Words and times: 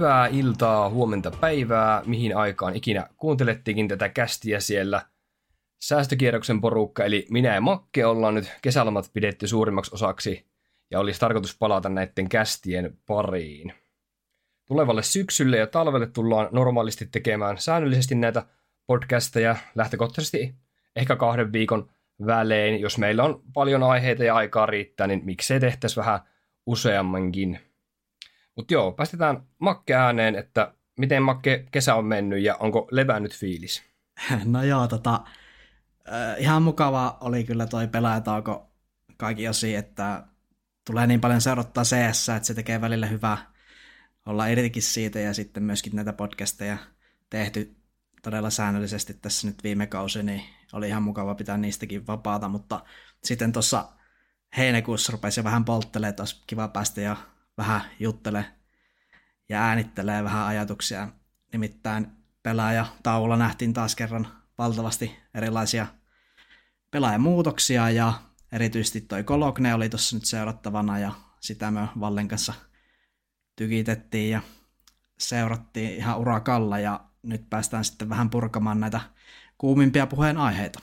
Hyvää 0.00 0.26
iltaa, 0.26 0.88
huomenta 0.88 1.30
päivää, 1.30 2.02
mihin 2.06 2.36
aikaan 2.36 2.76
ikinä 2.76 3.06
kuuntelettikin 3.16 3.88
tätä 3.88 4.08
kästiä 4.08 4.60
siellä. 4.60 5.02
Säästökierroksen 5.80 6.60
porukka, 6.60 7.04
eli 7.04 7.26
minä 7.30 7.54
ja 7.54 7.60
Makke 7.60 8.06
ollaan 8.06 8.34
nyt 8.34 8.52
kesälomat 8.62 9.10
pidetty 9.12 9.46
suurimmaksi 9.46 9.94
osaksi 9.94 10.46
ja 10.90 11.00
olisi 11.00 11.20
tarkoitus 11.20 11.58
palata 11.58 11.88
näiden 11.88 12.28
kästien 12.28 12.98
pariin. 13.06 13.72
Tulevalle 14.68 15.02
syksylle 15.02 15.56
ja 15.56 15.66
talvelle 15.66 16.06
tullaan 16.06 16.48
normaalisti 16.52 17.08
tekemään 17.12 17.58
säännöllisesti 17.58 18.14
näitä 18.14 18.42
podcasteja 18.86 19.56
lähtökohtaisesti 19.74 20.54
ehkä 20.96 21.16
kahden 21.16 21.52
viikon 21.52 21.90
välein. 22.26 22.80
Jos 22.80 22.98
meillä 22.98 23.24
on 23.24 23.42
paljon 23.54 23.82
aiheita 23.82 24.24
ja 24.24 24.34
aikaa 24.34 24.66
riittää, 24.66 25.06
niin 25.06 25.24
miksei 25.24 25.60
tehtäisi 25.60 25.96
vähän 25.96 26.20
useammankin. 26.66 27.69
Mutta 28.56 28.74
joo, 28.74 28.92
päästetään 28.92 29.42
Makke 29.58 29.94
ääneen, 29.94 30.36
että 30.36 30.74
miten 30.98 31.22
Makke 31.22 31.66
kesä 31.70 31.94
on 31.94 32.04
mennyt 32.04 32.42
ja 32.42 32.56
onko 32.56 32.88
levännyt 32.90 33.36
fiilis? 33.36 33.82
No 34.44 34.62
joo, 34.62 34.88
tota, 34.88 35.20
ihan 36.38 36.62
mukava 36.62 37.18
oli 37.20 37.44
kyllä 37.44 37.66
toi 37.66 37.88
pelaajatauko 37.88 38.70
kaikki 39.16 39.48
osi, 39.48 39.74
että 39.74 40.24
tulee 40.86 41.06
niin 41.06 41.20
paljon 41.20 41.40
seurattaa 41.40 41.84
CS, 41.84 42.28
että 42.28 42.46
se 42.46 42.54
tekee 42.54 42.80
välillä 42.80 43.06
hyvää 43.06 43.38
olla 44.26 44.46
irtikin 44.46 44.82
siitä 44.82 45.20
ja 45.20 45.34
sitten 45.34 45.62
myöskin 45.62 45.96
näitä 45.96 46.12
podcasteja 46.12 46.76
tehty 47.30 47.76
todella 48.22 48.50
säännöllisesti 48.50 49.14
tässä 49.14 49.46
nyt 49.46 49.64
viime 49.64 49.86
kausi, 49.86 50.22
niin 50.22 50.42
oli 50.72 50.88
ihan 50.88 51.02
mukava 51.02 51.34
pitää 51.34 51.56
niistäkin 51.56 52.06
vapaata, 52.06 52.48
mutta 52.48 52.84
sitten 53.24 53.52
tuossa 53.52 53.88
heinäkuussa 54.56 55.12
rupesi 55.12 55.44
vähän 55.44 55.64
polttelemaan, 55.64 56.10
että 56.10 56.22
olisi 56.22 56.42
kiva 56.46 56.68
päästä 56.68 57.00
jo 57.00 57.16
vähän 57.60 57.80
juttele 57.98 58.44
ja 59.48 59.62
äänittelee 59.62 60.24
vähän 60.24 60.46
ajatuksia. 60.46 61.08
Nimittäin 61.52 62.06
pelaaja 62.42 62.86
taululla 63.02 63.36
nähtiin 63.36 63.72
taas 63.72 63.96
kerran 63.96 64.28
valtavasti 64.58 65.16
erilaisia 65.34 65.86
pelaajamuutoksia 66.90 67.90
ja 67.90 68.12
erityisesti 68.52 69.00
toi 69.00 69.24
Kologne 69.24 69.74
oli 69.74 69.88
tuossa 69.88 70.16
nyt 70.16 70.24
seurattavana 70.24 70.98
ja 70.98 71.12
sitä 71.40 71.70
me 71.70 71.88
Vallen 72.00 72.28
kanssa 72.28 72.54
tykitettiin 73.56 74.30
ja 74.30 74.40
seurattiin 75.18 75.90
ihan 75.96 76.18
urakalla 76.18 76.78
ja 76.78 77.00
nyt 77.22 77.50
päästään 77.50 77.84
sitten 77.84 78.08
vähän 78.08 78.30
purkamaan 78.30 78.80
näitä 78.80 79.00
kuumimpia 79.58 80.06
puheenaiheita. 80.06 80.80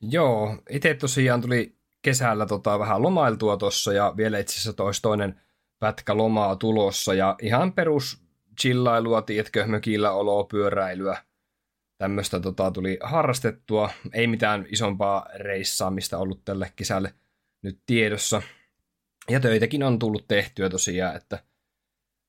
Joo, 0.00 0.62
itse 0.70 0.94
tosiaan 0.94 1.40
tuli 1.40 1.81
kesällä 2.02 2.46
tota, 2.46 2.78
vähän 2.78 3.02
lomailtua 3.02 3.56
tuossa 3.56 3.92
ja 3.92 4.14
vielä 4.16 4.38
itse 4.38 4.52
asiassa 4.52 4.72
tois 4.72 5.02
toinen 5.02 5.40
pätkä 5.78 6.16
lomaa 6.16 6.56
tulossa 6.56 7.14
ja 7.14 7.36
ihan 7.42 7.72
perus 7.72 8.22
chillailua, 8.60 9.22
tiedätkö, 9.22 9.66
mökillä 9.66 10.12
oloa, 10.12 10.44
pyöräilyä, 10.44 11.16
tämmöistä 11.98 12.40
tota, 12.40 12.70
tuli 12.70 12.98
harrastettua. 13.02 13.90
Ei 14.12 14.26
mitään 14.26 14.66
isompaa 14.68 15.26
reissaamista 15.34 16.18
ollut 16.18 16.44
tälle 16.44 16.72
kesälle 16.76 17.14
nyt 17.62 17.80
tiedossa. 17.86 18.42
Ja 19.30 19.40
töitäkin 19.40 19.82
on 19.82 19.98
tullut 19.98 20.28
tehtyä 20.28 20.68
tosiaan, 20.68 21.16
että, 21.16 21.38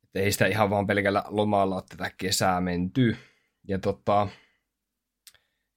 että 0.03 0.19
ei 0.19 0.31
sitä 0.31 0.45
ihan 0.45 0.69
vaan 0.69 0.87
pelkällä 0.87 1.23
lomalla 1.27 1.75
ole 1.75 1.83
tätä 1.89 2.11
kesää 2.17 2.61
menty. 2.61 3.17
Ja 3.67 3.79
tota, 3.79 4.27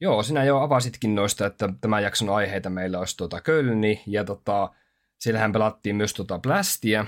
Joo, 0.00 0.22
sinä 0.22 0.44
jo 0.44 0.58
avasitkin 0.58 1.14
noista, 1.14 1.46
että 1.46 1.68
tämän 1.80 2.02
jakson 2.02 2.30
aiheita 2.30 2.70
meillä 2.70 2.98
olisi 2.98 3.16
tuota 3.16 3.40
Kölni, 3.40 4.02
ja 4.06 4.24
tota, 4.24 4.72
siellähän 5.18 5.52
pelattiin 5.52 5.96
myös 5.96 6.14
tuota 6.14 6.38
Blastia. 6.38 7.06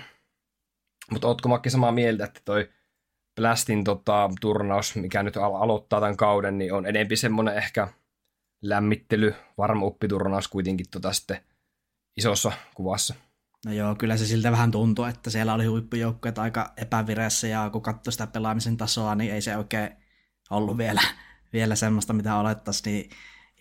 Mutta 1.10 1.28
ootko 1.28 1.48
Makki 1.48 1.70
samaa 1.70 1.92
mieltä, 1.92 2.24
että 2.24 2.40
toi 2.44 2.68
Blastin 3.36 3.84
tota, 3.84 4.30
turnaus, 4.40 4.96
mikä 4.96 5.22
nyt 5.22 5.36
al- 5.36 5.54
aloittaa 5.54 6.00
tämän 6.00 6.16
kauden, 6.16 6.58
niin 6.58 6.72
on 6.72 6.86
enempi 6.86 7.16
semmoinen 7.16 7.56
ehkä 7.56 7.88
lämmittely, 8.62 9.34
varma 9.58 9.86
uppiturnaus 9.86 10.48
kuitenkin 10.48 10.86
tota 10.90 11.12
sitten 11.12 11.40
isossa 12.16 12.52
kuvassa. 12.74 13.14
No 13.66 13.72
joo, 13.72 13.94
kyllä 13.94 14.16
se 14.16 14.26
siltä 14.26 14.52
vähän 14.52 14.70
tuntuu, 14.70 15.04
että 15.04 15.30
siellä 15.30 15.54
oli 15.54 15.66
huippujoukkueet 15.66 16.38
aika 16.38 16.72
epävireessä 16.76 17.46
ja 17.46 17.70
kun 17.70 17.82
katsoi 17.82 18.12
sitä 18.12 18.26
pelaamisen 18.26 18.76
tasoa, 18.76 19.14
niin 19.14 19.34
ei 19.34 19.40
se 19.40 19.56
oikein 19.56 19.90
ollut 20.50 20.78
vielä 20.78 21.00
vielä 21.52 21.74
semmoista, 21.74 22.12
mitä 22.12 22.36
olettaisiin, 22.36 22.92
niin 22.92 23.10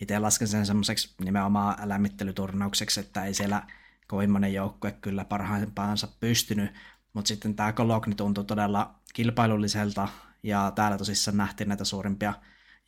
itse 0.00 0.18
lasken 0.18 0.48
sen 0.48 0.66
semmoiseksi 0.66 1.14
nimenomaan 1.24 1.88
lämmittelyturnaukseksi, 1.88 3.00
että 3.00 3.24
ei 3.24 3.34
siellä 3.34 3.62
kovin 4.06 4.30
monen 4.30 4.54
joukkue 4.54 4.92
kyllä 4.92 5.24
parhaimpaansa 5.24 6.08
pystynyt, 6.20 6.70
mutta 7.12 7.28
sitten 7.28 7.54
tämä 7.54 7.72
Kolokni 7.72 8.14
tuntuu 8.14 8.44
todella 8.44 8.94
kilpailulliselta, 9.14 10.08
ja 10.42 10.72
täällä 10.74 10.98
tosissaan 10.98 11.36
nähtiin 11.36 11.68
näitä 11.68 11.84
suurimpia 11.84 12.34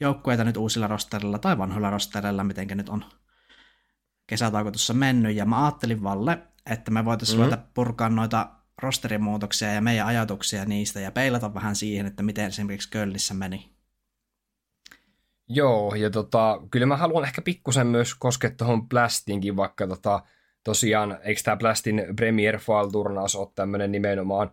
joukkueita 0.00 0.44
nyt 0.44 0.56
uusilla 0.56 0.87
rosterilla 0.87 1.39
tai 1.39 1.59
vanhoilla 1.59 1.91
rosterilla, 1.91 2.44
miten 2.44 2.69
nyt 2.69 2.89
on 2.89 3.05
kesätauko 4.27 4.71
tuossa 4.71 4.94
mennyt, 4.94 5.37
ja 5.37 5.44
mä 5.44 5.65
ajattelin 5.65 6.03
Valle, 6.03 6.39
että 6.66 6.91
me 6.91 7.05
voitaisiin 7.05 7.41
mm-hmm. 7.41 7.62
purkaa 7.75 8.09
noita 8.09 8.50
rosterimuutoksia 8.83 9.72
ja 9.72 9.81
meidän 9.81 10.06
ajatuksia 10.06 10.65
niistä 10.65 11.00
ja 11.00 11.12
peilata 11.12 11.55
vähän 11.55 11.77
siihen, 11.77 12.06
että 12.06 12.22
miten 12.22 12.47
esimerkiksi 12.47 12.91
Kölnissä 12.91 13.34
meni. 13.34 13.79
Joo, 15.53 15.94
ja 15.94 16.11
tota, 16.11 16.61
kyllä 16.71 16.87
mä 16.87 16.97
haluan 16.97 17.25
ehkä 17.25 17.43
pikkusen 17.43 17.87
myös 17.87 18.15
koskea 18.15 18.50
tuohon 18.50 18.88
Blastinkin, 18.88 19.56
vaikka 19.56 19.87
tota, 19.87 20.22
tosiaan, 20.65 21.19
eikö 21.22 21.41
tämä 21.44 21.56
Blastin 21.56 22.06
Premier 22.16 22.59
Fall-turnaus 22.59 23.37
ole 23.37 23.49
tämmöinen 23.55 23.93
nimenomaan 23.93 24.50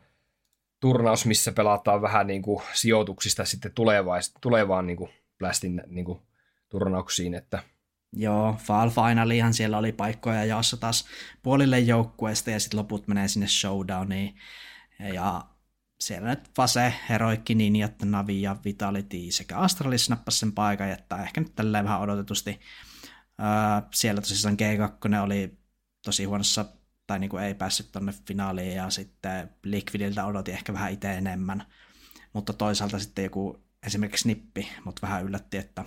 turnaus, 0.80 1.25
missä 1.25 1.52
pelataan 1.52 2.02
vähän 2.02 2.28
niin 2.28 2.41
kuin 2.41 2.63
sijoituksista 2.74 3.46
sitten 3.46 3.72
tulevais, 3.75 4.34
tulevaan 4.41 4.88
niin 4.88 4.97
kuin 4.97 5.09
Blastin 5.40 5.84
niin 5.88 6.06
kuin 6.06 6.19
turnauksiin, 6.69 7.34
että 7.34 7.63
Joo, 8.13 8.56
Fall 8.63 8.90
Finalihan 8.90 9.53
siellä 9.53 9.78
oli 9.78 9.91
paikkoja 9.91 10.46
jaossa 10.46 10.78
taas 10.78 11.06
puolille 11.44 11.80
joukkueesta 11.80 12.52
ja 12.52 12.59
sitten 12.59 12.80
loput 12.80 13.07
menee 13.07 13.28
sinne 13.28 13.47
showdowniin. 13.47 14.36
Ja 15.13 15.41
siellä 16.00 16.30
nyt 16.30 16.50
Fase, 16.56 16.94
Heroikki, 17.09 17.56
Ninjat, 17.56 18.02
Navi 18.03 18.41
ja 18.41 18.56
Vitality 18.66 19.31
sekä 19.31 19.58
Astralis 19.58 20.09
nappasi 20.09 20.40
sen 20.40 20.52
paikan, 20.52 20.90
että 20.90 21.24
ehkä 21.24 21.41
nyt 21.41 21.56
tälleen 21.56 21.85
vähän 21.85 22.02
odotetusti. 22.02 22.59
Öö, 23.40 23.88
siellä 23.94 24.22
tosissaan 24.22 24.57
G2 24.59 25.24
oli 25.24 25.57
tosi 26.06 26.24
huonossa, 26.24 26.66
tai 27.07 27.19
niin 27.19 27.30
kuin 27.30 27.44
ei 27.44 27.53
päässyt 27.53 27.91
tonne 27.91 28.13
finaaliin, 28.28 28.75
ja 28.75 28.90
sitten 28.90 29.50
Liquidiltä 29.63 30.25
odotin 30.25 30.53
ehkä 30.53 30.74
vähän 30.74 30.91
itse 30.91 31.13
enemmän. 31.13 31.66
Mutta 32.34 32.53
toisaalta 32.53 33.00
sitten 33.00 33.24
joku 33.24 33.63
esimerkiksi 33.86 34.27
Nippi, 34.27 34.69
mutta 34.86 35.01
vähän 35.01 35.25
yllätti, 35.25 35.57
että 35.57 35.86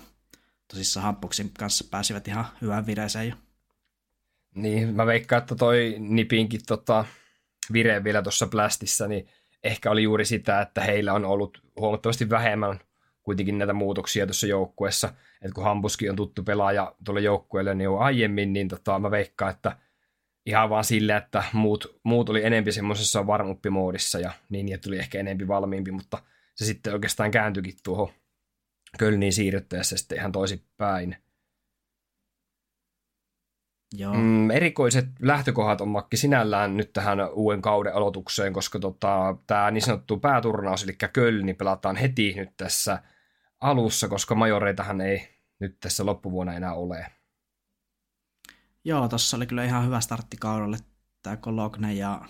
tosissaan 0.68 1.04
Hampuksin 1.04 1.50
kanssa 1.58 1.84
pääsivät 1.90 2.28
ihan 2.28 2.44
hyvään 2.60 2.86
vireeseen 2.86 3.28
jo. 3.28 3.34
Niin, 4.54 4.94
mä 4.94 5.06
veikkaan, 5.06 5.42
että 5.42 5.54
toi 5.54 5.96
Nipinkin 5.98 6.60
tota, 6.66 7.04
vire 7.72 8.04
vielä 8.04 8.22
tuossa 8.22 8.46
Blastissa, 8.46 9.08
niin 9.08 9.28
ehkä 9.64 9.90
oli 9.90 10.02
juuri 10.02 10.24
sitä, 10.24 10.60
että 10.60 10.80
heillä 10.80 11.12
on 11.12 11.24
ollut 11.24 11.62
huomattavasti 11.76 12.30
vähemmän 12.30 12.80
kuitenkin 13.22 13.58
näitä 13.58 13.72
muutoksia 13.72 14.26
tuossa 14.26 14.46
joukkueessa. 14.46 15.08
Että 15.42 15.54
kun 15.54 15.64
Hambuski 15.64 16.10
on 16.10 16.16
tuttu 16.16 16.42
pelaaja 16.42 16.94
tuolle 17.04 17.20
joukkueelle 17.20 17.74
niin 17.74 17.84
jo 17.84 17.98
aiemmin, 17.98 18.52
niin 18.52 18.68
tota, 18.68 18.98
mä 18.98 19.10
veikkaan, 19.10 19.50
että 19.50 19.76
ihan 20.46 20.70
vaan 20.70 20.84
sille, 20.84 21.16
että 21.16 21.44
muut, 21.52 22.00
muut 22.04 22.28
oli 22.28 22.44
enempi 22.44 22.72
semmoisessa 22.72 23.26
varmuppimoodissa 23.26 24.18
ja 24.18 24.32
niin, 24.48 24.72
että 24.72 24.84
tuli 24.84 24.98
ehkä 24.98 25.18
enempi 25.18 25.48
valmiimpi, 25.48 25.90
mutta 25.90 26.18
se 26.54 26.64
sitten 26.64 26.92
oikeastaan 26.92 27.30
kääntyikin 27.30 27.74
tuohon 27.82 28.08
Kölniin 28.98 29.32
siirryttäessä 29.32 29.96
sitten 29.96 30.18
ihan 30.18 30.32
toisinpäin. 30.32 31.16
Joo. 33.92 34.14
Mm, 34.14 34.50
erikoiset 34.50 35.06
lähtökohdat 35.20 35.80
on 35.80 35.88
Makki 35.88 36.16
sinällään 36.16 36.76
nyt 36.76 36.92
tähän 36.92 37.18
uuden 37.32 37.62
kauden 37.62 37.94
aloitukseen, 37.94 38.52
koska 38.52 38.78
tota, 38.78 39.36
tämä 39.46 39.70
niin 39.70 39.82
sanottu 39.82 40.18
pääturnaus, 40.18 40.82
eli 40.82 40.96
Kölni, 41.12 41.54
pelataan 41.54 41.96
heti 41.96 42.34
nyt 42.36 42.56
tässä 42.56 43.02
alussa, 43.60 44.08
koska 44.08 44.34
majoreitahan 44.34 45.00
ei 45.00 45.40
nyt 45.58 45.80
tässä 45.80 46.06
loppuvuonna 46.06 46.54
enää 46.54 46.74
ole. 46.74 47.06
Joo, 48.84 49.08
tuossa 49.08 49.36
oli 49.36 49.46
kyllä 49.46 49.64
ihan 49.64 49.86
hyvä 49.86 50.00
startti 50.00 50.36
kaudelle 50.36 50.76
tämä 51.22 51.36
Cologne 51.36 51.94
ja 51.94 52.20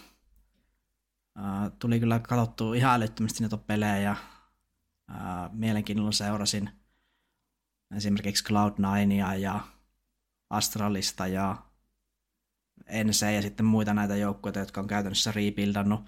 äh, 1.39 1.73
tuli 1.79 2.01
kyllä 2.01 2.19
katsottua 2.19 2.75
ihan 2.75 2.95
älyttömästi 2.95 3.41
näitä 3.43 3.57
pelejä 3.57 3.99
ja 3.99 4.17
äh, 5.11 5.51
mielenkiinnolla 5.53 6.13
seurasin. 6.13 6.71
esimerkiksi 7.97 8.45
Cloud9 8.45 9.39
ja 9.39 9.61
Astralista 10.51 11.27
ja 11.27 11.57
NC 13.05 13.35
ja 13.35 13.43
sitten 13.43 13.67
muita 13.67 13.95
näitä 13.95 14.17
joukkoja, 14.17 14.59
jotka 14.59 14.81
on 14.81 14.87
käytännössä 14.87 15.33
rebuildannut, 15.33 16.01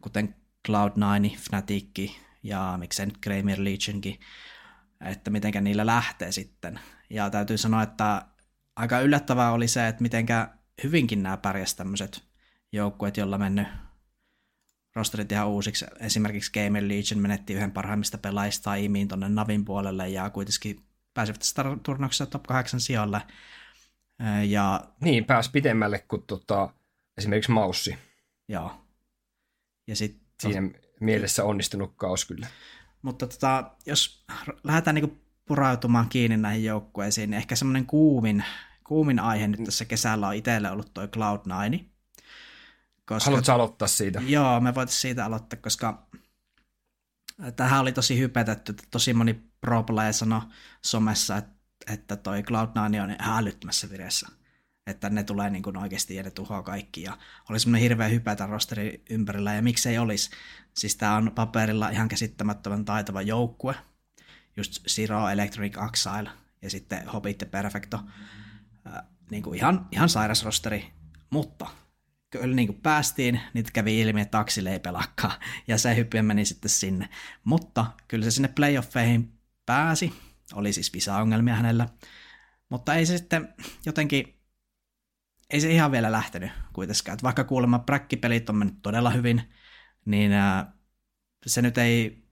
kuten 0.00 0.34
Cloud9, 0.68 1.36
Fnatic 1.38 2.10
ja 2.42 2.74
miksei 2.80 3.06
nyt 3.06 3.18
Kramer 3.18 3.58
Legionkin, 3.64 4.20
että 5.00 5.30
mitenkä 5.30 5.60
niillä 5.60 5.86
lähtee 5.86 6.32
sitten. 6.32 6.80
Ja 7.10 7.30
täytyy 7.30 7.58
sanoa, 7.58 7.82
että 7.82 8.22
aika 8.76 9.00
yllättävää 9.00 9.52
oli 9.52 9.68
se, 9.68 9.88
että 9.88 10.02
mitenkä 10.02 10.48
hyvinkin 10.82 11.22
nämä 11.22 11.36
pärjäs 11.36 11.74
tämmöiset 11.74 12.24
joukkueet, 12.72 13.16
joilla 13.16 13.38
mennyt 13.38 13.66
rosterit 14.94 15.32
ihan 15.32 15.48
uusiksi. 15.48 15.86
Esimerkiksi 16.00 16.52
Gamer 16.52 16.82
Legion 16.82 17.22
menetti 17.22 17.52
yhden 17.52 17.72
parhaimmista 17.72 18.18
pelaajista 18.18 18.74
Imiin 18.74 19.08
tuonne 19.08 19.28
Navin 19.28 19.64
puolelle 19.64 20.08
ja 20.08 20.30
kuitenkin 20.30 20.84
pääsivät 21.14 21.38
tästä 21.38 21.64
turnauksessa 21.82 22.26
top 22.26 22.42
8 22.42 22.80
sijalle. 22.80 23.22
Ja, 24.48 24.84
niin, 25.00 25.24
pääsi 25.24 25.50
pitemmälle 25.50 25.98
kuin 25.98 26.22
tota, 26.22 26.68
esimerkiksi 27.16 27.50
Maussi. 27.50 27.98
Joo. 28.48 28.84
Ja 29.86 29.96
sit, 29.96 30.22
Siinä 30.42 30.70
mielessä 31.00 31.44
onnistunut 31.44 31.92
kaus 31.96 32.24
kyllä. 32.24 32.46
Mutta 33.02 33.26
tota, 33.26 33.70
jos 33.86 34.24
lähdetään 34.64 34.94
niinku 34.94 35.18
purautumaan 35.44 36.08
kiinni 36.08 36.36
näihin 36.36 36.64
joukkueisiin, 36.64 37.30
niin 37.30 37.38
ehkä 37.38 37.56
semmoinen 37.56 37.86
kuumin, 37.86 38.44
kuumin 38.84 39.20
aihe 39.20 39.48
nyt 39.48 39.64
tässä 39.64 39.84
kesällä 39.84 40.28
on 40.28 40.34
itselle 40.34 40.70
ollut 40.70 40.94
toi 40.94 41.06
Cloud9. 41.06 41.84
Koska, 43.04 43.30
Haluatko 43.30 43.52
aloittaa 43.52 43.88
siitä? 43.88 44.20
Joo, 44.26 44.60
me 44.60 44.74
voitaisiin 44.74 45.00
siitä 45.00 45.24
aloittaa, 45.24 45.58
koska 45.62 46.06
tähän 47.56 47.80
oli 47.80 47.92
tosi 47.92 48.18
hypetetty, 48.18 48.72
että 48.72 48.84
tosi 48.90 49.14
moni 49.14 49.34
pro 49.60 49.84
sanoi 50.10 50.40
somessa, 50.82 51.36
että, 51.36 51.61
että 51.86 52.16
toi 52.16 52.42
Cloud9 52.42 52.80
on 52.84 52.94
ihan 52.94 53.38
älyttömässä 53.38 53.90
vireessä. 53.90 54.28
Että 54.86 55.10
ne 55.10 55.24
tulee 55.24 55.50
niin 55.50 55.62
kuin 55.62 55.76
oikeasti 55.76 56.14
ja 56.14 56.22
ne 56.22 56.30
tuhoaa 56.30 56.62
kaikki. 56.62 57.02
Ja 57.02 57.18
oli 57.50 57.60
semmoinen 57.60 57.82
hirveä 57.82 58.08
hypätä 58.08 58.46
rosteri 58.46 59.02
ympärillä, 59.10 59.54
ja 59.54 59.62
miksei 59.62 59.98
olisi. 59.98 60.30
Siis 60.74 60.96
tämä 60.96 61.16
on 61.16 61.32
paperilla 61.34 61.88
ihan 61.88 62.08
käsittämättömän 62.08 62.84
taitava 62.84 63.22
joukkue. 63.22 63.74
Just 64.56 64.88
Zero, 64.88 65.28
Electronic 65.28 65.76
Exile 65.88 66.30
ja 66.62 66.70
sitten 66.70 67.08
Hobbit 67.08 67.40
ja 67.40 67.46
Perfecto. 67.46 68.00
Äh, 68.86 69.02
niin 69.30 69.42
kuin 69.42 69.58
ihan, 69.58 69.88
ihan 69.92 70.08
sairas 70.08 70.44
rosteri, 70.44 70.92
mutta 71.30 71.66
kyllä 72.30 72.54
niin 72.54 72.68
kuin 72.68 72.80
päästiin, 72.82 73.40
niin 73.54 73.64
kävi 73.72 74.00
ilmi, 74.00 74.20
että 74.20 74.38
taksille 74.38 74.72
ei 74.72 74.80
pelakkaa, 74.80 75.32
ja 75.68 75.78
se 75.78 75.96
hyppy 75.96 76.22
meni 76.22 76.44
sitten 76.44 76.70
sinne. 76.70 77.08
Mutta 77.44 77.86
kyllä 78.08 78.24
se 78.24 78.30
sinne 78.30 78.48
playoffeihin 78.48 79.32
pääsi, 79.66 80.14
oli 80.54 80.72
siis 80.72 80.92
visa-ongelmia 80.92 81.54
hänellä, 81.54 81.88
mutta 82.68 82.94
ei 82.94 83.06
se 83.06 83.18
sitten 83.18 83.54
jotenkin, 83.86 84.40
ei 85.50 85.60
se 85.60 85.70
ihan 85.70 85.92
vielä 85.92 86.12
lähtenyt 86.12 86.50
kuitenkaan. 86.72 87.14
Että 87.14 87.22
vaikka 87.22 87.44
kuulemma 87.44 87.78
präkkipelit 87.78 88.50
on 88.50 88.56
mennyt 88.56 88.82
todella 88.82 89.10
hyvin, 89.10 89.42
niin 90.04 90.32
se 91.46 91.62
nyt 91.62 91.78
ei 91.78 92.24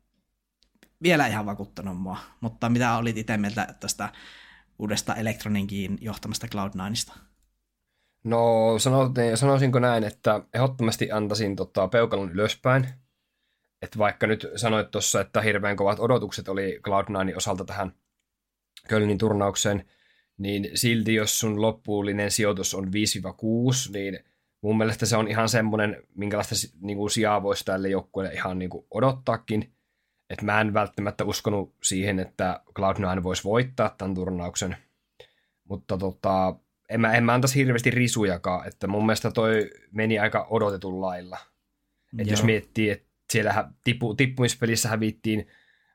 vielä 1.02 1.26
ihan 1.26 1.46
vakuuttanut 1.46 2.00
mua. 2.00 2.18
Mutta 2.40 2.68
mitä 2.68 2.96
olit 2.96 3.16
itse 3.16 3.36
mieltä 3.36 3.74
tästä 3.80 4.12
uudesta 4.78 5.14
Elektroninkin 5.14 5.98
johtamasta 6.00 6.46
Cloud9ista? 6.46 7.18
No 8.24 8.74
sanoisinko 9.34 9.78
näin, 9.78 10.04
että 10.04 10.44
ehdottomasti 10.54 11.12
antaisin 11.12 11.56
tota, 11.56 11.88
peukalon 11.88 12.30
ylöspäin. 12.30 12.86
Että 13.82 13.98
vaikka 13.98 14.26
nyt 14.26 14.46
sanoit 14.56 14.90
tuossa, 14.90 15.20
että 15.20 15.40
hirveän 15.40 15.76
kovat 15.76 16.00
odotukset 16.00 16.48
oli 16.48 16.80
Cloud9 16.88 17.36
osalta 17.36 17.64
tähän 17.64 17.92
Kölnin 18.88 19.18
turnaukseen, 19.18 19.84
niin 20.38 20.70
silti 20.74 21.14
jos 21.14 21.40
sun 21.40 21.62
loppuullinen 21.62 22.30
sijoitus 22.30 22.74
on 22.74 22.84
5-6, 22.84 22.88
niin 23.92 24.18
mun 24.62 24.78
mielestä 24.78 25.06
se 25.06 25.16
on 25.16 25.28
ihan 25.28 25.48
semmoinen, 25.48 26.02
minkälaista 26.14 26.54
niin 26.80 26.96
kuin 26.96 27.10
sijaa 27.10 27.42
voisi 27.42 27.64
tälle 27.64 27.88
joukkueelle 27.88 28.34
ihan 28.34 28.58
niin 28.58 28.70
kuin 28.70 28.86
odottaakin. 28.90 29.72
Että 30.30 30.44
mä 30.44 30.60
en 30.60 30.74
välttämättä 30.74 31.24
uskonut 31.24 31.74
siihen, 31.82 32.18
että 32.18 32.60
Cloud9 32.78 33.22
voisi 33.22 33.44
voittaa 33.44 33.94
tämän 33.98 34.14
turnauksen. 34.14 34.76
Mutta 35.64 35.98
tota, 35.98 36.56
en 36.88 37.00
mä, 37.00 37.14
en 37.14 37.24
mä 37.24 37.34
antaisi 37.34 37.58
hirveästi 37.58 37.90
risujakaan, 37.90 38.68
että 38.68 38.86
mun 38.86 39.06
mielestä 39.06 39.30
toi 39.30 39.70
meni 39.92 40.18
aika 40.18 40.46
odotetun 40.50 41.00
lailla. 41.00 41.38
Että 42.18 42.32
jos 42.32 42.42
miettii, 42.42 42.90
että 42.90 43.09
siellä 43.30 43.70
tippu, 43.84 44.14
tippumispelissä 44.14 44.88
hävittiin 44.88 45.48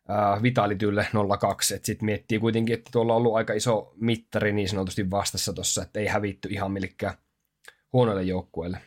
äh, 0.10 0.44
Vitalitylle 0.44 1.08
0-2, 1.14 1.76
että 1.76 1.86
sitten 1.86 2.06
miettii 2.06 2.40
kuitenkin, 2.40 2.74
että 2.74 2.90
tuolla 2.92 3.14
on 3.14 3.18
ollut 3.18 3.36
aika 3.36 3.54
iso 3.54 3.94
mittari 3.96 4.54
niin 4.54 4.70
sanotusti 4.70 5.12
vastassa 5.12 5.54
tuossa, 5.54 5.84
että 5.84 6.00
ei 6.00 6.08
hävitty 6.08 6.50
ihan 6.52 6.72
millekään 6.72 7.14
huonoille 7.94 8.24
joukkueille. 8.24 8.82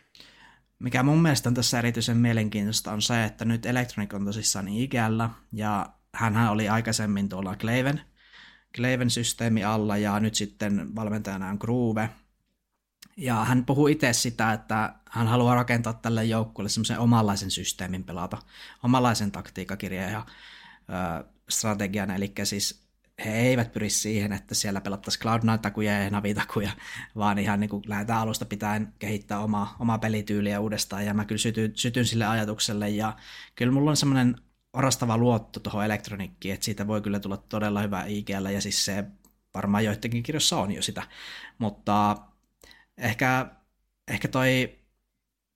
Mikä 0.79 1.03
mun 1.03 1.23
mielestä 1.23 1.49
on 1.49 1.55
tässä 1.55 1.79
erityisen 1.79 2.17
mielenkiintoista 2.17 2.93
on 2.93 3.03
se, 3.03 3.25
että 3.25 3.45
nyt 3.45 3.67
Electronic 3.67 4.15
on 4.15 4.25
tosissaan 4.25 4.69
ikällä 4.69 5.31
ja 5.53 5.87
hän 6.15 6.51
oli 6.51 6.69
aikaisemmin 6.69 7.29
tuolla 7.29 7.56
Kleiven 7.56 8.01
Kleiven 8.77 9.11
systeemi 9.11 9.65
alla 9.65 9.97
ja 9.97 10.21
nyt 10.21 10.35
sitten 10.35 10.94
valmentajana 10.94 11.51
on 11.51 11.56
Groove. 11.61 12.11
Ja 13.19 13.35
hän 13.44 13.65
puhuu 13.65 13.87
itse 13.87 14.12
sitä, 14.12 14.53
että 14.53 14.94
hän 15.11 15.26
haluaa 15.26 15.55
rakentaa 15.55 15.93
tälle 15.93 16.25
joukkueelle 16.25 16.69
semmoisen 16.69 16.99
omanlaisen 16.99 17.50
systeemin 17.50 18.05
pelata, 18.05 18.38
omanlaisen 18.82 19.32
taktiikkakirjan 19.32 20.12
ja 20.12 20.26
ö, 21.20 21.25
strategian, 21.49 22.11
eli 22.11 22.32
siis 22.44 22.88
he 23.25 23.41
eivät 23.41 23.73
pyri 23.73 23.91
siihen, 23.91 24.32
että 24.32 24.55
siellä 24.55 24.81
pelattaisiin 24.81 25.23
Cloud9-takuja 25.23 26.03
ja 26.03 26.11
Navi-takuja, 26.11 26.70
vaan 27.17 27.38
ihan 27.38 27.61
niin 27.61 27.70
kuin 27.70 27.82
lähdetään 27.87 28.20
alusta 28.20 28.44
pitäen 28.44 28.93
kehittää 28.99 29.41
omaa, 29.41 29.76
omaa 29.79 29.99
pelityyliä 29.99 30.61
uudestaan, 30.61 31.06
ja 31.06 31.15
mä 31.15 31.25
kyllä 31.25 31.38
sytyn, 31.38 31.73
sytyn 31.75 32.06
sille 32.06 32.26
ajatukselle, 32.26 32.88
ja 32.88 33.17
kyllä 33.55 33.73
mulla 33.73 33.91
on 33.91 33.97
semmoinen 33.97 34.37
orastava 34.73 35.19
luotto 35.19 35.61
tuohon 35.61 35.85
elektronikkiin, 35.85 36.55
että 36.55 36.65
siitä 36.65 36.87
voi 36.87 37.00
kyllä 37.00 37.20
tulla 37.20 37.37
todella 37.37 37.82
hyvä 37.82 38.05
IGL, 38.05 38.46
ja 38.46 38.60
siis 38.60 38.84
se 38.84 39.05
varmaan 39.55 39.84
joidenkin 39.84 40.22
kirjoissa 40.22 40.58
on 40.58 40.72
jo 40.72 40.82
sitä, 40.82 41.03
mutta 41.58 42.17
ehkä, 42.98 43.46
ehkä 44.08 44.28
toi, 44.28 44.78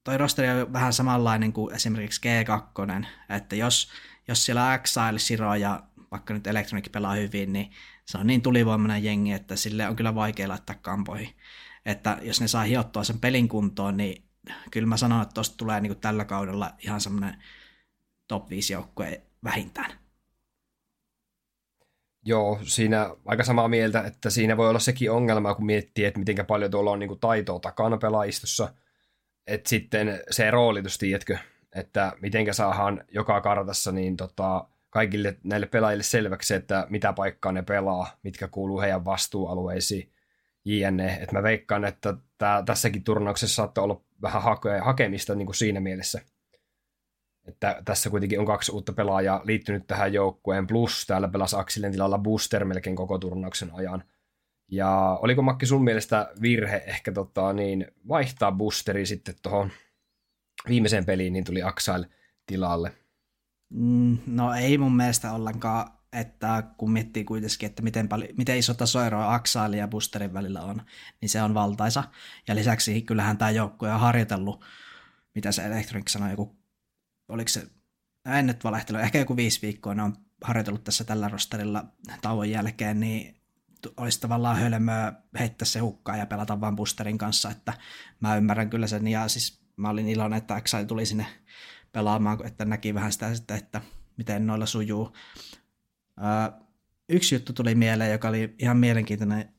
toi 0.04 0.18
rosteri 0.18 0.48
on 0.48 0.72
vähän 0.72 0.92
samanlainen 0.92 1.52
kuin 1.52 1.74
esimerkiksi 1.74 2.20
G2, 2.20 3.06
että 3.28 3.56
jos, 3.56 3.90
jos 4.28 4.46
siellä 4.46 4.74
Exile, 4.74 5.18
Siro 5.18 5.54
ja 5.54 5.82
vaikka 6.10 6.34
nyt 6.34 6.46
elektronikki 6.46 6.90
pelaa 6.90 7.14
hyvin, 7.14 7.52
niin 7.52 7.70
se 8.04 8.18
on 8.18 8.26
niin 8.26 8.42
tulivoimainen 8.42 9.04
jengi, 9.04 9.32
että 9.32 9.56
sille 9.56 9.88
on 9.88 9.96
kyllä 9.96 10.14
vaikea 10.14 10.48
laittaa 10.48 10.76
kampoihin. 10.82 11.36
Että 11.86 12.18
jos 12.22 12.40
ne 12.40 12.48
saa 12.48 12.62
hiottua 12.62 13.04
sen 13.04 13.20
pelin 13.20 13.48
kuntoon, 13.48 13.96
niin 13.96 14.24
kyllä 14.70 14.86
mä 14.86 14.96
sanon, 14.96 15.22
että 15.22 15.34
tosta 15.34 15.56
tulee 15.56 15.80
niin 15.80 15.90
kuin 15.90 16.00
tällä 16.00 16.24
kaudella 16.24 16.74
ihan 16.78 17.00
semmoinen 17.00 17.42
top 18.28 18.50
5 18.50 18.72
joukkue 18.72 19.22
vähintään. 19.44 20.01
Joo, 22.24 22.58
siinä 22.62 23.10
aika 23.26 23.44
samaa 23.44 23.68
mieltä, 23.68 24.00
että 24.00 24.30
siinä 24.30 24.56
voi 24.56 24.68
olla 24.68 24.78
sekin 24.78 25.10
ongelma, 25.10 25.54
kun 25.54 25.66
miettii, 25.66 26.04
että 26.04 26.18
miten 26.18 26.46
paljon 26.46 26.70
tuolla 26.70 26.90
on 26.90 26.98
niin 26.98 27.20
taitoa 27.20 27.60
takana 27.60 27.96
pelaajistossa. 27.96 28.74
Että 29.46 29.68
sitten 29.68 30.22
se 30.30 30.50
roolitus, 30.50 30.98
tiedätkö, 30.98 31.38
että 31.74 32.12
miten 32.20 32.54
saadaan 32.54 33.04
joka 33.08 33.40
kartassa 33.40 33.92
niin 33.92 34.16
tota, 34.16 34.68
kaikille 34.90 35.36
näille 35.44 35.66
pelaajille 35.66 36.02
selväksi, 36.02 36.54
että 36.54 36.86
mitä 36.90 37.12
paikkaa 37.12 37.52
ne 37.52 37.62
pelaa, 37.62 38.18
mitkä 38.22 38.48
kuuluu 38.48 38.80
heidän 38.80 39.04
vastuualueisiin, 39.04 40.12
jne. 40.64 41.18
Että 41.20 41.36
mä 41.36 41.42
veikkaan, 41.42 41.84
että 41.84 42.14
tää, 42.38 42.62
tässäkin 42.62 43.04
turnauksessa 43.04 43.54
saattaa 43.54 43.84
olla 43.84 44.00
vähän 44.22 44.42
hakemista 44.82 45.34
niin 45.34 45.46
kuin 45.46 45.56
siinä 45.56 45.80
mielessä– 45.80 46.20
että 47.44 47.82
tässä 47.84 48.10
kuitenkin 48.10 48.40
on 48.40 48.46
kaksi 48.46 48.72
uutta 48.72 48.92
pelaajaa 48.92 49.40
liittynyt 49.44 49.86
tähän 49.86 50.12
joukkueen, 50.12 50.66
plus 50.66 51.06
täällä 51.06 51.28
pelasi 51.28 51.56
Aksilen 51.56 51.92
tilalla 51.92 52.18
Booster 52.18 52.64
melkein 52.64 52.96
koko 52.96 53.18
turnauksen 53.18 53.70
ajan. 53.72 54.04
Ja 54.68 55.18
oliko 55.22 55.42
Makki 55.42 55.66
sun 55.66 55.84
mielestä 55.84 56.32
virhe 56.42 56.82
ehkä 56.86 57.12
tota, 57.12 57.52
niin, 57.52 57.86
vaihtaa 58.08 58.52
boosteri 58.52 59.06
sitten 59.06 59.34
tuohon 59.42 59.70
viimeiseen 60.68 61.04
peliin, 61.04 61.32
niin 61.32 61.44
tuli 61.44 61.62
Axel 61.62 62.04
tilalle? 62.46 62.92
Mm, 63.70 64.18
no 64.26 64.54
ei 64.54 64.78
mun 64.78 64.96
mielestä 64.96 65.32
ollenkaan, 65.32 65.90
että 66.12 66.62
kun 66.76 66.90
miettii 66.90 67.24
kuitenkin, 67.24 67.66
että 67.66 67.82
miten, 67.82 68.08
paljon, 68.08 68.30
miten 68.36 68.58
iso 68.58 68.74
tasoero 68.74 69.28
Axailin 69.28 69.78
ja 69.78 69.88
Boosterin 69.88 70.34
välillä 70.34 70.60
on, 70.60 70.82
niin 71.20 71.28
se 71.28 71.42
on 71.42 71.54
valtaisa. 71.54 72.04
Ja 72.48 72.54
lisäksi 72.54 73.02
kyllähän 73.02 73.38
tämä 73.38 73.50
joukkue 73.50 73.92
on 73.92 74.00
harjoitellut, 74.00 74.64
mitä 75.34 75.52
se 75.52 75.64
Electronic 75.64 76.08
sanoi, 76.08 76.30
joku 76.30 76.61
oliko 77.32 77.48
se, 77.48 77.66
en 78.26 78.46
nyt 78.46 78.64
valehtelu, 78.64 78.98
ehkä 78.98 79.18
joku 79.18 79.36
viisi 79.36 79.62
viikkoa 79.62 79.94
ne 79.94 80.02
on 80.02 80.16
harjoitellut 80.44 80.84
tässä 80.84 81.04
tällä 81.04 81.28
rosterilla 81.28 81.84
tauon 82.22 82.50
jälkeen, 82.50 83.00
niin 83.00 83.42
olisi 83.96 84.20
tavallaan 84.20 84.56
hölmöä 84.56 85.12
heittää 85.38 85.66
se 85.66 85.78
hukkaan 85.78 86.18
ja 86.18 86.26
pelata 86.26 86.60
vain 86.60 86.76
boosterin 86.76 87.18
kanssa, 87.18 87.50
että 87.50 87.72
mä 88.20 88.36
ymmärrän 88.36 88.70
kyllä 88.70 88.86
sen, 88.86 89.08
ja 89.08 89.28
siis 89.28 89.62
mä 89.76 89.90
olin 89.90 90.08
iloinen, 90.08 90.36
että 90.36 90.60
XI 90.60 90.86
tuli 90.86 91.06
sinne 91.06 91.26
pelaamaan, 91.92 92.46
että 92.46 92.64
näki 92.64 92.94
vähän 92.94 93.12
sitä 93.12 93.34
sitten, 93.34 93.56
että 93.56 93.80
miten 94.16 94.46
noilla 94.46 94.66
sujuu. 94.66 95.12
yksi 97.08 97.34
juttu 97.34 97.52
tuli 97.52 97.74
mieleen, 97.74 98.12
joka 98.12 98.28
oli 98.28 98.54
ihan 98.58 98.76
mielenkiintoinen. 98.76 99.54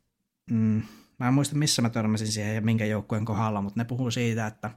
Mm, 0.51 0.81
mä 1.19 1.27
en 1.27 1.33
muista, 1.33 1.55
missä 1.55 1.81
mä 1.81 1.89
törmäsin 1.89 2.27
siihen 2.27 2.55
ja 2.55 2.61
minkä 2.61 2.85
joukkueen 2.85 3.25
kohdalla, 3.25 3.61
mutta 3.61 3.79
ne 3.79 3.85
puhuu 3.85 4.11
siitä, 4.11 4.47
että 4.47 4.71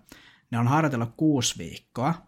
ne 0.51 0.59
on 0.59 0.69
harjoitellut 0.69 1.15
kuusi 1.17 1.59
viikkoa, 1.59 2.27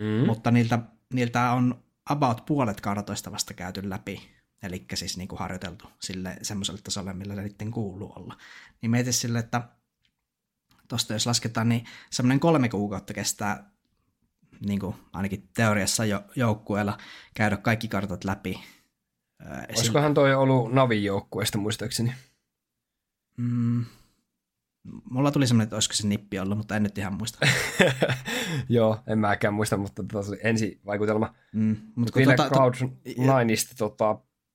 mm. 0.00 0.26
mutta 0.26 0.50
niiltä, 0.50 0.78
niiltä 1.12 1.52
on 1.52 1.84
about 2.10 2.46
puolet 2.46 2.80
kartoista 2.80 3.32
vasta 3.32 3.54
käyty 3.54 3.90
läpi, 3.90 4.30
eli 4.62 4.86
siis 4.94 5.16
niin 5.16 5.28
kuin 5.28 5.38
harjoiteltu 5.38 5.84
sille 6.00 6.36
semmoiselle 6.42 6.80
tasolle, 6.84 7.12
millä 7.12 7.34
se 7.34 7.42
niiden 7.42 7.70
kuuluu 7.70 8.12
olla. 8.16 8.36
Niin 8.82 8.90
mieti 8.90 9.12
sille, 9.12 9.38
että 9.38 9.68
tuosta 10.88 11.12
jos 11.12 11.26
lasketaan, 11.26 11.68
niin 11.68 11.84
semmoinen 12.10 12.40
kolme 12.40 12.68
kuukautta 12.68 13.14
kestää 13.14 13.70
niin 14.66 14.80
kuin 14.80 14.96
ainakin 15.12 15.48
teoriassa 15.54 16.04
jo, 16.04 16.24
joukkueella 16.36 16.98
käydä 17.34 17.56
kaikki 17.56 17.88
kartat 17.88 18.24
läpi. 18.24 18.60
Olisikohan 19.68 20.14
toi 20.14 20.34
ollut 20.34 20.72
Navin 20.72 21.04
joukkueesta 21.04 21.58
muistaakseni? 21.58 22.14
Mm, 23.36 23.84
mulla 25.10 25.30
tuli 25.30 25.46
semmoinen, 25.46 25.64
että 25.64 25.76
olisiko 25.76 25.94
se 25.94 26.06
nippi 26.06 26.38
ollut, 26.38 26.58
mutta 26.58 26.76
en 26.76 26.82
nyt 26.82 26.98
ihan 26.98 27.14
muista. 27.14 27.38
Joo, 28.68 29.00
en 29.06 29.18
mäkään 29.18 29.54
muista, 29.54 29.76
mutta 29.76 30.04
tota 30.12 30.28
oli 30.28 30.40
ensi 30.42 30.80
vaikutelma. 30.86 31.34
Mm, 31.52 31.76
mutta 31.96 32.18
vielä 32.18 32.36
tota, 32.36 32.50
Cloud 32.50 32.74
Nineista, 33.04 33.74
tota, 33.78 34.10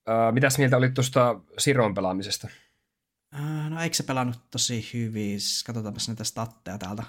äh, 0.08 0.32
mitäs 0.32 0.58
mieltä 0.58 0.76
oli 0.76 0.90
tuosta 0.90 1.40
Siron 1.58 1.94
pelaamisesta? 1.94 2.48
no 3.70 3.80
eikö 3.80 3.96
se 3.96 4.02
pelannut 4.02 4.50
tosi 4.50 4.90
hyvin? 4.94 5.38
Katsotaanpas 5.66 6.08
näitä 6.08 6.24
statteja 6.24 6.78
täältä. 6.78 7.02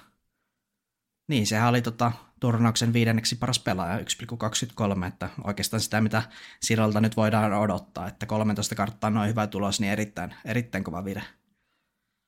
Niin, 1.28 1.48
sehän 1.48 1.70
oli 1.70 1.82
tota, 1.82 2.12
turnauksen 2.40 2.94
viidenneksi 2.94 3.36
paras 3.36 3.60
pelaaja, 3.60 3.98
1,23, 3.98 5.06
että 5.08 5.30
oikeastaan 5.44 5.82
sitä, 5.82 6.02
mitä 6.02 6.24
Sirolta 6.62 7.02
nyt 7.02 7.18
voidaan 7.18 7.54
odottaa, 7.54 8.08
että 8.08 8.26
13 8.26 8.76
karttaa 8.76 9.08
on 9.08 9.14
noin 9.14 9.30
hyvä 9.30 9.48
tulos, 9.48 9.80
niin 9.80 9.92
erittäin, 9.92 10.36
erittäin 10.46 10.84
kova 10.84 11.06
vire. 11.06 11.24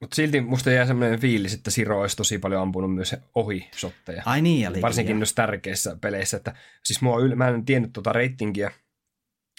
Mutta 0.04 0.16
silti 0.16 0.42
musta 0.42 0.72
jää 0.72 0.86
semmoinen 0.86 1.20
fiilis, 1.20 1.54
että 1.54 1.72
Siro 1.72 2.02
olisi 2.02 2.18
tosi 2.18 2.38
paljon 2.38 2.62
ampunut 2.62 2.96
myös 2.96 3.16
ohi 3.36 3.70
shotteja. 3.76 4.24
Ai 4.26 4.42
niin, 4.42 4.68
eli 4.68 4.82
Varsinkin 4.82 5.18
myös 5.18 5.34
tärkeissä 5.34 5.98
peleissä. 6.02 6.38
Että, 6.38 6.56
siis 6.84 7.02
mua, 7.02 7.18
mä 7.36 7.48
en 7.48 7.66
tiennyt 7.66 7.94
tuota 7.94 8.14
reitingiä, 8.14 8.72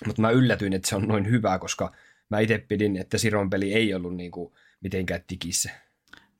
mutta 0.06 0.22
mä 0.22 0.30
yllätyin, 0.30 0.72
että 0.72 0.88
se 0.88 0.96
on 0.96 1.08
noin 1.08 1.30
hyvä, 1.30 1.58
koska 1.58 1.92
mä 2.30 2.40
itse 2.40 2.58
pidin, 2.58 2.96
että 2.96 3.18
Siron 3.18 3.50
peli 3.50 3.74
ei 3.74 3.94
ollut 3.94 4.16
niinku 4.16 4.56
mitenkään 4.80 5.20
tikissä. 5.26 5.70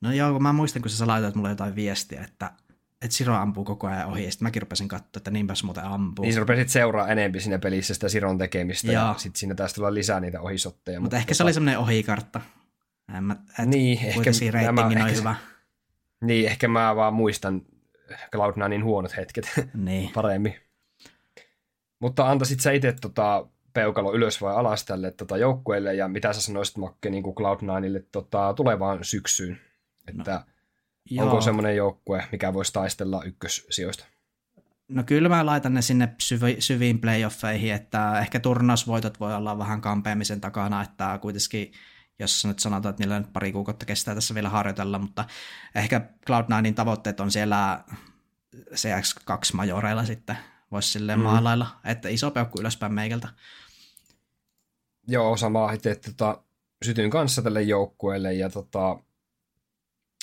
No 0.01 0.13
joo, 0.13 0.33
kun 0.33 0.43
mä 0.43 0.53
muistan, 0.53 0.81
kun 0.81 0.91
sä 0.91 1.07
laitoit 1.07 1.35
mulle 1.35 1.49
jotain 1.49 1.75
viestiä, 1.75 2.23
että, 2.23 2.51
että 3.01 3.17
Siro 3.17 3.33
ampuu 3.33 3.63
koko 3.63 3.87
ajan 3.87 4.07
ohi, 4.07 4.25
ja 4.25 4.31
sitten 4.31 4.45
mäkin 4.45 4.61
rupesin 4.61 4.87
katsoa, 4.87 5.19
että 5.19 5.31
niinpäs 5.31 5.63
muuten 5.63 5.83
ampuu. 5.83 6.23
Niin 6.23 6.33
sä 6.33 6.39
rupesit 6.39 6.69
seuraa 6.69 7.07
enemmän 7.07 7.41
siinä 7.41 7.59
pelissä 7.59 7.93
sitä 7.93 8.09
Siron 8.09 8.37
tekemistä, 8.37 8.91
joo. 8.91 9.07
ja 9.07 9.15
sitten 9.17 9.39
siinä 9.39 9.55
taas 9.55 9.73
tulla 9.73 9.93
lisää 9.93 10.19
niitä 10.19 10.41
ohisotteja. 10.41 10.99
Mutta, 10.99 11.03
mutta 11.03 11.17
ehkä 11.17 11.27
tota... 11.27 11.37
se 11.37 11.43
oli 11.43 11.53
semmoinen 11.53 11.79
ohikartta. 11.79 12.41
En 13.17 13.23
mä, 13.23 13.35
et 13.59 13.65
niin, 13.65 13.99
ehkä 14.05 14.31
nämä, 14.61 14.85
on 14.85 14.97
ehkä, 14.97 15.19
hyvä. 15.19 15.35
Niin, 16.21 16.47
ehkä 16.47 16.67
mä 16.67 16.95
vaan 16.95 17.13
muistan 17.13 17.61
Cloud9 18.11 18.83
huonot 18.83 19.17
hetket 19.17 19.51
niin. 19.73 20.11
paremmin. 20.15 20.55
Mutta 21.99 22.29
antaisit 22.29 22.59
sä 22.59 22.71
itse 22.71 22.95
tota, 23.01 23.47
peukalo 23.73 24.13
ylös 24.13 24.41
vai 24.41 24.55
alas 24.55 24.85
tälle 24.85 25.11
tota, 25.11 25.37
joukkueelle, 25.37 25.95
ja 25.95 26.07
mitä 26.07 26.33
sä 26.33 26.41
sanoisit 26.41 26.77
Makke 26.77 27.09
niin 27.09 27.23
Cloud9ille 27.23 28.03
tota, 28.11 28.53
tulevaan 28.53 28.99
syksyyn? 29.01 29.59
Että 30.07 30.45
no, 31.11 31.23
onko 31.23 31.41
semmoinen 31.41 31.75
joukkue, 31.75 32.27
mikä 32.31 32.53
voisi 32.53 32.73
taistella 32.73 33.23
ykkössijoista? 33.23 34.05
No 34.87 35.03
kyllä 35.03 35.29
mä 35.29 35.45
laitan 35.45 35.73
ne 35.73 35.81
sinne 35.81 36.15
syvi, 36.17 36.55
syviin 36.59 36.99
playoffeihin, 36.99 37.73
että 37.73 38.19
ehkä 38.19 38.39
turnausvoitot 38.39 39.19
voi 39.19 39.33
olla 39.33 39.57
vähän 39.57 39.81
kampeamisen 39.81 40.41
takana, 40.41 40.81
että 40.81 41.19
kuitenkin 41.21 41.71
jos 42.19 42.45
nyt 42.45 42.59
sanotaan, 42.59 42.89
että 42.89 43.03
niillä 43.03 43.19
nyt 43.19 43.33
pari 43.33 43.51
kuukautta 43.51 43.85
kestää 43.85 44.15
tässä 44.15 44.35
vielä 44.35 44.49
harjoitella, 44.49 44.99
mutta 44.99 45.25
ehkä 45.75 46.09
Cloud9 46.29 46.73
tavoitteet 46.75 47.19
on 47.19 47.31
siellä 47.31 47.83
CX2-majoreilla 48.55 50.05
sitten, 50.05 50.37
voisi 50.71 50.89
silleen 50.89 51.19
mm. 51.19 51.23
maalailla, 51.23 51.67
että 51.83 52.09
iso 52.09 52.31
peukku 52.31 52.59
ylöspäin 52.59 52.93
meikältä. 52.93 53.27
Joo, 55.07 55.37
samaa 55.37 55.71
itse 55.71 55.95
tota, 55.95 56.43
sytyin 56.85 57.09
kanssa 57.09 57.41
tälle 57.41 57.61
joukkueelle 57.61 58.33
ja 58.33 58.49
tota, 58.49 58.99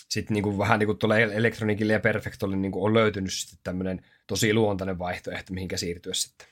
sitten 0.08 0.34
niinku, 0.34 0.58
vähän 0.58 0.78
niin 0.78 0.87
kuin 0.87 0.99
tuolla 0.99 1.18
Elektronikille 1.18 1.92
ja 1.92 2.00
Perfectolle 2.00 2.56
niinku 2.56 2.84
on 2.84 2.94
löytynyt 2.94 3.32
sitten 3.32 3.58
tämmöinen 3.64 4.06
tosi 4.26 4.54
luontainen 4.54 4.99
vaihtoehto, 4.99 5.54
mihinkä 5.54 5.76
siirtyä 5.76 6.14
sitten. 6.14 6.49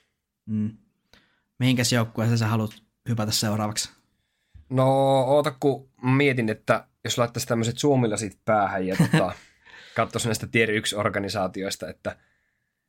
Mm. 0.46 0.76
Mihinkäs 1.58 1.92
joukkueeseen 1.92 2.38
sä 2.38 2.46
haluat 2.46 2.82
hypätä 3.08 3.32
seuraavaksi? 3.32 3.99
No, 4.70 5.20
oota 5.20 5.54
kun 5.60 5.88
mietin, 6.02 6.48
että 6.48 6.86
jos 7.04 7.18
laittaisi 7.18 7.46
tämmöiset 7.46 7.78
suomilasit 7.78 8.38
päähän 8.44 8.86
ja 8.86 8.96
tota, 8.96 9.32
katsoisi 9.96 10.28
näistä 10.28 10.46
tier 10.46 10.68
1-organisaatioista, 10.68 11.90
että 11.90 12.16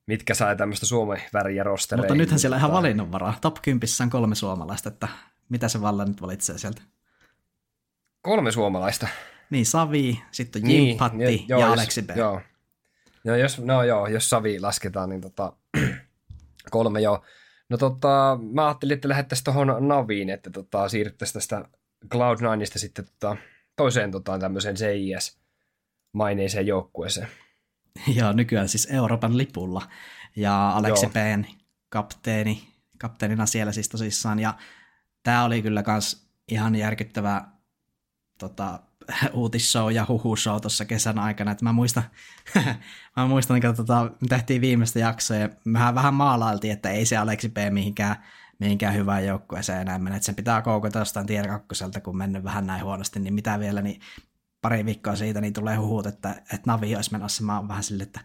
mitkä 0.07 0.33
sai 0.33 0.55
tämmöistä 0.55 0.85
Suomen 0.85 1.21
väriä 1.33 1.63
rostereja. 1.63 2.03
Mutta 2.03 2.15
nythän 2.15 2.39
siellä 2.39 2.57
ihan 2.57 2.71
valinnanvaraa. 2.71 3.37
Top 3.41 3.57
10 3.61 3.87
on 4.01 4.09
kolme 4.09 4.35
suomalaista, 4.35 4.89
että 4.89 5.07
mitä 5.49 5.67
se 5.67 5.81
Valla 5.81 6.05
nyt 6.05 6.21
valitsee 6.21 6.57
sieltä? 6.57 6.81
Kolme 8.21 8.51
suomalaista? 8.51 9.07
Niin, 9.49 9.65
Savi, 9.65 10.23
sitten 10.31 10.61
Jim 10.61 10.83
niin, 10.83 10.97
Patti 10.97 11.45
jo, 11.47 11.59
ja 11.59 11.65
jos, 11.65 11.73
Aleksi 11.73 12.01
B. 12.01 12.09
Joo. 12.15 12.41
No, 13.23 13.35
jos, 13.35 13.59
no 13.59 13.83
joo, 13.83 14.07
jos 14.07 14.29
Savi 14.29 14.59
lasketaan, 14.59 15.09
niin 15.09 15.21
tota, 15.21 15.53
kolme 16.71 17.01
joo. 17.01 17.23
No 17.71 17.77
tota, 17.77 18.39
mä 18.53 18.65
ajattelin, 18.65 18.93
että 18.93 19.09
lähettäisiin 19.09 19.43
tuohon 19.43 19.87
Naviin, 19.87 20.29
että 20.29 20.49
tota, 20.49 20.89
siirryttäisiin 20.89 21.33
tästä 21.33 21.65
Cloud9 22.05 22.65
sitten 22.75 23.05
tota, 23.05 23.37
toiseen 23.75 24.11
tota, 24.11 24.39
tämmöiseen 24.39 24.75
CIS-maineiseen 24.75 26.67
joukkueeseen. 26.67 27.27
Joo, 28.15 28.31
nykyään 28.31 28.69
siis 28.69 28.87
Euroopan 28.91 29.37
lipulla. 29.37 29.81
Ja 30.35 30.69
Aleksi 30.69 31.07
P. 31.07 31.15
kapteeni, 31.89 32.67
kapteenina 32.97 33.45
siellä 33.45 33.71
siis 33.71 33.89
tosissaan. 33.89 34.39
Ja 34.39 34.53
tämä 35.23 35.43
oli 35.43 35.61
kyllä 35.61 35.83
kans 35.83 36.29
ihan 36.47 36.75
järkyttävä 36.75 37.41
tota, 38.39 38.79
uutisshow 39.33 39.91
ja 39.91 40.05
huhushow 40.07 40.61
tuossa 40.61 40.85
kesän 40.85 41.19
aikana. 41.19 41.51
Et 41.51 41.61
mä 41.61 41.73
muistan, 41.73 42.03
mä 43.17 43.25
muistan 43.27 43.57
että 43.57 43.73
tota, 43.73 44.03
me 44.03 44.27
tehtiin 44.29 44.61
viimeistä 44.61 44.99
jaksoa 44.99 45.37
ja 45.37 45.49
mehän 45.65 45.95
vähän 45.95 46.13
maalailtiin, 46.13 46.73
että 46.73 46.89
ei 46.89 47.05
se 47.05 47.17
Aleksi 47.17 47.49
P. 47.49 47.57
mihinkään, 47.69 48.15
mihinkään 48.59 48.95
hyvään 48.95 49.25
joukkueeseen 49.25 49.81
enää 49.81 49.99
mene. 49.99 50.15
Että 50.15 50.25
sen 50.25 50.35
pitää 50.35 50.61
koukata 50.61 50.99
jostain 50.99 51.27
tier 51.27 51.47
kakkoselta, 51.47 52.01
kun 52.01 52.17
mennyt 52.17 52.43
vähän 52.43 52.67
näin 52.67 52.83
huonosti, 52.83 53.19
niin 53.19 53.33
mitä 53.33 53.59
vielä, 53.59 53.81
niin 53.81 54.01
pari 54.61 54.85
viikkoa 54.85 55.15
siitä, 55.15 55.41
niin 55.41 55.53
tulee 55.53 55.75
huhut, 55.75 56.05
että, 56.05 56.29
että 56.29 56.61
Navi 56.65 56.95
olisi 56.95 57.11
menossa. 57.11 57.43
Mä 57.43 57.57
oon 57.57 57.67
vähän 57.67 57.83
sille, 57.83 58.03
että, 58.03 58.19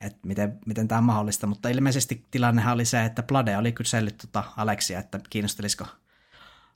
että 0.00 0.18
miten, 0.26 0.58
miten 0.66 0.88
tämä 0.88 0.98
on 0.98 1.04
mahdollista. 1.04 1.46
Mutta 1.46 1.68
ilmeisesti 1.68 2.26
tilannehan 2.30 2.74
oli 2.74 2.84
se, 2.84 3.04
että 3.04 3.22
Plade 3.22 3.56
oli 3.56 3.72
kysellyt 3.72 4.18
tota 4.18 4.44
Aleksia, 4.56 4.98
että 4.98 5.20
kiinnostelisiko 5.30 5.86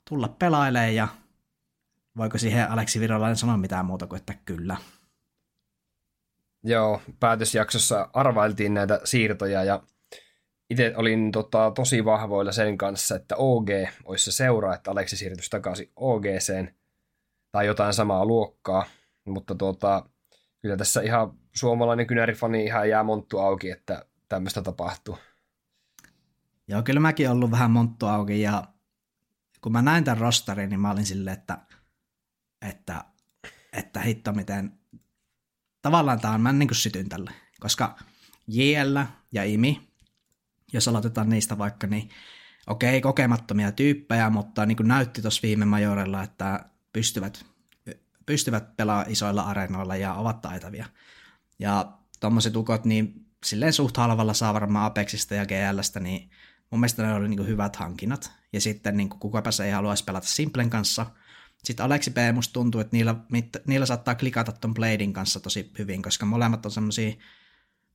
tulla 0.09 0.27
pelailemaan 0.27 0.95
ja 0.95 1.07
voiko 2.17 2.37
siihen 2.37 2.71
Aleksi 2.71 2.99
Virolainen 2.99 3.35
sanoa 3.35 3.57
mitään 3.57 3.85
muuta 3.85 4.07
kuin, 4.07 4.19
että 4.19 4.33
kyllä. 4.45 4.77
Joo, 6.63 7.01
päätösjaksossa 7.19 8.09
arvailtiin 8.13 8.73
näitä 8.73 9.01
siirtoja 9.03 9.63
ja 9.63 9.83
itse 10.69 10.93
olin 10.97 11.31
tota, 11.31 11.71
tosi 11.75 12.05
vahvoilla 12.05 12.51
sen 12.51 12.77
kanssa, 12.77 13.15
että 13.15 13.35
OG 13.35 13.69
olisi 14.03 14.25
se 14.25 14.31
seura, 14.31 14.75
että 14.75 14.91
Aleksi 14.91 15.17
siirtyisi 15.17 15.49
takaisin 15.49 15.91
OGCen 15.95 16.75
tai 17.51 17.65
jotain 17.65 17.93
samaa 17.93 18.25
luokkaa, 18.25 18.85
mutta 19.25 19.55
tuota, 19.55 20.09
kyllä 20.61 20.77
tässä 20.77 21.01
ihan 21.01 21.33
suomalainen 21.55 22.07
kynärifani 22.07 22.65
ihan 22.65 22.89
jää 22.89 23.03
monttu 23.03 23.39
auki, 23.39 23.71
että 23.71 24.05
tämmöistä 24.29 24.61
tapahtuu. 24.61 25.17
Joo, 26.67 26.83
kyllä 26.83 26.99
mäkin 26.99 27.29
ollut 27.29 27.51
vähän 27.51 27.71
monttu 27.71 28.05
auki 28.05 28.41
ja 28.41 28.63
kun 29.61 29.71
mä 29.71 29.81
näin 29.81 30.03
tämän 30.03 30.17
rosterin, 30.17 30.69
niin 30.69 30.79
mä 30.79 30.91
olin 30.91 31.05
silleen, 31.05 31.37
että, 31.37 31.57
että, 32.61 33.05
että 33.73 33.99
hitto 33.99 34.31
miten, 34.31 34.79
tavallaan 35.81 36.19
tämä 36.19 36.33
on, 36.33 36.41
mä 36.41 36.53
niin 36.53 36.67
kuin 36.67 36.75
sytyn 36.75 37.09
tälle, 37.09 37.31
koska 37.59 37.99
JL 38.47 38.97
ja 39.31 39.43
IMI, 39.43 39.91
jos 40.73 40.87
aloitetaan 40.87 41.29
niistä 41.29 41.57
vaikka, 41.57 41.87
niin 41.87 42.09
okei, 42.67 43.01
kokemattomia 43.01 43.71
tyyppejä, 43.71 44.29
mutta 44.29 44.65
niin 44.65 44.77
kuin 44.77 44.87
näytti 44.87 45.21
tuossa 45.21 45.41
viime 45.43 45.65
majorella, 45.65 46.23
että 46.23 46.65
pystyvät, 46.93 47.45
pystyvät 48.25 48.77
pelaamaan 48.77 49.11
isoilla 49.11 49.41
areenoilla 49.41 49.95
ja 49.95 50.13
ovat 50.13 50.41
taitavia. 50.41 50.85
Ja 51.59 51.97
tuommoiset 52.19 52.55
ukot, 52.55 52.85
niin 52.85 53.25
silleen 53.45 53.73
suht 53.73 53.97
halvalla 53.97 54.33
saa 54.33 54.53
varmaan 54.53 54.85
Apexista 54.85 55.35
ja 55.35 55.45
GLstä, 55.45 55.99
niin 55.99 56.29
mun 56.71 56.79
mielestä 56.79 57.03
ne 57.03 57.13
oli 57.13 57.29
niin 57.29 57.47
hyvät 57.47 57.75
hankinnat. 57.75 58.31
Ja 58.53 58.61
sitten 58.61 58.97
niin 58.97 59.09
kukapa 59.09 59.51
se 59.51 59.65
ei 59.65 59.71
haluaisi 59.71 60.03
pelata 60.03 60.27
Simplen 60.27 60.69
kanssa. 60.69 61.05
Sitten 61.63 61.85
Aleksi 61.85 62.11
B. 62.11 62.17
musta 62.33 62.53
tuntuu, 62.53 62.81
että 62.81 62.97
niillä, 62.97 63.15
niillä 63.67 63.85
saattaa 63.85 64.15
klikata 64.15 64.51
ton 64.51 64.73
Bladein 64.73 65.13
kanssa 65.13 65.39
tosi 65.39 65.71
hyvin, 65.79 66.01
koska 66.01 66.25
molemmat 66.25 66.65
on 66.65 66.71
semmoisia 66.71 67.13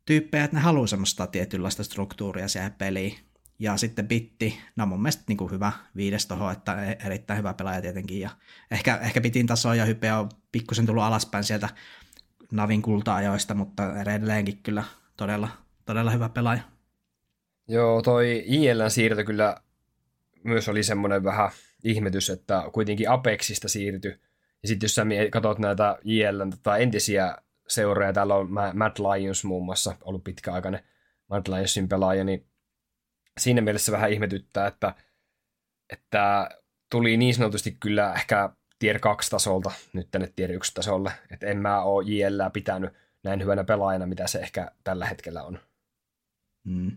tyyppejä, 0.05 0.45
että 0.45 0.57
ne 0.57 0.63
haluaa 0.63 0.87
semmoista 0.87 1.27
tietynlaista 1.27 1.85
struktuuria 1.85 2.49
siihen 2.49 2.73
peliin. 2.73 3.19
Ja 3.59 3.77
sitten 3.77 4.09
Bitti, 4.09 4.61
no 4.77 4.87
mun 4.87 5.03
mielestä 5.03 5.23
niin 5.29 5.37
kuin 5.37 5.51
hyvä 5.51 5.73
viides 5.97 6.27
toho, 6.27 6.51
että 6.51 6.85
e- 6.85 6.99
erittäin 7.07 7.39
hyvä 7.39 7.55
pelaaja 7.55 7.83
tietenkin. 7.83 8.21
Ja 8.21 8.31
ehkä, 8.71 8.97
ehkä 8.97 9.21
Bitin 9.21 9.47
taso 9.47 9.75
ja 9.75 9.85
hype 9.85 10.13
on 10.13 10.29
pikkusen 10.53 10.87
tullut 10.87 11.03
alaspäin 11.03 11.45
sieltä 11.45 11.69
Navin 12.53 12.83
kulta-ajoista, 12.83 13.55
mutta 13.55 14.01
edelleenkin 14.01 14.63
kyllä 14.63 14.85
todella, 15.17 15.49
todella 15.85 16.11
hyvä 16.11 16.29
pelaaja. 16.29 16.63
Joo, 17.69 18.03
toi 18.03 18.45
ILN 18.47 18.91
siirto 18.91 19.25
kyllä 19.25 19.57
myös 20.45 20.69
oli 20.69 20.83
semmoinen 20.83 21.25
vähän 21.25 21.51
ihmetys, 21.87 22.31
että 22.31 22.65
kuitenkin 22.73 23.11
Apexista 23.11 23.69
siirtyi. 23.69 24.21
Ja 24.63 24.69
sitten 24.69 24.85
jos 24.85 24.95
sä 24.95 25.07
katsot 25.31 25.59
näitä 25.59 25.99
ILN 26.05 26.51
tota, 26.51 26.77
entisiä 26.77 27.37
seuroja, 27.69 28.13
täällä 28.13 28.35
on 28.35 28.49
Matt 28.75 28.99
Lions 28.99 29.45
muun 29.45 29.65
muassa 29.65 29.97
ollut 30.05 30.25
pitkäaikainen 30.25 30.81
Matt 31.31 31.49
Lionsin 31.49 31.89
pelaaja, 31.89 32.25
niin 32.25 32.47
siinä 33.41 33.61
mielessä 33.61 33.93
vähän 33.93 34.13
ihmetyttää, 34.13 34.67
että, 34.67 34.95
että 35.93 36.51
tuli 36.91 37.17
niin 37.17 37.35
sanotusti 37.35 37.77
kyllä 37.81 38.15
ehkä 38.15 38.51
tier 38.79 38.99
2 38.99 39.31
tasolta 39.31 39.71
nyt 39.93 40.09
tänne 40.11 40.33
tier 40.37 40.53
1 40.53 40.75
tasolle. 40.75 41.13
Että 41.31 41.47
en 41.47 41.59
mä 41.59 41.83
oo 41.83 42.01
JL 42.01 42.51
pitänyt 42.53 42.91
näin 43.23 43.43
hyvänä 43.43 43.65
pelaajana, 43.65 44.07
mitä 44.07 44.27
se 44.27 44.39
ehkä 44.39 44.71
tällä 44.85 45.07
hetkellä 45.07 45.43
on. 45.43 45.59
Mm. 46.65 46.97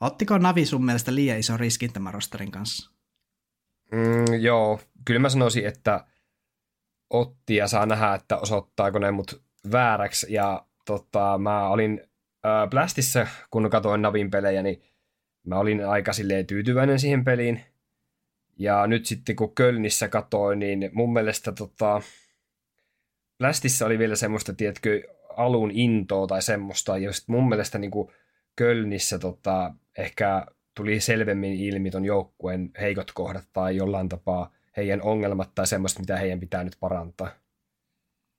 Ottiko 0.00 0.38
Navi 0.38 0.66
sun 0.66 0.84
mielestä 0.84 1.14
liian 1.14 1.38
iso 1.38 1.56
riskin 1.56 1.92
tämän 1.92 2.14
rosterin 2.14 2.50
kanssa? 2.50 2.93
Mm, 3.92 4.40
joo, 4.40 4.80
kyllä 5.04 5.20
mä 5.20 5.28
sanoisin, 5.28 5.66
että 5.66 6.04
otti 7.10 7.56
ja 7.56 7.68
saa 7.68 7.86
nähdä, 7.86 8.14
että 8.14 8.38
osoittaako 8.38 8.98
ne 8.98 9.10
mut 9.10 9.42
vääräksi. 9.72 10.26
Ja 10.32 10.66
tota, 10.84 11.38
mä 11.38 11.68
olin 11.68 12.02
äh, 12.46 12.70
Blastissa, 12.70 13.26
kun 13.50 13.70
katsoin 13.70 14.02
Navin 14.02 14.30
pelejä, 14.30 14.62
niin 14.62 14.82
mä 15.46 15.58
olin 15.58 15.88
aika 15.88 16.12
silleen 16.12 16.46
tyytyväinen 16.46 16.98
siihen 16.98 17.24
peliin. 17.24 17.60
Ja 18.58 18.86
nyt 18.86 19.06
sitten 19.06 19.36
kun 19.36 19.54
Kölnissä 19.54 20.08
katoin, 20.08 20.58
niin 20.58 20.90
mun 20.92 21.12
mielestä 21.12 21.52
tota, 21.52 22.02
Blastissa 23.38 23.86
oli 23.86 23.98
vielä 23.98 24.16
semmoista, 24.16 24.54
tiedätkö, 24.54 25.02
alun 25.36 25.70
intoa 25.70 26.26
tai 26.26 26.42
semmoista. 26.42 26.98
Ja 26.98 27.10
mun 27.26 27.48
mielestä 27.48 27.78
niin 27.78 27.90
kuin 27.90 28.12
Kölnissä 28.56 29.18
tota, 29.18 29.74
ehkä 29.98 30.46
tuli 30.74 31.00
selvemmin 31.00 31.52
ilmi 31.52 31.90
ton 31.90 32.04
joukkueen 32.04 32.70
heikot 32.80 33.12
kohdat 33.12 33.48
tai 33.52 33.76
jollain 33.76 34.08
tapaa 34.08 34.50
heidän 34.76 35.02
ongelmat 35.02 35.54
tai 35.54 35.66
semmoista, 35.66 36.00
mitä 36.00 36.16
heidän 36.16 36.40
pitää 36.40 36.64
nyt 36.64 36.76
parantaa. 36.80 37.30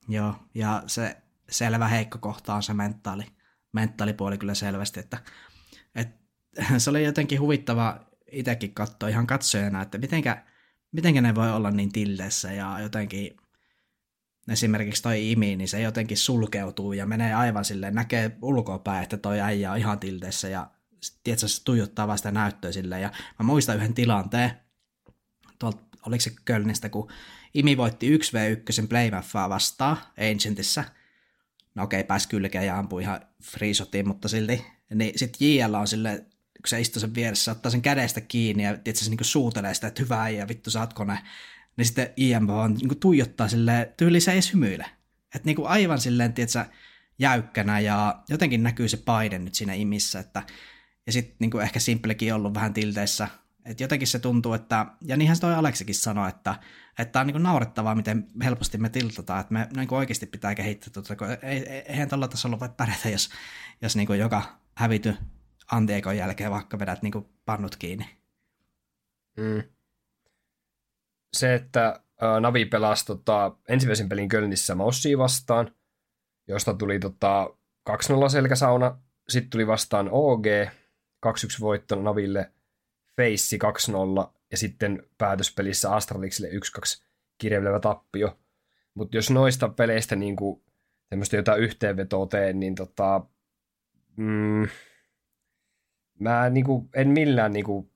Joo, 0.07 0.35
ja 0.53 0.83
se 0.87 1.17
selvä 1.49 1.87
heikko 1.87 2.17
kohta 2.17 2.55
on 2.55 2.63
se 2.63 2.73
mentaali, 2.73 3.23
mentaalipuoli 3.71 4.37
kyllä 4.37 4.53
selvästi, 4.53 4.99
että, 4.99 5.17
että 5.95 6.19
se 6.77 6.89
oli 6.89 7.03
jotenkin 7.03 7.41
huvittava 7.41 7.99
itsekin 8.31 8.73
katsoa 8.73 9.09
ihan 9.09 9.27
katsojana, 9.27 9.81
että 9.81 9.97
mitenkä, 9.97 10.43
mitenkä 10.91 11.21
ne 11.21 11.35
voi 11.35 11.51
olla 11.51 11.71
niin 11.71 11.91
tilleessä 11.91 12.53
ja 12.53 12.79
jotenkin 12.79 13.37
esimerkiksi 14.51 15.03
toi 15.03 15.31
imi, 15.31 15.55
niin 15.55 15.67
se 15.67 15.81
jotenkin 15.81 16.17
sulkeutuu 16.17 16.93
ja 16.93 17.05
menee 17.05 17.33
aivan 17.33 17.65
silleen, 17.65 17.95
näkee 17.95 18.37
ulkopäin, 18.41 19.03
että 19.03 19.17
toi 19.17 19.39
äijä 19.39 19.71
on 19.71 19.77
ihan 19.77 19.99
tilteessä 19.99 20.49
ja 20.49 20.71
tiedätkö, 21.23 21.47
se 21.47 21.63
tuijottaa 21.63 22.07
vasta 22.07 22.31
näyttöä 22.31 22.71
silleen. 22.71 23.01
Ja 23.01 23.11
mä 23.39 23.45
muistan 23.45 23.75
yhden 23.75 23.93
tilanteen, 23.93 24.51
tuolta, 25.59 25.83
oliko 26.05 26.21
se 26.21 26.31
Kölnistä, 26.45 26.89
kun 26.89 27.11
Imi 27.53 27.77
voitti 27.77 28.17
1v1 28.17 28.87
Playmaffaa 28.87 29.49
vastaan 29.49 29.97
Ancientissa. 30.31 30.83
No 31.75 31.83
okei, 31.83 31.99
okay, 31.99 32.07
pääsi 32.07 32.29
kylkeen 32.29 32.65
ja 32.65 32.79
ampui 32.79 33.01
ihan 33.01 33.21
freesotiin, 33.43 34.07
mutta 34.07 34.27
silti. 34.27 34.65
Niin 34.93 35.19
sitten 35.19 35.57
JL 35.57 35.73
on 35.73 35.87
sille, 35.87 36.17
kun 36.61 36.67
se 36.67 36.81
istuu 36.81 36.99
sen 36.99 37.15
vieressä, 37.15 37.51
ottaa 37.51 37.69
sen 37.69 37.81
kädestä 37.81 38.21
kiinni 38.21 38.63
ja 38.63 38.77
tietysti 38.77 39.05
se 39.05 39.11
niinku 39.11 39.23
suutelee 39.23 39.73
sitä, 39.73 39.87
että 39.87 40.03
hyvä 40.03 40.29
ja 40.29 40.47
vittu 40.47 40.69
saatko 40.71 41.03
ne. 41.03 41.19
Niin 41.77 41.85
sitten 41.85 42.09
IM 42.17 42.47
vaan 42.47 42.73
niinku 42.73 42.95
tuijottaa 42.95 43.47
sille 43.47 43.93
tyyli 43.97 44.19
se 44.19 44.31
ei 44.31 44.39
hymyile. 44.53 44.85
Että 45.35 45.45
niinku 45.45 45.65
aivan 45.65 45.99
silleen, 46.01 46.33
tiedätkö, 46.33 46.65
jäykkänä 47.19 47.79
ja 47.79 48.23
jotenkin 48.29 48.63
näkyy 48.63 48.87
se 48.87 48.97
paine 48.97 49.39
nyt 49.39 49.55
siinä 49.55 49.73
imissä, 49.73 50.19
että 50.19 50.43
ja 51.05 51.11
sitten 51.11 51.35
niin 51.39 51.61
ehkä 51.61 51.79
Simplekin 51.79 52.33
ollut 52.33 52.53
vähän 52.53 52.73
tilteissä. 52.73 53.27
Että 53.65 53.83
jotenkin 53.83 54.07
se 54.07 54.19
tuntuu, 54.19 54.53
että, 54.53 54.85
ja 55.01 55.17
niinhän 55.17 55.39
toi 55.39 55.55
Aleksikin 55.55 55.95
sanoi, 55.95 56.29
että, 56.29 56.55
että 56.99 57.19
on 57.19 57.27
niin 57.27 57.43
naurettavaa, 57.43 57.95
miten 57.95 58.27
helposti 58.43 58.77
me 58.77 58.89
tiltataan, 58.89 59.41
että 59.41 59.53
me 59.53 59.67
niin 59.75 59.93
oikeasti 59.93 60.25
pitää 60.25 60.55
kehittää, 60.55 60.89
tuota, 60.93 61.15
kun 61.15 61.27
ei, 61.41 61.67
eihän 61.67 62.09
tällä 62.09 62.27
tasolla 62.27 62.59
voi 62.59 62.69
pärjätä, 62.77 63.09
jos, 63.09 63.29
jos 63.81 63.95
niin 63.95 64.19
joka 64.19 64.43
hävity 64.75 65.15
Antiekon 65.71 66.17
jälkeen 66.17 66.51
vaikka 66.51 66.79
vedät 66.79 67.01
niin 67.01 67.25
pannut 67.45 67.75
kiinni. 67.75 68.05
Mm. 69.37 69.63
Se, 71.33 71.53
että 71.53 71.99
Navi 72.39 72.65
pelasi 72.65 73.05
tota, 73.05 73.57
ensimmäisen 73.69 74.09
pelin 74.09 74.29
Kölnissä 74.29 74.75
Mossia 74.75 75.17
vastaan, 75.17 75.75
josta 76.47 76.73
tuli 76.73 76.99
tota, 76.99 77.49
2-0 77.89 77.93
selkäsauna, 78.29 78.99
sitten 79.29 79.49
tuli 79.49 79.67
vastaan 79.67 80.09
OG, 80.11 80.45
2-1 81.25 81.29
voitto 81.59 81.95
Naville, 81.95 82.51
Feissi 83.17 83.59
2-0 84.27 84.33
ja 84.51 84.57
sitten 84.57 85.03
päätöspelissä 85.17 85.95
Astralixille 85.95 86.49
1-2 86.49 87.03
kirjaileva 87.37 87.79
tappio. 87.79 88.39
Mutta 88.93 89.17
jos 89.17 89.31
noista 89.31 89.69
peleistä 89.69 90.15
niin 90.15 90.35
kuin, 90.35 90.61
jotain 91.33 91.61
yhteenvetoa 91.61 92.27
teen, 92.27 92.59
niin 92.59 92.75
tota, 92.75 93.21
mm, 94.17 94.67
mä 96.19 96.49
niin 96.49 96.65
kuin, 96.65 96.89
en 96.93 97.07
millään 97.07 97.53
niin 97.53 97.65
kuin, 97.65 97.91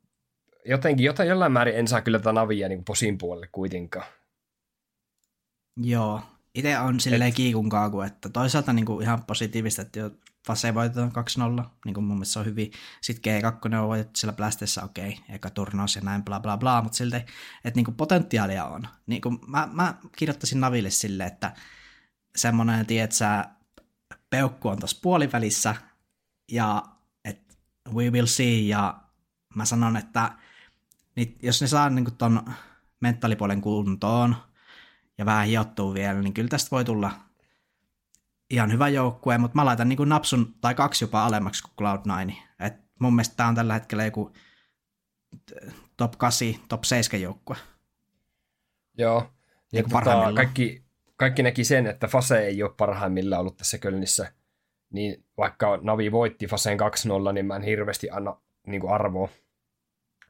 jotenkin 0.65 1.05
jotain, 1.05 1.29
jollain 1.29 1.51
määrin 1.51 1.75
en 1.75 1.87
saa 1.87 2.01
kyllä 2.01 2.19
tätä 2.19 2.33
navia 2.33 2.69
niin 2.69 2.79
kuin 2.79 2.85
posin 2.85 3.17
puolelle 3.17 3.49
kuitenkaan. 3.51 4.05
Joo, 5.77 6.21
itse 6.55 6.79
on 6.79 6.99
silleen 6.99 7.29
Et... 7.29 7.35
kiikun 7.35 7.69
kaaku, 7.69 8.01
että 8.01 8.29
toisaalta 8.29 8.73
niin 8.73 8.85
kuin 8.85 9.03
ihan 9.03 9.23
positiivista, 9.23 9.81
että 9.81 10.11
Fase 10.47 10.75
voitetaan 10.75 11.11
2-0, 11.61 11.63
niin 11.85 11.93
kuin 11.93 12.03
mun 12.03 12.15
mielestä 12.15 12.33
se 12.33 12.39
on 12.39 12.45
hyvin. 12.45 12.71
Sitten 13.01 13.43
G2 13.43 13.75
on 13.75 13.87
voitettu 13.87 14.19
siellä 14.19 14.35
Blastessa, 14.35 14.83
okei, 14.83 15.09
okay, 15.09 15.35
eka 15.35 15.49
turnaus 15.49 15.95
ja 15.95 16.01
näin, 16.01 16.23
bla 16.23 16.39
bla 16.39 16.57
bla, 16.57 16.81
mutta 16.81 16.97
silti, 16.97 17.15
että 17.15 17.75
niin 17.75 17.85
kuin 17.85 17.95
potentiaalia 17.95 18.65
on. 18.65 18.87
Niin 19.07 19.21
kuin 19.21 19.39
mä, 19.47 19.69
mä 19.71 19.93
kirjoittaisin 20.17 20.59
Naville 20.59 20.89
sille, 20.89 21.25
että 21.25 21.53
semmoinen, 22.35 22.85
tiedätkö, 22.85 23.25
peukku 24.29 24.67
on 24.67 24.79
tuossa 24.79 24.99
puolivälissä, 25.01 25.75
ja 26.51 26.83
että 27.25 27.55
we 27.93 28.09
will 28.09 28.25
see, 28.25 28.59
ja 28.59 28.99
mä 29.55 29.65
sanon, 29.65 29.97
että 29.97 30.31
niin 31.15 31.37
jos 31.43 31.61
ne 31.61 31.67
saa 31.67 31.89
niin 31.89 32.15
ton 32.17 32.53
mentaalipuolen 32.99 33.61
kuntoon, 33.61 34.35
ja 35.19 35.25
vähän 35.25 35.47
hiottuu 35.47 35.93
vielä, 35.93 36.21
niin 36.21 36.33
kyllä 36.33 36.49
tästä 36.49 36.71
voi 36.71 36.85
tulla 36.85 37.11
ihan 38.49 38.71
hyvä 38.71 38.89
joukkue, 38.89 39.37
mutta 39.37 39.55
mä 39.55 39.65
laitan 39.65 39.89
niin 39.89 39.97
kuin 39.97 40.09
napsun 40.09 40.55
tai 40.61 40.75
kaksi 40.75 41.03
jopa 41.03 41.25
alemmaksi 41.25 41.63
kuin 41.63 41.73
Cloud9. 41.81 42.33
Et 42.59 42.73
mun 42.99 43.15
mielestä 43.15 43.35
tämä 43.35 43.49
on 43.49 43.55
tällä 43.55 43.73
hetkellä 43.73 44.05
joku 44.05 44.31
top 45.97 46.13
8, 46.17 46.47
top 46.69 46.83
7 46.83 47.21
joukkue. 47.21 47.55
Joo, 48.97 49.33
ja 49.73 49.81
niin 49.81 49.89
tota, 49.89 50.31
kaikki, 50.35 50.83
kaikki 51.15 51.43
näki 51.43 51.63
sen, 51.63 51.87
että 51.87 52.07
Fase 52.07 52.39
ei 52.39 52.63
ole 52.63 52.73
parhaimmillaan 52.77 53.39
ollut 53.39 53.57
tässä 53.57 53.77
Kölnissä. 53.77 54.33
Niin 54.89 55.25
vaikka 55.37 55.79
Navi 55.81 56.11
voitti 56.11 56.47
Faseen 56.47 56.79
2-0, 57.29 57.33
niin 57.33 57.45
mä 57.45 57.55
en 57.55 57.61
hirveästi 57.61 58.09
anna 58.09 58.41
niin 58.67 58.81
kuin 58.81 58.93
arvoa 58.93 59.29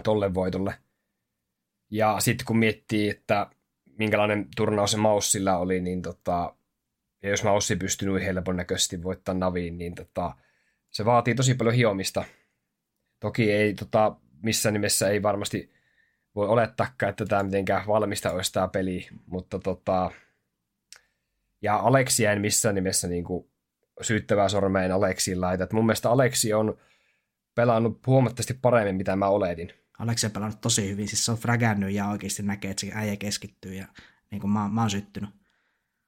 tolle 0.04 0.34
voitolle. 0.34 0.76
Ja 1.92 2.16
sitten 2.20 2.46
kun 2.46 2.58
miettii, 2.58 3.10
että 3.10 3.48
minkälainen 4.00 4.48
turnaus 4.56 4.92
se 4.92 4.98
Maussilla 4.98 5.58
oli, 5.58 5.82
niin 5.82 6.02
tota, 6.02 6.56
ja 7.24 7.30
jos 7.30 7.44
mä 7.44 7.52
Ossi 7.52 7.76
pystynyt 7.76 8.24
helpon 8.24 8.58
näköisesti 8.58 9.04
voittaa 9.04 9.36
Naviin, 9.36 9.78
niin 9.78 9.96
tota, 9.96 10.36
se 10.90 11.06
vaatii 11.06 11.36
tosi 11.36 11.54
paljon 11.54 11.76
hiomista. 11.76 12.24
Toki 13.20 13.52
ei 13.52 13.74
tota, 13.74 14.16
missään 14.42 14.74
nimessä 14.74 15.10
ei 15.10 15.24
varmasti 15.24 15.72
voi 16.36 16.48
olettaakaan, 16.48 17.10
että 17.10 17.26
tämä 17.26 17.44
mitenkään 17.44 17.88
valmista 17.88 18.32
olisi 18.32 18.54
tämä 18.54 18.68
peli, 18.68 19.08
mutta 19.26 19.60
tota, 19.60 20.12
ja 21.62 21.76
Aleksia 21.76 22.32
en 22.32 22.42
missään 22.42 22.76
nimessä 22.76 23.08
niin 23.08 23.24
kuin 23.24 23.50
syyttävää 24.02 24.50
sormeen 24.50 24.92
Aleksiin 24.92 25.42
laita. 25.42 25.64
Et 25.64 25.74
mun 25.74 25.86
mielestä 25.86 26.10
Aleksi 26.10 26.54
on 26.54 26.78
pelannut 27.56 28.08
huomattavasti 28.08 28.54
paremmin, 28.62 28.96
mitä 28.96 29.16
mä 29.16 29.28
oletin. 29.28 29.74
Aleksi 30.00 30.26
on 30.26 30.32
pelannut 30.32 30.62
tosi 30.62 30.90
hyvin, 30.90 31.08
siis 31.08 31.26
se 31.26 31.32
on 31.32 31.38
fragännyt 31.38 31.92
ja 31.92 32.08
oikeasti 32.08 32.44
näkee, 32.44 32.72
että 32.72 32.82
se 32.82 32.92
äijä 32.94 33.16
keskittyy 33.16 33.74
ja 33.74 33.86
niin 34.32 34.42
kuin 34.42 34.52
mä, 34.52 34.70
mä 34.70 34.82
oon 34.82 34.90
syttynyt. 34.90 35.30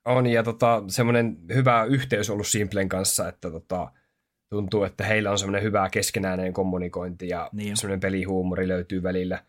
On, 0.06 0.28
ja 0.28 0.44
tota, 0.44 0.84
semmoinen 0.88 1.38
hyvä 1.54 1.84
yhteys 1.84 2.30
ollut 2.30 2.48
Simplen 2.48 2.90
kanssa, 2.90 3.30
että 3.30 3.52
tota, 3.52 3.92
tuntuu, 4.50 4.84
että 4.84 5.06
heillä 5.06 5.32
on 5.32 5.40
semmoinen 5.40 5.64
hyvä 5.64 5.90
keskenäinen 5.90 6.54
kommunikointi 6.54 7.28
ja 7.28 7.50
niin 7.54 7.78
semmoinen 7.78 8.00
pelihuumori 8.00 8.68
löytyy 8.68 9.04
välillä. 9.04 9.44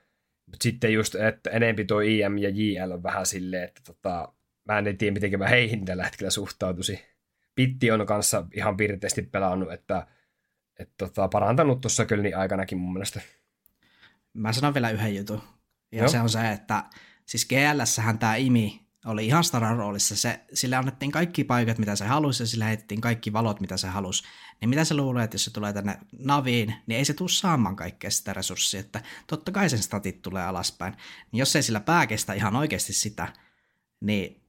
Mutta 0.47 0.63
sitten 0.63 0.93
just, 0.93 1.15
että 1.15 1.51
enempi 1.51 1.85
tuo 1.85 2.01
IM 2.01 2.39
ja 2.39 2.49
JL 2.49 2.91
on 2.91 3.03
vähän 3.03 3.27
silleen, 3.27 3.65
että 3.65 3.81
tota, 3.87 4.33
mä 4.65 4.79
en 4.79 4.99
tiedä, 4.99 5.15
miten 5.15 5.39
mä 5.39 5.49
heihin 5.49 5.85
tällä 5.85 6.05
hetkellä 6.05 6.31
suhtautuisi. 6.31 7.01
Pitti 7.55 7.91
on 7.91 8.07
kanssa 8.07 8.47
ihan 8.55 8.77
pirteästi 8.77 9.23
pelannut, 9.23 9.73
että, 9.73 10.07
että 10.79 10.95
tota, 10.99 11.29
parantanut 11.29 11.81
tuossa 11.81 12.05
Kölnin 12.05 12.37
aikanakin 12.37 12.79
mun 12.79 12.93
mielestä. 12.93 13.21
Mä 14.35 14.53
sanon 14.53 14.75
vielä 14.75 14.91
yhden 14.91 15.17
jutun. 15.17 15.43
Ja 15.93 15.99
Joo. 15.99 16.09
se 16.09 16.21
on 16.21 16.31
se, 16.31 16.53
että 16.53 16.85
siis 17.27 17.47
GLS-sähän 17.47 18.19
tämä 18.19 18.37
Imi 18.37 18.83
oli 19.07 19.27
ihan 19.27 19.45
staran 19.45 19.77
roolissa. 19.77 20.17
Se, 20.17 20.41
sille 20.55 20.77
annettiin 20.77 21.13
kaikki 21.13 21.45
paikat, 21.45 21.79
mitä 21.79 21.97
se 21.97 22.05
halusi, 22.07 22.43
ja 22.43 22.47
sille 22.47 22.65
heitettiin 22.65 23.01
kaikki 23.01 23.33
valot, 23.33 23.61
mitä 23.61 23.77
se 23.77 23.89
halusi. 23.89 24.25
Niin 24.61 24.69
mitä 24.69 24.85
se 24.85 24.95
luulee, 24.95 25.25
että 25.25 25.35
jos 25.35 25.45
se 25.45 25.51
tulee 25.51 25.73
tänne 25.73 25.99
naviin, 26.19 26.75
niin 26.87 26.99
ei 26.99 27.05
se 27.05 27.15
tule 27.15 27.29
saamaan 27.29 27.77
kaikkea 27.77 28.11
sitä 28.11 28.33
resurssia, 28.33 28.81
että 28.81 29.03
totta 29.27 29.53
kai 29.53 29.71
sen 29.71 29.83
statit 29.83 30.23
tulee 30.23 30.45
alaspäin. 30.45 30.97
Niin 31.33 31.39
jos 31.39 31.57
ei 31.57 31.63
sillä 31.63 31.81
pää 31.81 32.07
kestä 32.07 32.33
ihan 32.33 32.57
oikeasti 32.57 32.93
sitä, 32.93 33.33
niin 34.01 34.43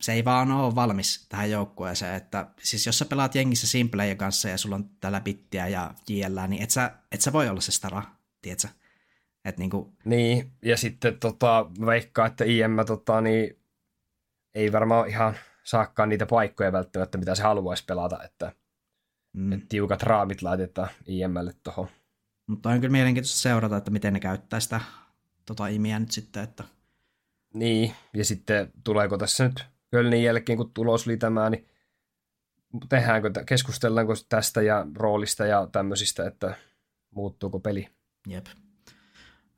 se 0.00 0.12
ei 0.12 0.24
vaan 0.24 0.52
ole 0.52 0.74
valmis 0.74 1.26
tähän 1.28 1.50
joukkueeseen, 1.50 2.14
että 2.14 2.46
siis 2.62 2.86
jos 2.86 2.98
sä 2.98 3.04
pelaat 3.04 3.34
jengissä 3.34 3.66
simplejen 3.66 4.16
kanssa 4.16 4.48
ja 4.48 4.58
sulla 4.58 4.76
on 4.76 4.90
täällä 5.00 5.20
bittiä 5.20 5.68
ja 5.68 5.94
JL, 6.08 6.46
niin 6.48 6.62
et 6.62 6.70
sä, 6.70 6.98
et 7.12 7.20
sä 7.20 7.32
voi 7.32 7.48
olla 7.48 7.60
se 7.60 7.72
stara, 7.72 8.02
tiedätkö? 8.42 8.68
Et 9.44 9.58
niinku, 9.58 9.92
Niin, 10.04 10.52
ja 10.62 10.76
sitten 10.76 11.18
tota, 11.18 11.70
mä 11.78 11.86
veikkaan, 11.86 12.30
että 12.30 12.44
IM 12.44 12.76
tota, 12.86 13.20
niin, 13.20 13.58
ei 14.54 14.72
varmaan 14.72 15.08
ihan 15.08 15.34
saakkaan 15.64 16.08
niitä 16.08 16.26
paikkoja 16.26 16.72
välttämättä, 16.72 17.18
mitä 17.18 17.34
se 17.34 17.42
haluaisi 17.42 17.84
pelata, 17.84 18.22
että, 18.24 18.52
mm. 19.32 19.42
mm. 19.42 19.52
että 19.52 19.66
tiukat 19.68 20.02
raamit 20.02 20.42
laitetaan 20.42 20.88
IMlle 21.06 21.52
tuohon. 21.62 21.88
mutta 22.46 22.68
on 22.68 22.80
kyllä 22.80 22.92
mielenkiintoista 22.92 23.38
seurata, 23.38 23.76
että 23.76 23.90
miten 23.90 24.12
ne 24.12 24.20
käyttää 24.20 24.60
sitä 24.60 24.80
tota 25.46 25.66
imiä 25.66 25.98
nyt 25.98 26.10
sitten, 26.10 26.42
että 26.42 26.64
Niin, 27.54 27.94
ja 28.14 28.24
sitten 28.24 28.72
tuleeko 28.84 29.18
tässä 29.18 29.44
nyt 29.44 29.64
Kölnin 29.90 30.22
jälkeen, 30.22 30.56
kun 30.56 30.70
tulos 30.74 31.06
oli 31.06 31.16
tämä, 31.16 31.50
niin 31.50 31.68
tehdäänkö, 32.88 33.30
keskustellaanko 33.46 34.14
tästä 34.28 34.62
ja 34.62 34.86
roolista 34.96 35.46
ja 35.46 35.68
tämmöisistä, 35.72 36.26
että 36.26 36.54
muuttuuko 37.10 37.60
peli. 37.60 37.88
jep. 38.28 38.46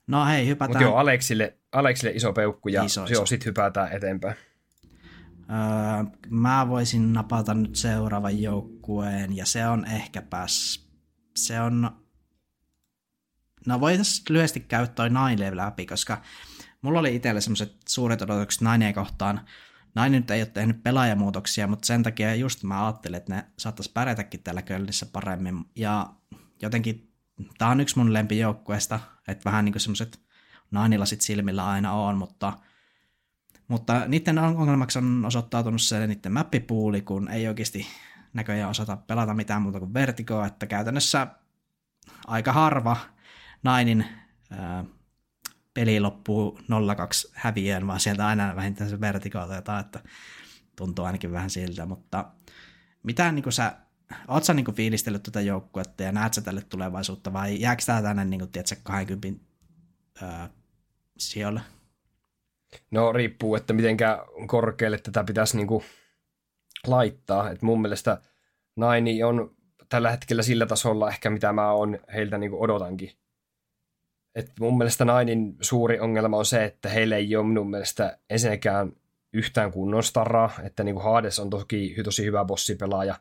No 0.07 0.25
hei, 0.25 0.37
Mutta 0.37 0.47
hypätään. 0.47 0.83
joo, 0.83 0.95
Aleksille, 0.95 1.57
Aleksille 1.71 2.11
iso 2.15 2.33
peukku 2.33 2.69
ja 2.69 2.83
Iso, 2.83 3.03
iso, 3.03 3.25
sitten 3.25 3.45
hypätään 3.45 3.91
eteenpäin. 3.91 4.35
Öö, 5.49 6.19
mä 6.29 6.67
voisin 6.69 7.13
napata 7.13 7.53
nyt 7.53 7.75
seuraavan 7.75 8.41
joukkueen, 8.41 9.35
ja 9.35 9.45
se 9.45 9.67
on 9.67 9.85
ehkäpäs, 9.85 10.85
se 11.35 11.61
on, 11.61 11.91
no 13.67 13.79
voitaisiin 13.79 14.25
lyhyesti 14.29 14.59
käydä 14.59 14.87
toi 14.87 15.09
Nine 15.09 15.57
läpi, 15.57 15.85
koska 15.85 16.21
mulla 16.81 16.99
oli 16.99 17.15
itselle 17.15 17.41
semmoiset 17.41 17.75
suuret 17.89 18.21
odotukset 18.21 18.61
Nineen 18.61 18.93
kohtaan. 18.93 19.41
Nine 19.95 20.09
nyt 20.09 20.31
ei 20.31 20.41
ole 20.41 20.45
tehnyt 20.53 20.83
pelaajamuutoksia, 20.83 21.67
mutta 21.67 21.85
sen 21.85 22.03
takia 22.03 22.35
just 22.35 22.63
mä 22.63 22.85
ajattelin, 22.85 23.17
että 23.17 23.35
ne 23.35 23.45
saattaisi 23.59 23.91
pärjätäkin 23.93 24.43
täällä 24.43 24.61
Kölnissä 24.61 25.05
paremmin, 25.05 25.65
ja 25.75 26.13
jotenkin 26.61 27.11
tää 27.57 27.69
on 27.69 27.81
yksi 27.81 27.97
mun 27.97 28.13
lempijoukkueesta, 28.13 28.99
että 29.27 29.45
vähän 29.45 29.65
niin 29.65 29.73
kuin 29.73 29.81
semmoiset 29.81 30.21
Nineilasit 30.71 31.21
silmillä 31.21 31.67
aina 31.67 31.91
on, 31.93 32.17
mutta 32.17 32.53
mutta 33.67 34.07
niiden 34.07 34.37
ongelmaksi 34.37 34.99
on 34.99 35.25
osoittautunut 35.25 35.81
se 35.81 36.07
niiden 36.07 36.31
mappipuuli, 36.31 37.01
kun 37.01 37.27
ei 37.31 37.47
oikeasti 37.47 37.87
näköjään 38.33 38.69
osata 38.69 38.97
pelata 38.97 39.33
mitään 39.33 39.61
muuta 39.61 39.79
kuin 39.79 39.93
vertigoa, 39.93 40.47
että 40.47 40.67
käytännössä 40.67 41.27
aika 42.27 42.53
harva 42.53 42.97
nainin 43.63 44.05
ää, 44.51 44.85
peli 45.73 45.99
loppuu 45.99 46.59
0-2 46.61 46.65
häviöön, 47.33 47.87
vaan 47.87 47.99
sieltä 47.99 48.27
aina 48.27 48.55
vähintään 48.55 48.89
se 48.89 49.01
vertigo 49.01 49.39
otetaan, 49.39 49.79
että 49.79 49.99
tuntuu 50.75 51.05
ainakin 51.05 51.31
vähän 51.31 51.49
siltä, 51.49 51.85
mutta 51.85 52.31
mitä 53.03 53.31
niin 53.31 53.51
sä, 53.51 53.77
oot 54.27 54.43
sä 54.43 54.53
niin 54.53 54.75
fiilistellyt 54.75 55.23
tätä 55.23 55.41
joukkuetta 55.41 56.03
ja 56.03 56.11
näet 56.11 56.33
sä 56.33 56.41
tälle 56.41 56.61
tulevaisuutta 56.69 57.33
vai 57.33 57.59
jääkö 57.59 57.83
tää 57.85 58.01
tänne 58.01 58.25
niin 58.25 58.39
kuin, 58.39 58.51
tiedätkö, 58.51 58.75
20 58.83 59.45
ää, 60.21 60.49
sijoille? 61.17 61.61
No 62.91 63.13
riippuu, 63.13 63.55
että 63.55 63.73
mitenkä 63.73 64.25
korkealle 64.47 64.97
tätä 64.97 65.23
pitäisi 65.23 65.57
niinku 65.57 65.83
laittaa. 66.87 67.49
Et 67.51 67.61
mun 67.61 67.81
mielestä 67.81 68.21
Naini 68.75 69.23
on 69.23 69.55
tällä 69.89 70.11
hetkellä 70.11 70.43
sillä 70.43 70.65
tasolla 70.65 71.09
ehkä, 71.09 71.29
mitä 71.29 71.53
mä 71.53 71.71
oon 71.71 71.99
heiltä 72.13 72.37
niinku 72.37 72.63
odotankin. 72.63 73.11
Et 74.35 74.51
mun 74.59 74.77
mielestä 74.77 75.05
Nainin 75.05 75.57
suuri 75.61 75.99
ongelma 75.99 76.37
on 76.37 76.45
se, 76.45 76.63
että 76.63 76.89
heillä 76.89 77.15
ei 77.15 77.35
ole 77.35 77.47
minun 77.47 77.69
mielestä 77.69 78.19
ensinnäkään 78.29 78.91
yhtään 79.33 79.71
kunnon 79.71 80.03
staraa, 80.03 80.51
että 80.63 80.83
niinku 80.83 81.01
Hades 81.01 81.39
on 81.39 81.49
toki 81.49 81.95
tosi 82.03 82.25
hyvä 82.25 82.45
bossipelaaja, 82.45 83.15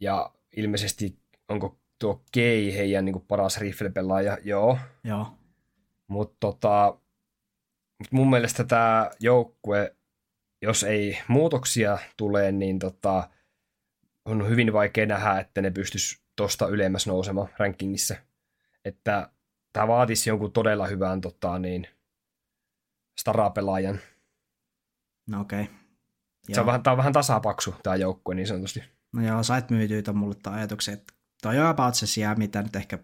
ja 0.00 0.32
ilmeisesti 0.56 1.18
onko 1.48 1.78
tuo 1.98 2.22
Kei 2.32 2.76
heidän 2.76 3.04
niinku 3.04 3.20
paras 3.20 3.60
rifle-pelaaja, 3.60 4.38
joo, 4.44 4.78
Joo, 5.04 5.26
mutta 6.08 6.36
tota, 6.40 6.98
mut 7.98 8.12
mun 8.12 8.30
mielestä 8.30 8.64
tämä 8.64 9.10
joukkue, 9.20 9.96
jos 10.62 10.84
ei 10.84 11.18
muutoksia 11.28 11.98
tule, 12.16 12.52
niin 12.52 12.78
tota, 12.78 13.30
on 14.24 14.48
hyvin 14.48 14.72
vaikea 14.72 15.06
nähdä, 15.06 15.40
että 15.40 15.62
ne 15.62 15.70
pystyisi 15.70 16.22
tosta 16.36 16.68
ylemmäs 16.68 17.06
nousemaan 17.06 17.48
rankingissa. 17.58 18.16
Että 18.84 19.30
tämä 19.72 19.88
vaatisi 19.88 20.30
jonkun 20.30 20.52
todella 20.52 20.86
hyvän 20.86 21.20
tota, 21.20 21.58
niin, 21.58 21.88
starapelaajan. 23.18 24.00
no 25.26 25.40
okei. 25.40 25.62
Okay. 25.62 25.74
Se 26.52 26.60
on 26.60 26.66
vähän, 26.66 26.82
tää 26.82 26.92
on 26.92 26.96
vähän 26.96 27.12
tasapaksu 27.12 27.74
tämä 27.82 27.96
joukkue 27.96 28.34
niin 28.34 28.46
sanotusti. 28.46 28.95
No 29.16 29.26
joo, 29.26 29.42
sait 29.42 29.70
myytyä 29.70 30.02
ton 30.02 30.16
mulle 30.16 30.34
ton 30.42 30.54
ajatuksen, 30.54 30.94
että 30.94 31.14
toi 31.42 31.58
on 31.58 31.66
about 31.66 31.94
se 31.94 32.06
sijaa, 32.06 32.34
mitä 32.34 32.62
nyt 32.62 32.76
ehkä 32.76 32.98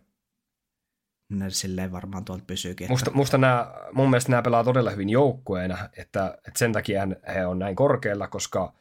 ne 1.28 1.50
silleen 1.50 1.92
varmaan 1.92 2.24
tuolta 2.24 2.44
pysyykin. 2.46 2.84
Että... 2.84 2.92
Musta, 2.92 3.10
musta 3.10 3.38
nää, 3.38 3.74
mun 3.92 4.10
mielestä 4.10 4.30
nämä 4.30 4.42
pelaa 4.42 4.64
todella 4.64 4.90
hyvin 4.90 5.10
joukkueena, 5.10 5.88
että, 5.96 6.38
että 6.46 6.58
sen 6.58 6.72
takia 6.72 7.08
he 7.34 7.46
on 7.46 7.58
näin 7.58 7.76
korkealla, 7.76 8.28
koska 8.28 8.74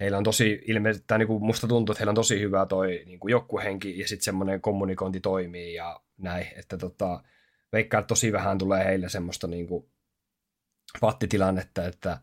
heillä 0.00 0.18
on 0.18 0.24
tosi 0.24 0.62
ilmeisesti, 0.66 1.04
tai 1.06 1.18
niin 1.18 1.26
kuin 1.26 1.44
musta 1.44 1.68
tuntuu, 1.68 1.92
että 1.92 2.00
heillä 2.00 2.10
on 2.10 2.14
tosi 2.14 2.40
hyvä 2.40 2.66
toi 2.66 3.02
niin 3.06 3.20
kuin 3.20 3.32
joukkuehenki 3.32 3.98
ja 3.98 4.08
sitten 4.08 4.24
semmoinen 4.24 4.60
kommunikointi 4.60 5.20
toimii 5.20 5.74
ja 5.74 6.00
näin, 6.18 6.46
että 6.56 6.78
tota, 6.78 7.22
veikkaa, 7.72 8.00
että 8.00 8.08
tosi 8.08 8.32
vähän 8.32 8.58
tulee 8.58 8.84
heille 8.84 9.08
semmoista 9.08 9.46
niin 9.46 9.66
kuin 9.66 9.90
pattitilannetta, 11.00 11.84
että, 11.84 12.20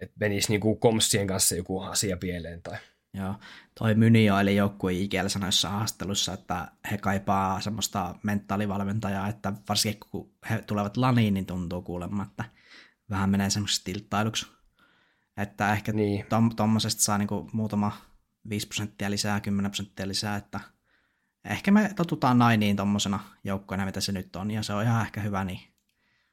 että 0.00 0.16
menisi 0.20 0.48
niin 0.48 0.60
kuin 0.60 0.78
komssien 0.78 1.26
kanssa 1.26 1.54
joku 1.54 1.80
asia 1.80 2.16
pieleen 2.16 2.62
tai 2.62 2.78
Joo, 3.18 3.34
toi 3.78 3.94
Mynio 3.94 4.38
eli 4.38 4.56
joukkue 4.56 4.92
IGL 4.92 5.28
sanoi 5.28 5.48
jossain 5.48 5.74
haastattelussa, 5.74 6.32
että 6.32 6.68
he 6.90 6.98
kaipaa 6.98 7.60
semmoista 7.60 8.14
mentaalivalmentajaa, 8.22 9.28
että 9.28 9.52
varsinkin 9.68 10.00
kun 10.10 10.30
he 10.50 10.62
tulevat 10.62 10.96
laniin, 10.96 11.34
niin 11.34 11.46
tuntuu 11.46 11.82
kuulemma, 11.82 12.22
että 12.22 12.44
vähän 13.10 13.30
menee 13.30 13.50
semmoisessa 13.50 13.84
tilttailuksi. 13.84 14.46
Että 15.36 15.72
ehkä 15.72 15.92
niin. 15.92 16.26
tom, 16.28 16.50
tommosesta 16.56 17.02
saa 17.02 17.18
niinku 17.18 17.50
muutama 17.52 17.92
5 18.48 18.66
prosenttia 18.66 19.10
lisää, 19.10 19.40
10 19.40 19.70
prosenttia 19.70 20.08
lisää, 20.08 20.36
että 20.36 20.60
ehkä 21.44 21.70
me 21.70 21.90
totutaan 21.96 22.38
nainiin 22.38 22.76
tommosena 22.76 23.20
joukkoina, 23.44 23.84
mitä 23.84 24.00
se 24.00 24.12
nyt 24.12 24.36
on, 24.36 24.50
ja 24.50 24.62
se 24.62 24.72
on 24.72 24.82
ihan 24.82 25.02
ehkä 25.02 25.20
hyvä 25.20 25.44
niin. 25.44 25.60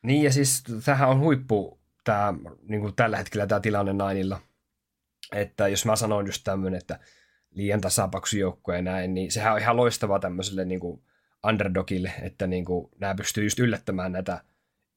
Niin 0.04 0.24
ja 0.24 0.34
siis 0.34 0.64
tämähän 0.86 1.10
on 1.10 1.20
huippu 1.20 1.80
tää, 2.04 2.34
niin 2.70 2.82
kuin 2.82 2.96
tällä 2.96 3.18
hetkellä 3.18 3.48
tämä 3.48 3.60
tilanne 3.60 3.94
Nainilla. 3.94 4.42
Että 5.32 5.68
jos 5.68 5.86
mä 5.86 5.96
sanoin 5.96 6.26
just 6.26 6.42
tämmöinen, 6.44 6.78
että 6.78 7.00
liian 7.52 7.82
tasapaksu 7.82 8.38
joukkue 8.38 8.76
ja 8.76 8.82
näin, 8.82 9.14
niin 9.14 9.32
sehän 9.32 9.54
on 9.54 9.60
ihan 9.60 9.78
loistavaa 9.78 10.20
tämmöiselle 10.20 10.66
niin 10.66 10.80
kuin 10.80 11.02
underdogille, 11.48 12.14
että 12.22 12.48
niin 12.48 12.66
kuin 12.66 12.90
nämä 13.00 13.16
pystyy 13.16 13.44
just 13.44 13.60
yllättämään 13.60 14.12
näitä 14.12 14.44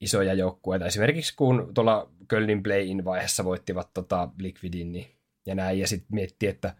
isoja 0.00 0.34
joukkueita. 0.34 0.86
Esimerkiksi 0.86 1.36
kun 1.36 1.70
tuolla 1.74 2.10
Kölnin 2.28 2.62
play-in 2.62 3.04
vaiheessa 3.04 3.44
voittivat 3.44 3.90
tota 3.94 4.28
Liquidin 4.38 4.92
niin, 4.92 5.16
ja 5.46 5.54
näin, 5.54 5.78
ja 5.78 5.86
sitten 5.86 6.08
mietti, 6.10 6.46
että 6.46 6.74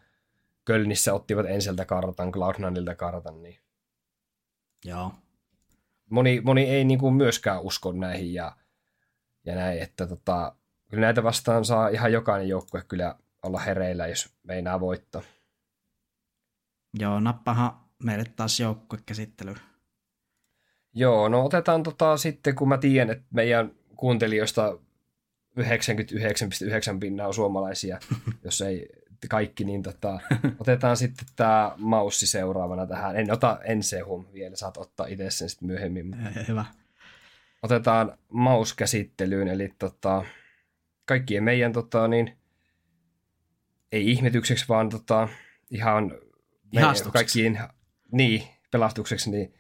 Kölnissä 0.65 1.15
ottivat 1.15 1.47
ensiltä 1.47 1.85
kartan, 1.85 2.33
Cloud9ilta 2.35 2.95
kartan, 2.97 3.43
niin 3.43 3.59
Joo, 4.85 5.13
moni, 6.11 6.41
moni 6.41 6.65
ei 6.65 6.85
niin 6.85 6.99
kuin 6.99 7.15
myöskään 7.15 7.63
usko 7.63 7.93
näihin 7.93 8.35
ja, 8.35 8.57
ja 9.45 9.55
näin, 9.55 9.83
että 9.83 10.07
tota, 10.07 10.55
kyllä 10.91 11.01
näitä 11.01 11.23
vastaan 11.23 11.65
saa 11.65 11.89
ihan 11.89 12.13
jokainen 12.13 12.49
joukkue 12.49 12.85
kyllä 12.89 13.15
olla 13.49 13.59
hereillä, 13.59 14.07
jos 14.07 14.37
meinaa 14.43 14.81
voittaa. 14.81 15.23
joo, 16.99 17.21
nappahan 17.21 17.81
meille 18.03 18.25
taas 18.37 18.61
joukkuekäsittely. 18.61 19.55
Joo, 20.95 21.29
no 21.29 21.45
otetaan 21.45 21.83
tota 21.83 22.17
sitten, 22.17 22.55
kun 22.55 22.69
mä 22.69 22.79
tiedän, 22.79 23.11
että 23.11 23.27
meidän 23.31 23.73
kuuntelijoista 23.97 24.79
99,9 25.61 26.99
pinnaa 27.01 27.27
on 27.27 27.35
suomalaisia, 27.35 27.99
jos 28.45 28.61
ei 28.61 28.89
kaikki, 29.29 29.65
niin 29.65 29.83
tota, 29.83 30.21
otetaan 30.59 30.97
sitten 30.97 31.27
tämä 31.37 31.73
maussi 31.77 32.27
seuraavana 32.27 32.87
tähän. 32.87 33.17
En 33.17 33.33
ota 33.33 33.59
Ensehum 33.65 34.27
vielä, 34.33 34.57
saat 34.57 34.77
ottaa 34.77 35.07
itse 35.07 35.31
sen 35.31 35.49
sitten 35.49 35.67
myöhemmin. 35.67 36.07
mutta 36.07 36.41
Hyvä. 36.49 36.65
otetaan 37.63 38.19
mauskäsittelyyn, 38.29 39.49
eli 39.49 39.75
tota, 39.79 40.25
kaikkien 41.05 41.45
meidän 41.45 41.73
tota, 41.73 42.09
niin, 42.09 42.38
ei 43.93 44.11
ihmetykseksi, 44.11 44.65
vaan 44.69 44.89
tota, 44.89 45.29
ihan 45.71 46.13
kaikkien 47.13 47.59
niin, 48.13 48.43
pelastukseksi, 48.71 49.31
niin 49.31 49.55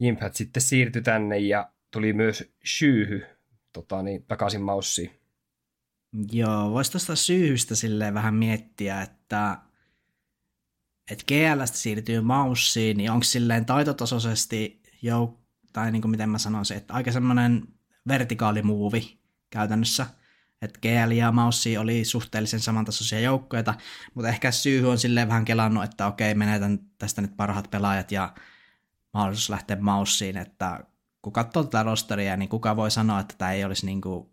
Jimpat 0.00 0.34
sitten 0.34 0.62
siirtyi 0.62 1.02
tänne 1.02 1.38
ja 1.38 1.72
tuli 1.90 2.12
myös 2.12 2.52
syyhy 2.64 3.26
tota, 3.72 4.02
niin, 4.02 4.24
takaisin 4.24 4.62
maussiin. 4.62 5.10
Joo, 6.32 6.70
voisi 6.70 6.92
tuosta 6.92 7.16
syyhystä 7.16 7.74
silleen 7.74 8.14
vähän 8.14 8.34
miettiä, 8.34 9.02
että 9.02 9.58
että 11.10 11.24
GLstä 11.28 11.76
siirtyy 11.76 12.20
maussiin, 12.20 12.96
niin 12.96 13.10
onko 13.10 13.24
silleen 13.24 13.66
taitotasoisesti 13.66 14.82
jo, 15.02 15.40
tai 15.72 15.92
niin 15.92 16.02
kuin 16.02 16.10
miten 16.10 16.30
mä 16.30 16.38
sanoisin, 16.38 16.76
että 16.76 16.94
aika 16.94 17.12
semmoinen 17.12 17.62
vertikaalimuuvi 18.08 19.18
käytännössä, 19.50 20.06
että 20.62 20.78
GL 20.80 21.10
ja 21.10 21.32
Maussi 21.32 21.78
oli 21.78 22.04
suhteellisen 22.04 22.60
samantasoisia 22.60 23.20
joukkoja, 23.20 23.74
mutta 24.14 24.28
ehkä 24.28 24.50
syy 24.50 24.90
on 24.90 24.98
silleen 24.98 25.28
vähän 25.28 25.44
kelannut, 25.44 25.84
että 25.84 26.06
okei, 26.06 26.34
menetän 26.34 26.78
tästä 26.98 27.22
nyt 27.22 27.36
parhaat 27.36 27.70
pelaajat 27.70 28.12
ja 28.12 28.34
mahdollisuus 29.14 29.50
lähteä 29.50 29.76
Maussiin, 29.80 30.36
että 30.36 30.84
kun 31.22 31.32
katsoo 31.32 31.64
tätä 31.64 31.82
rosteria, 31.82 32.36
niin 32.36 32.48
kuka 32.48 32.76
voi 32.76 32.90
sanoa, 32.90 33.20
että 33.20 33.34
tämä 33.38 33.52
ei 33.52 33.64
olisi 33.64 33.86
niin 33.86 34.00
kuin 34.00 34.30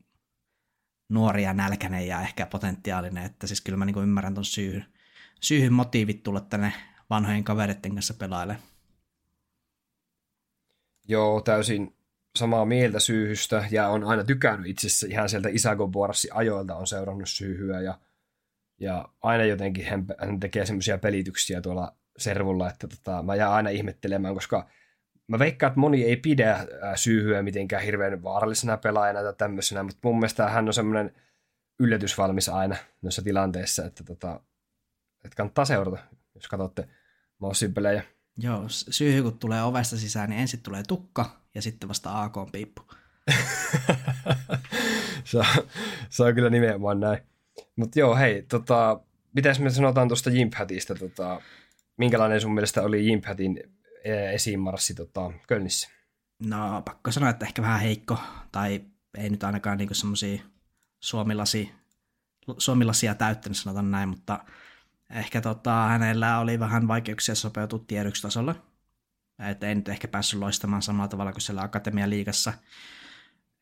nuoria, 1.09 1.53
nälkäinen 1.53 2.07
ja 2.07 2.21
ehkä 2.21 2.45
potentiaalinen, 2.45 3.23
että 3.23 3.47
siis 3.47 3.61
kyllä 3.61 3.77
mä 3.77 3.85
niin 3.85 3.93
kuin 3.93 4.03
ymmärrän 4.03 4.33
ton 4.33 4.45
syyhyn, 4.45 4.85
syyhyn 5.41 5.73
motiivit 5.73 6.23
tulla 6.23 6.41
tänne 6.41 6.73
vanhojen 7.09 7.43
kavereiden 7.43 7.93
kanssa 7.93 8.13
pelaille. 8.13 8.57
Joo, 11.07 11.41
täysin 11.41 11.95
samaa 12.39 12.65
mieltä 12.65 12.99
syyhystä 12.99 13.65
ja 13.71 13.87
on 13.87 14.03
aina 14.03 14.23
tykännyt 14.23 14.69
itse 14.69 14.87
asiassa 14.87 15.07
ihan 15.09 15.29
sieltä 15.29 15.49
Isago 15.49 15.91
ajoilta 16.33 16.75
on 16.75 16.87
seurannut 16.87 17.29
syyhyä 17.29 17.81
ja, 17.81 17.99
ja 18.79 19.09
aina 19.21 19.43
jotenkin 19.43 19.85
hän, 19.85 20.05
hän 20.17 20.39
tekee 20.39 20.65
semmoisia 20.65 20.97
pelityksiä 20.97 21.61
tuolla 21.61 21.95
servulla, 22.17 22.69
että 22.69 22.87
tota, 22.87 23.23
mä 23.23 23.35
jään 23.35 23.53
aina 23.53 23.69
ihmettelemään, 23.69 24.33
koska 24.33 24.69
mä 25.27 25.39
veikkaan, 25.39 25.71
että 25.71 25.79
moni 25.79 26.03
ei 26.03 26.17
pidä 26.17 26.67
syyhyä 26.95 27.41
mitenkään 27.41 27.83
hirveän 27.83 28.23
vaarallisena 28.23 28.77
pelaajana 28.77 29.23
tai 29.23 29.33
tämmöisenä, 29.37 29.83
mutta 29.83 29.99
mun 30.03 30.19
mielestä 30.19 30.49
hän 30.49 30.67
on 30.67 30.73
semmoinen 30.73 31.15
yllätysvalmis 31.79 32.49
aina 32.49 32.75
noissa 33.01 33.21
tilanteissa, 33.21 33.85
että, 33.85 34.03
tota, 34.03 34.39
että 35.25 35.35
kannattaa 35.35 35.65
seurata, 35.65 35.97
jos 36.35 36.47
katsotte 36.47 36.87
Moussin 37.39 37.73
pelejä. 37.73 38.03
Joo, 38.37 38.63
syyhy 38.67 39.23
kun 39.23 39.39
tulee 39.39 39.63
ovesta 39.63 39.97
sisään, 39.97 40.29
niin 40.29 40.41
ensin 40.41 40.61
tulee 40.63 40.83
tukka 40.87 41.42
ja 41.55 41.61
sitten 41.61 41.89
vasta 41.89 42.23
AK-piippu. 42.23 42.81
se, 45.23 45.37
on, 45.37 45.45
se 46.09 46.23
on 46.23 46.35
kyllä 46.35 46.49
nimenomaan 46.49 46.99
näin. 46.99 47.19
Mutta 47.75 47.99
joo, 47.99 48.15
hei, 48.15 48.41
tota, 48.41 48.99
mitäs 49.35 49.59
me 49.59 49.69
sanotaan 49.69 50.07
tuosta 50.07 50.29
Jimphatista? 50.29 50.95
Tota, 50.95 51.41
minkälainen 51.97 52.41
sun 52.41 52.53
mielestä 52.53 52.81
oli 52.81 53.07
Jimphatin 53.07 53.63
e, 54.03 54.33
esiinmarssi 54.33 54.93
tota, 54.93 55.31
Kölnissä? 55.47 55.89
No, 56.39 56.81
pakko 56.81 57.11
sanoa, 57.11 57.29
että 57.29 57.45
ehkä 57.45 57.61
vähän 57.61 57.81
heikko, 57.81 58.17
tai 58.51 58.81
ei 59.17 59.29
nyt 59.29 59.43
ainakaan 59.43 59.77
niinku 59.77 59.93
semmoisia 59.93 60.43
suomilasi, 60.99 61.71
suomilasia 62.57 63.15
täyttänyt, 63.15 63.57
sanotaan 63.57 63.91
näin, 63.91 64.09
mutta 64.09 64.39
ehkä 65.09 65.41
tota, 65.41 65.87
hänellä 65.87 66.39
oli 66.39 66.59
vähän 66.59 66.87
vaikeuksia 66.87 67.35
sopeutua 67.35 67.83
tiedotustasolle. 67.87 68.55
Että 69.39 69.67
ei 69.67 69.75
nyt 69.75 69.89
ehkä 69.89 70.07
päässyt 70.07 70.39
loistamaan 70.39 70.81
samalla 70.81 71.07
tavalla 71.07 71.31
kuin 71.31 71.41
siellä 71.41 71.61
Akatemialiigassa. 71.61 72.53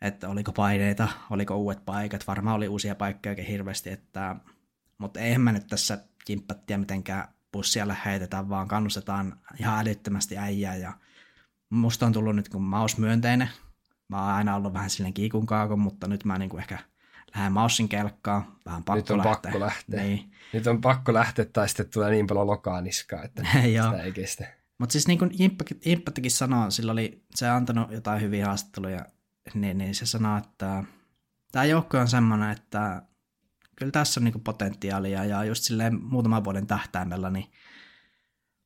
Että 0.02 0.30
oliko 0.30 0.52
paineita, 0.52 1.08
oliko 1.30 1.56
uudet 1.56 1.86
paikat, 1.86 2.28
varmaan 2.28 2.56
oli 2.56 2.68
uusia 2.68 2.96
paikkoja 2.96 3.32
oikein 3.32 3.48
hirveästi, 3.48 3.90
että, 3.90 4.36
mutta 4.98 5.20
eihän 5.20 5.42
mä 5.42 5.52
nyt 5.52 5.68
tässä 5.68 5.98
kimppattia 6.26 6.78
mitenkään 6.78 7.28
pussialle 7.52 7.98
heitetä, 8.06 8.50
vaan 8.50 8.68
kannustetaan 8.68 9.40
ihan 9.60 9.80
älyttömästi 9.80 10.38
äijää 10.38 10.76
ja 10.76 10.94
musta 11.70 12.06
on 12.06 12.14
tullut 12.14 12.36
nyt 12.36 12.50
kun 12.50 12.62
maus 12.62 12.98
myönteinen. 12.98 13.50
Mä 14.08 14.22
oon 14.26 14.34
aina 14.34 14.56
ollut 14.56 14.74
vähän 14.74 14.90
silleen 14.90 15.14
kiikun 15.14 15.46
kaakon, 15.46 15.80
mutta 15.80 16.08
nyt 16.08 16.26
mä 16.26 16.38
niinku 16.38 16.58
ehkä 16.58 16.78
lähden 17.36 17.52
Maussin 17.52 17.90
kelkkaan, 17.90 18.58
vähän 18.66 18.84
pakko 18.84 18.96
Nyt 18.96 19.10
on 19.10 19.18
lähteä. 19.18 19.34
pakko 19.34 19.60
lähteä. 19.60 20.04
Niin. 20.04 20.32
Nyt 20.54 20.68
on 20.68 20.82
pakko 20.82 21.14
lähteä, 21.14 21.46
tai 21.46 21.70
sitten 21.70 21.90
tulee 21.90 22.12
niin 22.12 22.28
paljon 22.28 22.48
lokaa 22.48 22.82
niskaa, 22.82 23.24
että 23.24 23.44
sitä 23.64 24.04
ei 24.04 24.12
kestä. 24.12 24.61
Mutta 24.82 24.94
siis 24.94 25.08
niin 25.08 25.20
kuin 25.20 25.32
Impattikin 25.86 26.32
sanoi, 26.32 26.72
sillä 26.72 26.91
oli 26.91 27.24
se 27.36 27.50
antanut 27.50 27.91
jotain 27.91 28.22
hyviä 28.22 28.46
haastatteluja, 28.46 29.06
niin, 29.54 29.78
niin 29.78 29.96
se 29.96 30.06
sanoi, 30.06 30.38
että 30.38 30.84
tämä 31.52 31.65
joukko 31.65 31.98
on 31.98 32.08
semmoinen, 32.08 32.50
että 32.52 33.02
kyllä 33.76 33.91
tässä 33.91 34.20
on 34.20 34.24
niin 34.24 34.41
potentiaalia 34.41 35.26
ja 35.26 35.44
just 35.44 35.63
silleen 35.63 36.04
muutaman 36.04 36.44
vuoden 36.44 36.67
tähtäimellä, 36.67 37.30
niin 37.30 37.52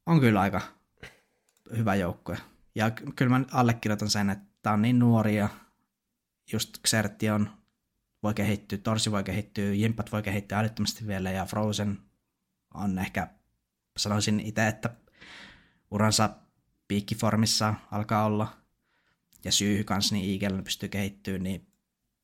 on 0.06 0.20
kyllä 0.20 0.42
aika 0.42 0.62
hyvä 1.78 1.96
joukkue. 1.96 2.38
Ja 2.76 2.92
kyllä 2.92 3.40
mä 3.40 3.46
allekirjoitan 3.52 4.10
sen, 4.10 4.30
että 4.30 4.46
tämä 4.62 4.74
on 4.74 4.82
niin 4.82 5.00
nuoria, 5.00 5.50
just 6.52 6.78
Xerti 6.88 7.30
on, 7.30 7.50
voi 8.24 8.34
kehittyä, 8.34 8.78
Torsi 8.78 9.12
voi 9.12 9.24
kehittyä, 9.24 9.74
Jimpat 9.74 10.12
voi 10.12 10.24
kehittyä 10.24 10.60
älyttömästi 10.60 11.08
vielä 11.08 11.32
ja 11.32 11.46
Frozen 11.46 11.98
on 12.74 13.00
ehkä, 13.00 13.28
sanoisin 13.98 14.40
itse, 14.40 14.68
että 14.68 14.90
uransa 15.96 16.30
piikkiformissa 16.88 17.74
alkaa 17.92 18.26
olla, 18.26 18.48
ja 19.44 19.52
syy 19.52 19.84
kanssa, 19.84 20.16
niin 20.16 20.44
Eagle 20.44 20.62
pystyy 20.62 20.90
kehittyä, 20.90 21.38
niin 21.38 21.68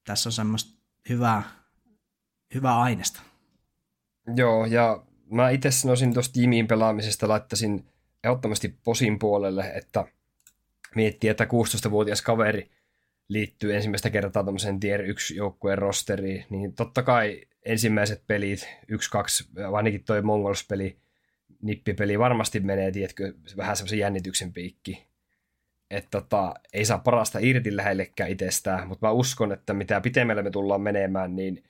tässä 0.04 0.30
on 0.30 0.34
semmoista 0.34 0.82
hyvää, 1.10 1.44
hyvää 2.54 2.80
aineesta. 2.80 3.22
Joo, 4.36 4.66
ja 4.66 5.04
mä 5.32 5.50
itse 5.50 5.72
sanoisin 5.72 6.14
tuosta 6.14 6.40
Jimin 6.40 6.68
pelaamisesta, 6.68 7.28
laittaisin 7.28 7.86
ehdottomasti 8.24 8.80
posin 8.84 9.20
puolelle, 9.20 9.72
että 9.76 10.06
miettii, 10.96 11.30
että 11.30 11.44
16-vuotias 11.44 12.22
kaveri 12.22 12.72
liittyy 13.28 13.76
ensimmäistä 13.76 14.10
kertaa 14.10 14.44
tuommoisen 14.44 14.80
tier 14.80 15.02
1 15.02 15.36
joukkueen 15.36 15.78
rosteriin, 15.78 16.46
niin 16.50 16.74
totta 16.74 17.04
kai 17.04 17.42
ensimmäiset 17.66 18.24
pelit, 18.28 18.68
1-2, 18.92 19.76
ainakin 19.76 20.04
toi 20.04 20.22
Mongols-peli, 20.22 21.01
nippipeli 21.62 22.20
varmasti 22.20 22.60
menee, 22.60 22.92
tiedätkö, 22.92 23.34
vähän 23.58 23.78
semmoisen 23.78 24.00
jännityksen 24.00 24.54
piikki. 24.54 25.08
Että 25.90 26.22
tota, 26.22 26.54
ei 26.74 26.86
saa 26.86 26.98
parasta 26.98 27.40
irti 27.42 27.78
lähellekään 27.78 28.30
itsestään, 28.30 28.88
mutta 28.88 29.08
mä 29.08 29.12
uskon, 29.12 29.52
että 29.52 29.74
mitä 29.74 30.02
pitemmälle 30.02 30.44
me 30.44 30.52
tullaan 30.52 30.82
menemään, 30.82 31.36
niin 31.36 31.64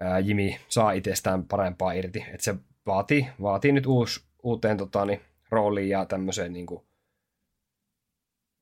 ää, 0.00 0.18
Jimi 0.18 0.60
saa 0.68 0.92
itsestään 0.92 1.44
parempaa 1.44 1.92
irti. 1.92 2.24
Että 2.28 2.44
se 2.44 2.54
vaatii, 2.86 3.26
vaatii 3.42 3.72
nyt 3.72 3.86
uus, 3.86 4.26
uuteen 4.42 4.76
tota, 4.76 5.04
niin, 5.04 5.20
rooliin 5.50 5.88
ja 5.88 6.04
tämmöiseen 6.04 6.52
niin 6.52 6.66
kuin, 6.66 6.84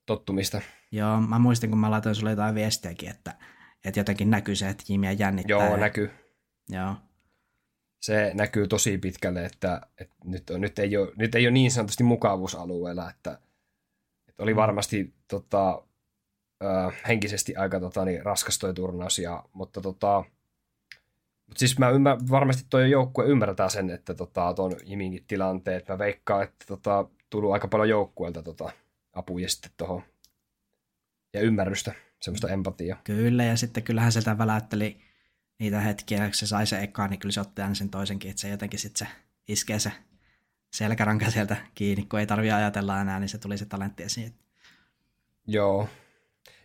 tottumista. 0.06 0.60
Joo, 0.90 1.20
mä 1.20 1.38
muistin, 1.38 1.70
kun 1.70 1.78
mä 1.78 1.90
laitoin 1.90 2.14
sulle 2.14 2.30
jotain 2.30 2.54
viestejäkin, 2.54 3.10
että, 3.10 3.34
että 3.84 4.00
jotenkin 4.00 4.30
näkyy 4.30 4.56
se, 4.56 4.68
että 4.68 4.84
Jimiä 4.88 5.12
jännittää. 5.12 5.56
Joo, 5.56 5.70
ja... 5.70 5.76
näkyy. 5.76 6.10
Joo. 6.68 6.94
Se 8.02 8.30
näkyy 8.34 8.68
tosi 8.68 8.98
pitkälle, 8.98 9.44
että, 9.44 9.80
että 9.98 10.14
nyt, 10.24 10.50
on, 10.50 10.60
nyt, 10.60 10.78
ei 10.78 10.96
ole, 10.96 11.12
nyt 11.16 11.34
ei 11.34 11.46
ole 11.46 11.52
niin 11.52 11.70
sanotusti 11.70 12.04
mukavuusalueella, 12.04 13.10
että, 13.10 13.38
että 14.28 14.42
oli 14.42 14.56
varmasti 14.56 15.14
tota, 15.28 15.82
äh, 16.64 16.94
henkisesti 17.08 17.56
aika 17.56 17.80
tota, 17.80 18.04
niin, 18.04 18.24
raskas 18.24 18.58
toi 18.58 18.74
turnaus, 18.74 19.18
ja, 19.18 19.44
mutta 19.52 19.80
tota, 19.80 20.24
mutta 21.46 21.58
siis 21.58 21.78
mä 21.78 21.90
ymmär, 21.90 22.18
varmasti 22.30 22.66
toi 22.70 22.90
joukkue 22.90 23.26
ymmärtää 23.26 23.68
sen, 23.68 23.90
että 23.90 24.14
tota, 24.14 24.54
tuon 24.54 24.72
Jiminkin 24.84 25.24
tilanteet. 25.26 25.88
Mä 25.88 25.98
veikkaan, 25.98 26.42
että 26.42 26.64
tota, 26.68 27.06
tullut 27.30 27.52
aika 27.52 27.68
paljon 27.68 27.88
joukkueelta 27.88 28.42
tota, 28.42 28.72
apuja 29.12 29.48
sitten 29.48 29.70
tuohon. 29.76 30.02
Ja 31.34 31.40
ymmärrystä, 31.40 31.92
semmoista 32.20 32.48
empatiaa. 32.48 33.00
Kyllä, 33.04 33.44
ja 33.44 33.56
sitten 33.56 33.82
kyllähän 33.82 34.12
sieltä 34.12 34.38
väläytteli 34.38 34.96
niitä 35.62 35.80
hetkiä, 35.80 36.24
kun 36.24 36.34
se 36.34 36.46
sai 36.46 36.66
se 36.66 36.82
ekaan, 36.82 37.10
niin 37.10 37.20
kyllä 37.20 37.32
se 37.32 37.40
otti 37.40 37.62
aina 37.62 37.74
sen 37.74 37.88
toisenkin, 37.88 38.30
että 38.30 38.40
se 38.40 38.48
jotenkin 38.48 38.78
sitten 38.78 39.06
se 39.06 39.14
iskee 39.48 39.78
se 39.78 39.92
selkäranka 40.72 41.30
sieltä 41.30 41.56
kiinni, 41.74 42.06
kun 42.06 42.20
ei 42.20 42.26
tarvitse 42.26 42.52
ajatella 42.52 43.00
enää, 43.00 43.20
niin 43.20 43.28
se 43.28 43.38
tuli 43.38 43.58
se 43.58 43.66
talentti 43.66 44.02
esiin. 44.02 44.34
Joo. 45.46 45.88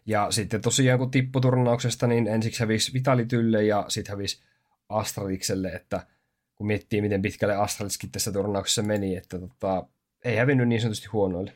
Ja 0.05 0.31
sitten 0.31 0.61
tosiaan 0.61 0.99
kun 0.99 1.11
tipputurnauksesta, 1.11 2.07
niin 2.07 2.27
ensiksi 2.27 2.59
hävisi 2.59 2.93
Vitalitylle 2.93 3.63
ja 3.63 3.85
sitten 3.87 4.13
hävisi 4.13 4.43
Astralikselle, 4.89 5.67
että 5.67 6.07
kun 6.55 6.67
miettii, 6.67 7.01
miten 7.01 7.21
pitkälle 7.21 7.55
Astralitskin 7.55 8.11
tässä 8.11 8.31
turnauksessa 8.31 8.83
meni, 8.83 9.15
että 9.15 9.39
tota, 9.39 9.87
ei 10.23 10.35
hävinnyt 10.35 10.67
niin 10.67 10.81
sanotusti 10.81 11.07
huonoille. 11.07 11.55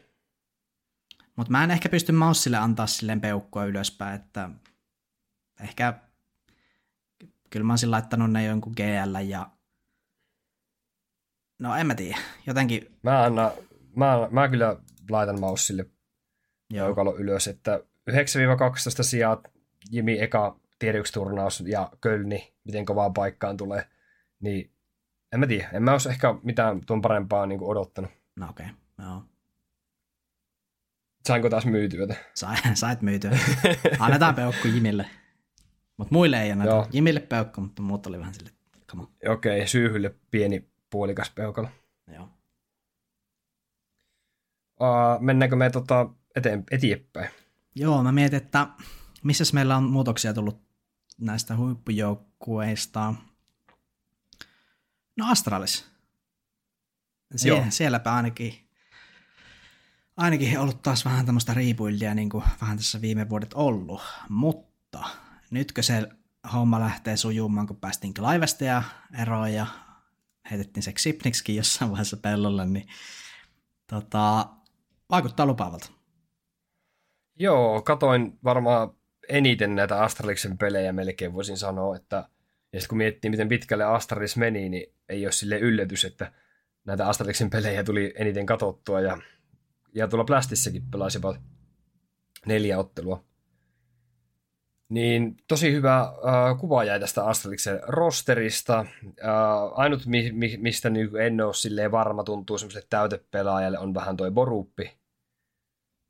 Mutta 1.35 1.51
mä 1.51 1.63
en 1.63 1.71
ehkä 1.71 1.89
pysty 1.89 2.11
Maussille 2.11 2.57
antaa 2.57 2.87
silleen 2.87 3.21
peukkoa 3.21 3.65
ylöspäin, 3.65 4.15
että 4.15 4.49
ehkä 5.61 5.93
kyllä 7.51 7.65
mä 7.65 7.73
olisin 7.73 7.91
laittanut 7.91 8.31
ne 8.31 8.45
jonkun 8.45 8.73
GL 8.77 9.15
ja 9.27 9.49
no 11.59 11.75
en 11.75 11.87
mä 11.87 11.95
tiedä, 11.95 12.17
jotenkin... 12.47 12.97
Mä, 13.03 13.23
anna, 13.23 13.51
mä, 13.95 14.27
mä 14.31 14.49
kyllä 14.49 14.75
laitan 15.09 15.39
Maussille 15.39 15.85
Joo. 16.69 16.85
peukalo 16.85 17.17
ylös, 17.17 17.47
että 17.47 17.79
9-12 18.11 18.13
sijaa 19.01 19.41
Jimi 19.91 20.21
eka 20.21 20.59
tier 20.79 20.97
1 20.97 21.13
turnaus 21.13 21.63
ja 21.67 21.91
Kölni, 22.01 22.53
miten 22.63 22.85
kovaan 22.85 23.13
paikkaan 23.13 23.57
tulee, 23.57 23.87
niin 24.39 24.73
en 25.33 25.39
mä 25.39 25.47
tiedä, 25.47 25.69
en 25.73 25.83
mä 25.83 25.91
olisi 25.91 26.09
ehkä 26.09 26.35
mitään 26.43 26.85
tuon 26.85 27.01
parempaa 27.01 27.45
niin 27.45 27.63
odottanut. 27.63 28.11
No 28.35 28.49
okei, 28.49 28.65
okay. 28.65 29.05
joo. 29.05 29.23
Sainko 31.27 31.49
taas 31.49 31.65
myytyä? 31.65 32.15
Sai, 32.33 32.55
sait 32.73 33.01
myytyä. 33.01 33.31
Annetaan 33.99 34.35
peukku 34.35 34.67
Jimille. 34.67 35.05
Mutta 36.01 36.15
muille 36.15 36.43
ei 36.43 36.51
anneta. 36.51 36.71
Joo. 36.71 36.87
Jimille 36.93 37.19
peukku, 37.19 37.61
mutta 37.61 37.81
muut 37.81 38.07
oli 38.07 38.19
vähän 38.19 38.33
sille, 38.33 38.51
come. 38.87 39.03
Okei, 39.03 39.57
okay, 39.57 39.67
syyhylle 39.67 40.15
pieni 40.31 40.69
puolikas 40.89 41.29
peukalo. 41.29 41.67
Joo. 42.13 42.23
Uh, 44.79 45.19
mennäänkö 45.19 45.55
me 45.55 45.69
tota 45.69 46.09
eteen, 46.35 46.63
eteenpäin? 46.71 47.29
Joo, 47.75 48.03
mä 48.03 48.11
mietin, 48.11 48.37
että 48.37 48.67
missä 49.23 49.43
meillä 49.53 49.77
on 49.77 49.83
muutoksia 49.83 50.33
tullut 50.33 50.61
näistä 51.19 51.57
huippujoukkueista. 51.57 53.13
No 55.17 55.31
Astralis. 55.31 55.91
Sie- 57.35 57.49
Joo. 57.49 57.65
sielläpä 57.69 58.13
ainakin, 58.13 58.53
ainakin 60.17 60.59
ollut 60.59 60.81
taas 60.81 61.05
vähän 61.05 61.25
tämmöistä 61.25 61.53
rebuildia, 61.53 62.15
niin 62.15 62.29
kuin 62.29 62.43
vähän 62.61 62.77
tässä 62.77 63.01
viime 63.01 63.29
vuodet 63.29 63.53
ollut. 63.53 64.01
Mutta 64.29 65.03
nytkö 65.51 65.83
se 65.83 66.07
homma 66.53 66.79
lähtee 66.79 67.17
sujumaan, 67.17 67.67
kun 67.67 67.77
päästiin 67.77 68.13
Clivesta 68.13 68.63
ja 68.63 68.83
eroon 69.21 69.53
ja 69.53 69.65
heitettiin 70.51 70.83
se 70.83 70.93
Xipnikskin 70.93 71.55
jossain 71.55 71.91
vaiheessa 71.91 72.17
pellolle, 72.17 72.65
niin 72.65 72.87
tota, 73.87 74.49
vaikuttaa 75.09 75.45
lupaavalta. 75.45 75.91
Joo, 77.35 77.81
katoin 77.81 78.39
varmaan 78.43 78.89
eniten 79.29 79.75
näitä 79.75 80.03
Astraliksen 80.03 80.57
pelejä 80.57 80.93
melkein 80.93 81.33
voisin 81.33 81.57
sanoa, 81.57 81.95
että 81.95 82.29
ja 82.73 82.79
sitten 82.79 82.89
kun 82.89 82.97
miettii, 82.97 83.31
miten 83.31 83.49
pitkälle 83.49 83.83
Astralis 83.83 84.37
meni, 84.37 84.69
niin 84.69 84.93
ei 85.09 85.25
ole 85.25 85.31
sille 85.31 85.59
yllätys, 85.59 86.05
että 86.05 86.31
näitä 86.85 87.07
Astraliksen 87.07 87.49
pelejä 87.49 87.83
tuli 87.83 88.13
eniten 88.17 88.45
katottua 88.45 89.01
ja, 89.01 89.17
ja 89.95 90.07
tuolla 90.07 90.25
Plastissakin 90.25 90.91
pelasivat 90.91 91.41
neljä 92.45 92.79
ottelua. 92.79 93.23
Niin 94.91 95.37
tosi 95.47 95.71
hyvä 95.71 95.99
äh, 95.99 96.59
kuva 96.59 96.83
jäi 96.83 96.99
tästä 96.99 97.25
Astraliksen 97.25 97.79
rosterista. 97.87 98.79
Äh, 98.79 99.35
ainut, 99.73 100.05
mi, 100.05 100.31
mi, 100.31 100.57
mistä 100.57 100.89
niin 100.89 101.17
en 101.17 101.41
ole 101.41 101.91
varma, 101.91 102.23
tuntuu 102.23 102.57
semmoiselle 102.57 102.87
täytepelaajalle, 102.89 103.79
on 103.79 103.93
vähän 103.93 104.17
toi 104.17 104.31
Boruppi. 104.31 104.97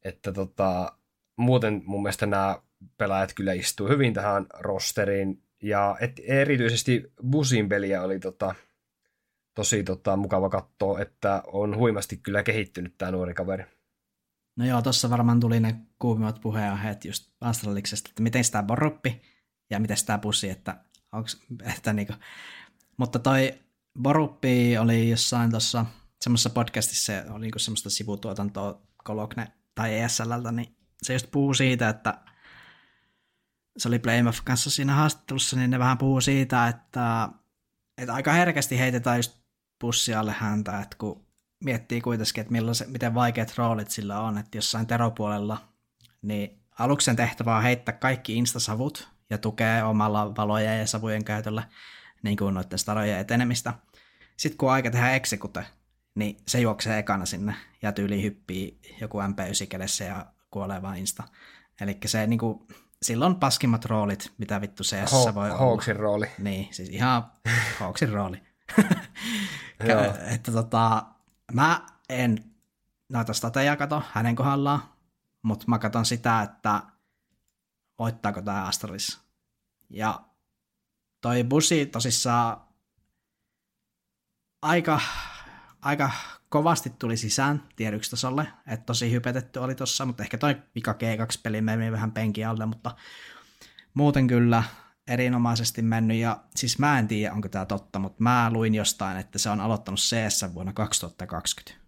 Että 0.04 0.32
tota, 0.32 0.94
muuten 1.36 1.82
mun 1.86 2.02
mielestä 2.02 2.26
nämä 2.26 2.62
pelaajat 2.98 3.34
kyllä 3.34 3.54
istuu 3.54 3.88
hyvin 3.88 4.13
tähän 4.13 4.46
rosteriin. 4.60 5.44
Ja 5.63 5.98
et, 6.00 6.22
erityisesti 6.24 7.12
Busin 7.32 7.70
peliä 7.70 8.02
oli 8.04 8.20
tota, 8.20 8.56
tosi 9.54 9.84
tota, 9.84 10.17
mukava 10.17 10.50
katsoa, 10.50 11.00
että 11.00 11.44
on 11.48 11.78
huimasti 11.78 12.17
kyllä 12.17 12.44
kehittynyt 12.44 12.94
tämä 12.98 13.12
nuori 13.12 13.34
kaveri. 13.34 13.63
No 14.55 14.65
joo, 14.65 14.81
tuossa 14.81 15.09
varmaan 15.09 15.39
tuli 15.39 15.59
ne 15.59 15.75
kuumimmat 15.99 16.41
puheenaiheet 16.41 17.05
just 17.05 17.31
Astraliksesta, 17.41 18.09
että 18.09 18.23
miten 18.23 18.43
sitä 18.43 18.63
Boruppi 18.63 19.21
ja 19.69 19.79
miten 19.79 19.97
sitä 19.97 20.17
Bussi, 20.17 20.49
että 20.49 20.83
onks, 21.11 21.41
että 21.75 21.93
niinku. 21.93 22.13
Mutta 22.97 23.19
toi 23.19 23.59
Boruppi 24.01 24.77
oli 24.77 25.09
jossain 25.09 25.51
tuossa 25.51 25.85
semmoisessa 26.21 26.49
podcastissa, 26.49 27.13
oli 27.29 27.41
niinku 27.41 27.59
semmoista 27.59 27.89
sivutuotantoa 27.89 28.81
Kolokne 29.03 29.51
tai 29.75 29.99
ESLltä, 29.99 30.51
niin 30.51 30.75
se 31.03 31.13
just 31.13 31.31
puhuu 31.31 31.53
siitä, 31.53 31.89
että 31.89 32.17
se 33.77 33.87
oli 33.87 33.99
Playmouth 33.99 34.43
kanssa 34.43 34.69
siinä 34.69 34.95
haastattelussa, 34.95 35.55
niin 35.55 35.69
ne 35.69 35.79
vähän 35.79 35.97
puhuu 35.97 36.21
siitä, 36.21 36.67
että, 36.67 37.29
että 37.97 38.13
aika 38.13 38.33
herkästi 38.33 38.79
heitetään 38.79 39.17
just 39.17 39.41
pussi 39.79 40.13
alle 40.13 40.31
häntä, 40.31 40.79
että 40.79 40.97
kun 40.97 41.25
miettii 41.63 42.02
kuitenkin, 42.02 42.41
että 42.41 42.52
millaiset, 42.52 42.88
miten 42.88 43.13
vaikeat 43.13 43.58
roolit 43.58 43.91
sillä 43.91 44.19
on, 44.19 44.38
että 44.38 44.58
jossain 44.58 44.88
teropuolella, 44.88 45.58
niin 46.21 46.60
aluksen 46.80 47.15
tehtävä 47.15 47.56
on 47.56 47.63
heittää 47.63 47.93
kaikki 47.93 48.36
instasavut 48.36 49.10
ja 49.30 49.38
tukea 49.38 49.88
omalla 49.88 50.36
valojen 50.36 50.80
ja 50.80 50.88
savujen 50.88 51.24
käytöllä 51.24 51.63
niin 52.24 52.38
kuin 52.38 52.54
noiden 52.54 52.80
starojen 52.80 53.19
etenemistä. 53.19 53.74
Sitten 54.38 54.58
kun 54.58 54.69
on 54.69 54.74
aika 54.74 54.91
tehdä 54.91 55.12
execute, 55.12 55.65
niin 56.15 56.38
se 56.47 56.60
juoksee 56.60 57.00
ekana 57.00 57.26
sinne 57.26 57.56
ja 57.82 57.91
tyyli 57.91 58.24
hyppii 58.24 58.80
joku 59.02 59.19
MP9 59.19 59.67
kädessä 59.69 60.04
ja 60.04 60.26
kuolee 60.52 60.82
vaan 60.82 60.97
insta. 60.97 61.24
Eli 61.82 61.97
se 62.06 62.28
niin 62.28 62.39
kuin, 62.39 62.67
silloin 63.02 63.36
paskimmat 63.36 63.86
roolit, 63.86 64.32
mitä 64.38 64.62
vittu 64.62 64.84
CS 64.84 65.12
Ho- 65.12 65.36
voi 65.36 65.50
olla. 65.50 65.60
Hawksin 65.60 65.95
rooli. 65.95 66.28
Niin, 66.38 66.67
siis 66.74 66.89
ihan 66.89 67.32
Hawksin 67.80 68.10
rooli. 68.10 68.41
Että 70.34 70.52
tota, 70.52 71.06
mä 71.53 71.85
en 72.09 72.51
noita 73.09 73.33
stateja 73.33 73.75
kato 73.75 74.03
hänen 74.11 74.35
kohdallaan, 74.35 74.83
mutta 75.41 75.65
mä 75.67 75.79
katson 75.79 76.05
sitä, 76.05 76.41
että 76.41 76.81
voittaako 77.99 78.41
tämä 78.41 78.65
Astralis. 78.65 79.19
Ja 79.89 80.21
toi 81.21 81.43
busi 81.43 81.85
tosissaan 81.85 82.61
aika, 84.61 85.01
aika 85.81 86.11
kovasti 86.49 86.89
tuli 86.89 87.17
sisään 87.17 87.63
tiedyksitasolle, 87.75 88.47
että 88.67 88.85
tosi 88.85 89.11
hypetetty 89.11 89.59
oli 89.59 89.75
tossa, 89.75 90.05
mutta 90.05 90.23
ehkä 90.23 90.37
toi 90.37 90.61
vika 90.75 90.91
G2-peli 90.91 91.61
meni 91.61 91.91
vähän 91.91 92.11
penki 92.11 92.45
alle, 92.45 92.65
mutta 92.65 92.95
muuten 93.93 94.27
kyllä 94.27 94.63
erinomaisesti 95.07 95.81
mennyt, 95.81 96.17
ja 96.17 96.43
siis 96.55 96.79
mä 96.79 96.99
en 96.99 97.07
tiedä, 97.07 97.33
onko 97.33 97.49
tämä 97.49 97.65
totta, 97.65 97.99
mutta 97.99 98.23
mä 98.23 98.49
luin 98.53 98.75
jostain, 98.75 99.17
että 99.17 99.39
se 99.39 99.49
on 99.49 99.59
aloittanut 99.61 99.99
CS 99.99 100.45
vuonna 100.53 100.73
2020. 100.73 101.81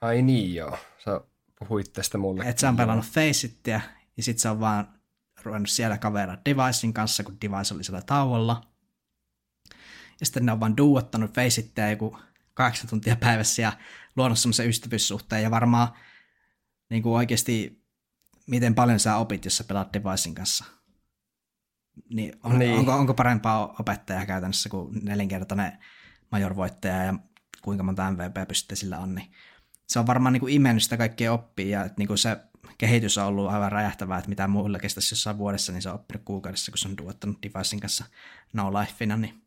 Ai 0.00 0.22
niin 0.22 0.54
joo, 0.54 0.78
sä 1.04 1.20
puhuit 1.58 1.92
tästä 1.92 2.18
mulle. 2.18 2.44
Että 2.44 2.60
se 2.60 2.66
on 2.66 2.76
pelannut 2.76 3.06
Faceitia, 3.06 3.80
ja 4.16 4.22
sitten 4.22 4.42
se 4.42 4.48
on 4.48 4.60
vaan 4.60 5.00
ruvennut 5.42 5.70
siellä 5.70 5.98
kavera 5.98 6.38
Devicein 6.44 6.92
kanssa, 6.92 7.24
kun 7.24 7.38
Device 7.40 7.74
oli 7.74 7.84
siellä 7.84 8.02
tauolla. 8.02 8.62
Ja 10.20 10.26
sitten 10.26 10.46
ne 10.46 10.52
on 10.52 10.60
vaan 10.60 10.76
duottanut 10.76 11.34
Faceitia 11.34 11.90
joku 11.90 12.18
kahdeksan 12.54 12.90
tuntia 12.90 13.16
päivässä 13.16 13.62
ja 13.62 13.72
luonut 14.16 14.38
semmoisen 14.38 14.68
ystävyyssuhteen, 14.68 15.42
ja 15.42 15.50
varmaan 15.50 15.88
niin 16.90 17.02
kuin 17.02 17.16
oikeasti 17.16 17.84
miten 18.46 18.74
paljon 18.74 19.00
sä 19.00 19.16
opit, 19.16 19.44
jos 19.44 19.56
sä 19.56 19.64
pelaat 19.64 19.92
Devicein 19.92 20.34
kanssa. 20.34 20.64
Niin, 22.10 22.32
on, 22.42 22.58
Niin. 22.58 22.78
Onko, 22.78 22.92
onko 22.92 23.14
parempaa 23.14 23.74
opettajaa 23.78 24.26
käytännössä 24.26 24.68
kuin 24.68 25.00
nelinkertainen 25.02 25.72
major-voittaja 26.32 27.04
ja 27.04 27.14
kuinka 27.62 27.84
monta 27.84 28.10
MVP-pistettä 28.10 28.76
sillä 28.76 28.98
on, 28.98 29.14
niin 29.14 29.30
se 29.86 29.98
on 29.98 30.06
varmaan 30.06 30.32
niin 30.32 30.40
kuin 30.40 30.52
imennyt 30.52 30.82
sitä 30.82 30.96
kaikkea 30.96 31.32
oppia 31.32 31.78
ja 31.78 31.84
että 31.84 31.98
niin 31.98 32.08
kuin 32.08 32.18
se 32.18 32.36
kehitys 32.78 33.18
on 33.18 33.26
ollut 33.26 33.50
aivan 33.50 33.72
räjähtävää, 33.72 34.18
että 34.18 34.28
mitä 34.28 34.48
muilla 34.48 34.78
kestäisi 34.78 35.12
jossain 35.12 35.38
vuodessa, 35.38 35.72
niin 35.72 35.82
se 35.82 35.88
on 35.88 35.94
oppinut 35.94 36.24
kuukaudessa, 36.24 36.72
kun 36.72 36.78
se 36.78 36.88
on 36.88 36.96
duottanut 36.96 37.38
Devicein 37.42 37.80
kanssa 37.80 38.04
no 38.52 38.72
lifeina, 38.72 39.16
niin 39.16 39.42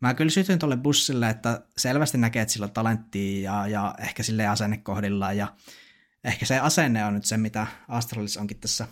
mä 0.00 0.14
kyllä 0.14 0.30
sytyin 0.30 0.58
tuolle 0.58 0.76
bussille, 0.76 1.30
että 1.30 1.62
selvästi 1.76 2.18
näkee, 2.18 2.42
että 2.42 2.52
sillä 2.52 2.64
on 2.64 2.72
talenttia 2.72 3.52
ja, 3.52 3.68
ja 3.68 3.94
ehkä 3.98 4.22
sille 4.22 4.46
asenne 4.46 4.76
kohdillaan 4.76 5.36
ja 5.36 5.48
ehkä 6.24 6.46
se 6.46 6.58
asenne 6.58 7.04
on 7.04 7.14
nyt 7.14 7.24
se, 7.24 7.36
mitä 7.36 7.66
Astralis 7.88 8.36
onkin 8.36 8.60
tässä 8.60 8.88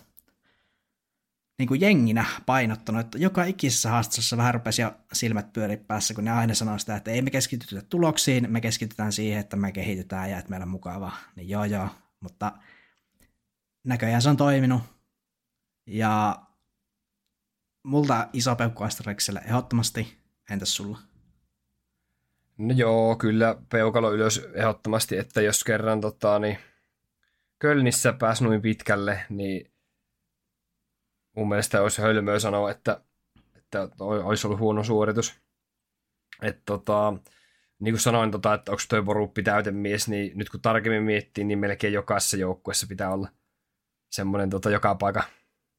niin 1.61 1.67
kuin 1.67 1.81
jenginä 1.81 2.25
painottanut, 2.45 3.05
että 3.05 3.17
joka 3.17 3.43
ikisessä 3.43 3.89
haastattelussa 3.89 4.37
vähän 4.37 4.53
rupesi 4.53 4.81
jo 4.81 4.93
silmät 5.13 5.53
pyöri 5.53 5.77
päässä, 5.77 6.13
kun 6.13 6.25
ne 6.25 6.31
aina 6.31 6.53
sanoo 6.53 6.77
sitä, 6.77 6.95
että 6.95 7.11
ei 7.11 7.21
me 7.21 7.29
keskitytä 7.29 7.81
tuloksiin, 7.89 8.51
me 8.51 8.61
keskitytään 8.61 9.11
siihen, 9.11 9.39
että 9.39 9.55
me 9.55 9.71
kehitetään 9.71 10.31
ja 10.31 10.37
että 10.37 10.49
meillä 10.49 10.63
on 10.63 10.69
mukavaa. 10.69 11.17
Niin 11.35 11.49
joo 11.49 11.65
joo, 11.65 11.87
mutta 12.19 12.51
näköjään 13.83 14.21
se 14.21 14.29
on 14.29 14.37
toiminut. 14.37 14.81
Ja 15.85 16.41
multa 17.83 18.27
iso 18.33 18.55
peukku 18.55 18.83
Astraxelle 18.83 19.41
ehdottomasti, 19.45 20.17
entäs 20.49 20.75
sulla? 20.75 20.99
No 22.57 22.73
joo, 22.73 23.15
kyllä 23.15 23.55
peukalo 23.69 24.13
ylös 24.13 24.41
ehdottomasti, 24.53 25.17
että 25.17 25.41
jos 25.41 25.63
kerran 25.63 26.01
tota, 26.01 26.39
niin 26.39 26.57
Kölnissä 27.59 28.13
pääsi 28.13 28.43
noin 28.43 28.61
pitkälle, 28.61 29.25
niin 29.29 29.70
mun 31.35 31.49
mielestä 31.49 31.81
olisi 31.81 32.01
hölmöä 32.01 32.39
sanoa, 32.39 32.71
että, 32.71 33.01
että 33.55 33.89
olisi 33.99 34.47
ollut 34.47 34.59
huono 34.59 34.83
suoritus. 34.83 35.41
Et 36.41 36.61
tota, 36.65 37.13
niin 37.79 37.93
kuin 37.93 38.01
sanoin, 38.01 38.31
tota, 38.31 38.53
että 38.53 38.71
onko 38.71 38.83
toi 38.89 39.03
poruppi 39.03 39.43
täytemies, 39.43 40.07
niin 40.07 40.37
nyt 40.37 40.49
kun 40.49 40.61
tarkemmin 40.61 41.03
miettii, 41.03 41.43
niin 41.43 41.59
melkein 41.59 41.93
jokaisessa 41.93 42.37
joukkueessa 42.37 42.87
pitää 42.87 43.13
olla 43.13 43.29
semmoinen 44.11 44.49
tota, 44.49 44.69
joka 44.69 44.95
paikka 44.95 45.23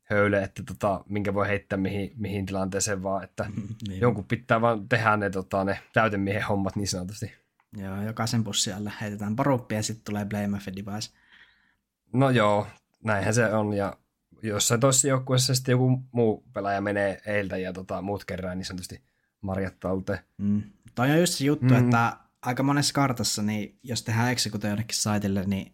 höyle, 0.03 0.42
että 0.42 0.62
tota, 0.62 1.05
minkä 1.09 1.34
voi 1.34 1.48
heittää 1.48 1.76
mihin, 1.78 2.12
mihin 2.16 2.46
tilanteeseen 2.46 3.03
vaan, 3.03 3.24
että 3.24 3.46
niin. 3.88 4.00
jonkun 4.00 4.24
pitää 4.24 4.61
vaan 4.61 4.88
tehdä 4.88 5.16
ne, 5.16 5.30
tota, 5.30 5.64
ne 5.64 5.78
täytemiehen 5.92 6.46
hommat 6.46 6.76
niin 6.76 6.88
sanotusti. 6.88 7.32
Joo, 7.76 8.03
jokaisen 8.03 8.44
bussi 8.44 8.72
alle 8.72 8.92
heitetään 9.00 9.36
poruppi 9.36 9.74
ja 9.74 9.82
sitten 9.82 10.05
tulee 10.05 10.24
Blame 10.24 10.57
of 10.57 10.66
Device. 10.66 11.11
No 12.12 12.30
joo, 12.30 12.66
näinhän 13.05 13.34
se 13.34 13.55
on 13.55 13.72
ja 13.72 13.96
jossain 14.43 14.80
toisessa 14.80 15.09
joukkueessa 15.09 15.55
sitten 15.55 15.72
joku 15.72 16.03
muu 16.12 16.45
pelaaja 16.53 16.80
menee 16.80 17.20
eiltä 17.26 17.57
ja 17.57 17.72
tota, 17.72 18.03
muut 18.03 18.24
kerää 18.24 18.55
niin 18.55 18.64
sanotusti 18.64 19.03
marjattalteen. 19.40 20.18
Mm. 20.38 20.62
Toi 20.95 21.11
on 21.11 21.20
just 21.20 21.34
se 21.34 21.45
juttu, 21.45 21.74
Mm. 21.74 21.84
että 21.84 22.16
aika 22.43 22.62
monessa 22.62 22.95
kartassa, 22.95 23.43
niin 23.43 23.78
jos 23.82 24.03
tehdään 24.03 24.32
execute 24.32 24.68
jonnekin 24.68 24.97
saitille, 24.97 25.45
niin 25.47 25.72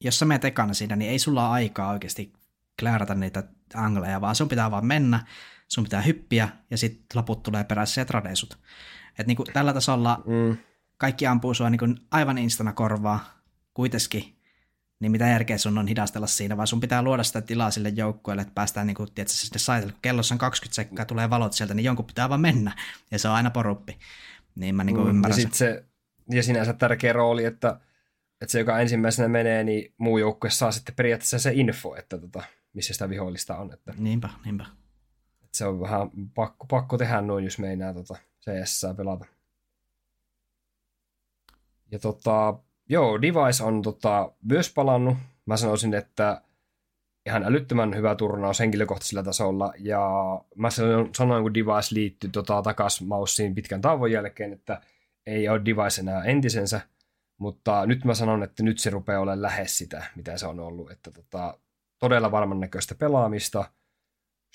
jos 0.00 0.18
sä 0.18 0.24
menet 0.24 0.44
ekana 0.44 0.74
siinä, 0.74 0.96
niin 0.96 1.10
ei 1.10 1.18
sulla 1.18 1.42
ole 1.44 1.52
aikaa 1.54 1.90
oikeasti 1.92 2.32
kläärata 2.80 3.14
niitä 3.14 3.42
angleja, 3.74 4.20
vaan 4.20 4.34
sun 4.34 4.48
pitää 4.48 4.70
vaan 4.70 4.86
mennä, 4.86 5.24
sun 5.68 5.84
pitää 5.84 6.00
hyppiä 6.02 6.48
ja 6.70 6.78
sitten 6.78 7.06
loput 7.14 7.42
tulee 7.42 7.64
perässä 7.64 8.00
ja 8.00 8.04
tradesut. 8.04 8.58
Et 9.18 9.26
niinku 9.26 9.44
tällä 9.52 9.72
tasolla 9.72 10.22
mm. 10.26 10.56
kaikki 10.96 11.26
ampuu 11.26 11.54
sua 11.54 11.70
niinku 11.70 11.86
aivan 12.10 12.38
instana 12.38 12.72
korvaa 12.72 13.40
kuitenkin, 13.74 14.39
niin 15.00 15.12
mitä 15.12 15.26
järkeä 15.26 15.58
sun 15.58 15.78
on 15.78 15.88
hidastella 15.88 16.26
siinä, 16.26 16.56
vaan 16.56 16.66
sun 16.66 16.80
pitää 16.80 17.02
luoda 17.02 17.22
sitä 17.22 17.40
tilaa 17.40 17.70
sille 17.70 17.88
joukkueelle, 17.88 18.42
että 18.42 18.54
päästään 18.54 18.86
niinku, 18.86 19.06
tietysti, 19.06 19.38
sinne 19.38 19.58
saitelle. 19.58 19.92
Kun 19.92 20.02
kellossa 20.02 20.34
on 20.34 20.38
20 20.38 20.74
sekkaa, 20.74 21.04
tulee 21.04 21.30
valot 21.30 21.52
sieltä, 21.52 21.74
niin 21.74 21.84
jonkun 21.84 22.04
pitää 22.04 22.28
vaan 22.28 22.40
mennä, 22.40 22.76
ja 23.10 23.18
se 23.18 23.28
on 23.28 23.34
aina 23.34 23.50
poruppi. 23.50 23.98
Niin 24.54 24.74
mä 24.74 24.84
niinku 24.84 25.02
mm, 25.02 25.08
ymmärrän 25.10 25.38
ja 25.38 25.42
sit 25.42 25.54
se. 25.54 25.84
Ja 26.30 26.42
sinänsä 26.42 26.72
tärkeä 26.72 27.12
rooli, 27.12 27.44
että, 27.44 27.80
että 28.40 28.52
se, 28.52 28.58
joka 28.58 28.78
ensimmäisenä 28.78 29.28
menee, 29.28 29.64
niin 29.64 29.94
muu 29.98 30.18
joukkue 30.18 30.50
saa 30.50 30.72
sitten 30.72 30.94
periaatteessa 30.94 31.38
se 31.38 31.52
info, 31.54 31.96
että 31.96 32.18
tota, 32.18 32.42
missä 32.72 32.92
sitä 32.92 33.08
vihollista 33.08 33.58
on. 33.58 33.72
Että, 33.72 33.94
niinpä, 33.96 34.28
niinpä. 34.44 34.66
Että 35.44 35.58
se 35.58 35.66
on 35.66 35.80
vähän 35.80 36.10
pakko, 36.34 36.66
pakko 36.66 36.98
tehdä 36.98 37.20
noin, 37.20 37.44
jos 37.44 37.58
meinaa 37.58 37.94
tota 37.94 38.16
CS 38.44 38.86
pelata. 38.96 39.24
Ja 41.90 41.98
tota, 41.98 42.58
joo, 42.90 43.22
Device 43.22 43.64
on 43.64 43.82
tota, 43.82 44.32
myös 44.42 44.74
palannut. 44.74 45.16
Mä 45.46 45.56
sanoisin, 45.56 45.94
että 45.94 46.42
ihan 47.26 47.44
älyttömän 47.44 47.96
hyvä 47.96 48.14
turnaus 48.14 48.60
henkilökohtaisella 48.60 49.22
tasolla. 49.22 49.72
Ja 49.78 50.00
mä 50.56 50.68
sanoin, 51.16 51.42
kun 51.42 51.54
Device 51.54 51.94
liittyi 51.94 52.30
tota, 52.30 52.62
takas 52.62 53.02
maussiin 53.02 53.54
pitkän 53.54 53.80
tauon 53.80 54.12
jälkeen, 54.12 54.52
että 54.52 54.80
ei 55.26 55.48
ole 55.48 55.64
Device 55.64 56.00
enää 56.00 56.24
entisensä. 56.24 56.80
Mutta 57.38 57.86
nyt 57.86 58.04
mä 58.04 58.14
sanon, 58.14 58.42
että 58.42 58.62
nyt 58.62 58.78
se 58.78 58.90
rupeaa 58.90 59.20
olemaan 59.20 59.42
lähes 59.42 59.78
sitä, 59.78 60.06
mitä 60.16 60.36
se 60.36 60.46
on 60.46 60.60
ollut. 60.60 60.90
Että 60.90 61.10
tota, 61.10 61.58
todella 61.98 62.30
varman 62.30 62.60
näköistä 62.60 62.94
pelaamista. 62.94 63.64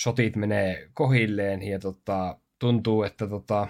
Shotit 0.02 0.36
menee 0.36 0.90
kohilleen 0.94 1.64
ja 1.64 1.80
tota, 1.80 2.40
tuntuu, 2.60 3.04
että 3.04 3.28
tota, 3.28 3.68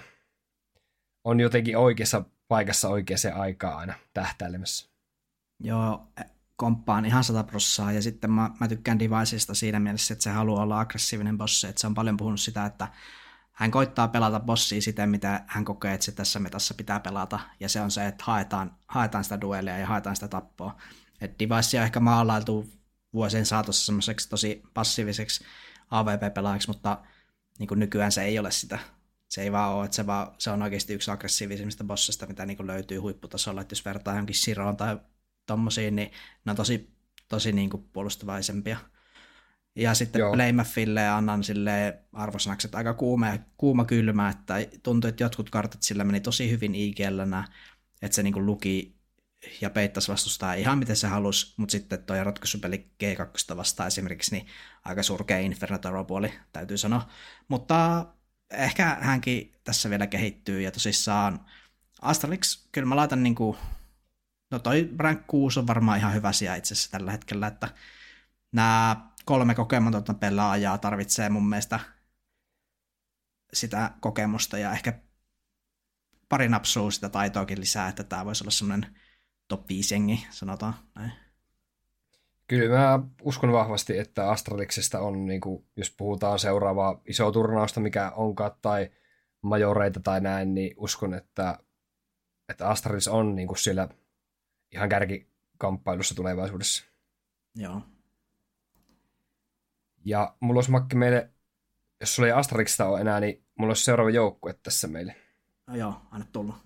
on 1.24 1.40
jotenkin 1.40 1.76
oikeassa 1.76 2.24
paikassa 2.48 2.88
oikeaan 2.88 3.34
aikaan 3.34 3.78
aina 3.78 3.94
tähtäilemässä. 4.14 4.90
Joo, 5.60 6.08
komppaan 6.56 7.04
ihan 7.04 7.24
sata 7.24 7.42
prossaa 7.44 7.92
ja 7.92 8.02
sitten 8.02 8.30
mä, 8.30 8.50
mä 8.60 8.68
tykkään 8.68 8.98
Deviceista 8.98 9.54
siinä 9.54 9.80
mielessä, 9.80 10.14
että 10.14 10.22
se 10.22 10.30
haluaa 10.30 10.62
olla 10.62 10.80
aggressiivinen 10.80 11.38
bossi, 11.38 11.66
että 11.66 11.80
se 11.80 11.86
on 11.86 11.94
paljon 11.94 12.16
puhunut 12.16 12.40
sitä, 12.40 12.66
että 12.66 12.88
hän 13.52 13.70
koittaa 13.70 14.08
pelata 14.08 14.40
bossia 14.40 14.82
siten, 14.82 15.10
mitä 15.10 15.44
hän 15.46 15.64
kokee, 15.64 15.94
että 15.94 16.04
se 16.04 16.12
tässä 16.12 16.38
metassa 16.38 16.74
pitää 16.74 17.00
pelata, 17.00 17.40
ja 17.60 17.68
se 17.68 17.80
on 17.80 17.90
se, 17.90 18.06
että 18.06 18.24
haetaan, 18.26 18.76
haetaan 18.88 19.24
sitä 19.24 19.40
duelia 19.40 19.78
ja 19.78 19.86
haetaan 19.86 20.16
sitä 20.16 20.28
tappoa. 20.28 20.76
Et 21.20 21.42
on 21.78 21.84
ehkä 21.84 22.00
maalailtu 22.00 22.72
vuosien 23.12 23.46
saatossa 23.46 23.86
semmoiseksi 23.86 24.28
tosi 24.28 24.62
passiiviseksi 24.74 25.44
AVP-pelaajaksi, 25.90 26.68
mutta 26.68 26.98
niin 27.58 27.68
kuin 27.68 27.80
nykyään 27.80 28.12
se 28.12 28.22
ei 28.22 28.38
ole 28.38 28.50
sitä. 28.50 28.78
Se 29.28 29.42
ei 29.42 29.52
vaan 29.52 29.74
ole, 29.74 29.84
että 29.84 29.94
se, 29.94 30.06
vaan, 30.06 30.34
se 30.38 30.50
on 30.50 30.62
oikeasti 30.62 30.94
yksi 30.94 31.10
aggressiivisimmista 31.10 31.84
bossista, 31.84 32.26
mitä 32.26 32.46
niin 32.46 32.56
kuin 32.56 32.66
löytyy 32.66 32.98
huipputasolla, 32.98 33.60
että 33.60 33.72
jos 33.72 33.84
vertaa 33.84 34.14
johonkin 34.14 34.36
Siroon 34.36 34.76
tai 34.76 34.98
tommosiin, 35.46 35.96
niin 35.96 36.12
ne 36.44 36.50
on 36.50 36.56
tosi, 36.56 36.90
tosi 37.28 37.52
niin 37.52 37.70
kuin 37.70 37.88
puolustavaisempia. 37.92 38.78
Ja 39.76 39.94
sitten 39.94 40.22
Playmathille 40.32 41.08
annan 41.08 41.44
sille 41.44 41.98
arvosanaksi, 42.12 42.66
että 42.66 42.78
aika 42.78 42.94
kuuma, 42.94 43.38
kuuma 43.56 43.84
kylmä, 43.84 44.28
että 44.28 44.54
tuntuu, 44.82 45.08
että 45.08 45.24
jotkut 45.24 45.50
kartat 45.50 45.82
sillä 45.82 46.04
meni 46.04 46.20
tosi 46.20 46.50
hyvin 46.50 46.74
IGLnä, 46.74 47.44
että 48.02 48.14
se 48.14 48.22
niin 48.22 48.46
luki 48.46 48.96
ja 49.60 49.70
peittäisi 49.70 50.12
vastustaa 50.12 50.54
ihan 50.54 50.78
miten 50.78 50.96
se 50.96 51.06
halusi, 51.06 51.54
mutta 51.56 51.72
sitten 51.72 52.02
tuo 52.02 52.24
ratkaisupeli 52.24 52.90
G2 53.04 53.56
vastaan 53.56 53.86
esimerkiksi, 53.86 54.34
niin 54.34 54.46
aika 54.84 55.02
surkea 55.02 55.38
Infernatoro-puoli, 55.38 56.32
täytyy 56.52 56.78
sanoa. 56.78 57.08
Mutta 57.48 58.06
ehkä 58.50 58.96
hänkin 59.00 59.54
tässä 59.64 59.90
vielä 59.90 60.06
kehittyy, 60.06 60.60
ja 60.60 60.70
tosissaan 60.70 61.46
Astralix, 62.02 62.68
kyllä 62.72 62.88
mä 62.88 62.96
laitan 62.96 63.22
niinku, 63.22 63.56
no 64.50 64.58
toi 64.58 64.90
rank 64.98 65.26
6 65.26 65.58
on 65.58 65.66
varmaan 65.66 65.98
ihan 65.98 66.14
hyvä 66.14 66.32
sija 66.32 66.54
itse 66.54 66.74
asiassa 66.74 66.90
tällä 66.90 67.12
hetkellä, 67.12 67.46
että 67.46 67.68
nämä 68.52 69.10
kolme 69.24 69.54
kokematonta 69.54 70.14
pelaajaa 70.14 70.78
tarvitsee 70.78 71.28
mun 71.28 71.48
mielestä 71.48 71.80
sitä 73.52 73.90
kokemusta 74.00 74.58
ja 74.58 74.72
ehkä 74.72 75.00
pari 76.28 76.48
napsua 76.48 76.90
sitä 76.90 77.08
taitoakin 77.08 77.60
lisää, 77.60 77.88
että 77.88 78.04
tämä 78.04 78.24
voisi 78.24 78.44
olla 78.44 78.50
semmoinen 78.50 78.96
top 79.48 79.68
5 79.68 79.94
jengi, 79.94 80.26
sanotaan 80.30 80.74
näin. 80.94 81.25
Kyllä 82.46 82.78
mä 82.78 83.00
uskon 83.22 83.52
vahvasti, 83.52 83.98
että 83.98 84.30
Astraliksesta 84.30 85.00
on, 85.00 85.26
niin 85.26 85.40
kuin, 85.40 85.66
jos 85.76 85.90
puhutaan 85.90 86.38
seuraavaa 86.38 87.00
isoa 87.06 87.32
turnausta, 87.32 87.80
mikä 87.80 88.10
onkaan, 88.10 88.52
tai 88.62 88.90
majoreita 89.42 90.00
tai 90.00 90.20
näin, 90.20 90.54
niin 90.54 90.74
uskon, 90.76 91.14
että, 91.14 91.58
että 92.48 92.68
Astralis 92.68 93.08
on 93.08 93.34
niin 93.34 93.48
kuin 93.48 93.58
siellä 93.58 93.88
ihan 94.72 94.88
kärkikamppailussa 94.88 96.14
tulevaisuudessa. 96.14 96.84
Joo. 97.54 97.82
Ja 100.04 100.36
mulla 100.40 100.58
olisi 100.58 100.70
Makki 100.70 100.96
meille, 100.96 101.30
jos 102.00 102.16
sulla 102.16 102.26
ei 102.26 102.32
Astraliksesta 102.32 102.86
ole 102.86 103.00
enää, 103.00 103.20
niin 103.20 103.44
mulla 103.58 103.70
olisi 103.70 103.84
seuraava 103.84 104.10
joukkue 104.10 104.54
tässä 104.62 104.88
meille. 104.88 105.16
No 105.66 105.76
joo, 105.76 106.02
aina 106.10 106.26
tullut. 106.32 106.65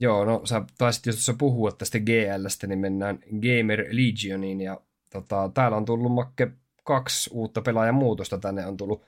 Joo, 0.00 0.24
no 0.24 0.40
sä 0.44 0.62
taisit 0.78 1.06
jos 1.06 1.32
puhua 1.38 1.72
tästä 1.72 1.98
GLstä, 1.98 2.66
niin 2.66 2.78
mennään 2.78 3.18
Gamer 3.18 3.84
Legioniin 3.90 4.60
ja 4.60 4.80
tota, 5.10 5.50
täällä 5.54 5.76
on 5.76 5.84
tullut 5.84 6.12
makke 6.12 6.52
kaksi 6.84 7.30
uutta 7.32 7.62
pelaajamuutosta. 7.62 8.38
Tänne 8.38 8.66
on 8.66 8.76
tullut 8.76 9.04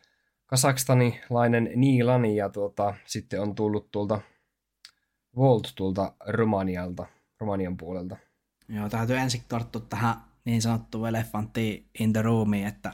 kasakstanilainen 0.47 1.71
Niilani 1.75 2.37
ja 2.37 2.49
tuota, 2.49 2.95
sitten 3.05 3.41
on 3.41 3.55
tullut 3.55 3.91
tuolta 3.91 4.21
Volt 5.37 5.73
tuolta 5.77 6.13
Romanialta, 6.27 7.07
Romanian 7.41 7.77
puolelta. 7.77 8.17
Joo, 8.69 8.89
täytyy 8.89 9.17
ensin 9.17 9.43
tarttua 9.49 9.83
tähän 9.89 10.15
niin 10.45 10.63
sanottuun 10.63 11.09
elefantti 11.09 11.91
in 12.01 12.13
the 12.13 12.23
roomiin, 12.23 12.67
että 12.67 12.93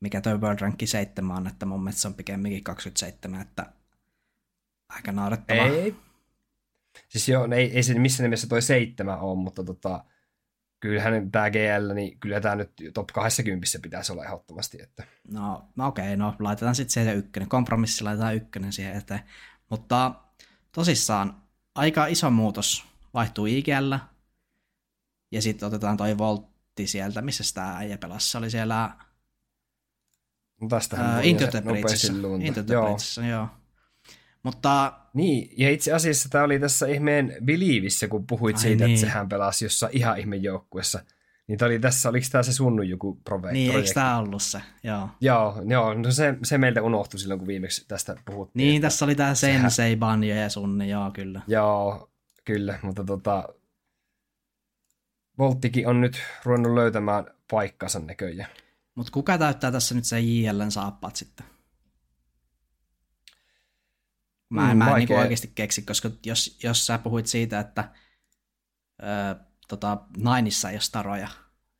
mikä 0.00 0.20
toi 0.20 0.40
World 0.40 0.60
Rank 0.60 0.78
7 0.84 1.36
on, 1.36 1.46
että 1.46 1.66
mun 1.66 1.84
mielestä 1.84 2.00
se 2.00 2.08
on 2.08 2.14
pikemminkin 2.14 2.64
27, 2.64 3.40
että 3.40 3.72
aika 4.88 5.12
naurettavaa. 5.12 5.66
Ei, 5.66 5.94
Siis 7.08 7.28
joo, 7.28 7.48
ei, 7.54 7.76
ei 7.76 7.82
se 7.82 7.98
missään 7.98 8.24
nimessä 8.24 8.46
toi 8.46 8.62
seitsemän 8.62 9.20
ole, 9.20 9.38
mutta 9.38 9.64
tota, 9.64 10.04
kyllähän 10.80 11.30
tämä 11.30 11.50
GL, 11.50 11.94
niin 11.94 12.20
kyllä 12.20 12.40
tämä 12.40 12.56
nyt 12.56 12.72
top 12.94 13.06
20 13.06 13.66
pitäisi 13.82 14.12
olla 14.12 14.24
ehdottomasti. 14.24 14.82
Että. 14.82 15.04
No, 15.32 15.68
no 15.76 15.86
okei, 15.86 16.16
no 16.16 16.36
laitetaan 16.38 16.74
sitten 16.74 17.04
se 17.04 17.12
ykkönen. 17.12 17.48
Kompromissi 17.48 18.04
laitetaan 18.04 18.36
ykkönen 18.36 18.72
siihen 18.72 18.96
eteen. 18.96 19.20
Mutta 19.70 20.14
tosissaan 20.72 21.42
aika 21.74 22.06
iso 22.06 22.30
muutos 22.30 22.84
vaihtuu 23.14 23.46
IGL. 23.46 23.94
Ja 25.32 25.42
sitten 25.42 25.66
otetaan 25.66 25.96
toi 25.96 26.18
Voltti 26.18 26.86
sieltä, 26.86 27.22
missä 27.22 27.44
sitä 27.44 27.76
äijä 27.76 27.98
pelasi. 27.98 28.30
Se 28.30 28.38
oli 28.38 28.50
siellä 28.50 28.96
no 30.60 30.68
tästähän 30.68 31.20
the 31.50 31.60
Bridges, 31.60 32.12
joo. 33.18 33.28
joo. 33.30 33.48
Mutta... 34.42 34.92
Niin, 35.14 35.54
ja 35.56 35.70
itse 35.70 35.92
asiassa 35.92 36.28
tämä 36.28 36.44
oli 36.44 36.58
tässä 36.58 36.86
ihmeen 36.86 37.36
Believissä, 37.44 38.08
kun 38.08 38.26
puhuit 38.26 38.56
Ai 38.56 38.62
siitä, 38.62 38.84
niin. 38.84 38.94
että 38.94 39.06
sehän 39.06 39.28
pelasi 39.28 39.64
jossain 39.64 39.96
ihan 39.96 40.18
ihmeen 40.18 40.42
joukkuessa. 40.42 41.02
Niin 41.46 41.58
tämä 41.58 41.66
oli 41.66 41.78
tässä, 41.78 42.08
oliko 42.08 42.26
tämä 42.32 42.42
se 42.42 42.52
sunnu 42.52 42.82
joku 42.82 43.20
prove- 43.30 43.52
Niin, 43.52 43.70
projekti? 43.70 43.88
eikö 43.88 43.94
tämä 43.94 44.18
ollut 44.18 44.42
se? 44.42 44.60
Joo. 44.82 45.08
Joo, 45.20 45.62
joo 45.66 45.94
no 45.94 46.10
se, 46.10 46.34
se 46.44 46.58
meiltä 46.58 46.82
unohtui 46.82 47.20
silloin, 47.20 47.40
kun 47.40 47.46
viimeksi 47.46 47.84
tästä 47.88 48.16
puhuttiin. 48.24 48.66
Niin, 48.66 48.82
tässä 48.82 49.04
oli 49.04 49.14
tämä 49.14 49.34
Sensei, 49.34 49.70
sehän... 49.70 49.98
Banjo 49.98 50.34
ja 50.34 50.48
Sunni, 50.48 50.90
joo, 50.90 51.10
kyllä. 51.10 51.40
Joo, 51.46 52.10
kyllä, 52.44 52.78
mutta 52.82 53.04
tota, 53.04 53.48
Volttikin 55.38 55.86
on 55.86 56.00
nyt 56.00 56.22
ruvennut 56.44 56.74
löytämään 56.74 57.24
paikkansa 57.50 57.98
näköjään. 57.98 58.50
Mutta 58.94 59.12
kuka 59.12 59.38
täyttää 59.38 59.72
tässä 59.72 59.94
nyt 59.94 60.04
se 60.04 60.20
JLn 60.20 60.70
saappaat 60.70 61.16
sitten? 61.16 61.46
Mä 64.50 64.70
en, 64.70 64.76
mm, 64.76 64.78
mä 64.78 64.90
en 64.90 64.96
niin 64.96 65.18
oikeasti 65.18 65.52
keksi, 65.54 65.82
koska 65.82 66.10
jos, 66.26 66.58
jos 66.62 66.86
sä 66.86 66.98
puhuit 66.98 67.26
siitä, 67.26 67.60
että 67.60 67.90
ö, 69.02 69.06
tota, 69.68 69.98
Nainissa 70.16 70.70
ei 70.70 70.74
ole 70.74 70.80
staroja, 70.80 71.28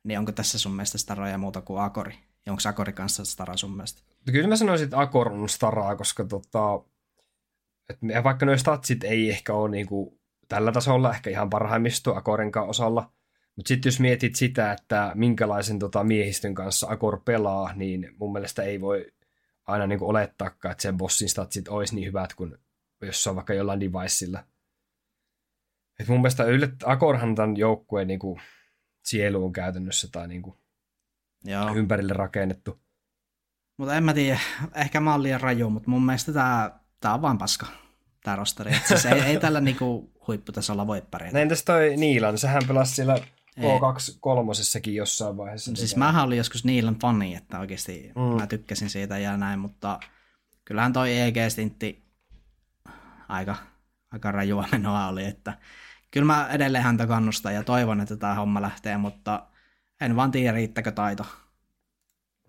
niin 0.03 0.19
onko 0.19 0.31
tässä 0.31 0.59
sun 0.59 0.71
mielestä 0.71 0.97
staroja 0.97 1.37
muuta 1.37 1.61
kuin 1.61 1.81
Akori? 1.81 2.19
Ja 2.45 2.51
onko 2.51 2.61
Akori 2.65 2.93
kanssa 2.93 3.25
stara 3.25 3.57
sun 3.57 3.75
mielestä? 3.75 4.01
No 4.27 4.31
kyllä 4.31 4.47
mä 4.47 4.55
sanoisin, 4.55 4.85
että 4.85 4.99
Akor 4.99 5.31
on 5.31 5.49
staraa, 5.49 5.95
koska 5.95 6.25
tota, 6.25 6.59
että 7.89 8.23
vaikka 8.23 8.45
nuo 8.45 8.57
statsit 8.57 9.03
ei 9.03 9.29
ehkä 9.29 9.53
ole 9.53 9.69
niinku 9.69 10.19
tällä 10.47 10.71
tasolla 10.71 11.13
ehkä 11.13 11.29
ihan 11.29 11.49
parhaimmisto 11.49 12.15
Akorenkaan 12.15 12.69
osalla, 12.69 13.11
mutta 13.55 13.67
sitten 13.67 13.89
jos 13.89 13.99
mietit 13.99 14.35
sitä, 14.35 14.71
että 14.71 15.11
minkälaisen 15.15 15.79
tota, 15.79 16.03
miehistön 16.03 16.55
kanssa 16.55 16.87
Akor 16.89 17.21
pelaa, 17.25 17.73
niin 17.73 18.15
mun 18.19 18.31
mielestä 18.33 18.63
ei 18.63 18.81
voi 18.81 19.11
aina 19.67 19.87
niin 19.87 20.03
olettaakaan, 20.03 20.71
että 20.71 20.81
sen 20.81 20.97
bossin 20.97 21.29
statsit 21.29 21.67
olisi 21.67 21.95
niin 21.95 22.07
hyvät 22.07 22.33
kuin 22.33 22.57
jos 23.05 23.23
se 23.23 23.29
on 23.29 23.35
vaikka 23.35 23.53
jollain 23.53 23.79
deviceilla. 23.79 24.43
Et 25.99 26.07
mun 26.07 26.21
mielestä 26.21 26.43
yllet, 26.43 26.73
Akorhan 26.85 27.35
tämän 27.35 27.57
joukkueen 27.57 28.07
niin 28.07 28.19
kuin, 28.19 28.41
sielu 29.03 29.45
on 29.45 29.53
käytännössä 29.53 30.07
tai 30.11 30.27
niin 30.27 30.41
kuin, 30.41 30.57
Joo. 31.43 31.75
ympärille 31.75 32.13
rakennettu. 32.13 32.81
Mutta 33.77 33.95
en 33.95 34.03
mä 34.03 34.13
tiedä, 34.13 34.39
ehkä 34.75 34.99
mä 34.99 35.11
oon 35.11 35.23
liian 35.23 35.41
raju, 35.41 35.69
mutta 35.69 35.89
mun 35.89 36.05
mielestä 36.05 36.33
tää, 36.33 36.79
tää 36.99 37.13
on 37.13 37.21
vaan 37.21 37.37
paska, 37.37 37.67
tää 38.23 38.35
rosteri. 38.35 38.75
Et 38.75 38.85
siis 38.87 39.05
ei, 39.05 39.21
ei 39.21 39.39
tällä 39.39 39.61
niinku 39.61 40.11
huipputasolla 40.27 40.87
voi 40.87 41.01
pärjätä. 41.11 41.37
No 41.37 41.41
entäs 41.41 41.63
toi 41.63 41.97
Niilan? 41.97 42.37
Sehän 42.37 42.63
pelasi 42.67 42.95
siellä 42.95 43.17
K2 43.61 44.17
kolmosessakin 44.19 44.95
jossain 44.95 45.37
vaiheessa. 45.37 45.71
No 45.71 45.75
siis 45.75 45.95
mähän 45.95 46.23
olin 46.23 46.37
joskus 46.37 46.65
Niilan 46.65 46.99
fani, 47.01 47.35
että 47.35 47.59
oikeasti 47.59 48.11
mm. 48.15 48.21
mä 48.21 48.47
tykkäsin 48.47 48.89
siitä 48.89 49.17
ja 49.17 49.37
näin, 49.37 49.59
mutta 49.59 49.99
kyllähän 50.65 50.93
toi 50.93 51.19
EG-stintti 51.19 52.03
aika, 53.29 53.55
aika 54.11 54.31
rajua 54.31 54.65
menoa 54.71 55.07
oli, 55.07 55.25
että 55.25 55.57
kyllä 56.11 56.25
mä 56.25 56.47
edelleen 56.51 56.83
häntä 56.83 57.07
kannustan 57.07 57.53
ja 57.53 57.63
toivon, 57.63 58.01
että 58.01 58.15
tämä 58.15 58.35
homma 58.35 58.61
lähtee, 58.61 58.97
mutta 58.97 59.47
en 60.01 60.15
vaan 60.15 60.31
tiedä, 60.31 60.51
riittäkö 60.51 60.91
taito. 60.91 61.25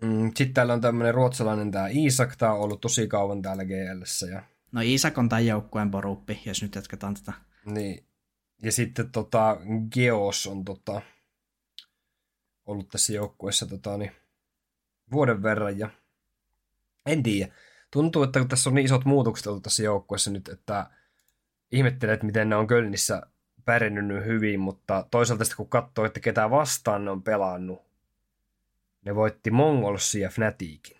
Mm, 0.01 0.31
sitten 0.35 0.53
täällä 0.53 0.73
on 0.73 0.81
tämmöinen 0.81 1.13
ruotsalainen 1.13 1.71
tämä 1.71 1.87
Isak, 1.91 2.35
tämä 2.35 2.53
on 2.53 2.59
ollut 2.59 2.81
tosi 2.81 3.07
kauan 3.07 3.41
täällä 3.41 3.63
GLssä. 3.65 4.27
Ja... 4.27 4.43
No 4.71 4.81
Isak 4.83 5.17
on 5.17 5.29
tämän 5.29 5.45
joukkueen 5.45 5.91
poruppi, 5.91 6.41
jos 6.45 6.61
nyt 6.61 6.75
jatketaan 6.75 7.13
tätä. 7.13 7.33
Niin. 7.65 8.05
Ja 8.63 8.71
sitten 8.71 9.11
tota, 9.11 9.57
Geos 9.93 10.47
on 10.47 10.65
tota, 10.65 11.01
ollut 12.65 12.89
tässä 12.89 13.13
joukkueessa 13.13 13.65
tota, 13.65 13.97
niin, 13.97 14.11
vuoden 15.11 15.43
verran. 15.43 15.79
Ja 15.79 15.89
en 17.05 17.23
tiedä. 17.23 17.53
Tuntuu, 17.91 18.23
että 18.23 18.39
kun 18.39 18.49
tässä 18.49 18.69
on 18.69 18.75
niin 18.75 18.85
isot 18.85 19.05
muutokset 19.05 19.47
ollut 19.47 19.63
tässä 19.63 19.83
joukkueessa 19.83 20.31
nyt, 20.31 20.47
että 20.47 20.89
ihmettelet, 21.71 22.23
miten 22.23 22.49
ne 22.49 22.55
on 22.55 22.67
Kölnissä 22.67 23.21
pärjännyt 23.65 24.25
hyvin, 24.25 24.59
mutta 24.59 25.07
toisaalta 25.11 25.43
sitten 25.43 25.57
kun 25.57 25.69
katsoo, 25.69 26.05
että 26.05 26.19
ketä 26.19 26.49
vastaan 26.49 27.05
ne 27.05 27.11
on 27.11 27.23
pelannut, 27.23 27.81
ne 29.05 29.15
voitti 29.15 29.51
Mongolsia 29.51 30.21
ja 30.21 30.29
Fnaticin. 30.29 30.97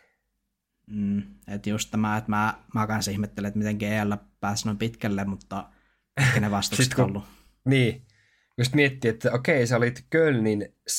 Mm, 0.88 1.24
että 1.48 1.70
just 1.70 1.92
tämä, 1.92 2.18
että 2.18 2.30
mä, 2.30 2.54
mä 2.74 2.88
kanssa 2.88 3.12
ihmettelen, 3.12 3.48
että 3.48 3.58
miten 3.58 3.78
GL 3.78 4.14
pääsi 4.40 4.66
noin 4.66 4.78
pitkälle, 4.78 5.26
mutta 5.26 5.70
ne 6.40 6.52
vastukset 6.58 6.94
kun, 6.94 7.06
ollut. 7.06 7.24
Niin, 7.66 8.06
just 8.58 8.74
miettii, 8.74 9.10
että 9.10 9.32
okei, 9.32 9.68
sä 9.68 9.78
olit 9.78 10.06
Kölnin 10.10 10.76
7-8 10.92 10.96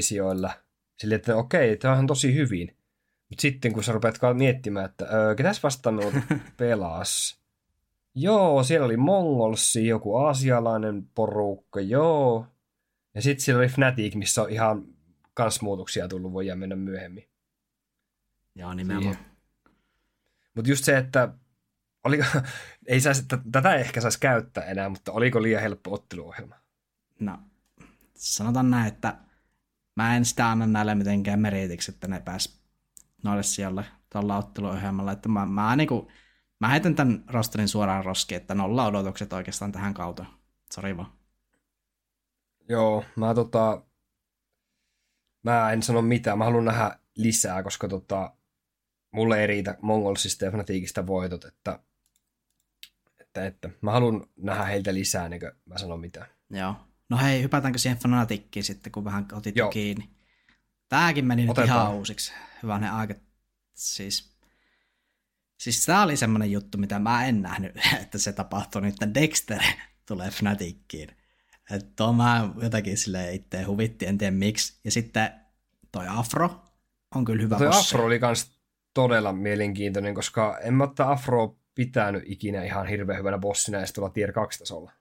sijoilla, 0.00 0.50
sille 0.98 1.14
että 1.14 1.36
okei, 1.36 1.76
tämä 1.76 1.94
on 1.94 2.06
tosi 2.06 2.34
hyvin. 2.34 2.76
Mutta 3.28 3.42
sitten 3.42 3.72
kun 3.72 3.84
sä 3.84 3.92
rupeat 3.92 4.18
miettimään, 4.34 4.84
että 4.84 5.06
öö, 5.12 5.34
ketäs 5.34 5.62
vastaan 5.62 6.00
pelas? 6.56 7.40
Joo, 8.14 8.62
siellä 8.62 8.84
oli 8.84 8.96
Mongolsi, 8.96 9.86
joku 9.86 10.16
aasialainen 10.16 11.08
porukka, 11.14 11.80
joo. 11.80 12.46
Ja 13.14 13.22
sitten 13.22 13.44
siellä 13.44 13.58
oli 13.58 13.68
Fnatic, 13.68 14.14
missä 14.14 14.42
on 14.42 14.50
ihan 14.50 14.84
kans 15.34 15.62
muutoksia 15.62 16.08
tullut, 16.08 16.32
voidaan 16.32 16.58
mennä 16.58 16.76
myöhemmin. 16.76 17.28
Joo, 18.54 18.74
nimenomaan. 18.74 19.16
Mutta 20.54 20.70
just 20.70 20.84
se, 20.84 20.98
että 20.98 21.28
oliko, 22.04 22.24
ei 22.86 23.00
saisi, 23.00 23.24
tätä 23.52 23.74
ehkä 23.74 24.00
saisi 24.00 24.20
käyttää 24.20 24.64
enää, 24.64 24.88
mutta 24.88 25.12
oliko 25.12 25.42
liian 25.42 25.62
helppo 25.62 25.94
otteluohjelma? 25.94 26.56
No, 27.20 27.38
sanotaan 28.14 28.70
näin, 28.70 28.88
että 28.88 29.16
mä 29.96 30.16
en 30.16 30.24
sitä 30.24 30.50
anna 30.50 30.66
näille 30.66 30.94
mitenkään 30.94 31.40
meritiksi, 31.40 31.90
että 31.90 32.08
ne 32.08 32.20
pääs 32.20 32.60
noille 33.24 33.42
siellä 33.42 33.84
tuolla 34.12 34.36
otteluohjelmalla. 34.36 35.12
Että 35.12 35.28
mä, 35.28 35.46
mä, 35.46 35.76
niinku, 35.76 36.10
mä 36.60 36.68
heitän 36.68 36.94
tämän 36.94 37.24
rosterin 37.26 37.68
suoraan 37.68 38.04
roskiin, 38.04 38.40
että 38.40 38.54
nolla 38.54 38.86
odotukset 38.86 39.32
oikeastaan 39.32 39.72
tähän 39.72 39.94
kautta. 39.94 40.24
Sori 40.72 40.96
vaan. 40.96 41.12
Joo, 42.68 43.04
mä 43.16 43.34
tota, 43.34 43.82
mä 45.42 45.72
en 45.72 45.82
sano 45.82 46.02
mitään. 46.02 46.38
Mä 46.38 46.44
haluan 46.44 46.64
nähdä 46.64 46.98
lisää, 47.16 47.62
koska 47.62 47.88
tota, 47.88 48.36
mulle 49.10 49.40
ei 49.40 49.46
riitä 49.46 49.78
Mongolsista 49.82 50.44
ja 50.44 50.50
Fnaticista 50.50 51.06
voitot, 51.06 51.44
että, 51.44 51.78
että, 53.30 53.46
että 53.46 53.70
mä 53.80 53.92
haluan 53.92 54.26
nähdä 54.36 54.64
heiltä 54.64 54.94
lisää, 54.94 55.28
niin 55.28 55.40
kuin 55.40 55.52
mä 55.66 55.78
sanon 55.78 56.00
mitään. 56.00 56.26
Joo. 56.50 56.74
No 57.08 57.18
hei, 57.18 57.42
hypätäänkö 57.42 57.78
siihen 57.78 57.98
Fnatickiin 57.98 58.64
sitten, 58.64 58.92
kun 58.92 59.04
vähän 59.04 59.26
otit 59.32 59.56
Joo. 59.56 59.70
kiinni. 59.70 60.10
Tääkin 60.88 61.24
meni 61.24 61.42
nyt 61.42 61.50
Otetaan. 61.50 61.68
ihan 61.68 61.94
uusiksi. 61.94 62.32
Hyvä 62.62 62.78
ne 62.78 62.90
aika. 62.90 63.14
Siis, 63.74 64.36
siis 65.60 65.86
tää 65.86 66.02
oli 66.02 66.16
semmonen 66.16 66.52
juttu, 66.52 66.78
mitä 66.78 66.98
mä 66.98 67.26
en 67.26 67.42
nähnyt, 67.42 67.72
että 68.02 68.18
se 68.18 68.32
tapahtui 68.32 68.82
nyt. 68.82 68.96
Dexter 69.14 69.62
tulee 70.08 70.30
Fnatickiin. 70.30 71.08
Että 71.70 71.88
tuo 71.96 72.12
mä 72.12 72.50
jotakin 72.62 72.98
sille 72.98 73.34
itse 73.34 73.62
huvitti, 73.62 74.06
en 74.06 74.18
tiedä 74.18 74.36
miksi. 74.36 74.80
Ja 74.84 74.90
sitten 74.90 75.30
toi 75.92 76.06
Afro 76.08 76.64
on 77.14 77.24
kyllä 77.24 77.42
hyvä 77.42 77.58
Toi 77.58 77.66
bossi. 77.66 77.94
Afro 77.94 78.06
oli 78.06 78.18
kans 78.18 78.60
todella 78.94 79.32
mielenkiintoinen, 79.32 80.14
koska 80.14 80.58
en 80.58 80.74
mä 80.74 80.84
ottaa 80.84 81.12
Afro 81.12 81.59
pitänyt 81.84 82.22
ikinä 82.26 82.64
ihan 82.64 82.86
hirveän 82.86 83.18
hyvänä 83.18 83.38
bossina 83.38 83.78
ja 83.78 83.86
tuolla 83.94 84.10
tier 84.10 84.32
2 84.32 84.58
tasolla. 84.58 84.92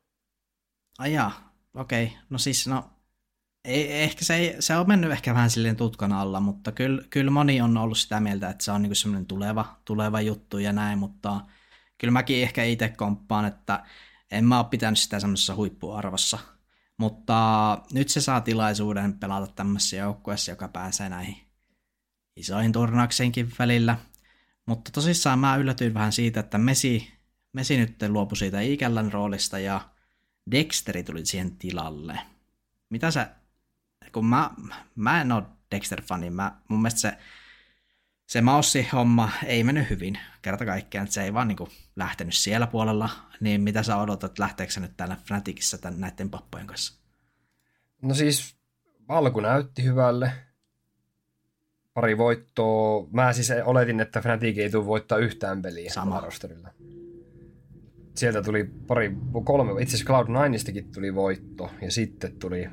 Ai 0.99 1.13
jaa, 1.13 1.53
okei. 1.73 2.05
Okay. 2.05 2.17
No 2.29 2.37
siis 2.37 2.67
no, 2.67 2.89
ei, 3.65 4.01
ehkä 4.03 4.25
se, 4.25 4.35
ei, 4.35 4.55
se 4.59 4.75
on 4.75 4.87
mennyt 4.87 5.11
ehkä 5.11 5.33
vähän 5.33 5.49
silleen 5.49 5.75
tutkan 5.75 6.13
alla, 6.13 6.39
mutta 6.39 6.71
kyllä, 6.71 7.03
kyllä 7.09 7.31
moni 7.31 7.61
on 7.61 7.77
ollut 7.77 7.97
sitä 7.97 8.19
mieltä, 8.19 8.49
että 8.49 8.63
se 8.63 8.71
on 8.71 8.81
niinku 8.81 8.95
semmoinen 8.95 9.25
tuleva, 9.25 9.79
tuleva 9.85 10.21
juttu 10.21 10.57
ja 10.57 10.73
näin, 10.73 10.99
mutta 10.99 11.41
kyllä 11.97 12.11
mäkin 12.11 12.43
ehkä 12.43 12.63
itse 12.63 12.89
komppaan, 12.89 13.45
että 13.45 13.85
en 14.31 14.45
mä 14.45 14.59
ole 14.59 14.67
pitänyt 14.69 14.99
sitä 14.99 15.19
semmoisessa 15.19 15.55
huippuarvossa. 15.55 16.39
Mutta 16.97 17.81
nyt 17.93 18.09
se 18.09 18.21
saa 18.21 18.41
tilaisuuden 18.41 19.19
pelata 19.19 19.53
tämmöisessä 19.53 19.95
joukkueessa, 19.95 20.51
joka 20.51 20.67
pääsee 20.67 21.09
näihin 21.09 21.37
isoihin 22.35 22.71
turnaukseenkin 22.71 23.51
välillä. 23.59 23.97
Mutta 24.69 24.91
tosissaan 24.91 25.39
mä 25.39 25.55
yllätyin 25.55 25.93
vähän 25.93 26.11
siitä, 26.11 26.39
että 26.39 26.57
Mesi, 26.57 27.13
Mesi 27.53 27.77
nyt 27.77 27.95
luopui 28.07 28.37
siitä 28.37 28.61
Ikällän 28.61 29.13
roolista 29.13 29.59
ja 29.59 29.81
Dexteri 30.51 31.03
tuli 31.03 31.25
siihen 31.25 31.55
tilalle. 31.55 32.19
Mitä 32.89 33.11
sä, 33.11 33.29
kun 34.11 34.25
mä, 34.25 34.51
mä 34.95 35.21
en 35.21 35.31
ole 35.31 35.43
Dexter-fani, 35.75 36.29
mä, 36.29 36.57
mun 36.67 36.81
mielestä 36.81 36.99
se, 36.99 37.17
se 38.25 38.41
Maussi-homma 38.41 39.29
ei 39.45 39.63
mennyt 39.63 39.89
hyvin 39.89 40.19
kerta 40.41 40.65
kaikkiaan, 40.65 41.03
että 41.03 41.13
se 41.13 41.23
ei 41.23 41.33
vaan 41.33 41.47
niinku 41.47 41.69
lähtenyt 41.95 42.33
siellä 42.33 42.67
puolella, 42.67 43.09
niin 43.39 43.61
mitä 43.61 43.83
sä 43.83 43.97
odotat, 43.97 44.39
lähteekö 44.39 44.73
se 44.73 44.79
nyt 44.79 44.97
täällä 44.97 45.17
Fnaticissa 45.25 45.77
näiden 45.89 46.29
pappojen 46.29 46.67
kanssa? 46.67 46.99
No 48.01 48.13
siis 48.13 48.55
alku 49.07 49.39
näytti 49.39 49.83
hyvälle, 49.83 50.31
pari 51.99 52.17
voittoa. 52.17 53.07
Mä 53.11 53.33
siis 53.33 53.53
oletin, 53.65 53.99
että 53.99 54.21
Fnatic 54.21 54.57
ei 54.57 54.69
tule 54.69 54.85
voittaa 54.85 55.17
yhtään 55.17 55.61
peliä 55.61 55.89
Sama. 55.91 56.19
rosterilla. 56.19 56.69
Sieltä 58.15 58.41
tuli 58.41 58.69
pari, 58.87 59.17
kolme, 59.43 59.81
itse 59.81 59.95
asiassa 59.95 60.13
Cloud9istakin 60.13 60.91
tuli 60.93 61.15
voitto, 61.15 61.71
ja 61.81 61.91
sitten 61.91 62.39
tuli 62.39 62.69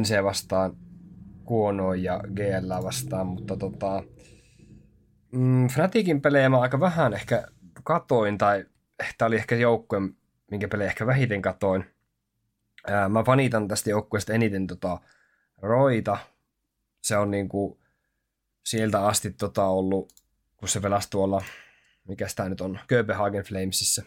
NC 0.00 0.22
vastaan 0.22 0.76
Kuono 1.44 1.94
ja 1.94 2.20
GL 2.34 2.84
vastaan, 2.84 3.26
mutta 3.26 3.56
tota, 3.56 4.02
mm, 5.32 5.68
Fnaticin 5.68 6.20
pelejä 6.20 6.48
mä 6.48 6.60
aika 6.60 6.80
vähän 6.80 7.14
ehkä 7.14 7.46
katoin, 7.84 8.38
tai 8.38 8.64
tämä 9.18 9.26
oli 9.26 9.36
ehkä 9.36 9.56
joukkue, 9.56 10.00
minkä 10.50 10.68
pelejä 10.68 10.88
ehkä 10.88 11.06
vähiten 11.06 11.42
katoin. 11.42 11.84
Ää, 12.86 13.08
mä 13.08 13.26
vanitan 13.26 13.68
tästä 13.68 13.90
joukkueesta 13.90 14.32
eniten 14.32 14.66
tota 14.66 14.98
Roita. 15.62 16.16
Se 17.02 17.16
on 17.16 17.30
niinku 17.30 17.83
sieltä 18.64 19.06
asti 19.06 19.30
tota 19.30 19.64
ollut, 19.64 20.12
kun 20.56 20.68
se 20.68 20.80
pelasi 20.80 21.10
tuolla, 21.10 21.44
mikä 22.08 22.26
tämä 22.36 22.48
nyt 22.48 22.60
on, 22.60 22.78
Kööpenhagen 22.86 23.44
Flamesissa. 23.44 24.02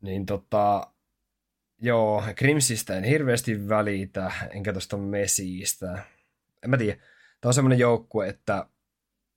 Niin 0.00 0.26
tota, 0.26 0.92
joo, 1.80 2.22
Grimsistä 2.36 2.96
en 2.96 3.04
hirveästi 3.04 3.68
välitä, 3.68 4.32
enkä 4.50 4.72
tuosta 4.72 4.96
Mesiistä. 4.96 6.04
En 6.64 6.70
mä 6.70 6.76
tiedä. 6.76 6.96
Tämä 7.40 7.50
on 7.50 7.54
semmoinen 7.54 7.78
joukkue, 7.78 8.28
että 8.28 8.66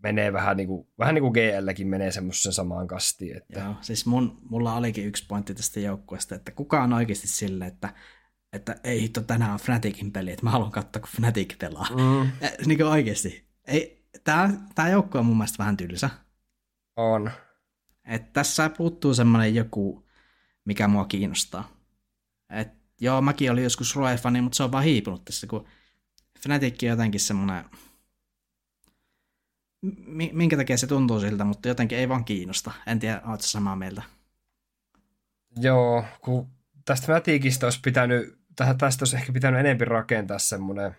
menee 0.03 0.33
vähän 0.33 0.57
niin 0.57 0.67
kuin, 0.67 0.87
vähän 0.99 1.15
niin 1.15 1.21
kuin 1.21 1.33
GLkin 1.33 1.87
menee 1.87 2.11
semmoisen 2.11 2.53
samaan 2.53 2.87
kastiin. 2.87 3.37
Että... 3.37 3.59
Joo, 3.59 3.75
siis 3.81 4.05
mun, 4.05 4.37
mulla 4.49 4.75
olikin 4.75 5.05
yksi 5.05 5.25
pointti 5.27 5.55
tästä 5.55 5.79
joukkueesta, 5.79 6.35
että 6.35 6.51
kuka 6.51 6.83
on 6.83 6.93
oikeasti 6.93 7.27
sille, 7.27 7.65
että 7.65 7.93
että 8.55 8.75
ei 8.83 9.01
hitto, 9.01 9.21
tänään 9.21 9.53
on 9.53 9.59
Fnaticin 9.59 10.11
peli, 10.11 10.31
että 10.31 10.45
mä 10.45 10.51
haluan 10.51 10.71
katsoa, 10.71 10.99
kun 10.99 11.09
Fnatic 11.15 11.57
pelaa. 11.57 11.87
Mm. 11.89 12.31
niin 12.65 12.77
kuin 12.77 12.87
oikeasti. 12.87 13.47
Ei, 13.67 14.05
tää, 14.23 14.49
tää 14.75 14.89
joukko 14.89 15.19
on 15.19 15.25
mun 15.25 15.37
mielestä 15.37 15.57
vähän 15.57 15.77
tylsä. 15.77 16.09
On. 16.95 17.31
Et 18.05 18.33
tässä 18.33 18.69
puuttuu 18.69 19.13
semmoinen 19.13 19.55
joku, 19.55 20.07
mikä 20.65 20.87
mua 20.87 21.05
kiinnostaa. 21.05 21.71
Et, 22.49 22.67
joo, 23.01 23.21
mäkin 23.21 23.51
olin 23.51 23.63
joskus 23.63 23.95
Roe-fani, 23.95 24.41
mutta 24.41 24.55
se 24.55 24.63
on 24.63 24.71
vaan 24.71 24.83
hiipunut 24.83 25.25
tässä, 25.25 25.47
kun 25.47 25.67
Fnatic 26.39 26.83
on 26.83 26.89
jotenkin 26.89 27.19
semmoinen, 27.19 27.65
minkä 30.31 30.57
takia 30.57 30.77
se 30.77 30.87
tuntuu 30.87 31.19
siltä, 31.19 31.43
mutta 31.43 31.67
jotenkin 31.67 31.97
ei 31.97 32.09
vaan 32.09 32.25
kiinnosta. 32.25 32.71
En 32.87 32.99
tiedä, 32.99 33.21
oletko 33.25 33.47
samaa 33.47 33.75
mieltä? 33.75 34.03
Joo, 35.57 36.05
kun 36.21 36.49
tästä 36.85 37.11
Mätikistä 37.11 37.65
olisi 37.65 37.79
pitänyt, 37.83 38.39
tästä 38.55 39.03
olisi 39.03 39.15
ehkä 39.15 39.33
pitänyt 39.33 39.59
enemmän 39.59 39.87
rakentaa 39.87 40.39
semmoinen 40.39 40.95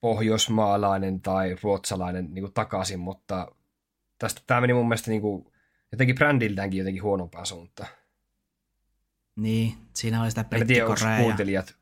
pohjoismaalainen 0.00 1.20
tai 1.20 1.56
ruotsalainen 1.62 2.34
niin 2.34 2.42
kuin 2.42 2.52
takaisin, 2.52 3.00
mutta 3.00 3.52
tästä 4.18 4.42
tämä 4.46 4.60
meni 4.60 4.72
mun 4.72 4.88
mielestä 4.88 5.10
niin 5.10 5.22
kuin, 5.22 5.52
jotenkin 5.92 6.16
brändiltäänkin 6.16 6.78
jotenkin 6.78 7.02
huonompaan 7.02 7.46
suuntaan. 7.46 7.88
Niin, 9.36 9.74
siinä 9.94 10.22
oli 10.22 10.30
sitä 10.30 10.44
En 10.52 10.66
tiedä, 10.66 10.86
onko 10.86 11.00
kuuntelijat, 11.18 11.74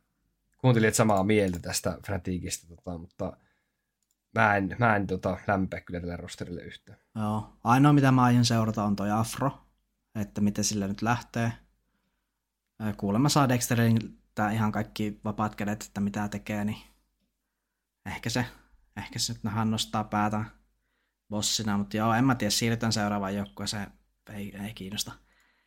kuuntelijat 0.58 0.94
samaa 0.94 1.24
mieltä 1.24 1.58
tästä 1.58 1.98
Fnaticista, 2.06 2.66
tota, 2.66 2.98
mutta 2.98 3.36
mä 4.34 4.56
en, 4.56 4.76
mä 4.78 4.96
en 4.96 5.06
tota, 5.06 5.38
lämpeä 5.46 5.80
kyllä 5.80 6.00
tälle 6.00 6.16
rosterille 6.16 6.62
yhtään. 6.62 6.98
Joo, 7.14 7.52
ainoa 7.64 7.92
mitä 7.92 8.12
mä 8.12 8.22
aion 8.22 8.44
seurata 8.44 8.84
on 8.84 8.96
toi 8.96 9.10
Afro, 9.10 9.50
että 10.14 10.40
miten 10.40 10.64
sillä 10.64 10.88
nyt 10.88 11.02
lähtee. 11.02 11.52
Kuulemma 12.96 13.28
saa 13.28 13.48
Dexteriltä 13.48 14.50
ihan 14.52 14.72
kaikki 14.72 15.20
vapaat 15.24 15.54
kädet, 15.54 15.82
että 15.82 16.00
mitä 16.00 16.28
tekee, 16.28 16.64
niin 16.64 16.76
ehkä 18.06 18.30
se, 18.30 18.44
ehkä 18.96 19.18
se 19.18 19.32
nyt 19.32 19.42
nostaa 19.64 20.04
päätä 20.04 20.44
bossina, 21.28 21.78
mutta 21.78 21.96
joo, 21.96 22.14
en 22.14 22.24
mä 22.24 22.34
tiedä, 22.34 22.50
siirrytään 22.50 22.92
seuraavaan 22.92 23.36
joukkueeseen, 23.36 23.86
ei, 24.34 24.56
ei 24.64 24.74
kiinnosta. 24.74 25.12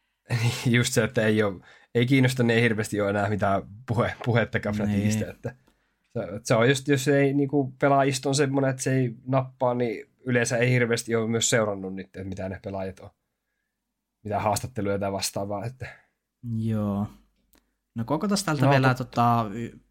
Just 0.66 0.93
se, 0.93 1.03
että 1.03 1.26
ei, 1.26 1.43
ole, 1.43 1.62
ei 1.95 2.05
kiinnosta, 2.05 2.43
niin 2.43 2.57
ei 2.57 2.64
hirveästi 2.64 3.01
ole 3.01 3.09
enää 3.09 3.30
mitään 3.30 3.62
puhe, 3.88 4.16
puhettakaan 4.26 4.76
niin. 4.78 5.24
että 5.30 5.55
se, 6.14 6.28
se 6.43 6.55
on 6.55 6.70
just, 6.70 6.88
jos 6.88 7.07
ei 7.07 7.34
niin 7.34 7.49
kuin 7.49 7.72
pelaajista 7.72 8.30
on 8.30 8.36
semmoinen, 8.36 8.70
että 8.72 8.82
se 8.82 8.93
ei 8.93 9.16
nappaa, 9.26 9.74
niin 9.74 10.09
yleensä 10.26 10.57
ei 10.57 10.72
hirveästi 10.72 11.16
ole 11.16 11.30
myös 11.30 11.49
seurannut 11.49 11.95
niitä, 11.95 12.07
että 12.20 12.30
mitä 12.30 12.49
ne 12.49 12.59
pelaajat 12.64 12.99
on, 12.99 13.09
mitä 14.24 14.39
haastatteluja 14.39 14.99
tai 14.99 15.12
vastaavaa. 15.12 15.66
Että. 15.66 16.01
Joo. 16.44 17.08
No 17.96 18.04
koko 18.06 18.28
tästä 18.28 18.54
no, 18.54 18.70
vielä 18.70 18.94
tot... 18.94 19.12
tota, 19.12 19.46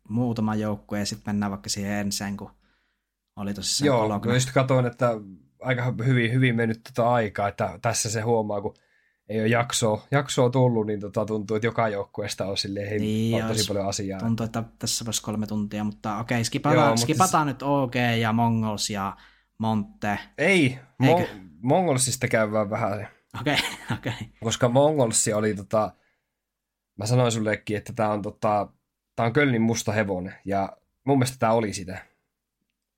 muutama 0.09 0.55
joukkue 0.55 0.98
ja 0.98 1.07
sitten 1.07 1.34
mennään 1.34 1.51
vaikka 1.51 1.68
siihen 1.68 1.92
ensin, 1.92 2.36
kun 2.36 2.51
oli 3.36 3.55
tosissaan 3.55 3.86
Joo, 3.86 4.01
kolokne. 4.01 4.34
just 4.34 4.53
katsoin, 4.53 4.86
että 4.86 5.11
aika 5.61 5.94
hyvin, 6.07 6.32
hyvin 6.32 6.57
mennyt 6.57 6.80
tota 6.82 7.12
aikaa, 7.12 7.48
että 7.48 7.78
tässä 7.82 8.11
se 8.11 8.20
huomaa, 8.20 8.61
kun 8.61 8.74
ei 9.28 9.40
ole 9.40 9.48
jaksoa, 9.48 10.07
jaksoa 10.11 10.51
tullut, 10.51 10.86
niin 10.86 11.01
tota, 11.01 11.26
tuntuu, 11.26 11.57
että 11.57 11.66
joka 11.66 11.88
joukkueesta 11.88 12.46
on 12.46 12.57
silleen, 12.57 12.88
hei, 12.88 12.98
niin, 12.98 13.46
tosi 13.46 13.68
paljon 13.68 13.88
asiaa. 13.88 14.20
Tuntuu, 14.20 14.46
että 14.46 14.64
tässä 14.78 15.05
voisi 15.05 15.22
kolme 15.22 15.46
tuntia, 15.46 15.84
mutta 15.84 16.18
okei, 16.18 16.44
skipataan, 16.44 16.86
Joo, 16.86 16.96
skipataan 16.96 17.46
mutta... 17.46 17.66
nyt 17.66 17.72
OG 17.72 17.94
ja 18.20 18.32
Mongols 18.32 18.90
ja 18.90 19.16
Monte. 19.59 20.18
Ei, 20.38 20.78
Mo- 21.03 21.28
Mongolsista 21.62 22.28
käydään 22.28 22.70
vähän. 22.70 23.09
Okei, 23.40 23.55
okay, 23.55 23.66
okei. 23.98 24.12
Okay. 24.12 24.26
Koska 24.44 24.68
Mongolsi 24.68 25.32
oli 25.32 25.55
tota, 25.55 25.92
mä 27.01 27.07
sanoin 27.07 27.32
sullekin, 27.32 27.76
että 27.76 27.92
tämä 27.92 28.09
on, 28.09 28.22
tota, 28.22 28.68
tää 29.16 29.26
on 29.26 29.32
Kölnin 29.32 29.62
musta 29.62 29.92
hevonen, 29.92 30.34
ja 30.44 30.76
mun 31.05 31.18
mielestä 31.18 31.38
tämä 31.38 31.53
oli 31.53 31.72
sitä. 31.72 32.07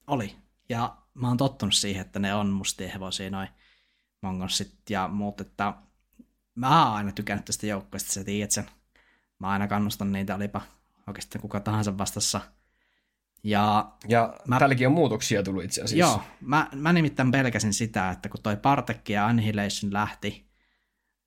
Oli, 0.07 0.37
ja 0.69 0.97
mä 1.15 1.29
oon 1.29 1.37
tottunut 1.37 1.75
siihen, 1.75 2.01
että 2.01 2.19
ne 2.19 2.35
on 2.35 2.49
mustia 2.49 2.89
hevosia 2.93 3.31
noin 3.31 3.49
mongolsit 4.23 4.91
ja 4.91 5.09
muut, 5.09 5.41
että 5.41 5.75
mä 6.55 6.87
oon 6.87 6.97
aina 6.97 7.13
tykännyt 7.13 7.45
tästä 7.45 7.67
joukkueesta, 7.67 8.13
sä 8.13 8.25
tiedät 8.25 8.51
sen. 8.51 8.67
Mä 9.39 9.49
aina 9.49 9.69
kannustan 9.69 10.13
niitä, 10.13 10.35
olipa 10.35 10.63
oikeastaan 11.07 11.43
kuka 11.43 11.61
tahansa 11.61 11.99
vastassa. 11.99 12.41
Ja, 13.45 13.93
ja 14.09 14.35
mä, 14.47 14.59
täälläkin 14.59 14.87
on 14.87 14.93
muutoksia 14.93 15.43
tullut 15.43 15.65
itse 15.65 15.83
asiassa. 15.83 16.15
Joo, 16.15 16.23
mä, 16.41 16.69
mä 16.75 16.93
nimittäin 16.93 17.31
pelkäsin 17.31 17.75
sitä, 17.75 18.11
että 18.11 18.29
kun 18.29 18.43
toi 18.43 18.57
Partek 18.57 19.09
ja 19.09 19.27
Annihilation 19.27 19.93
lähti, 19.93 20.51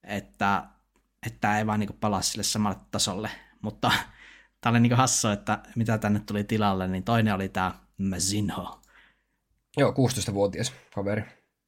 että 0.04 0.64
että 1.26 1.58
ei 1.58 1.68
vaan 1.68 1.80
niinku 1.80 1.96
palaa 2.00 2.22
sille 2.22 2.44
samalle 2.44 2.78
tasolle. 2.92 3.30
Mutta 3.62 3.92
tämä 4.62 4.72
oli 4.72 4.80
niinku 4.80 4.96
hassu, 4.96 5.28
että 5.28 5.60
mitä 5.76 5.98
tänne 5.98 6.20
tuli 6.20 6.44
tilalle, 6.44 6.88
niin 6.88 7.04
toinen 7.04 7.36
oli 7.36 7.50
tämä 7.50 7.74
Mazinho. 7.98 8.82
Joo, 9.78 9.92
16-vuotias 9.92 10.74
kaveri. 10.96 11.24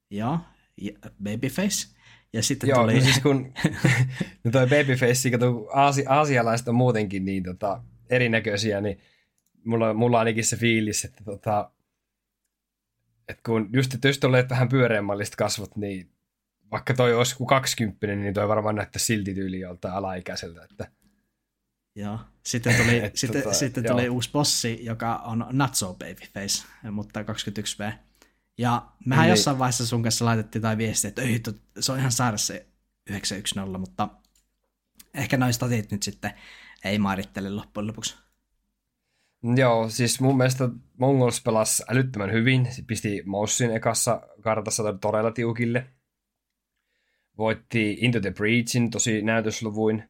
Joo, 0.09 0.39
ja 0.81 0.91
Babyface. 1.23 1.97
Ja 2.33 2.43
sitten 2.43 2.69
Joo, 2.69 2.81
tuli... 2.81 2.93
no 2.93 3.01
siis 3.01 3.19
kun 3.19 3.53
no 4.43 4.51
toi 4.51 4.67
Babyface, 4.67 5.31
kato, 5.31 5.67
aasi, 5.73 6.05
aasialaiset 6.07 6.67
on 6.67 6.75
muutenkin 6.75 7.25
niin 7.25 7.43
tota, 7.43 7.83
erinäköisiä, 8.09 8.81
niin 8.81 8.99
mulla, 9.65 9.93
mulla 9.93 10.17
on 10.17 10.19
ainakin 10.19 10.45
se 10.45 10.57
fiilis, 10.57 11.05
että 11.05 11.23
tota, 11.23 11.71
että 13.27 13.43
kun 13.45 13.69
just, 13.73 13.95
jos 14.03 14.19
olet 14.23 14.49
vähän 14.49 14.69
pyöreämmälliset 14.69 15.35
kasvot, 15.35 15.75
niin 15.75 16.11
vaikka 16.71 16.93
toi 16.93 17.13
olisi 17.13 17.37
kuin 17.37 17.47
20, 17.47 18.07
niin 18.07 18.33
toi 18.33 18.47
varmaan 18.47 18.75
näyttää 18.75 18.99
silti 18.99 19.33
tyyli 19.33 19.59
joltain 19.59 19.93
alaikäiseltä. 19.93 20.63
Että... 20.63 20.87
Joo. 21.95 22.19
Sitten 22.43 22.75
tuli, 22.75 22.99
Et, 23.05 23.15
sitten, 23.15 23.43
tota, 23.43 23.55
sitten 23.55 23.83
tuli 23.83 24.05
joo. 24.05 24.13
uusi 24.13 24.31
bossi, 24.31 24.85
joka 24.85 25.15
on 25.15 25.45
not 25.51 25.75
so 25.75 25.93
babyface, 25.93 26.63
mutta 26.91 27.21
21V. 27.21 27.93
Ja 28.57 28.87
mehän 29.05 29.23
niin. 29.23 29.29
jossain 29.29 29.59
vaiheessa 29.59 29.85
sun 29.85 30.03
kanssa 30.03 30.25
laitettiin 30.25 30.61
tai 30.61 30.77
viestiä, 30.77 31.07
että 31.07 31.21
ei, 31.21 31.41
se 31.79 31.91
on 31.91 31.99
ihan 31.99 32.11
saada 32.11 32.37
se 32.37 32.65
910, 33.09 33.79
mutta 33.79 34.09
ehkä 35.13 35.37
noin 35.37 35.53
statit 35.53 35.91
nyt 35.91 36.03
sitten 36.03 36.31
ei 36.83 36.99
mairittele 36.99 37.49
loppujen 37.49 37.87
lopuksi. 37.87 38.15
Joo, 39.55 39.89
siis 39.89 40.21
mun 40.21 40.37
mielestä 40.37 40.69
Mongols 40.97 41.41
pelasi 41.41 41.83
älyttömän 41.89 42.31
hyvin. 42.31 42.67
Se 42.71 42.83
pisti 42.87 43.23
Moussin 43.25 43.71
ekassa 43.71 44.21
kartassa 44.41 44.93
todella 44.93 45.31
tiukille 45.31 45.87
voitti 47.37 47.97
Into 48.01 48.19
the 48.19 48.31
Breachin 48.31 48.89
tosi 48.89 49.21
näytösluvuin. 49.21 50.03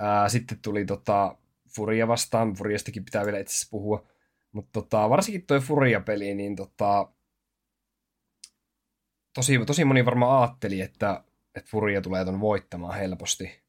Ää, 0.00 0.28
sitten 0.28 0.58
tuli 0.62 0.84
tota, 0.84 1.36
Furia 1.76 2.08
vastaan, 2.08 2.54
Furiastakin 2.54 3.04
pitää 3.04 3.24
vielä 3.24 3.38
itse 3.38 3.70
puhua. 3.70 4.06
Mutta 4.52 4.70
tota, 4.72 5.10
varsinkin 5.10 5.46
tuo 5.46 5.60
Furia-peli, 5.60 6.34
niin 6.34 6.56
tota, 6.56 7.12
tosi, 9.34 9.58
tosi 9.66 9.84
moni 9.84 10.04
varmaan 10.04 10.42
ajatteli, 10.42 10.80
että, 10.80 11.24
että 11.54 11.70
Furia 11.70 12.00
tulee 12.00 12.24
ton 12.24 12.40
voittamaan 12.40 12.98
helposti. 12.98 13.62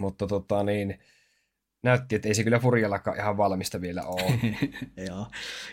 Mutta 0.00 0.26
tota, 0.26 0.64
niin, 0.64 0.98
näytti, 1.82 2.16
että 2.16 2.28
ei 2.28 2.34
se 2.34 2.44
kyllä 2.44 2.58
Furiallakaan 2.58 3.16
ihan 3.16 3.36
valmista 3.36 3.80
vielä 3.80 4.02
ole. 4.02 4.32
Joo, 5.08 5.26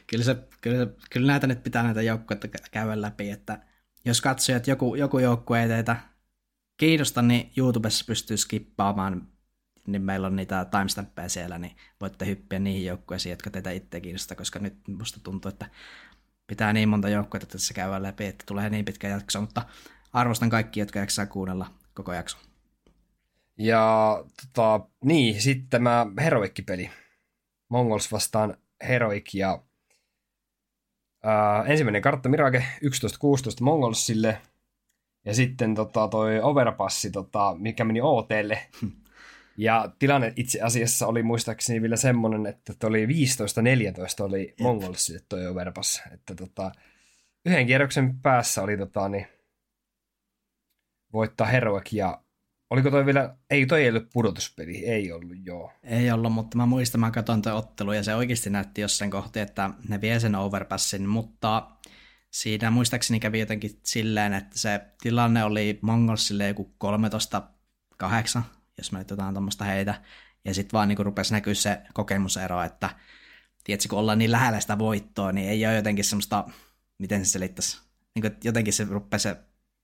kyllä, 0.07 0.23
se, 0.23 0.36
kyllä, 0.61 0.88
kyllä 1.11 1.28
näitä 1.28 1.47
nyt 1.47 1.63
pitää 1.63 1.84
näitä 1.84 2.01
joukkueita 2.01 2.47
käydä 2.71 3.01
läpi, 3.01 3.30
että 3.30 3.59
jos 4.05 4.21
katsoo, 4.21 4.55
että 4.55 4.71
joku, 4.71 4.95
joku 4.95 5.19
joukkue 5.19 5.61
ei 5.61 5.67
teitä 5.67 6.14
kiinnosta, 6.78 7.21
niin 7.21 7.51
YouTubessa 7.57 8.05
pystyy 8.07 8.38
skippaamaan, 8.38 9.28
niin 9.88 10.01
meillä 10.01 10.28
on 10.28 10.36
niitä 10.36 10.65
timestampeja 10.71 11.30
siellä, 11.30 11.57
niin 11.57 11.76
voitte 12.01 12.26
hyppiä 12.26 12.59
niihin 12.59 12.86
joukkueisiin, 12.86 13.32
jotka 13.32 13.49
teitä 13.49 13.71
itse 13.71 14.01
kiinnostaa, 14.01 14.38
koska 14.38 14.59
nyt 14.59 14.78
musta 14.88 15.19
tuntuu, 15.23 15.49
että 15.49 15.69
pitää 16.47 16.73
niin 16.73 16.89
monta 16.89 17.09
joukkuetta 17.09 17.47
tässä 17.47 17.73
käydä 17.73 18.03
läpi, 18.03 18.26
että 18.26 18.43
tulee 18.47 18.69
niin 18.69 18.86
pitkä 18.86 19.07
jakso, 19.07 19.41
mutta 19.41 19.65
arvostan 20.13 20.49
kaikki, 20.49 20.80
jotka 20.80 20.99
jaksaa 20.99 21.26
kuunnella 21.26 21.71
koko 21.93 22.13
jakso. 22.13 22.38
Ja 23.57 24.23
tota, 24.53 24.88
niin, 25.03 25.41
sitten 25.41 25.69
tämä 25.69 26.07
Heroic-peli. 26.19 26.89
Mongols 27.69 28.11
vastaan 28.11 28.57
Heroic 28.88 29.34
ja 29.34 29.63
ää, 31.23 31.63
ensimmäinen 31.63 32.01
kartta 32.01 32.30
Mirage 32.30 32.65
11-16 32.84 32.88
Mongolsille– 33.61 34.41
ja 35.26 35.36
sitten 35.36 35.76
tota, 35.76 36.07
toi 36.07 36.39
overpassi, 36.41 37.11
tota, 37.11 37.55
mikä 37.59 37.84
meni 37.84 38.01
OTlle. 38.01 38.59
Ja 39.57 39.91
tilanne 39.99 40.34
itse 40.36 40.61
asiassa 40.61 41.07
oli 41.07 41.23
muistaakseni 41.23 41.82
vielä 41.82 41.95
semmoinen, 41.95 42.45
että 42.45 42.88
oli 42.88 43.05
15-14 43.05 43.09
oli. 44.23 44.53
Mongolsille 44.59 45.19
toi 45.30 45.47
overpass. 45.47 46.01
Että 46.11 46.36
tota, 46.36 46.71
yhden 47.45 47.67
kierroksen 47.67 48.19
päässä 48.19 48.61
oli 48.61 48.78
tota, 48.78 49.09
niin, 49.09 49.28
voittaa 51.13 51.47
Heroic 51.47 51.93
ja 51.93 52.21
Oliko 52.69 52.91
toi 52.91 53.05
vielä, 53.05 53.36
ei 53.49 53.65
toi 53.65 53.84
ei 53.84 53.89
ollut 53.89 54.09
pudotuspeli, 54.13 54.86
ei 54.86 55.11
ollut 55.11 55.38
joo. 55.43 55.71
Ei 55.84 56.11
ollut, 56.11 56.34
mutta 56.34 56.57
mä 56.57 56.65
muistan, 56.65 57.01
mä 57.01 57.11
katsoin 57.11 57.41
toi 57.41 57.53
ottelu 57.53 57.93
ja 57.93 58.03
se 58.03 58.15
oikeasti 58.15 58.49
näytti 58.49 58.82
jossain 58.82 59.11
kohti, 59.11 59.39
että 59.39 59.69
ne 59.89 60.01
vie 60.01 60.19
sen 60.19 60.36
overpassin, 60.36 61.09
mutta 61.09 61.67
siinä 62.36 62.72
muistaakseni 62.72 63.20
kävi 63.20 63.40
jotenkin 63.40 63.80
silleen, 63.84 64.34
että 64.34 64.60
se 64.60 64.82
tilanne 65.02 65.44
oli 65.44 65.80
Mongolsille 65.82 66.48
joku 66.48 66.76
13-8, 66.84 68.42
jos 68.78 68.92
mä 68.92 69.00
nyt 69.00 69.10
jotain 69.10 69.34
tuommoista 69.34 69.66
heitä, 69.66 70.02
ja 70.46 70.54
sitten 70.54 70.78
vaan 70.78 70.88
niin 70.88 71.06
rupesi 71.06 71.34
näkyä 71.34 71.54
se 71.54 71.82
kokemusero, 71.94 72.64
että 72.64 72.90
tiedätkö, 73.64 73.90
kun 73.90 74.00
ollaan 74.00 74.18
niin 74.18 74.32
lähellä 74.32 74.60
sitä 74.60 74.78
voittoa, 74.78 75.32
niin 75.32 75.50
ei 75.50 75.66
ole 75.66 75.76
jotenkin 75.76 76.06
semmoista, 76.06 76.46
miten 76.98 77.26
se 77.26 77.32
selittäisi, 77.32 77.82
niin 78.16 78.22
kuin, 78.22 78.36
jotenkin 78.44 78.74
se 78.74 78.84
rupeaa 78.90 79.20
se 79.20 79.38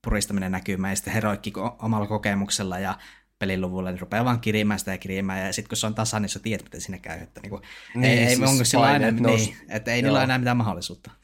puristaminen 0.03 0.51
näkymään, 0.51 0.91
ja 0.91 0.95
sitten 0.95 1.13
heroikki 1.13 1.53
omalla 1.79 2.07
kokemuksella 2.07 2.79
ja 2.79 2.97
peliluvulla, 3.39 3.91
niin 3.91 4.01
rupeaa 4.01 4.25
vaan 4.25 4.41
kirimään 4.41 4.79
sitä 4.79 4.91
ja 4.91 4.97
kirimään, 4.97 5.45
ja 5.45 5.53
sitten 5.53 5.69
kun 5.69 5.77
se 5.77 5.87
on 5.87 5.95
tasa, 5.95 6.19
niin 6.19 6.29
sä 6.29 6.39
tiedät, 6.39 6.63
miten 6.63 6.81
siinä 6.81 6.97
käy, 6.97 7.19
että 7.19 7.41
niin 7.41 7.49
kuin, 7.49 7.61
niin, 7.95 8.19
ei, 8.19 8.27
siis 8.27 8.39
ei 8.39 8.47
onko 8.47 8.65
sillä 8.65 8.95
enää, 8.95 9.11
niin, 9.11 9.57
että 9.69 9.91
ei 9.91 10.01
niillä 10.01 10.17
ole 10.17 10.23
enää 10.23 10.37
mitään 10.37 10.57
mahdollisuutta. 10.57 11.20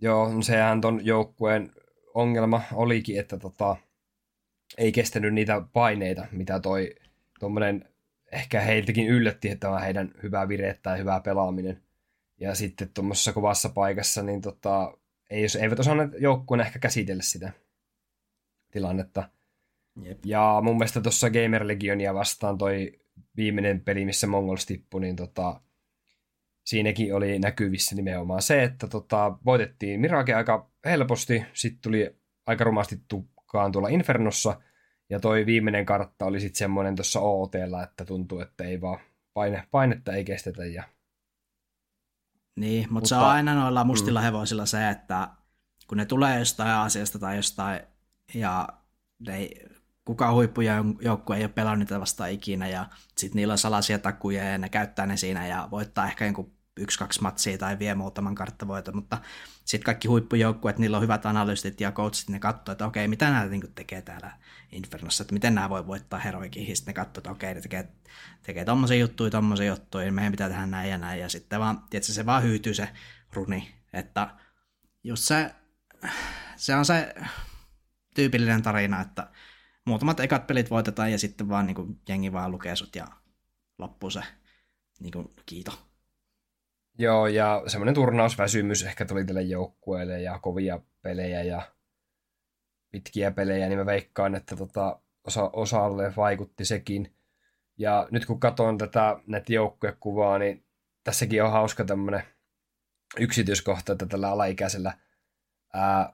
Joo, 0.00 0.32
no 0.32 0.42
sehän 0.42 0.80
ton 0.80 1.06
joukkueen 1.06 1.72
ongelma 2.14 2.62
olikin, 2.72 3.20
että 3.20 3.38
tota, 3.38 3.76
ei 4.78 4.92
kestänyt 4.92 5.34
niitä 5.34 5.62
paineita, 5.72 6.26
mitä 6.32 6.60
toi 6.60 6.94
tuommoinen, 7.40 7.88
ehkä 8.32 8.60
heiltäkin 8.60 9.08
yllätti, 9.08 9.48
että 9.48 9.66
tämä 9.66 9.78
heidän 9.78 10.10
hyvää 10.22 10.48
virettä 10.48 10.90
ja 10.90 10.96
hyvää 10.96 11.20
pelaaminen. 11.20 11.82
Ja 12.40 12.54
sitten 12.54 12.88
tuommoisessa 12.94 13.32
kovassa 13.32 13.68
paikassa, 13.68 14.22
niin 14.22 14.40
tota, 14.40 14.98
ei, 15.30 15.42
jos 15.42 15.56
eivät 15.56 15.80
osanneet 15.80 16.10
joukkueen 16.18 16.60
ehkä 16.60 16.78
käsitellä 16.78 17.22
sitä 17.22 17.52
tilannetta. 18.72 19.28
Jep. 20.02 20.18
Ja 20.24 20.60
mun 20.62 20.76
mielestä 20.76 21.00
tuossa 21.00 21.30
Gamer 21.30 21.66
Legionia 21.66 22.14
vastaan 22.14 22.58
toi 22.58 23.00
viimeinen 23.36 23.80
peli, 23.80 24.04
missä 24.04 24.26
Mongols 24.26 24.66
tippui, 24.66 25.00
niin 25.00 25.16
tota, 25.16 25.60
siinäkin 26.66 27.14
oli 27.14 27.38
näkyvissä 27.38 27.96
nimenomaan 27.96 28.42
se, 28.42 28.62
että 28.62 28.86
tota, 28.86 29.38
voitettiin 29.44 30.00
Mirage 30.00 30.34
aika 30.34 30.70
helposti, 30.84 31.44
sitten 31.52 31.82
tuli 31.82 32.16
aika 32.46 32.64
rumasti 32.64 33.00
tukkaan 33.08 33.72
tuolla 33.72 33.88
Infernossa, 33.88 34.60
ja 35.10 35.20
toi 35.20 35.46
viimeinen 35.46 35.86
kartta 35.86 36.24
oli 36.24 36.40
sitten 36.40 36.58
semmoinen 36.58 36.96
tuossa 36.96 37.20
OOTllä, 37.20 37.82
että 37.82 38.04
tuntuu, 38.04 38.40
että 38.40 38.64
ei 38.64 38.80
vaan 38.80 38.98
paine, 39.34 39.68
painetta 39.70 40.12
ei 40.12 40.24
kestetä. 40.24 40.64
Ja... 40.64 40.84
Niin, 42.56 42.80
mutta, 42.80 42.92
mutta 42.92 43.08
se 43.08 43.14
on 43.14 43.24
aina 43.24 43.54
noilla 43.54 43.84
mustilla 43.84 44.20
mm. 44.20 44.24
hevosilla 44.24 44.66
se, 44.66 44.90
että 44.90 45.28
kun 45.88 45.98
ne 45.98 46.04
tulee 46.04 46.38
jostain 46.38 46.70
asiasta 46.70 47.18
tai 47.18 47.36
jostain, 47.36 47.80
ja 48.34 48.68
ne 49.26 49.48
kukaan 50.04 50.34
huippujoukkue 50.34 51.36
ei 51.36 51.44
ole 51.44 51.48
pelannut 51.48 51.78
niitä 51.78 52.00
vastaan 52.00 52.30
ikinä, 52.30 52.68
ja 52.68 52.86
sitten 53.16 53.36
niillä 53.36 53.52
on 53.52 53.58
salaisia 53.58 53.98
takuja, 53.98 54.44
ja 54.44 54.58
ne 54.58 54.68
käyttää 54.68 55.06
ne 55.06 55.16
siinä, 55.16 55.46
ja 55.46 55.68
voittaa 55.70 56.06
ehkä 56.06 56.24
jonkun 56.24 56.55
yksi-kaksi 56.76 57.22
matsia 57.22 57.58
tai 57.58 57.78
vie 57.78 57.94
muutaman 57.94 58.34
karttavoiton, 58.34 58.96
mutta 58.96 59.18
sitten 59.64 59.84
kaikki 59.84 60.08
huippujoukkueet, 60.08 60.78
niillä 60.78 60.96
on 60.96 61.02
hyvät 61.02 61.26
analystit 61.26 61.80
ja 61.80 61.92
coachit, 61.92 62.28
ne 62.28 62.38
katsoo, 62.38 62.72
että 62.72 62.86
okei, 62.86 63.08
mitä 63.08 63.30
nämä 63.30 63.44
niin 63.44 63.74
tekee 63.74 64.02
täällä 64.02 64.32
Infernossa, 64.72 65.22
että 65.22 65.34
miten 65.34 65.54
nämä 65.54 65.70
voi 65.70 65.86
voittaa 65.86 66.18
heroikin, 66.18 66.76
sitten 66.76 66.92
ne 66.92 66.94
katsoo, 66.94 67.20
että 67.20 67.30
okei, 67.30 67.54
ne 67.54 67.60
tekee, 67.60 67.88
tekee 68.42 68.64
tommosia 68.64 68.96
juttuja, 68.96 69.30
tommosia 69.30 69.66
juttuja, 69.66 70.12
meidän 70.12 70.32
pitää 70.32 70.48
tehdä 70.48 70.66
näin 70.66 70.90
ja 70.90 70.98
näin, 70.98 71.20
ja 71.20 71.28
sitten 71.28 71.60
vaan, 71.60 71.82
tietysti 71.90 72.12
se 72.12 72.26
vaan 72.26 72.42
hyytyy 72.42 72.74
se 72.74 72.88
runi, 73.32 73.74
että 73.92 74.28
just 75.04 75.24
se, 75.24 75.54
se 76.56 76.74
on 76.74 76.84
se 76.84 77.14
tyypillinen 78.14 78.62
tarina, 78.62 79.00
että 79.00 79.30
muutamat 79.84 80.20
ekat 80.20 80.46
pelit 80.46 80.70
voitetaan 80.70 81.12
ja 81.12 81.18
sitten 81.18 81.48
vaan 81.48 81.66
niin 81.66 81.74
kuin, 81.74 82.00
jengi 82.08 82.32
vaan 82.32 82.50
lukee 82.50 82.76
sut 82.76 82.96
ja 82.96 83.06
loppuu 83.78 84.10
se 84.10 84.22
niin 85.00 85.12
kuin, 85.12 85.28
kiito. 85.46 85.85
Joo, 86.98 87.26
ja 87.26 87.62
semmoinen 87.66 87.94
turnausväsymys 87.94 88.82
ehkä 88.82 89.04
tuli 89.04 89.24
tälle 89.24 89.42
joukkueelle 89.42 90.20
ja 90.20 90.38
kovia 90.38 90.80
pelejä 91.02 91.42
ja 91.42 91.62
pitkiä 92.90 93.30
pelejä, 93.30 93.68
niin 93.68 93.78
mä 93.78 93.86
veikkaan, 93.86 94.34
että 94.34 94.56
tota, 94.56 95.00
osa, 95.24 95.50
osalle 95.52 96.12
vaikutti 96.16 96.64
sekin. 96.64 97.14
Ja 97.78 98.08
nyt 98.10 98.26
kun 98.26 98.40
katson 98.40 98.78
tätä 98.78 99.16
näitä 99.26 99.52
joukkuekuvaa, 99.52 100.38
niin 100.38 100.64
tässäkin 101.04 101.42
on 101.42 101.52
hauska 101.52 101.84
tämmöinen 101.84 102.22
yksityiskohta, 103.18 103.92
että 103.92 104.06
tällä 104.06 104.30
alaikäisellä 104.30 104.94
ää, 105.74 106.12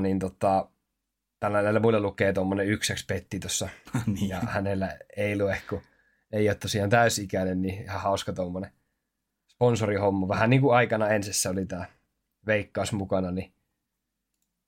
niin 0.00 0.18
tota, 0.18 0.68
tällä 1.40 1.62
näillä 1.62 1.80
muilla 1.80 2.00
lukee 2.00 2.32
tuommoinen 2.32 2.66
yksi 2.66 3.04
petti 3.08 3.40
tuossa. 3.40 3.68
niin. 4.14 4.28
Ja 4.28 4.40
hänellä 4.40 4.98
ei 5.16 5.38
lue, 5.38 5.62
kun 5.68 5.82
ei 6.32 6.48
ole 6.48 6.54
tosiaan 6.54 6.90
täysikäinen, 6.90 7.62
niin 7.62 7.82
ihan 7.82 8.00
hauska 8.00 8.32
tuommoinen 8.32 8.70
sponsorihomma. 9.54 10.28
Vähän 10.28 10.50
niin 10.50 10.62
kuin 10.62 10.76
aikana 10.76 11.08
ensissä 11.08 11.50
oli 11.50 11.66
tämä 11.66 11.86
veikkaus 12.46 12.92
mukana, 12.92 13.30
niin 13.30 13.54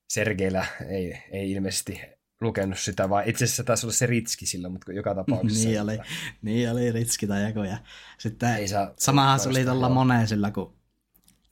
Sergeillä 0.08 0.66
ei, 0.88 1.22
ei 1.30 1.52
ilmeisesti 1.52 2.00
lukenut 2.40 2.78
sitä, 2.78 3.08
vaan 3.08 3.28
itse 3.28 3.44
asiassa 3.44 3.64
taisi 3.64 3.86
olla 3.86 3.94
se 3.94 4.06
Ritski 4.06 4.46
sillä, 4.46 4.68
mutta 4.68 4.92
joka 4.92 5.14
tapauksessa. 5.14 5.68
niin, 5.68 5.82
oli, 5.82 5.98
niin 6.42 6.70
oli 6.70 6.92
Ritski 6.92 7.26
tai 7.26 7.46
joku. 7.46 7.62
Ja 7.62 7.78
sitten 8.18 8.54
ei 8.54 8.68
saa 8.68 8.94
samahan 8.98 9.40
se 9.40 9.48
oli 9.48 9.64
tuolla 9.64 9.88
moneen 9.88 10.28
sillä, 10.28 10.50
kun 10.50 10.76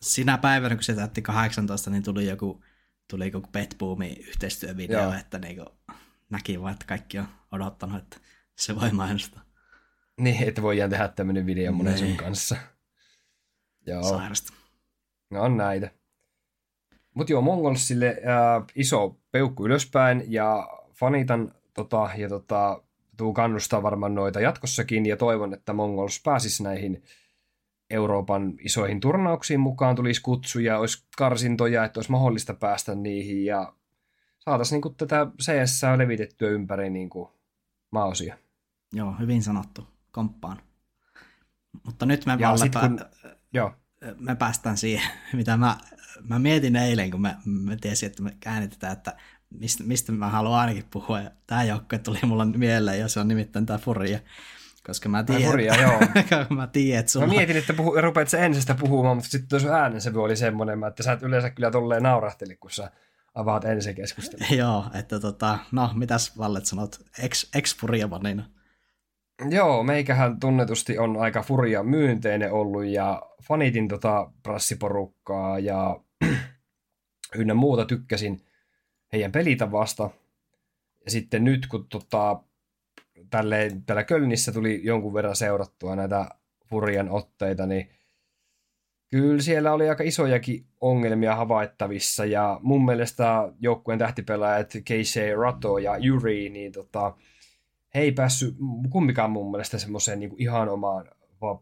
sinä 0.01 0.39
päivänä, 0.39 0.75
kun 0.75 0.85
se 0.85 0.95
täytti 0.95 1.23
18, 1.23 1.91
niin 1.91 2.03
tuli 2.03 2.27
joku, 2.27 2.65
tuli 3.11 3.31
joku 3.33 3.49
Pet 3.53 3.75
Boomin 3.79 4.17
yhteistyövideo, 4.29 5.03
Joo. 5.03 5.13
että 5.13 5.39
niinku 5.39 5.65
näki 6.31 6.61
vaan, 6.61 6.73
että 6.73 6.87
kaikki 6.87 7.19
on 7.19 7.29
odottanut, 7.53 8.03
että 8.03 8.17
se 8.59 8.81
voi 8.81 8.91
mainostaa. 8.91 9.43
Niin, 10.21 10.49
että 10.49 10.63
voidaan 10.63 10.91
tehdä 10.91 11.09
tämmöinen 11.09 11.47
video 11.47 11.73
monen 11.73 11.99
sun 11.99 12.07
niin. 12.07 12.17
kanssa. 12.17 12.57
Joo. 13.87 14.03
Sairasta. 14.03 14.53
No 15.31 15.43
on 15.43 15.57
näitä. 15.57 15.91
Mutta 17.15 17.33
joo, 17.33 17.43
Mongolsille 17.43 18.17
ää, 18.25 18.63
iso 18.75 19.17
peukku 19.33 19.67
ylöspäin 19.67 20.25
ja 20.29 20.69
fanitan 20.93 21.53
tota, 21.75 22.11
ja 22.17 22.29
tota, 22.29 22.83
tuu 23.17 23.33
kannustaa 23.33 23.83
varmaan 23.83 24.15
noita 24.15 24.41
jatkossakin 24.41 25.07
ja 25.07 25.17
toivon, 25.17 25.55
että 25.55 25.73
Mongols 25.73 26.21
pääsisi 26.25 26.63
näihin 26.63 27.03
Euroopan 27.91 28.55
isoihin 28.61 29.01
turnauksiin 29.01 29.61
mukaan, 29.61 29.97
tulisi 29.97 30.23
kutsuja, 30.23 30.79
olisi 30.79 31.05
karsintoja, 31.19 31.85
että 31.85 31.99
olisi 31.99 32.11
mahdollista 32.11 32.55
päästä 32.55 32.95
niihin 32.95 33.45
ja 33.45 33.73
saataisiin 34.39 34.81
niin 34.85 34.95
tätä 34.95 35.27
CS 35.43 35.83
levitettyä 35.97 36.49
ympäri 36.49 36.91
niin 36.91 37.11
kuin 37.11 37.29
maaosia. 37.91 38.39
Joo, 38.93 39.15
hyvin 39.21 39.43
sanottu. 39.43 39.87
Komppaan. 40.13 40.63
Mutta 41.87 42.07
nyt 42.07 42.27
me 42.27 42.37
ja 42.39 42.49
kun, 42.81 43.01
Joo. 43.55 43.73
Me 44.19 44.37
päästään 44.37 44.77
siihen, 44.77 45.11
mitä 45.33 45.57
mä, 45.57 45.77
mä 46.29 46.39
mietin 46.39 46.77
eilen, 46.77 47.11
kun 47.11 47.21
mä, 47.21 47.37
mä 47.45 47.77
tiesin, 47.81 48.07
että 48.07 48.23
me 48.23 48.37
käännetetään, 48.41 48.93
että 48.93 49.17
mistä, 49.51 49.85
mistä 49.85 50.13
mä 50.13 50.29
haluan 50.29 50.61
ainakin 50.61 50.85
puhua. 50.91 51.21
Ja 51.21 51.31
tämä 51.47 51.65
joukkue 51.65 51.99
tuli 51.99 52.19
mulla 52.23 52.45
mieleen, 52.45 53.01
ja 53.01 53.09
se 53.09 53.21
on 53.21 53.29
nimittäin 53.29 53.67
tämä 53.67 53.79
Furia. 53.79 54.19
Koska 54.87 55.09
mä 55.09 55.25
tiedän, 55.25 55.51
Furia, 55.51 55.83
joo. 55.83 56.01
mä 56.57 56.67
tiedän, 56.67 57.01
että 57.01 57.13
sulla... 57.13 57.27
Mä 57.27 57.33
mietin, 57.33 57.57
että 57.57 57.75
puhu, 57.75 58.01
rupeat 58.01 58.29
sä 58.29 58.39
ensistä 58.39 58.75
puhumaan, 58.75 59.17
mutta 59.17 59.31
sitten 59.31 59.49
tuossa 59.49 59.69
äänensävy 59.69 60.23
oli 60.23 60.37
semmoinen, 60.37 60.85
että 60.85 61.03
sä 61.03 61.13
et 61.13 61.23
yleensä 61.23 61.51
kyllä 61.51 61.71
tolleen 61.71 62.03
naurahteli, 62.03 62.57
kun 62.57 62.71
sä 62.71 62.91
avaat 63.35 63.65
ensin 63.65 63.95
keskustelua. 63.95 64.47
joo, 64.65 64.85
että 64.95 65.21
tota, 65.21 65.59
no 65.73 65.91
mitäs 65.95 66.39
Vallet 66.39 66.67
sanot 66.67 67.01
ex, 67.19 67.49
ex-Furia-vanina? 67.55 68.45
Joo, 69.51 69.83
meikähän 69.83 70.41
tunnetusti 70.41 70.99
on 70.99 71.17
aika 71.17 71.43
furia 71.43 71.83
myynteinen 71.83 72.53
ollut 72.53 72.85
ja 72.85 73.23
fanitin 73.43 73.89
tota 73.89 74.31
prassiporukkaa 74.43 75.59
ja 75.59 76.01
ynnä 77.39 77.55
muuta 77.55 77.85
tykkäsin 77.85 78.41
heidän 79.13 79.33
pelitavasta. 79.33 80.11
Ja 81.05 81.11
sitten 81.11 81.45
nyt 81.45 81.67
kun 81.67 81.89
tota, 81.89 82.41
tälle, 83.31 83.71
tällä 83.87 84.05
Kölnissä 84.05 84.53
tuli 84.53 84.81
jonkun 84.85 85.15
verran 85.15 85.37
seurattua 85.37 85.97
näitä 85.97 86.29
furian 86.67 87.11
otteita, 87.11 87.67
niin 87.67 87.91
kyllä 89.11 89.43
siellä 89.43 89.73
oli 89.73 89.89
aika 89.89 90.05
isojakin 90.05 90.67
ongelmia 90.81 91.37
havaittavissa 91.37 92.25
ja 92.25 92.61
mun 92.63 92.85
mielestä 92.85 93.53
joukkueen 93.61 93.99
tähtipelaajat 93.99 94.73
Keisei 94.85 95.35
Rato 95.35 95.79
ja 95.79 95.97
Yuri, 95.97 96.49
niin 96.49 96.73
tota, 96.73 97.17
he 97.95 98.01
ei 98.01 98.13
päässyt 98.13 98.57
kumpikaan 98.91 99.31
mun 99.31 99.51
mielestä 99.51 99.79
semmoiseen 99.79 100.21
niin 100.21 100.35
ihan 100.39 100.69
omaan 100.69 101.11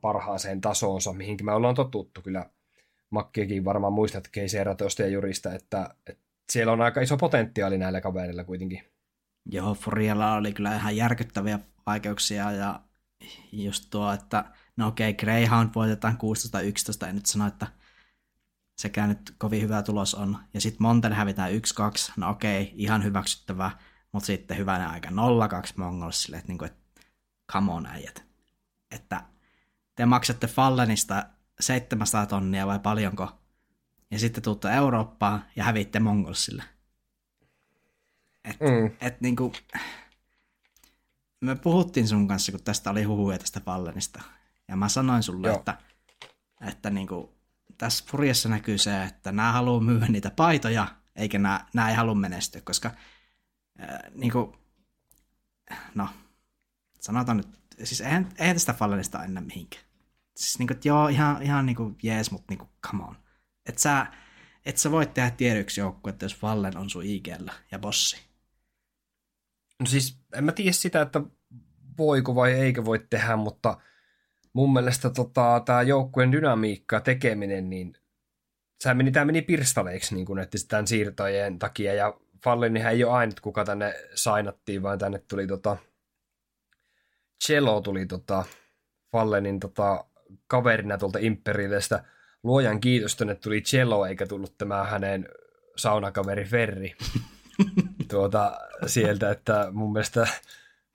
parhaaseen 0.00 0.60
tasoonsa, 0.60 1.12
mihinkin 1.12 1.46
me 1.46 1.52
ollaan 1.52 1.74
totuttu 1.74 2.22
kyllä. 2.22 2.50
Makkiakin 3.10 3.64
varmaan 3.64 3.92
muistat 3.92 4.28
Keiseratosta 4.28 5.02
ja 5.02 5.08
Jurista, 5.08 5.54
että, 5.54 5.94
että 6.06 6.22
siellä 6.52 6.72
on 6.72 6.80
aika 6.80 7.00
iso 7.00 7.16
potentiaali 7.16 7.78
näillä 7.78 8.00
kavereilla 8.00 8.44
kuitenkin. 8.44 8.82
Joo, 9.50 9.74
Furialla 9.74 10.34
oli 10.34 10.52
kyllä 10.52 10.76
ihan 10.76 10.96
järkyttäviä 10.96 11.58
vaikeuksia 11.86 12.52
ja 12.52 12.80
just 13.52 13.86
tuo, 13.90 14.12
että 14.12 14.44
no 14.76 14.88
okei, 14.88 15.14
Greyhound 15.14 15.70
voitetaan 15.74 16.18
16-11, 17.04 17.08
en 17.08 17.14
nyt 17.14 17.26
sano, 17.26 17.46
että 17.46 17.66
sekään 18.78 19.08
nyt 19.08 19.34
kovin 19.38 19.62
hyvä 19.62 19.82
tulos 19.82 20.14
on. 20.14 20.36
Ja 20.54 20.60
sitten 20.60 20.82
Monten 20.82 21.12
hävitään 21.12 21.52
1-2, 21.52 21.54
no 22.16 22.30
okei, 22.30 22.72
ihan 22.74 23.04
hyväksyttävää 23.04 23.78
mutta 24.12 24.26
sitten 24.26 24.58
hyvänä 24.58 24.88
aika 24.88 25.08
0-2 25.08 25.12
Mongolsille, 25.76 26.36
että, 26.36 26.48
niinku, 26.48 26.64
että 26.64 27.00
come 27.52 27.72
on 27.72 27.86
äijät. 27.86 28.24
Että 28.90 29.22
te 29.94 30.06
maksatte 30.06 30.46
Fallenista 30.46 31.26
700 31.60 32.26
tonnia 32.26 32.66
vai 32.66 32.78
paljonko, 32.78 33.38
ja 34.10 34.18
sitten 34.18 34.42
tuutte 34.42 34.70
Eurooppaan 34.70 35.44
ja 35.56 35.64
hävitte 35.64 36.00
Mongolsille. 36.00 36.64
Että 38.44 38.64
mm. 38.64 38.90
et, 39.00 39.20
niinku, 39.20 39.52
me 41.40 41.54
puhuttiin 41.56 42.08
sun 42.08 42.28
kanssa, 42.28 42.52
kun 42.52 42.62
tästä 42.62 42.90
oli 42.90 43.02
huhuja 43.02 43.38
tästä 43.38 43.60
Fallenista, 43.60 44.22
ja 44.68 44.76
mä 44.76 44.88
sanoin 44.88 45.22
sulle, 45.22 45.46
Joo. 45.46 45.56
että, 45.56 45.78
että 46.60 46.90
niinku, 46.90 47.34
tässä 47.78 48.04
Furiassa 48.10 48.48
näkyy 48.48 48.78
se, 48.78 49.02
että 49.02 49.32
nämä 49.32 49.52
haluaa 49.52 49.80
myydä 49.80 50.06
niitä 50.06 50.30
paitoja, 50.30 50.86
eikä 51.16 51.38
nämä, 51.38 51.66
nämä 51.74 51.90
ei 51.90 51.94
halua 51.94 52.14
menestyä, 52.14 52.60
koska 52.60 52.90
niin 54.14 54.32
kuin, 54.32 54.52
no, 55.94 56.08
sanotaan 57.00 57.36
nyt, 57.36 57.48
siis 57.84 58.00
eihän, 58.00 58.28
eihän 58.38 58.56
tästä 58.56 58.72
Fallenista 58.72 59.24
enää 59.24 59.42
mihinkään. 59.42 59.84
Siis 60.36 60.58
niin 60.58 60.66
kuin, 60.66 60.78
joo, 60.84 61.08
ihan, 61.08 61.42
ihan 61.42 61.66
niin 61.66 61.76
kuin 61.76 61.96
jees, 62.02 62.30
mutta 62.30 62.46
niin 62.48 62.58
kuin, 62.58 62.70
come 62.86 63.04
on. 63.04 63.16
Et 63.66 63.78
sä, 63.78 64.06
et 64.64 64.78
sä 64.78 64.90
voit 64.90 65.14
tehdä 65.14 65.30
tiedyksi 65.30 65.80
joukku, 65.80 66.08
että 66.08 66.24
jos 66.24 66.36
Fallen 66.36 66.76
on 66.76 66.90
sun 66.90 67.04
IGllä 67.04 67.52
ja 67.70 67.78
bossi. 67.78 68.20
No 69.80 69.86
siis 69.86 70.18
en 70.34 70.44
mä 70.44 70.52
tiedä 70.52 70.72
sitä, 70.72 71.02
että 71.02 71.20
voiko 71.98 72.34
vai 72.34 72.52
eikö 72.52 72.84
voi 72.84 73.06
tehdä, 73.10 73.36
mutta 73.36 73.80
mun 74.52 74.72
mielestä 74.72 75.10
tota, 75.10 75.62
tämä 75.64 75.82
joukkueen 75.82 76.32
dynamiikka 76.32 77.00
tekeminen, 77.00 77.70
niin 77.70 77.96
tämä 78.82 78.94
meni, 78.94 79.12
meni 79.24 79.42
pirstaleiksi 79.42 80.14
niin 80.14 80.38
että 80.38 80.58
tämän 80.68 80.86
siirtojen 80.86 81.58
takia, 81.58 81.94
ja 81.94 82.14
Fallenihän 82.44 82.92
ei 82.92 83.04
ole 83.04 83.12
ainut, 83.12 83.40
kuka 83.40 83.64
tänne 83.64 83.94
sainattiin, 84.14 84.82
vaan 84.82 84.98
tänne 84.98 85.18
tuli 85.28 85.46
tota, 85.46 85.76
Cello 87.44 87.80
tuli 87.80 88.06
tota, 88.06 88.44
Fallenin 89.12 89.60
tota, 89.60 90.04
kaverina 90.46 90.98
tuolta 90.98 91.18
Imperilestä. 91.18 92.04
Luojan 92.42 92.80
kiitos, 92.80 93.16
tänne 93.16 93.34
tuli 93.34 93.60
Cello, 93.60 94.06
eikä 94.06 94.26
tullut 94.26 94.58
tämä 94.58 94.84
hänen 94.84 95.28
saunakaveri 95.76 96.44
Ferri 96.44 96.94
tuota, 98.10 98.60
sieltä, 98.86 99.30
että 99.30 99.68
mun 99.72 99.92
mielestä, 99.92 100.26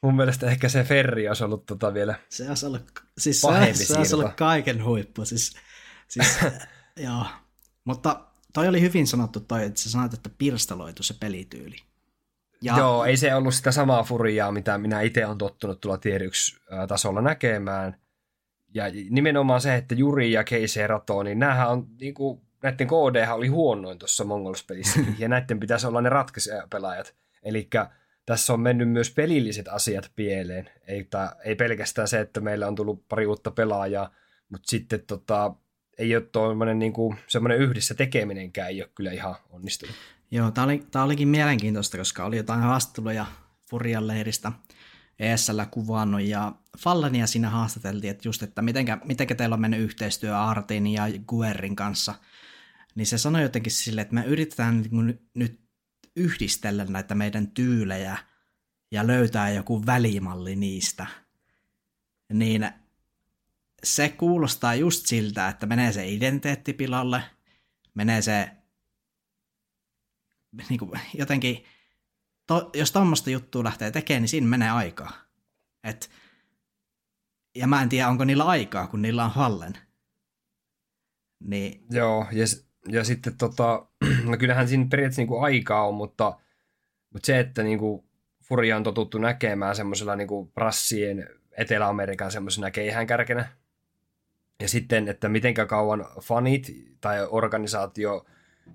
mun 0.02 0.16
mielestä 0.16 0.48
ehkä 0.48 0.70
se 0.70 0.84
Ferri 0.84 1.28
olisi 1.28 1.44
ollut 1.44 1.66
tota 1.66 1.94
vielä 1.94 2.16
se 2.30 2.50
olisi 2.50 2.66
ollut, 2.66 2.92
siis 3.18 3.42
se, 3.42 3.86
se 3.86 3.98
olisi 3.98 4.16
ollut 4.16 4.34
kaiken 4.34 4.84
huippu. 4.84 5.26
Siis, 5.26 5.56
siis, 6.08 6.40
joo. 7.06 7.26
Mutta 7.84 8.20
toi 8.54 8.68
oli 8.68 8.82
hyvin 8.82 9.08
sanottu 9.08 9.40
toi, 9.40 9.66
että 9.66 9.80
sä 9.80 9.92
sanoit, 9.92 10.14
että 10.14 10.30
pirstaloitu 10.38 11.04
se 11.04 11.14
pelityyli. 11.20 11.76
Ja... 12.62 12.78
Joo, 12.78 13.06
ei 13.06 13.18
se 13.18 13.36
ollut 13.36 13.54
sitä 13.54 13.72
samaa 13.72 14.04
furiaa, 14.04 14.52
mitä 14.52 14.78
minä 14.78 15.02
itse 15.02 15.26
olen 15.26 15.38
tottunut 15.38 15.82
tuolla 15.82 15.98
tier 15.98 16.24
1 16.24 16.58
tasolla 16.88 17.22
näkemään. 17.22 17.96
Ja 18.74 18.84
nimenomaan 19.10 19.62
se, 19.62 19.76
että 19.76 19.96
Juri 19.96 20.32
ja 20.32 20.44
Keise 20.44 20.88
Rato, 20.88 21.24
niin 21.24 21.40
näähän 21.40 21.70
on 21.70 21.88
niin 22.00 22.14
kuin, 22.14 22.42
näiden 22.64 22.88
KD 22.88 23.28
oli 23.32 23.48
huonoin 23.48 24.00
tuossa 24.00 24.24
Mongols-pelissä, 24.24 25.00
ja 25.20 25.28
näiden 25.28 25.60
pitäisi 25.60 25.88
olla 25.88 26.02
ne 26.02 26.10
ratkaisijapelaajat. 26.10 27.16
Eli 27.44 27.70
tässä 28.26 28.54
on 28.54 28.60
mennyt 28.60 28.90
myös 28.90 29.14
pelilliset 29.14 29.68
asiat 29.68 30.12
pieleen. 30.16 30.70
Ei, 30.88 31.10
ei 31.44 31.56
pelkästään 31.56 32.08
se, 32.08 32.20
että 32.20 32.40
meillä 32.40 32.68
on 32.68 32.76
tullut 32.76 33.08
pari 33.10 33.26
uutta 33.26 33.52
pelaajaa, 33.52 34.14
mutta 34.50 34.70
sitten 34.70 35.04
tota, 35.08 35.56
ei 35.98 36.16
ole 36.16 36.24
tuommoinen 36.32 36.80
niin 36.80 36.94
kuin, 36.94 37.18
semmoinen 37.28 37.58
yhdessä 37.58 37.96
tekeminenkään 37.96 38.70
ei 38.70 38.82
ole 38.82 38.90
kyllä 38.96 39.12
ihan 39.12 39.36
onnistunut. 39.50 39.96
Joo, 40.32 40.52
tämä 40.52 40.66
oli, 40.66 40.84
tämä 40.92 41.06
olikin 41.06 41.28
mielenkiintoista, 41.28 41.98
koska 41.98 42.26
oli 42.26 42.38
jotain 42.38 42.62
haastatteluja 42.62 43.26
Furian 43.70 44.08
leiristä 44.08 44.52
ESL 45.20 45.60
kuvannut 45.72 46.22
ja 46.22 46.52
Fallenia 46.78 47.28
siinä 47.28 47.50
haastateltiin, 47.50 48.12
että 48.12 48.28
just, 48.28 48.44
että 48.44 48.62
mitenkä, 48.62 48.98
mitenkä 49.06 49.36
teillä 49.36 49.54
on 49.54 49.62
mennyt 49.62 49.80
yhteistyö 49.80 50.40
Artin 50.40 50.88
ja 50.88 51.04
Guerin 51.28 51.76
kanssa, 51.76 52.16
niin 52.96 53.06
se 53.06 53.18
sanoi 53.18 53.42
jotenkin 53.42 53.72
sille, 53.72 54.02
että 54.02 54.14
me 54.14 54.26
yritetään 54.26 54.82
niin 54.82 55.20
nyt 55.34 55.60
yhdistellä 56.16 56.86
näitä 56.86 57.16
meidän 57.16 57.48
tyylejä 57.52 58.18
ja 58.92 59.08
löytää 59.08 59.50
joku 59.50 59.86
välimalli 59.86 60.56
niistä. 60.56 61.08
Niin 62.34 62.70
se 63.84 64.10
kuulostaa 64.10 64.76
just 64.76 65.06
siltä, 65.06 65.48
että 65.48 65.66
menee 65.66 65.92
se 65.92 66.08
identiteetti 66.08 66.74
pilalle, 66.74 67.24
menee 67.94 68.22
se 68.22 68.52
niin 70.70 70.80
kuin, 70.80 70.92
jotenkin, 71.14 71.66
to, 72.48 72.70
jos 72.74 72.92
tuommoista 72.92 73.30
juttua 73.30 73.64
lähtee 73.64 73.92
tekemään, 73.92 74.22
niin 74.22 74.30
siinä 74.30 74.48
menee 74.48 74.70
aikaa. 74.70 75.12
Et, 75.84 76.10
ja 77.56 77.68
mä 77.68 77.82
en 77.82 77.90
tiedä, 77.90 78.08
onko 78.08 78.26
niillä 78.26 78.44
aikaa, 78.44 78.88
kun 78.88 79.02
niillä 79.02 79.26
on 79.26 79.32
Hallen. 79.32 79.78
Niin. 81.40 81.86
Joo, 81.90 82.28
ja, 82.32 82.46
ja 82.88 83.04
sitten 83.04 83.38
tota, 83.38 83.88
no 84.30 84.38
kyllähän 84.38 84.68
siinä 84.68 84.88
periaatteessa 84.90 85.22
niin 85.22 85.28
kuin 85.28 85.44
aikaa 85.44 85.88
on, 85.88 85.94
mutta, 85.94 86.40
mutta 87.14 87.26
se, 87.26 87.40
että 87.40 87.64
niin 87.64 87.80
kuin 87.80 88.08
Furia 88.44 88.78
on 88.78 88.84
totuttu 88.84 89.18
näkemään 89.18 89.76
semmoisella 89.76 90.16
niin 90.16 90.28
kuin 90.28 90.52
prassien 90.52 91.30
Etelä-Amerikan 91.58 92.32
semmoisena 92.32 92.72
keihäänkärkenä, 92.72 93.50
ja 94.62 94.70
sitten, 94.70 95.08
että 95.08 95.30
miten 95.30 95.54
kauan 95.54 96.06
fanit 96.22 96.72
tai 97.02 97.28
organisaatio 97.30 98.26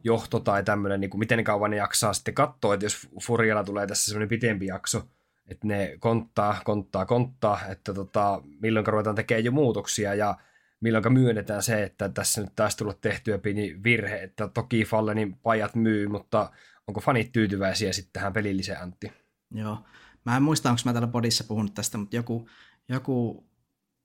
johto 0.05 0.41
tai 0.41 0.65
tämmöinen, 0.65 1.01
niin 1.01 1.11
kuin 1.11 1.19
miten 1.19 1.45
kauan 1.45 1.71
ne 1.71 1.77
jaksaa 1.77 2.13
sitten 2.13 2.35
katsoa, 2.35 2.75
että 2.75 2.87
jos 2.87 3.09
Furialla 3.23 3.65
tulee 3.65 3.87
tässä 3.87 4.05
semmoinen 4.05 4.29
pitempi 4.29 4.67
jakso, 4.67 5.03
että 5.49 5.67
ne 5.67 5.97
konttaa, 6.01 6.61
konttaa, 6.65 7.07
konttaa, 7.07 7.61
että 7.69 7.95
tota, 7.95 8.43
milloin 8.61 8.87
ruvetaan 8.87 9.17
tekemään 9.17 9.45
jo 9.45 9.53
muutoksia 9.53 10.15
ja 10.15 10.39
milloin 10.81 11.13
myönnetään 11.13 11.63
se, 11.63 11.83
että 11.83 12.09
tässä 12.09 12.41
nyt 12.41 12.53
taisi 12.57 12.77
tullut 12.77 13.01
tehtyä 13.01 13.39
pieni 13.39 13.83
virhe, 13.85 14.23
että 14.23 14.49
toki 14.49 14.85
Fallenin 14.85 15.37
pajat 15.37 15.75
myy, 15.75 16.09
mutta 16.09 16.51
onko 16.87 17.01
fanit 17.01 17.33
tyytyväisiä 17.33 17.93
sitten 17.93 18.13
tähän 18.13 18.33
pelilliseen 18.33 18.83
Antti? 18.83 19.13
Joo, 19.51 19.79
mä 20.25 20.37
en 20.37 20.43
muista, 20.43 20.71
onko 20.71 20.83
mä 20.85 20.93
täällä 20.93 21.09
podissa 21.09 21.45
puhunut 21.45 21.75
tästä, 21.75 21.99
mutta 21.99 22.17
joku, 22.17 22.49
joku 22.89 23.47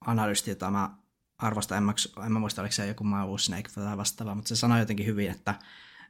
analysti, 0.05 0.51
jota 0.51 0.71
mä 0.71 0.89
arvosta, 1.37 1.77
en 1.77 1.83
mä, 1.83 1.93
en 2.25 2.31
mä 2.31 2.39
muista, 2.39 2.61
oliko 2.61 2.71
se 2.71 2.87
joku 2.87 3.03
Mau 3.03 3.37
Snake 3.37 3.69
tai 3.75 3.97
vastaava, 3.97 4.35
mutta 4.35 4.49
se 4.49 4.55
sanoi 4.55 4.79
jotenkin 4.79 5.05
hyvin, 5.05 5.31
että, 5.31 5.55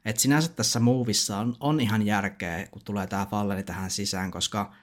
että 0.06 0.22
sinänsä 0.22 0.50
tässä 0.50 0.80
movissa 0.80 1.38
on, 1.38 1.58
on 1.60 1.80
ihan 1.80 2.06
järkeä, 2.06 2.68
kun 2.72 2.82
tulee 2.86 3.08
tämä 3.08 3.26
Falleni 3.26 3.64
tähän 3.64 3.92
sisään, 3.92 4.32
koska 4.32 4.74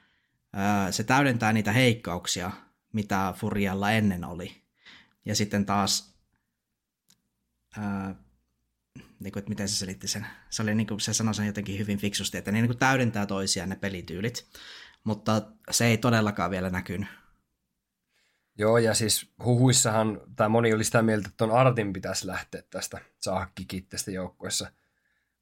ää, 0.52 0.92
se 0.92 1.04
täydentää 1.04 1.52
niitä 1.52 1.72
heikkauksia, 1.72 2.50
mitä 2.92 3.34
Furialla 3.36 3.90
ennen 3.90 4.24
oli. 4.24 4.62
Ja 5.24 5.34
sitten 5.34 5.66
taas, 5.66 6.14
ää, 7.78 8.14
niin 8.94 9.32
kuin, 9.32 9.38
että 9.38 9.48
miten 9.48 9.68
se 9.68 9.76
selitti 9.76 10.08
sen, 10.08 10.26
se, 10.50 10.62
oli, 10.62 10.74
niin 10.74 10.86
kuin, 10.86 11.00
se 11.00 11.14
sanoi 11.14 11.34
sen 11.34 11.46
jotenkin 11.46 11.78
hyvin 11.78 11.98
fiksusti, 11.98 12.38
että 12.38 12.52
ne 12.52 12.58
niin 12.58 12.68
kuin 12.68 12.78
täydentää 12.78 13.26
toisiaan 13.26 13.68
ne 13.68 13.76
pelityylit, 13.76 14.48
mutta 15.04 15.42
se 15.70 15.86
ei 15.86 15.98
todellakaan 15.98 16.50
vielä 16.50 16.70
näkynyt 16.70 17.08
Joo, 18.58 18.78
ja 18.78 18.94
siis 18.94 19.32
huhuissahan, 19.44 20.20
tai 20.36 20.48
moni 20.48 20.74
oli 20.74 20.84
sitä 20.84 21.02
mieltä, 21.02 21.28
että 21.28 21.36
ton 21.36 21.50
Artin 21.50 21.92
pitäisi 21.92 22.26
lähteä 22.26 22.62
tästä 22.70 22.98
saakkikittästä 23.20 24.10
joukkuessa. 24.10 24.70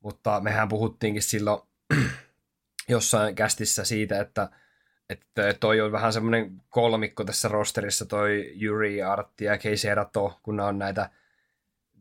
Mutta 0.01 0.41
mehän 0.41 0.69
puhuttiinkin 0.69 1.23
silloin 1.23 1.63
jossain 2.89 3.35
kästissä 3.35 3.85
siitä, 3.85 4.21
että, 4.21 4.49
että 5.09 5.55
toi 5.61 5.81
on 5.81 5.93
vähän 5.93 6.13
semmoinen 6.13 6.63
kolmikko 6.69 7.25
tässä 7.25 7.49
rosterissa, 7.49 8.07
toi 8.07 8.55
Yuri, 8.63 9.03
Artti 9.03 9.45
ja 9.45 9.59
Casey 9.59 9.95
Rato, 9.95 10.41
kun 10.43 10.57
ne 10.57 10.63
on 10.63 10.79
näitä 10.79 11.11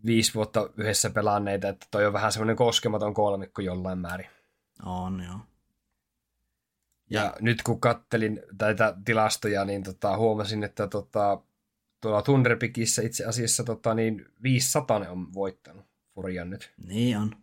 viisi 0.06 0.34
vuotta 0.34 0.70
yhdessä 0.78 1.10
pelanneita, 1.10 1.70
että 1.70 1.88
toi 1.92 2.06
on 2.06 2.14
vähän 2.14 2.32
semmoinen 2.32 2.56
koskematon 2.56 3.14
kolmikko 3.14 3.62
jollain 3.62 4.00
määrin. 4.00 4.30
On, 4.86 5.24
joo. 5.24 5.51
Ja, 7.12 7.34
nyt 7.42 7.62
kun 7.64 7.82
kattelin 7.82 8.42
näitä 8.62 8.96
tilastoja, 9.06 9.66
niin 9.66 9.84
tota, 9.84 10.18
huomasin, 10.18 10.64
että 10.64 10.88
tota, 10.88 11.42
tuolla 12.02 12.22
Thunderpikissä 12.22 13.02
itse 13.02 13.26
asiassa 13.26 13.64
tota, 13.64 13.94
niin 13.94 14.26
500 14.44 14.98
on 14.98 15.34
voittanut 15.34 15.86
Furian 16.16 16.50
nyt. 16.50 16.74
Niin 16.88 17.18
on. 17.18 17.36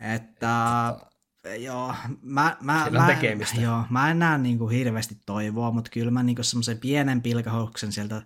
Että, 0.00 0.94
tota, 1.42 1.54
joo, 1.54 1.94
mä, 2.22 2.56
mä, 2.60 2.86
mä, 2.90 3.06
tekemistä. 3.06 3.60
Joo, 3.60 3.84
mä 3.90 4.10
en 4.10 4.18
näe 4.18 4.38
niinku 4.38 4.68
hirveästi 4.68 5.18
toivoa, 5.26 5.70
mutta 5.70 5.90
kyllä 5.90 6.10
mä 6.10 6.22
niinku 6.22 6.42
semmoisen 6.42 6.78
pienen 6.78 7.22
pilkahuksen 7.22 7.92
sieltä 7.92 8.22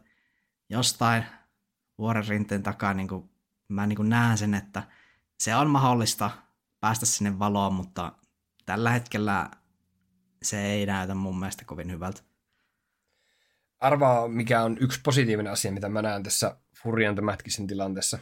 jostain 0.68 1.24
vuoren 1.98 2.28
rinteen 2.28 2.62
takaa 2.62 2.94
niinku, 2.94 3.30
mä 3.68 3.86
niinku 3.86 4.02
näen 4.02 4.38
sen, 4.38 4.54
että 4.54 4.82
se 5.40 5.56
on 5.56 5.70
mahdollista 5.70 6.30
päästä 6.80 7.06
sinne 7.06 7.38
valoon, 7.38 7.74
mutta 7.74 8.12
tällä 8.66 8.90
hetkellä 8.90 9.50
se 10.42 10.66
ei 10.66 10.86
näytä 10.86 11.14
mun 11.14 11.38
mielestä 11.38 11.64
kovin 11.64 11.90
hyvältä. 11.90 12.22
Arvaa, 13.78 14.28
mikä 14.28 14.62
on 14.62 14.76
yksi 14.80 15.00
positiivinen 15.04 15.52
asia, 15.52 15.72
mitä 15.72 15.88
mä 15.88 16.02
näen 16.02 16.22
tässä 16.22 16.56
Furian 16.82 17.24
Mätkisen 17.24 17.66
tilanteessa. 17.66 18.18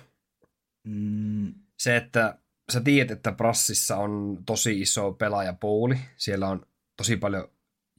Mm. 0.84 1.54
Se, 1.78 1.96
että 1.96 2.38
sä 2.72 2.80
tiedät, 2.80 3.10
että 3.10 3.32
Prassissa 3.32 3.96
on 3.96 4.42
tosi 4.46 4.80
iso 4.80 5.12
pelaajapooli. 5.12 5.98
Siellä 6.16 6.48
on 6.48 6.66
tosi 6.96 7.16
paljon 7.16 7.48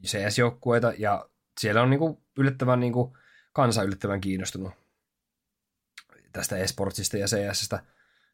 CS-joukkueita 0.05 0.93
ja 0.97 1.29
siellä 1.59 1.81
on 1.81 1.89
niinku 1.89 2.23
yllättävän 2.37 2.79
niinku 2.79 3.17
kansa 3.53 3.83
yllättävän 3.83 4.21
kiinnostunut 4.21 4.73
tästä 6.31 6.57
esportsista 6.57 7.17
ja 7.17 7.27
CSstä 7.27 7.83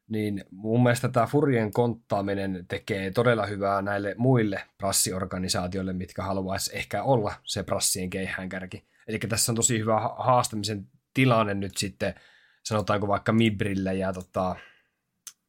niin 0.08 0.44
mun 0.50 0.82
mielestä 0.82 1.08
tämä 1.08 1.26
Furien 1.26 1.72
konttaaminen 1.72 2.64
tekee 2.68 3.10
todella 3.10 3.46
hyvää 3.46 3.82
näille 3.82 4.14
muille 4.18 4.62
prassiorganisaatioille, 4.78 5.92
mitkä 5.92 6.22
haluaisi 6.22 6.76
ehkä 6.76 7.02
olla 7.02 7.34
se 7.44 7.62
prassien 7.62 8.10
keihäänkärki. 8.10 8.84
Eli 9.06 9.18
tässä 9.18 9.52
on 9.52 9.56
tosi 9.56 9.78
hyvä 9.78 10.00
haastamisen 10.00 10.88
tilanne 11.14 11.54
nyt 11.54 11.76
sitten, 11.76 12.14
sanotaanko 12.62 13.08
vaikka 13.08 13.32
Mibrille 13.32 13.94
ja 13.94 14.12
tota, 14.12 14.56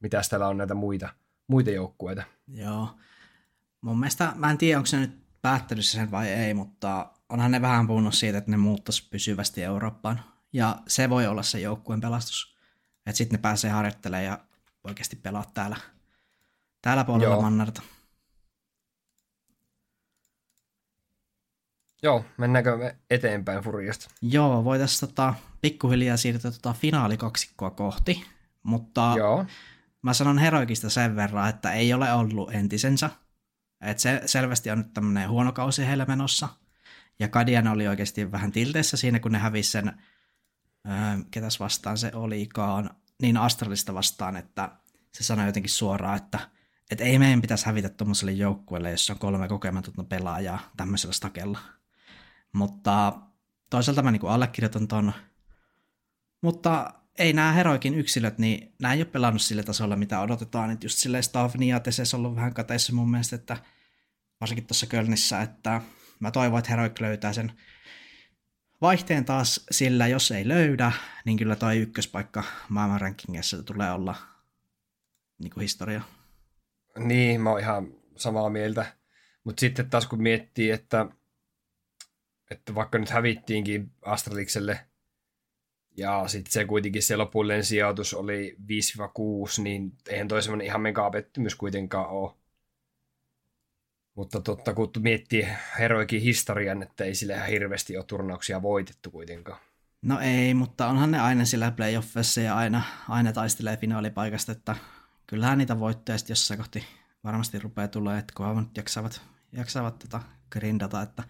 mitä 0.00 0.20
täällä 0.30 0.48
on 0.48 0.56
näitä 0.56 0.74
muita, 0.74 1.08
muita 1.46 1.70
joukkueita. 1.70 2.22
Joo. 2.48 2.88
Mun 3.80 4.00
mielestä, 4.00 4.32
mä 4.34 4.50
en 4.50 4.58
tiedä, 4.58 4.78
onko 4.78 4.86
se 4.86 4.96
nyt 4.96 5.20
päättänyt 5.42 5.84
sen 5.84 6.10
vai 6.10 6.28
ei, 6.28 6.54
mutta 6.54 7.12
onhan 7.28 7.50
ne 7.50 7.62
vähän 7.62 7.86
puhunut 7.86 8.14
siitä, 8.14 8.38
että 8.38 8.50
ne 8.50 8.56
muuttaisi 8.56 9.08
pysyvästi 9.10 9.62
Eurooppaan. 9.62 10.20
Ja 10.52 10.76
se 10.88 11.10
voi 11.10 11.26
olla 11.26 11.42
se 11.42 11.60
joukkueen 11.60 12.00
pelastus. 12.00 12.56
Että 13.06 13.16
sitten 13.18 13.36
ne 13.36 13.42
pääsee 13.42 13.70
harjoittelemaan 13.70 14.24
ja 14.24 14.38
oikeasti 14.84 15.16
pelaa 15.16 15.44
täällä, 15.54 15.76
täällä 16.82 17.04
puolella 17.04 17.34
Joo. 17.34 17.42
Mannerta. 17.42 17.82
Joo, 22.02 22.24
mennäänkö 22.36 22.76
me 22.76 22.96
eteenpäin 23.10 23.64
Furiasta? 23.64 24.10
Joo, 24.22 24.64
voitaisiin 24.64 25.08
tota, 25.08 25.34
pikkuhiljaa 25.60 26.16
siirtyä 26.16 26.50
tota 26.50 26.72
finaalikaksikkoa 26.72 27.70
kohti, 27.70 28.24
mutta 28.62 29.14
Joo. 29.16 29.46
mä 30.02 30.14
sanon 30.14 30.38
Heroikista 30.38 30.90
sen 30.90 31.16
verran, 31.16 31.48
että 31.48 31.72
ei 31.72 31.94
ole 31.94 32.12
ollut 32.12 32.54
entisensä. 32.54 33.10
että 33.80 34.02
se 34.02 34.22
selvästi 34.26 34.70
on 34.70 34.78
nyt 34.78 34.94
tämmöinen 34.94 35.30
huono 35.30 35.52
kausi 35.52 35.86
heillä 35.86 36.04
menossa. 36.04 36.48
Ja 37.18 37.28
Kadian 37.28 37.68
oli 37.68 37.88
oikeasti 37.88 38.32
vähän 38.32 38.52
tilteessä 38.52 38.96
siinä, 38.96 39.20
kun 39.20 39.32
ne 39.32 39.38
hävisi 39.38 39.70
sen, 39.70 39.88
öö, 40.86 40.94
ketäs 41.30 41.60
vastaan 41.60 41.98
se 41.98 42.10
olikaan, 42.14 42.90
niin 43.20 43.36
Astralista 43.36 43.94
vastaan, 43.94 44.36
että 44.36 44.70
se 45.12 45.24
sanoi 45.24 45.46
jotenkin 45.46 45.70
suoraan, 45.70 46.16
että, 46.16 46.38
että 46.90 47.04
ei 47.04 47.18
meidän 47.18 47.40
pitäisi 47.40 47.66
hävitä 47.66 47.88
tuommoiselle 47.88 48.32
joukkueelle, 48.32 48.90
jossa 48.90 49.12
on 49.12 49.18
kolme 49.18 49.48
kokematonta 49.48 50.04
pelaajaa 50.04 50.70
tämmöisellä 50.76 51.12
stakella. 51.12 51.58
Mutta 52.52 53.12
toisaalta 53.70 54.02
mä 54.02 54.10
niin 54.10 54.28
allekirjoitan 54.28 54.88
ton. 54.88 55.12
Mutta 56.42 56.94
ei 57.18 57.32
nämä 57.32 57.52
heroikin 57.52 57.94
yksilöt, 57.94 58.38
niin 58.38 58.74
nämä 58.78 58.94
ei 58.94 59.00
ole 59.00 59.04
pelannut 59.04 59.42
sille 59.42 59.62
tasolla, 59.62 59.96
mitä 59.96 60.20
odotetaan. 60.20 60.70
Että 60.70 60.86
just 60.86 60.98
silleen 60.98 61.22
Stavni 61.22 61.68
ja 61.68 61.80
on 62.14 62.20
ollut 62.20 62.36
vähän 62.36 62.54
kateissa 62.54 62.92
mun 62.92 63.10
mielestä, 63.10 63.36
että 63.36 63.56
varsinkin 64.40 64.66
tuossa 64.66 64.86
Kölnissä, 64.86 65.42
että 65.42 65.80
mä 66.20 66.30
toivon, 66.30 66.58
että 66.58 66.70
heroik 66.70 67.00
löytää 67.00 67.32
sen 67.32 67.52
vaihteen 68.80 69.24
taas 69.24 69.66
sillä, 69.70 70.06
jos 70.06 70.30
ei 70.30 70.48
löydä, 70.48 70.92
niin 71.24 71.36
kyllä 71.36 71.56
toi 71.56 71.78
ykköspaikka 71.78 72.44
maailman 72.68 73.00
rankingissa 73.00 73.62
tulee 73.62 73.92
olla 73.92 74.14
niin 75.38 75.50
kuin 75.50 75.62
historia. 75.62 76.02
Niin, 76.98 77.40
mä 77.40 77.50
oon 77.50 77.60
ihan 77.60 77.94
samaa 78.16 78.50
mieltä. 78.50 78.96
Mutta 79.44 79.60
sitten 79.60 79.90
taas 79.90 80.06
kun 80.06 80.22
miettii, 80.22 80.70
että, 80.70 81.06
että 82.50 82.74
vaikka 82.74 82.98
nyt 82.98 83.10
hävittiinkin 83.10 83.92
Astralikselle 84.02 84.80
ja 85.96 86.28
sitten 86.28 86.52
se 86.52 86.64
kuitenkin 86.64 87.02
se 87.02 87.16
lopullinen 87.16 87.64
sijoitus 87.64 88.14
oli 88.14 88.56
5-6, 89.58 89.62
niin 89.62 89.92
eihän 90.08 90.28
toi 90.28 90.42
semmoinen 90.42 90.66
ihan 90.66 90.80
mega 90.80 91.10
pettymys 91.10 91.54
kuitenkaan 91.54 92.08
ole. 92.08 92.39
Mutta 94.20 94.40
totta, 94.40 94.74
kun 94.74 94.90
miettii 94.98 95.48
heroikin 95.78 96.22
historian, 96.22 96.82
että 96.82 97.04
ei 97.04 97.14
sille 97.14 97.34
ihan 97.34 97.48
hirveästi 97.48 97.96
ole 97.96 98.04
turnauksia 98.04 98.62
voitettu 98.62 99.10
kuitenkaan. 99.10 99.60
No 100.02 100.20
ei, 100.20 100.54
mutta 100.54 100.86
onhan 100.86 101.10
ne 101.10 101.20
aina 101.20 101.44
sillä 101.44 101.70
playoffissa 101.70 102.40
ja 102.40 102.56
aina, 102.56 102.82
aina 103.08 103.32
taistelee 103.32 103.76
finaalipaikasta, 103.76 104.52
että 104.52 104.76
kyllähän 105.26 105.58
niitä 105.58 105.78
voittoja 105.78 106.18
sitten 106.18 106.32
jossain 106.32 106.58
kohti 106.58 106.84
varmasti 107.24 107.58
rupeaa 107.58 107.88
tulee, 107.88 108.18
että 108.18 108.32
kunhan 108.36 108.56
nyt 108.56 108.76
jaksavat, 108.76 109.22
jaksavat 109.52 109.98
tota 109.98 110.20
grindata, 110.52 111.02
että 111.02 111.22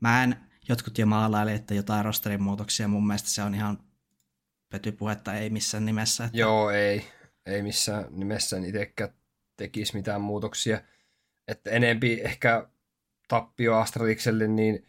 mä 0.00 0.24
en, 0.24 0.36
jotkut 0.68 0.98
jo 0.98 1.06
maalaili, 1.06 1.52
että 1.52 1.74
jotain 1.74 2.04
rosterin 2.04 2.42
muutoksia, 2.42 2.88
mun 2.88 3.06
mielestä 3.06 3.30
se 3.30 3.42
on 3.42 3.54
ihan 3.54 3.78
pötypuhetta, 4.70 5.34
ei 5.34 5.50
missään 5.50 5.86
nimessä. 5.86 6.24
Että... 6.24 6.38
Joo, 6.38 6.70
ei, 6.70 7.04
ei 7.46 7.62
missään 7.62 8.04
nimessä 8.10 8.56
itsekään 8.56 9.10
tekisi 9.56 9.96
mitään 9.96 10.20
muutoksia. 10.20 10.80
Että 11.48 11.70
enempi 11.70 12.20
ehkä 12.24 12.68
tappio 13.28 13.76
Astralikselle, 13.76 14.48
niin 14.48 14.86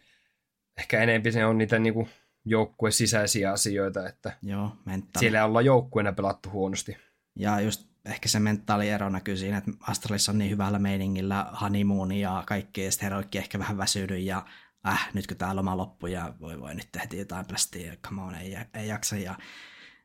ehkä 0.78 1.02
enempi 1.02 1.32
se 1.32 1.46
on 1.46 1.58
niitä 1.58 1.78
niinku 1.78 2.08
joukkueen 2.44 2.92
sisäisiä 2.92 3.52
asioita, 3.52 4.08
että 4.08 4.32
Joo, 4.42 4.76
mentaali. 4.84 5.20
siellä 5.20 5.44
ollaan 5.44 5.64
joukkueena 5.64 6.12
pelattu 6.12 6.50
huonosti. 6.50 6.96
Ja 7.36 7.60
just 7.60 7.90
ehkä 8.04 8.28
se 8.28 8.40
mentaaliero 8.40 9.08
näkyy 9.08 9.36
siinä, 9.36 9.58
että 9.58 9.70
Astralissa 9.80 10.32
on 10.32 10.38
niin 10.38 10.50
hyvällä 10.50 10.78
meiningillä 10.78 11.46
honeymoon 11.60 12.12
ja 12.12 12.42
kaikki, 12.46 12.84
ja 12.84 12.92
sitten 12.92 13.06
Heroikki 13.06 13.38
ehkä 13.38 13.58
vähän 13.58 13.78
väsynyt 13.78 14.22
ja 14.22 14.44
äh, 14.88 15.08
nyt 15.14 15.26
kun 15.26 15.36
tämä 15.36 15.56
loma 15.56 15.76
loppui 15.76 16.12
ja 16.12 16.34
voi 16.40 16.60
voi 16.60 16.74
nyt 16.74 16.88
tehdä 16.92 17.16
jotain 17.16 17.46
plästiä 17.46 17.86
ja 17.86 17.96
come 17.96 18.22
on, 18.22 18.34
ei, 18.34 18.56
ei 18.74 18.88
jaksa. 18.88 19.16
Ja, 19.16 19.38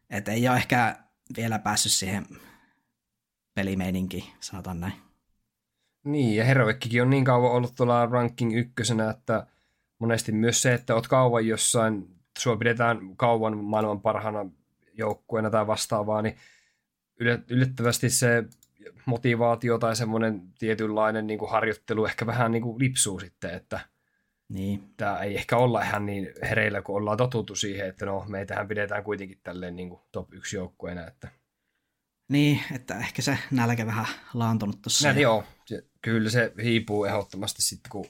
et 0.10 0.28
ei 0.28 0.48
ole 0.48 0.58
ehkä 0.58 0.96
vielä 1.38 1.60
päässyt 1.60 1.92
siihen 1.92 2.26
pelimeininkiin, 3.54 4.24
saatan 4.40 4.80
näin. 4.80 5.05
Niin, 6.06 6.36
ja 6.36 6.44
Heroikkikin 6.44 7.02
on 7.02 7.10
niin 7.10 7.26
kauan 7.26 7.52
ollut 7.52 7.76
tuolla 7.76 8.06
ranking 8.06 8.58
ykkösenä, 8.58 9.10
että 9.10 9.48
monesti 10.00 10.32
myös 10.32 10.62
se, 10.62 10.74
että 10.74 10.96
oot 10.96 11.08
kauan 11.08 11.48
jossain, 11.48 12.08
sua 12.40 12.58
pidetään 12.58 13.16
kauan 13.18 13.58
maailman 13.58 14.02
parhaana 14.02 14.46
joukkueena 14.94 15.50
tai 15.50 15.68
vastaavaa, 15.68 16.22
niin 16.22 16.36
yllättävästi 17.50 18.10
se 18.10 18.44
motivaatio 19.06 19.78
tai 19.78 19.96
semmoinen 19.96 20.42
tietynlainen 20.60 21.28
niin 21.28 21.40
kuin 21.40 21.52
harjoittelu 21.52 22.06
ehkä 22.06 22.26
vähän 22.26 22.52
niin 22.52 22.64
kuin 22.64 22.80
lipsuu 22.80 23.20
sitten, 23.20 23.54
että 23.54 23.80
niin. 24.50 24.84
tämä 24.98 25.20
ei 25.20 25.36
ehkä 25.36 25.58
olla 25.58 25.82
ihan 25.82 26.06
niin 26.06 26.30
hereillä, 26.42 26.82
kun 26.82 26.96
ollaan 26.96 27.18
totuttu 27.18 27.56
siihen, 27.56 27.88
että 27.88 28.06
no 28.06 28.26
meitähän 28.28 28.68
pidetään 28.68 29.04
kuitenkin 29.04 29.40
tälleen 29.44 29.76
niin 29.76 29.90
kuin 29.90 30.02
top 30.12 30.34
1 30.34 30.56
joukkueena. 30.56 31.08
Että... 31.08 31.28
Niin, 32.28 32.62
että 32.72 32.98
ehkä 32.98 33.22
se 33.22 33.38
nälkä 33.52 33.86
vähän 33.86 34.06
laantunut 34.34 34.82
tuossa. 34.82 35.08
Näin, 35.08 35.22
joo, 35.22 35.44
kyllä 36.02 36.30
se 36.30 36.54
hiipuu 36.64 37.06
ehdottomasti 37.06 37.62
sitten, 37.62 37.90
kun 37.90 38.06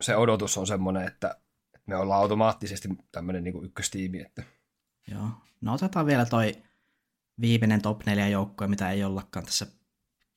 se 0.00 0.16
odotus 0.16 0.58
on 0.58 0.66
semmoinen, 0.66 1.06
että 1.06 1.40
me 1.86 1.96
ollaan 1.96 2.20
automaattisesti 2.20 2.88
tämmöinen 3.12 3.44
niin 3.44 3.64
ykköstiimi. 3.64 4.20
Että... 4.20 4.42
Joo, 5.10 5.28
no 5.60 5.74
otetaan 5.74 6.06
vielä 6.06 6.26
toi 6.26 6.56
viimeinen 7.40 7.82
top 7.82 8.06
4 8.06 8.28
joukkue, 8.28 8.66
mitä 8.66 8.90
ei 8.90 9.04
ollakaan 9.04 9.46
tässä 9.46 9.66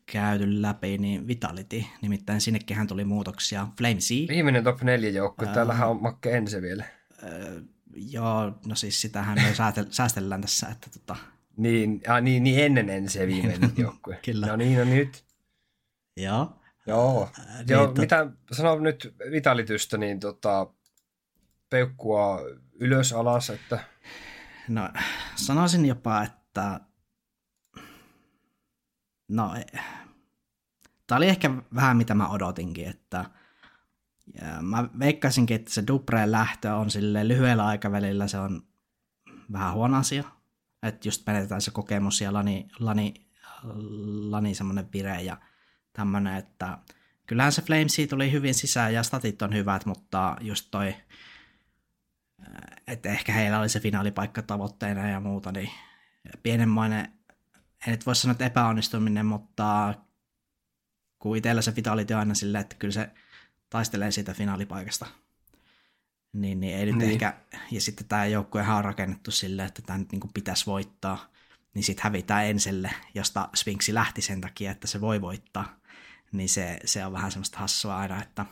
käyty 0.06 0.62
läpi, 0.62 0.98
niin 0.98 1.28
Vitality. 1.28 1.84
Nimittäin 2.02 2.42
sinnekin 2.42 2.88
tuli 2.88 3.06
muutoksia. 3.06 3.68
Flame 3.78 4.02
Sea. 4.02 4.28
Viimeinen 4.28 4.64
top 4.64 4.82
4 4.82 5.10
joukkue. 5.10 5.48
Ää... 5.48 5.54
Täällähän 5.54 5.90
on 5.90 6.02
Makke 6.02 6.38
Ense 6.38 6.62
vielä. 6.62 6.84
Öö, 7.24 7.62
joo, 7.96 8.60
no 8.66 8.76
siis 8.76 9.02
sitähän 9.02 9.38
me 9.42 9.54
säästellään 9.90 10.42
tässä, 10.42 10.68
että 10.68 10.90
tota... 10.90 11.16
Niin, 11.60 12.02
ah, 12.08 12.22
niin, 12.22 12.44
niin 12.44 12.64
ennen 12.64 12.90
Ense 12.90 13.28
viimeinen 13.28 13.72
joukkue. 13.78 14.20
Kyllä. 14.26 14.48
No 14.48 14.56
niin, 14.56 14.78
no 14.78 14.86
nyt. 14.86 15.26
Joo. 16.18 16.62
Joo. 16.88 17.30
Niin, 17.38 17.70
Joo 17.70 17.88
to... 17.88 18.02
Mitä 18.02 18.28
sanoo 18.52 18.80
nyt 18.80 19.16
Vitalitystä, 19.32 19.98
niin 19.98 20.20
tota, 20.20 20.68
peukkua 21.70 22.40
ylös 22.80 23.14
alas, 23.14 23.50
että... 23.50 23.80
No, 24.68 24.90
sanoisin 25.36 25.86
jopa, 25.86 26.24
että 26.24 26.80
no, 29.28 29.56
tämä 31.08 31.18
oli 31.18 31.28
ehkä 31.28 31.52
vähän 31.76 31.98
mitä 31.98 32.14
mä 32.14 32.30
odotinkin, 32.30 32.88
että 32.88 33.26
ja 34.42 34.62
mä 34.62 34.90
veikkaisinkin, 35.00 35.56
että 35.56 35.72
se 35.72 35.84
Dupreen 35.88 36.32
lähtö 36.32 36.76
on 36.76 36.92
sille 36.92 37.28
lyhyellä 37.28 37.66
aikavälillä 37.66 38.28
se 38.28 38.38
on 38.40 38.62
vähän 39.52 39.74
huono 39.74 39.98
asia. 39.98 40.39
Että 40.84 41.08
just 41.08 41.28
menetetään 41.28 41.62
se 41.62 41.72
kokemus 41.72 42.22
ja 42.22 42.34
lani, 42.34 42.68
lani, 42.80 43.14
lani 44.30 44.56
semmoinen 44.56 44.92
vire 44.94 45.22
ja 45.22 45.38
tämmöinen, 45.94 46.36
että 46.36 46.78
kyllähän 47.26 47.52
se 47.52 47.62
Flamesi 47.62 48.08
tuli 48.08 48.32
hyvin 48.32 48.54
sisään 48.54 48.94
ja 48.94 49.04
statit 49.04 49.42
on 49.42 49.54
hyvät, 49.54 49.86
mutta 49.86 50.38
just 50.42 50.68
toi, 50.72 50.96
että 52.88 53.10
ehkä 53.10 53.34
heillä 53.34 53.60
oli 53.60 53.70
se 53.70 53.80
finaalipaikka 53.80 54.42
tavoitteena 54.42 55.10
ja 55.10 55.20
muuta, 55.20 55.52
niin 55.52 55.70
pienenmoinen 56.44 57.14
en 57.88 57.92
nyt 57.92 58.06
voi 58.06 58.16
sanoa, 58.16 58.32
että 58.32 58.46
epäonnistuminen, 58.46 59.26
mutta 59.26 59.94
kun 61.20 61.38
itsellä 61.38 61.62
se 61.62 61.76
vitality 61.76 62.14
aina 62.14 62.34
silleen, 62.34 62.62
että 62.62 62.76
kyllä 62.76 62.92
se 62.92 63.10
taistelee 63.70 64.12
siitä 64.12 64.34
finaalipaikasta. 64.34 65.06
Niin, 66.34 66.60
niin 66.60 66.78
ei 66.78 66.86
nyt 66.86 66.96
niin. 66.96 67.12
ehkä, 67.12 67.38
ja 67.72 67.82
sitten 67.82 68.08
tämä 68.08 68.26
joukkue 68.26 68.62
on 68.62 68.86
rakennettu 68.86 69.32
silleen, 69.32 69.68
että 69.68 69.82
tämä 69.82 70.00
nyt 70.00 70.12
niin 70.12 70.34
pitäisi 70.34 70.66
voittaa, 70.66 71.32
niin 71.74 71.84
sitten 71.84 72.04
hävitään 72.04 72.46
enselle, 72.46 72.92
josta 73.16 73.50
Sphinxi 73.56 73.94
lähti 73.94 74.22
sen 74.22 74.42
takia, 74.42 74.72
että 74.72 74.88
se 74.88 75.02
voi 75.02 75.22
voittaa. 75.22 75.80
Niin 76.32 76.50
se, 76.50 76.80
se 76.86 77.06
on 77.06 77.14
vähän 77.14 77.32
semmoista 77.32 77.60
hassua 77.60 77.98
aina, 77.98 78.22
että, 78.22 78.46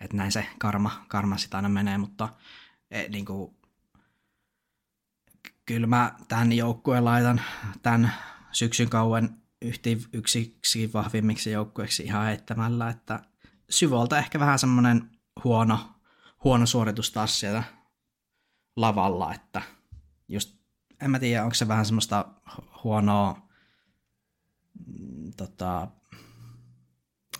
että 0.00 0.16
näin 0.16 0.32
se 0.32 0.46
karma, 0.58 1.04
karma 1.08 1.38
sitä 1.38 1.56
aina 1.56 1.68
menee, 1.68 1.98
mutta 1.98 2.28
e, 2.90 3.08
niin 3.08 3.24
kuin, 3.24 3.56
kyllä 5.66 5.86
mä 5.86 6.14
tämän 6.28 6.52
joukkueen 6.52 7.04
laitan 7.04 7.40
tämän 7.82 8.14
syksyn 8.52 8.88
kauan 8.88 9.38
yhti, 9.62 9.98
yksiksi 10.12 10.92
vahvimmiksi 10.92 11.50
joukkueeksi 11.50 12.02
ihan 12.02 12.24
heittämällä, 12.24 12.88
että 12.88 13.20
syvolta 13.70 14.18
ehkä 14.18 14.40
vähän 14.40 14.58
semmoinen 14.58 15.10
huono, 15.44 15.97
huono 16.44 16.66
suoritus 16.66 17.10
taas 17.10 17.40
siellä 17.40 17.62
lavalla, 18.76 19.34
että 19.34 19.62
just, 20.28 20.58
en 21.00 21.10
mä 21.10 21.18
tiedä, 21.18 21.42
onko 21.42 21.54
se 21.54 21.68
vähän 21.68 21.86
semmoista 21.86 22.28
huonoa, 22.84 23.48
mm, 24.86 25.32
tota, 25.36 25.88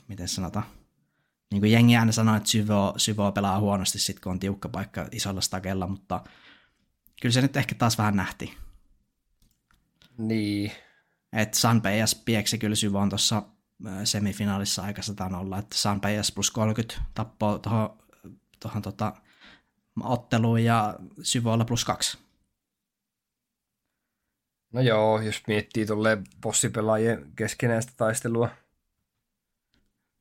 miten 0.08 0.28
sanotaan, 0.28 0.66
niin 1.50 1.60
kuin 1.60 1.72
jengi 1.72 1.96
aina 1.96 2.12
sanoo, 2.12 2.36
että 2.36 2.48
Syvo, 2.48 2.94
Syvo 2.96 3.32
pelaa 3.32 3.60
huonosti 3.60 3.98
sit 3.98 4.20
kun 4.20 4.32
on 4.32 4.38
tiukka 4.38 4.68
paikka 4.68 5.08
isolla 5.12 5.40
stakella, 5.40 5.86
mutta 5.86 6.24
kyllä 7.20 7.32
se 7.32 7.42
nyt 7.42 7.56
ehkä 7.56 7.74
taas 7.74 7.98
vähän 7.98 8.16
nähti. 8.16 8.58
Niin. 10.18 10.72
Että 11.32 11.58
San 11.58 11.82
PS 11.82 12.14
pieksi 12.14 12.58
kyllä 12.58 12.76
Syvon 12.76 13.08
tuossa 13.08 13.42
semifinaalissa 14.04 14.82
aika 14.82 15.02
olla, 15.38 15.58
että 15.58 15.76
San 15.78 16.00
PS 16.00 16.32
plus 16.32 16.50
30 16.50 16.94
tappoi 17.14 17.60
tuohon 17.60 17.98
tuohon 18.60 18.82
tota, 18.82 19.12
otteluun 20.02 20.64
ja 20.64 20.98
Syvoilla 21.22 21.64
plus 21.64 21.84
kaksi. 21.84 22.18
No 24.72 24.80
joo, 24.80 25.20
jos 25.20 25.42
miettii 25.46 25.86
tuolle 25.86 26.18
bossipelaajien 26.40 27.32
keskinäistä 27.36 27.92
taistelua. 27.96 28.50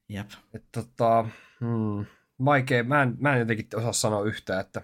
Jep. 0.10 0.30
Että 0.54 0.68
tota, 0.72 1.30
hmm, 1.60 2.06
vaikea, 2.46 2.84
mä 2.84 3.04
en, 3.04 3.16
mä 3.20 3.34
en 3.34 3.40
jotenkin 3.40 3.68
osaa 3.76 3.94
sanoa 3.94 4.24
yhtään, 4.24 4.62
että 4.62 4.82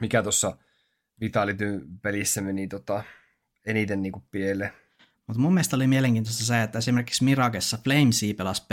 mikä 0.00 0.22
tuossa 0.22 0.56
Vitalityn 1.20 2.00
pelissä 2.02 2.40
meni 2.40 2.68
tota, 2.68 3.04
eniten 3.66 4.02
niinku 4.02 4.24
pieleen. 4.30 4.72
Mutta 5.26 5.40
mun 5.40 5.54
mielestä 5.54 5.76
oli 5.76 5.86
mielenkiintoista 5.86 6.44
se, 6.44 6.62
että 6.62 6.78
esimerkiksi 6.78 7.24
Mirakessa 7.24 7.78
Flamesea 7.84 8.34
pelasi 8.34 8.62
B, 8.68 8.72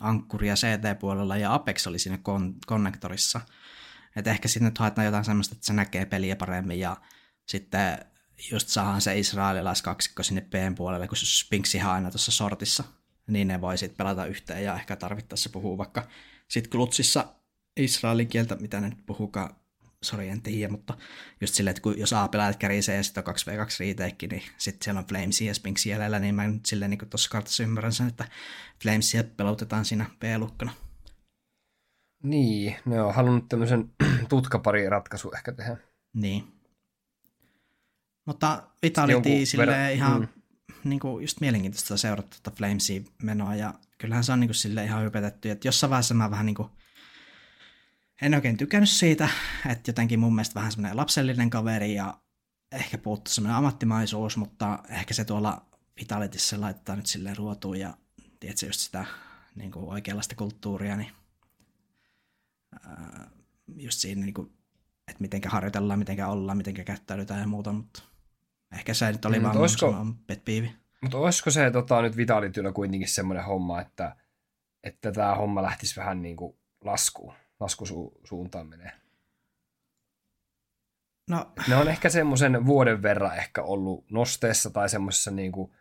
Ankkuri 0.00 0.48
ja 0.48 0.54
CT-puolella 0.54 1.36
ja 1.36 1.54
Apex 1.54 1.86
oli 1.86 1.98
siinä 1.98 2.16
kon- 2.16 2.58
konnektorissa. 2.66 3.40
Että 4.16 4.30
ehkä 4.30 4.48
sitten 4.48 4.68
nyt 4.68 4.78
haetaan 4.78 5.04
jotain 5.04 5.24
semmoista, 5.24 5.54
että 5.54 5.66
se 5.66 5.72
näkee 5.72 6.06
peliä 6.06 6.36
paremmin 6.36 6.78
ja 6.78 6.96
sitten 7.46 7.98
just 8.50 8.68
saadaan 8.68 9.00
se 9.00 9.18
israelilaiskaksikko 9.18 10.22
sinne 10.22 10.40
B 10.40 10.54
puolelle, 10.76 11.08
kun 11.08 11.16
Spinksihan 11.16 11.92
aina 11.92 12.10
tuossa 12.10 12.32
sortissa. 12.32 12.84
Niin 13.26 13.48
ne 13.48 13.60
voi 13.60 13.78
sitten 13.78 13.96
pelata 13.96 14.26
yhteen 14.26 14.64
ja 14.64 14.74
ehkä 14.74 14.96
tarvittaessa 14.96 15.50
puhuu 15.50 15.78
vaikka 15.78 16.08
sitten 16.48 16.70
Klutsissa 16.70 17.34
israelin 17.76 18.28
kieltä, 18.28 18.56
mitä 18.56 18.80
ne 18.80 18.88
nyt 18.88 19.06
puhukaan, 19.06 19.56
sori 20.02 20.28
en 20.28 20.42
tiedä, 20.42 20.72
mutta 20.72 20.94
just 21.40 21.54
silleen, 21.54 21.70
että 21.70 21.82
kun 21.82 21.98
jos 21.98 22.12
A 22.12 22.28
pelaat 22.28 22.56
kärisee 22.56 22.96
ja 22.96 23.02
sitten 23.02 23.24
on 23.26 23.34
2v2 23.34 23.68
retake, 23.80 24.26
niin 24.26 24.42
sitten 24.58 24.84
siellä 24.84 24.98
on 24.98 25.06
Flamesia 25.06 25.48
ja 25.50 25.54
Spinks 25.54 25.86
jäljellä, 25.86 26.18
niin 26.18 26.34
mä 26.34 26.46
nyt 26.46 26.66
silleen 26.66 26.90
niin 26.90 27.08
tuossa 27.10 27.30
kartassa 27.30 27.62
ymmärrän 27.62 27.92
sen, 27.92 28.08
että 28.08 28.24
Flamesia 28.82 29.24
pelotetaan 29.24 29.84
siinä 29.84 30.06
B-lukkana. 30.20 30.72
Niin, 32.22 32.76
ne 32.84 33.02
on 33.02 33.14
halunnut 33.14 33.48
tämmöisen 33.48 33.90
tutkapari 34.28 34.88
ratkaisu 34.88 35.32
ehkä 35.36 35.52
tehdä. 35.52 35.76
Niin. 36.14 36.44
Mutta 38.26 38.62
Vitality 38.82 39.46
sille 39.46 39.66
ver- 39.66 39.92
ihan 39.92 40.20
mm. 40.20 40.28
niin 40.84 41.00
kuin 41.00 41.22
just 41.22 41.40
mielenkiintoista 41.40 41.96
seurata 41.96 42.36
tuota 42.42 42.56
Flamesia 42.56 43.00
menoa 43.22 43.54
ja 43.54 43.74
kyllähän 43.98 44.24
se 44.24 44.32
on 44.32 44.40
niin 44.40 44.48
kuin 44.48 44.54
sille 44.54 44.84
ihan 44.84 45.04
hypetetty, 45.04 45.50
että 45.50 45.68
jossain 45.68 45.90
vaiheessa 45.90 46.14
mä 46.14 46.30
vähän 46.30 46.46
niin 46.46 46.56
kuin 46.56 46.68
en 48.22 48.34
oikein 48.34 48.56
tykännyt 48.56 48.90
siitä, 48.90 49.28
että 49.70 49.88
jotenkin 49.88 50.20
mun 50.20 50.34
mielestä 50.34 50.54
vähän 50.54 50.72
semmoinen 50.72 50.96
lapsellinen 50.96 51.50
kaveri 51.50 51.94
ja 51.94 52.20
ehkä 52.72 52.98
puuttuu 52.98 53.32
semmoinen 53.32 53.56
ammattimaisuus, 53.56 54.36
mutta 54.36 54.78
ehkä 54.88 55.14
se 55.14 55.24
tuolla 55.24 55.66
Vitalitissa 56.00 56.60
laittaa 56.60 56.96
nyt 56.96 57.06
silleen 57.06 57.36
ruotuun 57.36 57.80
ja 57.80 57.94
tiedätkö 58.40 58.66
just 58.66 58.80
sitä 58.80 59.04
niin 59.54 59.72
kuin 59.72 59.88
oikeanlaista 59.88 60.34
kulttuuria, 60.34 60.96
niin 60.96 61.12
ää, 62.88 63.30
just 63.76 63.98
siinä, 63.98 64.24
niin 64.24 64.34
kuin, 64.34 64.52
että 65.08 65.20
miten 65.20 65.40
harjoitellaan, 65.46 65.98
miten 65.98 66.26
ollaan, 66.26 66.56
miten 66.56 66.74
käyttäydytään 66.74 67.40
ja 67.40 67.46
muuta, 67.46 67.72
mutta 67.72 68.02
ehkä 68.72 68.94
se 68.94 69.12
nyt 69.12 69.24
oli 69.24 69.38
mm, 69.38 69.44
vaan 69.44 69.56
olisiko, 69.56 70.06
pet 70.26 70.44
piivi. 70.44 70.72
Mutta 71.02 71.18
olisiko 71.18 71.50
se 71.50 71.70
tota, 71.70 72.02
nyt 72.02 72.16
Vitalityllä 72.16 72.72
kuitenkin 72.72 73.08
semmoinen 73.08 73.44
homma, 73.44 73.80
että, 73.80 74.16
että 74.84 75.12
tämä 75.12 75.34
homma 75.34 75.62
lähtisi 75.62 75.96
vähän 75.96 76.22
niin 76.22 76.36
kuin 76.36 76.56
laskuun? 76.84 77.34
Laskusuuntaan 77.60 78.66
menee. 78.66 78.92
No. 81.28 81.52
Ne 81.68 81.76
on 81.76 81.88
ehkä 81.88 82.08
semmoisen 82.08 82.66
vuoden 82.66 83.02
verran 83.02 83.36
ehkä 83.36 83.62
ollut 83.62 84.10
nosteessa 84.10 84.70
tai 84.70 84.88
semmoisessa 84.88 85.30
niin 85.30 85.52
kuin 85.52 85.72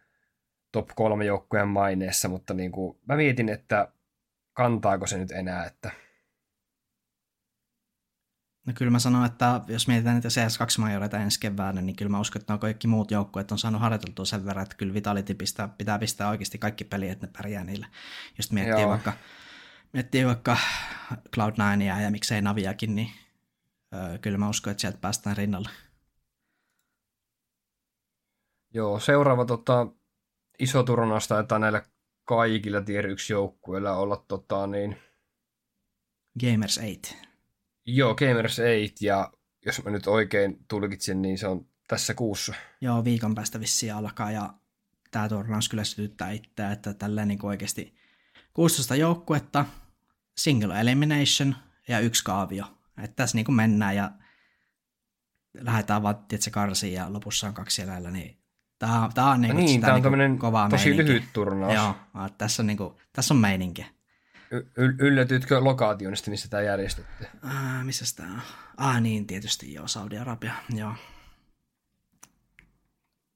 top 0.72 0.88
kolme 0.96 1.26
joukkueen 1.26 1.68
maineessa, 1.68 2.28
mutta 2.28 2.54
niin 2.54 2.72
kuin, 2.72 3.00
mä 3.06 3.16
mietin, 3.16 3.50
että 3.50 3.92
kantaako 4.54 5.08
se 5.08 5.18
nyt 5.18 5.32
enää, 5.32 5.66
että 5.66 5.92
No 8.70 8.74
kyllä 8.76 8.92
mä 8.92 9.00
sanon, 9.00 9.26
että 9.26 9.62
jos 9.68 9.88
mietitään 9.88 10.16
niitä 10.16 10.28
CS2-majoreita 10.28 11.18
ensi 11.18 11.40
keväänä, 11.40 11.82
niin 11.82 11.96
kyllä 11.96 12.12
mä 12.12 12.20
uskon, 12.20 12.40
että 12.40 12.58
kaikki 12.58 12.88
muut 12.88 13.12
joukkueet 13.12 13.52
on 13.52 13.60
saanut 13.60 13.82
harjoiteltua 13.82 14.26
sen 14.26 14.46
verran, 14.46 14.64
että 14.64 14.76
kyllä 14.76 14.94
Vitality 14.94 15.34
pitää, 15.34 15.68
pitää 15.68 16.00
pistää 16.00 16.30
oikeasti 16.30 16.58
kaikki 16.58 16.84
peliä, 16.84 17.12
että 17.12 17.28
ne 17.28 17.34
pärjää 17.38 17.64
niillä. 17.64 17.88
Jos 18.38 18.52
miettii 18.52 18.82
Joo. 18.82 18.90
vaikka 18.90 19.14
miettii 19.94 20.26
vaikka 20.26 20.58
Cloud9 21.14 21.82
ja 21.82 22.12
miksei 22.12 22.42
Naviakin, 22.42 22.96
niin 22.96 23.12
öö, 23.94 24.18
kyllä 24.18 24.38
mä 24.38 24.50
uskon, 24.50 24.72
että 24.72 24.82
sieltä 24.82 24.98
päästään 24.98 25.38
rinnalle. 25.38 25.70
Joo, 28.74 29.00
seuraava 29.00 29.46
tota, 29.46 29.88
iso 30.60 30.84
turnaus 30.84 31.28
taitaa 31.28 31.60
näillä 31.60 31.84
kaikilla 32.26 32.82
tier 32.82 33.08
1 33.08 33.34
joukkueilla 33.34 33.94
olla 33.94 34.26
tota, 34.28 34.68
niin... 34.68 34.98
Gamers 36.40 36.80
8. 37.02 37.18
Joo, 37.86 38.16
Gamers 38.16 38.58
8 38.58 38.96
ja 39.02 39.32
jos 39.66 39.84
mä 39.84 39.92
nyt 39.92 40.08
oikein 40.08 40.66
tulkitsin, 40.68 41.22
niin 41.22 41.38
se 41.38 41.48
on 41.48 41.68
tässä 41.88 42.14
kuussa. 42.14 42.54
Joo, 42.82 43.04
viikon 43.04 43.36
päästä 43.36 43.60
vissiin 43.60 43.94
alkaa 43.94 44.32
ja 44.32 44.54
tämä 45.12 45.30
turnaus 45.30 45.70
kyllä 45.70 45.84
sytyttää 45.84 46.32
itseä, 46.32 46.72
että 46.72 46.94
tälleen 46.94 47.28
niin 47.28 47.46
oikeasti 47.46 47.96
16 48.54 48.96
joukkuetta, 48.96 49.66
single 50.38 50.80
elimination 50.82 51.56
ja 51.88 52.00
yksi 52.00 52.24
kaavio. 52.24 52.66
Että 53.04 53.16
tässä 53.16 53.38
niin 53.38 53.46
kuin 53.46 53.56
mennään 53.56 53.96
ja 53.96 54.12
lähdetään 55.54 56.04
vaan 56.04 56.18
tietysti 56.18 56.52
karsiin 56.52 56.94
ja 56.94 57.14
lopussa 57.14 57.48
on 57.48 57.54
kaksi 57.54 57.82
jäljellä, 57.82 58.12
niin 58.12 58.38
tämä, 58.80 59.10
tämä 59.14 59.32
on, 59.32 59.42
niin, 59.42 59.56
niin, 59.56 59.70
sitä, 59.70 59.88
tämä 59.88 60.10
on 60.12 60.18
niin 60.18 60.40
kovaa 60.40 60.70
tosi 60.70 60.90
meininki. 60.90 61.14
lyhyt 61.14 61.34
turnaus. 61.34 61.74
Joo, 61.74 61.96
tässä 62.38 62.62
on, 62.62 62.68
niin 62.68 62.78
kuin, 62.78 62.94
tässä 63.14 63.34
on 63.34 63.40
meininki. 63.40 63.86
Y- 64.52 64.96
yllätytkö 65.00 65.60
lokaationista, 65.60 66.32
missä 66.32 66.50
tämä 66.50 66.64
järjestettiin? 66.64 67.30
Äh, 67.46 67.86
missä 67.86 68.16
tämä 68.16 68.34
on? 68.34 68.42
Ah 68.78 69.02
niin, 69.02 69.28
tietysti 69.28 69.74
joo, 69.74 69.88
Saudi-Arabia, 69.88 70.54
joo. 70.76 70.94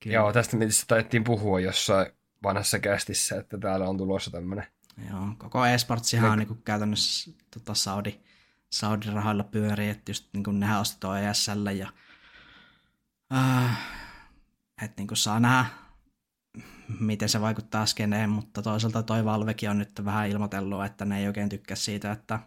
Kyllä. 0.04 0.14
Joo, 0.14 0.34
tästä 0.34 0.58
missä 0.58 0.86
taidettiin 0.88 1.24
puhua 1.24 1.60
jossain 1.60 2.08
vanhassa 2.44 2.80
kästissä, 2.80 3.40
että 3.40 3.58
täällä 3.58 3.90
on 3.90 3.98
tulossa 3.98 4.32
tämmöinen 4.32 4.68
Joo, 5.10 5.28
koko 5.38 5.66
eSportsihan 5.66 6.32
on 6.32 6.38
niin 6.40 6.62
käytännössä 6.66 7.32
tota 7.52 7.74
Saudi, 7.74 8.20
Saudi-rahoilla 8.70 9.44
pyörii, 9.44 9.90
että 9.90 10.12
just 10.12 10.26
niin 10.34 10.44
kuin 10.44 10.60
nehän 10.60 10.80
ostettu 10.80 11.12
ESL 11.12 11.68
ja 11.68 11.90
äh, 13.34 13.80
että 14.82 15.02
niin 15.02 15.08
kuin 15.08 15.18
saa 15.18 15.40
nähdä, 15.40 15.66
miten 17.00 17.30
se 17.30 17.42
vaikuttaa 17.42 17.86
skeneen, 17.86 18.30
mutta 18.30 18.62
toisaalta 18.62 19.04
toi 19.04 19.26
Valvekin 19.26 19.70
on 19.70 19.78
nyt 19.78 20.06
vähän 20.06 20.30
ilmoitellut, 20.30 20.86
että 20.86 21.06
ne 21.06 21.20
ei 21.20 21.28
oikein 21.28 21.50
tykkää 21.50 21.76
siitä, 21.76 22.12
että 22.12 22.40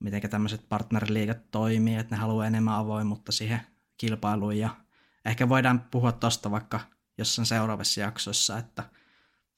miten 0.00 0.30
tämmöiset 0.30 0.68
partneriliigat 0.68 1.50
toimii, 1.50 1.96
että 1.96 2.14
ne 2.14 2.20
haluaa 2.20 2.46
enemmän 2.46 2.74
avoimuutta 2.74 3.32
siihen 3.32 3.60
kilpailuun. 3.96 4.58
Ja 4.58 4.70
ehkä 5.24 5.48
voidaan 5.48 5.80
puhua 5.80 6.12
tosta 6.12 6.50
vaikka 6.50 6.80
jossain 7.18 7.46
seuraavassa 7.46 8.00
jaksossa, 8.00 8.58
että 8.58 8.82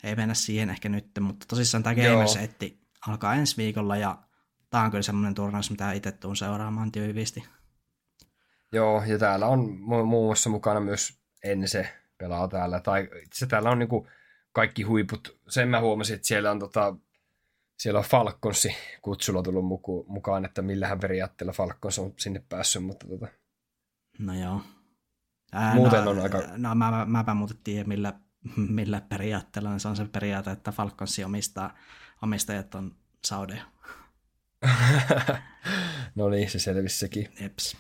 ei 0.05 0.17
mennä 0.17 0.35
siihen 0.35 0.71
ehkä 0.71 0.89
nyt, 0.89 1.07
mutta 1.21 1.47
tosissaan 1.49 1.83
tämä 1.83 1.95
Gamersetti 1.95 2.81
alkaa 3.07 3.35
ensi 3.35 3.57
viikolla 3.57 3.97
ja 3.97 4.19
tämä 4.71 4.85
on 4.85 4.91
kyllä 4.91 5.03
semmoinen 5.03 5.35
turnaus, 5.35 5.71
mitä 5.71 5.93
itse 5.93 6.13
tuun 6.13 6.37
seuraamaan 6.37 6.93
tyyviisti. 6.93 7.45
Joo, 8.73 9.03
ja 9.07 9.19
täällä 9.19 9.47
on 9.47 9.81
muun 9.81 10.09
muassa 10.09 10.51
mukana 10.51 10.81
myös 10.81 11.19
Ense 11.45 11.89
pelaa 12.19 12.49
täällä, 12.49 12.81
tai 12.81 13.09
itse 13.25 13.47
täällä 13.47 13.71
on 13.71 13.79
niinku 13.79 14.09
kaikki 14.53 14.83
huiput. 14.83 15.39
Sen 15.49 15.69
mä 15.69 15.81
huomasin, 15.81 16.17
että 16.17 16.29
siellä 16.29 16.51
on, 16.51 16.59
tota, 16.59 16.97
siellä 17.79 17.99
on 17.99 18.05
Falconsi 18.05 18.77
kutsulla 19.03 19.43
tullut 19.43 19.65
muku, 19.65 20.07
mukaan, 20.09 20.45
että 20.45 20.63
millähän 20.63 21.01
periaatteella 21.01 21.53
Falcons 21.53 21.99
on 21.99 22.15
sinne 22.17 22.43
päässyt, 22.49 22.85
mutta 22.85 23.07
tota... 23.09 23.29
No 24.19 24.35
joo. 24.35 24.61
Ää, 25.53 25.75
Muuten 25.75 26.05
no, 26.05 26.11
on 26.11 26.19
aika... 26.19 26.39
No 26.57 26.75
mä, 26.75 26.91
mä, 26.91 27.05
mäpä 27.05 27.35
muuten 27.35 27.57
tiedä, 27.65 27.89
millä 27.89 28.13
millä 28.57 29.01
periaatteella, 29.01 29.71
niin 29.71 29.81
se 29.81 29.89
on 29.89 29.97
se 29.97 30.05
periaate, 30.05 30.51
että 30.51 30.73
Falconsi 30.73 31.25
omistaa, 31.25 31.77
omistajat 32.23 32.75
on 32.75 32.97
Saudeja. 33.25 33.65
no 36.15 36.29
niin, 36.29 36.51
se 36.51 36.59
selvisi 36.59 36.99
sekin. 36.99 37.29
Jeps. 37.41 37.77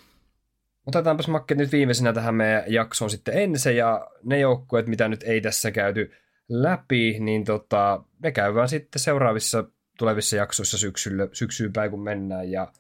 Otetaanpas 0.87 1.29
Makke 1.29 1.55
nyt 1.55 1.73
viimeisenä 1.73 2.13
tähän 2.13 2.35
meidän 2.35 2.63
jaksoon 2.67 3.11
sitten 3.11 3.39
ensin, 3.39 3.77
ja 3.77 4.11
ne 4.23 4.39
joukkueet, 4.39 4.87
mitä 4.87 5.09
nyt 5.09 5.23
ei 5.23 5.41
tässä 5.41 5.71
käyty 5.71 6.13
läpi, 6.49 7.19
niin 7.21 7.45
tota, 7.45 8.05
me 8.23 8.33
käydään 8.33 8.69
sitten 8.69 9.01
seuraavissa 9.01 9.65
tulevissa 9.99 10.37
jaksoissa 10.37 10.79
syksyllä, 10.79 11.29
syksyyn 11.33 11.73
päin, 11.73 11.91
kun 11.91 12.03
mennään, 12.03 12.51
ja, 12.51 12.73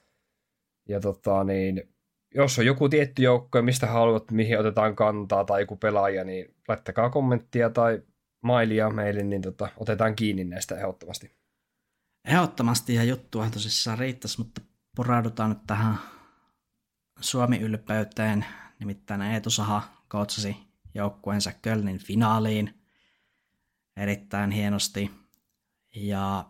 ja 0.88 1.00
tota, 1.00 1.44
niin, 1.44 1.88
jos 2.34 2.58
on 2.58 2.66
joku 2.66 2.88
tietty 2.88 3.22
joukko, 3.22 3.62
mistä 3.62 3.86
haluat, 3.86 4.30
mihin 4.30 4.58
otetaan 4.58 4.96
kantaa 4.96 5.44
tai 5.44 5.62
joku 5.62 5.76
pelaaja, 5.76 6.24
niin 6.24 6.54
laittakaa 6.68 7.10
kommenttia 7.10 7.70
tai 7.70 8.02
mailia 8.40 8.90
meille, 8.90 9.22
niin 9.22 9.42
tota, 9.42 9.68
otetaan 9.76 10.16
kiinni 10.16 10.44
näistä 10.44 10.76
ehdottomasti. 10.76 11.38
Ehdottomasti 12.24 12.94
ja 12.94 13.04
juttua 13.04 13.50
tosissaan 13.50 13.98
riittäisi, 13.98 14.38
mutta 14.38 14.60
poraudutaan 14.96 15.50
nyt 15.50 15.66
tähän 15.66 15.98
Suomi-ylpeyteen. 17.20 18.44
Nimittäin 18.80 19.22
Eetu 19.22 19.50
Saha 19.50 19.82
koutsasi 20.08 20.56
joukkueensa 20.94 21.52
Kölnin 21.62 21.98
finaaliin 21.98 22.74
erittäin 23.96 24.50
hienosti. 24.50 25.10
Ja 25.94 26.44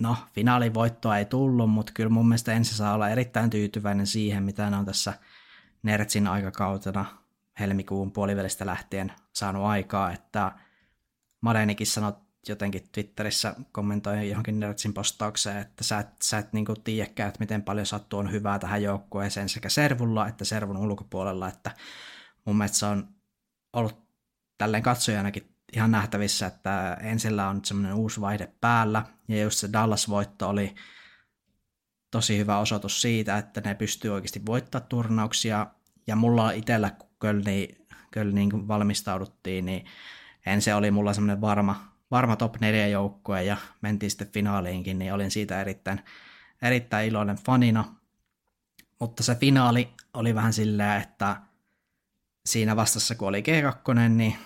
no, 0.00 0.16
finaalivoittoa 0.32 1.18
ei 1.18 1.24
tullut, 1.24 1.70
mutta 1.70 1.92
kyllä 1.92 2.10
mun 2.10 2.28
mielestä 2.28 2.52
ensin 2.52 2.76
saa 2.76 2.94
olla 2.94 3.08
erittäin 3.08 3.50
tyytyväinen 3.50 4.06
siihen, 4.06 4.42
mitä 4.42 4.70
ne 4.70 4.76
on 4.76 4.84
tässä 4.84 5.14
Nertsin 5.82 6.26
aikakautena 6.26 7.04
helmikuun 7.60 8.12
puolivälistä 8.12 8.66
lähtien 8.66 9.12
saanut 9.32 9.64
aikaa, 9.64 10.12
että 10.12 10.52
Madenikin 11.40 11.86
sanoi 11.86 12.12
jotenkin 12.48 12.88
Twitterissä 12.92 13.54
kommentoi 13.72 14.28
johonkin 14.28 14.60
Nertsin 14.60 14.94
postaukseen, 14.94 15.58
että 15.58 15.84
sä 15.84 15.98
et, 15.98 16.08
sä 16.22 16.38
et 16.38 16.52
niin 16.52 16.66
tiedäkään, 16.84 17.28
että 17.28 17.40
miten 17.40 17.62
paljon 17.62 17.86
sattuu 17.86 18.18
on 18.18 18.32
hyvää 18.32 18.58
tähän 18.58 18.82
joukkueeseen 18.82 19.48
sekä 19.48 19.68
servulla 19.68 20.28
että 20.28 20.44
servun 20.44 20.76
ulkopuolella, 20.76 21.48
että 21.48 21.70
mun 22.44 22.56
mielestä 22.56 22.78
se 22.78 22.86
on 22.86 23.08
ollut 23.72 24.08
tälleen 24.58 24.82
katsojanakin 24.82 25.57
ihan 25.72 25.90
nähtävissä, 25.90 26.46
että 26.46 26.96
ensillä 27.00 27.48
on 27.48 27.64
semmoinen 27.64 27.94
uusi 27.94 28.20
vaihde 28.20 28.52
päällä, 28.60 29.04
ja 29.28 29.42
just 29.42 29.58
se 29.58 29.68
Dallas-voitto 29.72 30.48
oli 30.48 30.74
tosi 32.10 32.38
hyvä 32.38 32.58
osoitus 32.58 33.02
siitä, 33.02 33.38
että 33.38 33.60
ne 33.60 33.74
pystyy 33.74 34.10
oikeasti 34.10 34.46
voittaa 34.46 34.80
turnauksia, 34.80 35.66
ja 36.06 36.16
mulla 36.16 36.50
itsellä, 36.50 36.90
kun 36.90 37.10
Kölni, 37.18 37.68
Kölniin 38.10 38.68
valmistauduttiin, 38.68 39.64
niin 39.64 39.84
ensin 40.46 40.74
oli 40.74 40.90
mulla 40.90 41.12
semmoinen 41.12 41.40
varma, 41.40 41.92
varma 42.10 42.36
top 42.36 42.60
4 42.60 42.88
joukkue, 42.88 43.42
ja 43.44 43.56
mentiin 43.80 44.10
sitten 44.10 44.32
finaaliinkin, 44.32 44.98
niin 44.98 45.12
olin 45.12 45.30
siitä 45.30 45.60
erittäin, 45.60 46.00
erittäin 46.62 47.08
iloinen 47.08 47.36
fanina, 47.36 47.84
mutta 49.00 49.22
se 49.22 49.34
finaali 49.34 49.88
oli 50.14 50.34
vähän 50.34 50.52
silleen, 50.52 51.02
että 51.02 51.36
siinä 52.46 52.76
vastassa 52.76 53.14
kun 53.14 53.28
oli 53.28 53.42
G2, 53.42 54.08
niin 54.08 54.36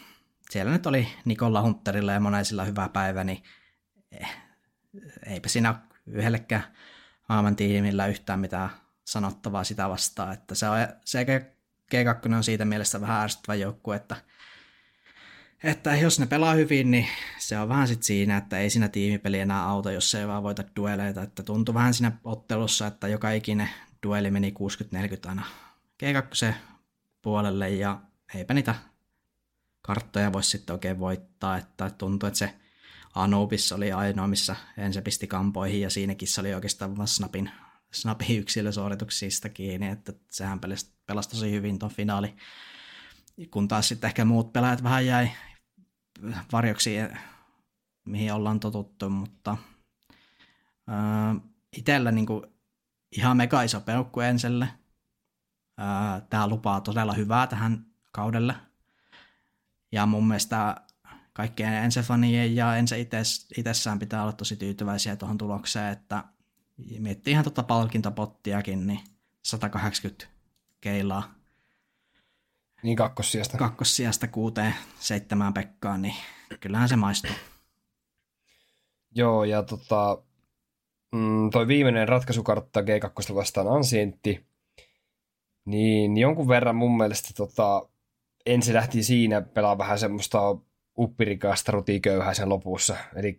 siellä 0.53 0.73
nyt 0.73 0.87
oli 0.87 1.09
Nikolla 1.25 1.63
Hunterilla 1.63 2.13
ja 2.13 2.21
monaisilla 2.21 2.65
hyvä 2.65 2.89
päivä, 2.89 3.25
niin 3.25 3.43
eh, 4.13 4.29
eipä 5.27 5.49
siinä 5.49 5.75
yhdellekään 6.07 6.65
maailman 7.29 7.57
tiimillä 7.57 8.07
yhtään 8.07 8.41
mitään 8.41 8.71
sanottavaa 9.05 9.65
sitä 9.65 9.89
vastaan, 9.89 10.33
että 10.33 10.55
se, 10.55 10.69
on, 10.69 10.79
se 11.05 11.27
G2 11.95 12.35
on 12.35 12.45
siitä 12.45 12.65
mielessä 12.65 13.01
vähän 13.01 13.23
ärsyttävä 13.23 13.55
joukkue, 13.55 13.97
että, 13.97 14.17
että 15.65 15.97
jos 15.97 16.21
ne 16.21 16.27
pelaa 16.27 16.55
hyvin, 16.55 16.91
niin 16.91 17.07
se 17.39 17.59
on 17.59 17.69
vähän 17.69 17.89
sitten 17.89 18.07
siinä, 18.07 18.37
että 18.37 18.59
ei 18.59 18.71
siinä 18.71 18.89
tiimipeli 18.89 19.39
enää 19.39 19.65
auta, 19.65 19.93
jos 19.93 20.11
se 20.11 20.21
ei 20.21 20.29
vaan 20.29 20.43
voita 20.43 20.65
dueleita, 20.77 21.23
että 21.23 21.43
tuntui 21.43 21.75
vähän 21.75 21.95
siinä 21.95 22.13
ottelussa, 22.25 22.87
että 22.87 23.09
joka 23.09 23.31
ikinen 23.31 23.71
dueli 24.03 24.31
meni 24.31 24.55
60-40 25.27 25.29
aina 25.29 25.45
G2 26.03 26.55
puolelle 27.23 27.71
ja 27.71 28.01
eipä 28.35 28.55
niitä 28.55 28.92
karttoja 29.83 30.33
voisi 30.33 30.51
sitten 30.51 30.75
oikein 30.75 30.99
voittaa, 30.99 31.57
että 31.57 31.91
tuntuu, 31.91 32.27
että 32.27 32.39
se 32.39 32.55
Anubis 33.15 33.73
oli 33.73 33.93
ainoa, 33.93 34.27
missä 34.27 34.57
ensin 34.79 35.03
pisti 35.03 35.27
kampoihin 35.27 35.81
ja 35.81 35.91
siinäkin 35.91 36.29
se 36.29 36.41
oli 36.41 36.55
oikeastaan 36.55 36.97
vain 36.97 37.09
snapin, 37.09 37.51
snapin 37.93 38.39
yksilösuorituksista 38.39 39.49
kiinni, 39.49 39.89
että 39.89 40.13
sehän 40.31 40.61
pelasi, 40.61 40.93
tosi 41.31 41.51
hyvin 41.51 41.79
tuon 41.79 41.93
finaali. 41.93 42.35
Kun 43.51 43.69
taas 43.69 43.89
sitten 43.89 44.09
ehkä 44.09 44.25
muut 44.25 44.53
pelaajat 44.53 44.83
vähän 44.83 45.07
jäi 45.07 45.31
varjoksi, 46.53 46.97
mihin 48.05 48.33
ollaan 48.33 48.61
totuttu, 48.61 49.11
mutta 49.11 49.57
äh, 50.91 51.43
itsellä 51.77 52.13
niin 52.13 52.27
kuin 52.27 52.47
ihan 53.17 53.37
mega 53.37 53.63
iso 53.63 53.81
peukku 53.81 54.21
enselle. 54.21 54.69
Äh, 55.81 56.23
Tämä 56.31 56.49
lupaa 56.49 56.81
todella 56.81 57.13
hyvää 57.13 57.47
tähän 57.47 57.87
kaudelle– 58.13 58.55
ja 59.93 60.07
mun 60.07 60.29
mielestä 60.29 60.77
kaikkien 61.33 61.75
ensefanien 61.75 62.57
ja 62.57 62.77
ense 62.77 62.97
itsessään 63.57 63.99
pitää 63.99 64.23
olla 64.23 64.33
tosi 64.33 64.57
tyytyväisiä 64.57 65.17
tuohon 65.17 65.39
tulokseen, 65.39 65.93
että 65.93 66.25
miettii 66.99 67.33
ihan 67.33 67.45
tuota 67.45 67.63
palkintopottiakin, 67.63 68.87
niin 68.87 69.01
180 69.43 70.27
keilaa. 70.81 71.35
Niin 72.83 72.97
kakkossijasta. 72.97 73.59
Kakkossijasta 73.59 74.29
kuuteen 74.29 74.75
seitsemään 74.99 75.55
Pekkaan, 75.55 76.03
niin 76.03 76.15
kyllähän 76.61 76.89
se 76.89 76.97
maistuu. 76.97 77.31
Joo, 79.15 79.45
ja 79.45 79.63
tota, 79.63 80.23
mm, 81.13 81.51
toi 81.51 81.67
viimeinen 81.69 82.09
ratkaisukartta 82.09 82.81
G2 82.81 83.35
vastaan 83.35 83.69
Ansientti, 83.69 84.47
niin 85.65 86.17
jonkun 86.17 86.49
verran 86.49 86.77
mun 86.77 86.97
mielestä 86.97 87.29
tota, 87.37 87.89
ensin 88.47 88.75
lähti 88.75 89.03
siinä 89.03 89.41
pelaa 89.41 89.79
vähän 89.79 89.99
semmoista 89.99 90.57
uppirikasta 90.99 91.73
rutiköyhää 91.73 92.35
sen 92.35 92.49
lopussa. 92.49 92.97
Eli 93.17 93.39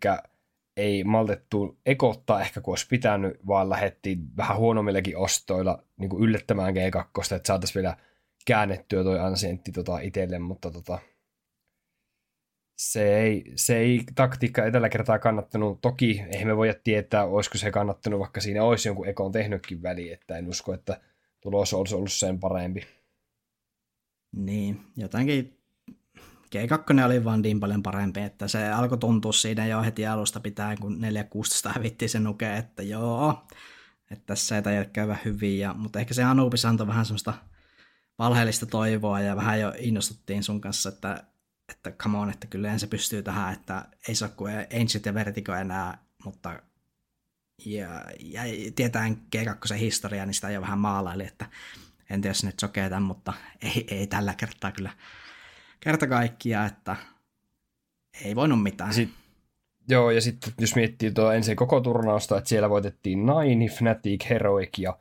ei 0.78 1.04
maltettu 1.04 1.80
ekottaa 1.86 2.42
ehkä 2.42 2.62
kun 2.62 2.72
olisi 2.72 2.88
pitänyt, 2.88 3.48
vaan 3.48 3.70
lähdettiin 3.70 4.38
vähän 4.38 4.58
huonommillakin 4.58 5.18
ostoilla 5.18 5.84
niin 5.98 6.10
kuin 6.10 6.24
yllättämään 6.24 6.74
G2, 6.74 7.36
että 7.36 7.48
saataisiin 7.48 7.82
vielä 7.82 7.98
käännettyä 8.46 9.04
toi 9.04 9.20
ansientti 9.20 9.72
tota 9.72 10.00
itselle, 10.00 10.40
mutta 10.40 10.72
tota, 10.72 11.00
se 12.78 13.18
ei, 13.18 13.52
se 13.56 13.78
ei 13.78 14.04
taktiikka 14.16 14.72
tällä 14.72 14.90
kertaa 14.90 15.20
kannattanut. 15.20 15.82
Toki 15.82 16.24
eihän 16.32 16.48
me 16.48 16.58
voida 16.58 16.74
tietää, 16.84 17.26
olisiko 17.26 17.58
se 17.58 17.72
kannattanut, 17.72 18.20
vaikka 18.20 18.42
siinä 18.42 18.64
olisi 18.64 18.90
jonkun 18.90 19.08
ekon 19.08 19.32
tehnytkin 19.32 19.84
väli, 19.84 20.12
että 20.12 20.38
en 20.38 20.50
usko, 20.50 20.74
että 20.74 21.02
tulos 21.42 21.74
olisi 21.74 21.96
ollut 21.96 22.12
sen 22.12 22.40
parempi. 22.40 22.88
Niin, 24.34 24.86
jotenkin 24.98 25.64
G2 26.56 27.06
oli 27.06 27.24
vaan 27.24 27.42
niin 27.42 27.60
paljon 27.60 27.84
parempi, 27.84 28.22
että 28.22 28.48
se 28.48 28.72
alkoi 28.72 28.98
tuntua 28.98 29.34
siinä 29.34 29.68
jo 29.68 29.82
heti 29.82 30.08
alusta 30.08 30.40
pitää, 30.40 30.76
kun 30.78 31.00
4-16 31.68 31.74
hävittiin 31.74 32.10
se 32.10 32.20
nuke, 32.20 32.58
että 32.58 32.84
joo, 32.84 33.48
että 34.12 34.26
tässä 34.26 34.56
ei 34.56 34.62
tajua 34.62 34.86
käydä 34.86 35.18
hyvin, 35.26 35.60
ja, 35.60 35.74
mutta 35.74 36.00
ehkä 36.00 36.14
se 36.14 36.24
Anubis 36.24 36.66
antoi 36.66 36.88
vähän 36.88 37.06
semmoista 37.06 37.34
valheellista 38.20 38.66
toivoa 38.66 39.20
ja 39.20 39.36
vähän 39.36 39.60
jo 39.60 39.74
innostuttiin 39.78 40.44
sun 40.44 40.62
kanssa, 40.62 40.90
että, 40.90 41.24
että 41.70 41.92
come 41.92 42.18
on, 42.18 42.30
että 42.30 42.48
kyllä 42.48 42.78
se 42.78 42.88
pystyy 42.88 43.24
tähän, 43.24 43.54
että 43.54 43.86
ei 44.08 44.16
se 44.16 44.26
ole 44.26 44.34
kuin 44.36 44.54
Ancient 44.82 45.06
ja 45.06 45.14
Vertigo 45.14 45.54
enää, 45.54 45.98
mutta 46.26 46.62
ja, 47.66 48.06
ja 48.20 48.42
tietään 48.76 49.18
G2 49.36 49.76
historiaa, 49.76 50.26
niin 50.26 50.34
sitä 50.34 50.50
jo 50.50 50.62
vähän 50.62 50.80
maalaili, 50.80 51.24
että 51.24 51.46
en 52.14 52.22
tiedä, 52.22 52.32
jos 52.32 52.44
ne 52.44 52.54
sokee 52.62 52.90
tämän, 52.90 53.04
mutta 53.04 53.34
ei, 53.62 53.88
ei 53.92 54.08
tällä 54.08 54.34
kertaa 54.34 54.72
kyllä 54.72 54.92
kerta 55.80 56.08
kaikkia, 56.08 56.66
että 56.66 56.96
ei 58.26 58.36
voinut 58.36 58.64
mitään. 58.64 58.94
Sitten, 58.94 59.18
joo, 59.90 60.12
ja 60.12 60.22
sitten 60.22 60.54
jos 60.60 60.76
miettii 60.76 61.12
tuo 61.12 61.32
ensin 61.32 61.56
koko 61.56 61.82
turnausta, 61.82 62.38
että 62.38 62.50
siellä 62.50 62.70
voitettiin 62.70 63.20
Nine, 63.26 63.68
Fnatic, 63.68 64.30
Heroic 64.30 64.78
ja 64.78 65.00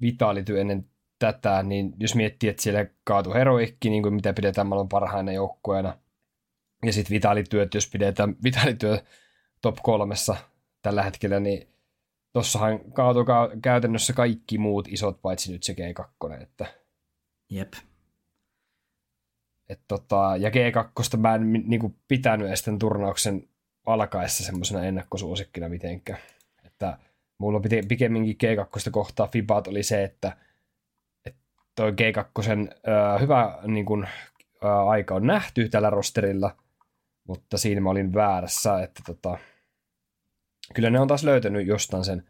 Vitality 0.00 0.60
ennen 0.60 0.86
tätä, 1.18 1.62
niin 1.62 1.94
jos 1.98 2.14
miettii, 2.14 2.50
että 2.50 2.62
siellä 2.62 2.86
kaatu 3.04 3.32
Heroic, 3.32 3.76
niin 3.84 4.02
kuin 4.02 4.14
mitä 4.14 4.32
pidetään 4.32 4.66
maailman 4.66 4.88
parhaina 4.88 5.32
joukkueena, 5.32 5.98
ja 6.86 6.92
sitten 6.92 7.14
Vitalityöt, 7.14 7.74
jos 7.74 7.90
pidetään 7.90 8.36
Vitalityö 8.44 8.98
top 9.62 9.76
kolmessa 9.82 10.36
tällä 10.82 11.02
hetkellä, 11.02 11.40
niin 11.40 11.71
tossahan 12.32 12.92
kaatui 12.92 13.24
käytännössä 13.62 14.12
kaikki 14.12 14.58
muut 14.58 14.88
isot, 14.88 15.22
paitsi 15.22 15.52
nyt 15.52 15.62
se 15.62 15.72
G2. 15.72 16.42
Että, 16.42 16.66
Jep. 17.50 17.72
Et 19.68 19.80
tota, 19.88 20.36
ja 20.38 20.50
G2 20.50 21.16
mä 21.16 21.34
en 21.34 21.52
niinku 21.52 21.96
pitänyt 22.08 22.48
edes 22.48 22.62
tämän 22.62 22.78
turnauksen 22.78 23.48
alkaessa 23.86 24.44
semmoisena 24.44 24.84
ennakkosuosikkina 24.84 25.68
mitenkään. 25.68 26.18
Että 26.64 26.98
mulla 27.38 27.60
piti, 27.60 27.82
pikemminkin 27.88 28.36
G2 28.44 28.90
kohtaa 28.90 29.26
Fibat 29.26 29.66
oli 29.66 29.82
se, 29.82 30.04
että, 30.04 30.36
että 31.24 31.40
toi 31.74 31.90
G2 31.90 32.48
äh, 32.48 33.20
hyvä 33.20 33.58
niin 33.66 33.86
kun, 33.86 34.06
äh, 34.64 34.88
aika 34.88 35.14
on 35.14 35.26
nähty 35.26 35.68
tällä 35.68 35.90
rosterilla, 35.90 36.56
mutta 37.28 37.58
siinä 37.58 37.80
mä 37.80 37.90
olin 37.90 38.14
väärässä, 38.14 38.82
että 38.82 39.02
tota, 39.06 39.38
kyllä 40.74 40.90
ne 40.90 41.00
on 41.00 41.08
taas 41.08 41.24
löytänyt 41.24 41.66
jostain 41.66 42.04
sen, 42.04 42.28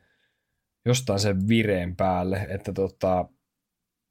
jostain 0.85 1.21
sen 1.21 1.49
vireen 1.49 1.97
päälle, 1.97 2.47
että 2.51 2.73
tota, 2.73 3.29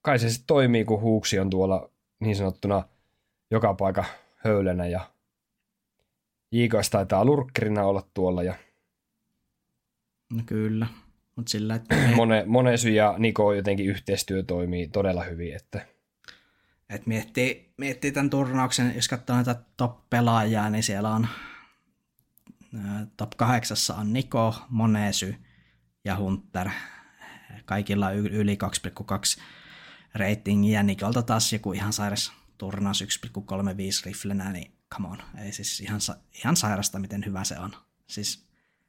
kai 0.02 0.20
se 0.20 0.30
sitten 0.30 0.48
toimii, 0.48 0.86
kun 0.86 1.02
huuksi 1.02 1.40
on 1.40 1.50
tuolla 1.50 1.90
niin 2.20 2.36
sanottuna 2.36 2.84
joka 3.52 3.74
paikka 3.74 4.06
höylänä 4.36 4.88
ja 4.88 5.12
Jiikas 6.52 6.90
taitaa 6.90 7.26
lurkkerina 7.26 7.84
olla 7.84 8.04
tuolla 8.14 8.44
ja 8.44 8.56
No 10.34 10.44
kyllä, 10.46 10.88
mutta 11.36 11.50
sillä, 11.50 11.76
että... 11.76 11.96
Mone, 12.16 12.44
Monesy 12.48 12.90
ja 12.90 13.16
Niko 13.18 13.54
jotenkin 13.54 13.86
yhteistyö 13.86 14.44
toimii 14.44 14.88
todella 14.88 15.24
hyvin, 15.24 15.56
että... 15.56 15.86
Et 16.90 17.08
miettii, 17.08 17.74
miettii 17.78 18.12
tämän 18.12 18.30
turnauksen, 18.30 18.96
jos 18.96 19.08
katsoo 19.08 19.36
näitä 19.36 19.56
top-pelaajia, 19.78 20.70
niin 20.70 20.84
siellä 20.84 21.10
on 21.10 21.28
top 23.18 23.32
kahdeksassa 23.38 23.96
on 23.96 24.14
Niko, 24.14 24.56
Monesy 24.70 25.36
ja 26.06 26.18
Hunter. 26.18 26.70
Kaikilla 27.66 28.12
yli 28.12 28.58
2,2 29.38 29.42
ratingia. 30.14 30.84
Nikolta 30.84 31.22
taas 31.22 31.54
joku 31.54 31.74
ihan 31.74 31.94
sairas 31.94 32.32
turnaus 32.58 33.04
1,35 33.04 33.08
riflenä, 34.06 34.52
niin 34.52 34.72
come 34.94 35.08
on. 35.08 35.18
Ei 35.38 35.52
siis 35.52 35.80
ihan, 35.80 36.00
ihan 36.34 36.56
sairasta, 36.56 37.00
miten 37.00 37.26
hyvä 37.26 37.44
se 37.44 37.60
on. 37.60 37.72
Siis 38.08 38.48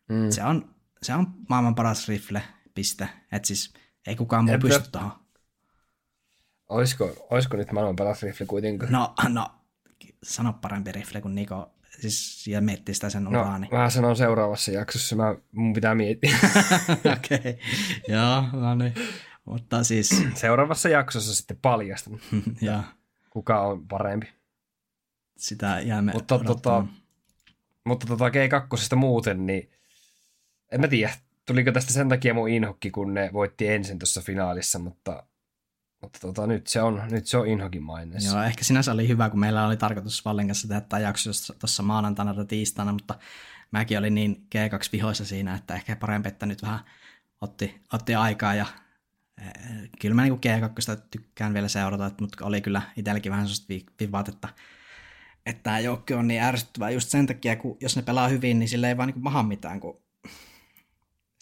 mm. 0.08 0.30
se 0.30 0.44
on 0.44 0.72
se 1.02 1.14
on 1.14 1.26
maailman 1.48 1.74
paras 1.74 2.08
rifle, 2.08 2.42
piste. 2.74 3.08
Että 3.32 3.46
siis 3.46 3.72
ei 4.06 4.16
kukaan 4.16 4.44
muu 4.44 4.58
pysty 4.58 4.90
tuohon. 4.90 5.12
Olisiko, 6.68 7.26
olisiko 7.30 7.56
nyt 7.56 7.72
maailman 7.72 7.96
paras 7.96 8.22
rifle 8.22 8.46
kuitenkin? 8.46 8.92
No, 8.92 9.14
no, 9.28 9.50
sano 10.22 10.52
parempi 10.52 10.92
rifle 10.92 11.20
kuin 11.20 11.34
Niko, 11.34 11.74
siis, 12.02 12.46
ja 12.46 12.60
miettii 12.60 12.94
sitä 12.94 13.10
sen 13.10 13.24
No, 13.24 13.30
uraa, 13.30 13.58
niin. 13.58 13.74
mä 13.74 13.90
sanon 13.90 14.16
seuraavassa 14.16 14.70
jaksossa, 14.70 15.16
mä, 15.16 15.34
mun 15.52 15.72
pitää 15.72 15.94
miettiä. 15.94 16.36
Okei, 17.16 17.38
okay. 17.38 17.54
joo, 18.08 18.44
no 18.52 18.74
niin. 18.74 18.94
Mutta 19.44 19.84
siis, 19.84 20.24
Seuraavassa 20.34 20.88
jaksossa 20.88 21.34
sitten 21.34 21.58
paljastan, 21.62 22.20
ja 22.60 22.82
kuka 23.30 23.60
on 23.60 23.88
parempi. 23.88 24.28
sitä 25.36 25.80
jäämme 25.80 26.12
Mutta 26.12 26.38
tota, 26.38 26.86
mutta 27.84 28.06
tota 28.06 28.28
G2 28.28 28.96
muuten, 28.96 29.46
niin 29.46 29.70
en 30.72 30.80
mä 30.80 30.88
tiedä, 30.88 31.12
tuliko 31.46 31.72
tästä 31.72 31.92
sen 31.92 32.08
takia 32.08 32.34
mun 32.34 32.48
inhokki, 32.48 32.90
kun 32.90 33.14
ne 33.14 33.30
voitti 33.32 33.68
ensin 33.68 33.98
tuossa 33.98 34.20
finaalissa, 34.20 34.78
mutta, 34.78 35.26
mutta 36.02 36.18
tota, 36.18 36.46
nyt, 36.46 36.66
se 36.66 36.82
on, 36.82 37.02
nyt 37.10 37.26
se 37.26 37.36
on 37.36 37.46
inhokin 37.46 37.82
maineessa. 37.82 38.36
Joo, 38.36 38.42
ehkä 38.42 38.64
sinänsä 38.64 38.92
oli 38.92 39.08
hyvä, 39.08 39.30
kun 39.30 39.40
meillä 39.40 39.66
oli 39.66 39.76
tarkoitus 39.76 40.24
Vallen 40.24 40.46
kanssa 40.46 40.68
tehdä 40.68 40.80
tämä 40.80 41.00
jakso 41.00 41.30
tuossa 41.58 41.82
maanantaina 41.82 42.34
tai 42.34 42.44
tiistaina, 42.44 42.92
mutta 42.92 43.18
mäkin 43.70 43.98
olin 43.98 44.14
niin 44.14 44.46
G2-vihoissa 44.54 45.24
siinä, 45.24 45.54
että 45.54 45.74
ehkä 45.74 45.96
parempi, 45.96 46.28
että 46.28 46.46
nyt 46.46 46.62
vähän 46.62 46.80
otti, 47.40 47.80
otti 47.92 48.14
aikaa 48.14 48.54
ja 48.54 48.66
eh, 49.40 49.90
kyllä 50.00 50.14
mä 50.14 50.22
niin 50.22 50.34
G2 50.34 51.00
tykkään 51.10 51.54
vielä 51.54 51.68
seurata, 51.68 52.10
mutta 52.20 52.44
oli 52.46 52.60
kyllä 52.60 52.82
itselläkin 52.96 53.32
vähän 53.32 53.46
sellaista 53.46 53.66
vi- 53.68 53.86
vivaat, 54.00 54.28
että 54.28 54.48
että 55.46 55.62
tämä 55.62 55.80
joukko 55.80 56.14
on 56.16 56.28
niin 56.28 56.42
ärsyttävää 56.42 56.90
just 56.90 57.08
sen 57.08 57.26
takia, 57.26 57.56
kun 57.56 57.76
jos 57.80 57.96
ne 57.96 58.02
pelaa 58.02 58.28
hyvin, 58.28 58.58
niin 58.58 58.68
sille 58.68 58.88
ei 58.88 58.96
vaan 58.96 59.08
niin 59.08 59.22
maha 59.22 59.42
mitään, 59.42 59.80
kun 59.80 60.02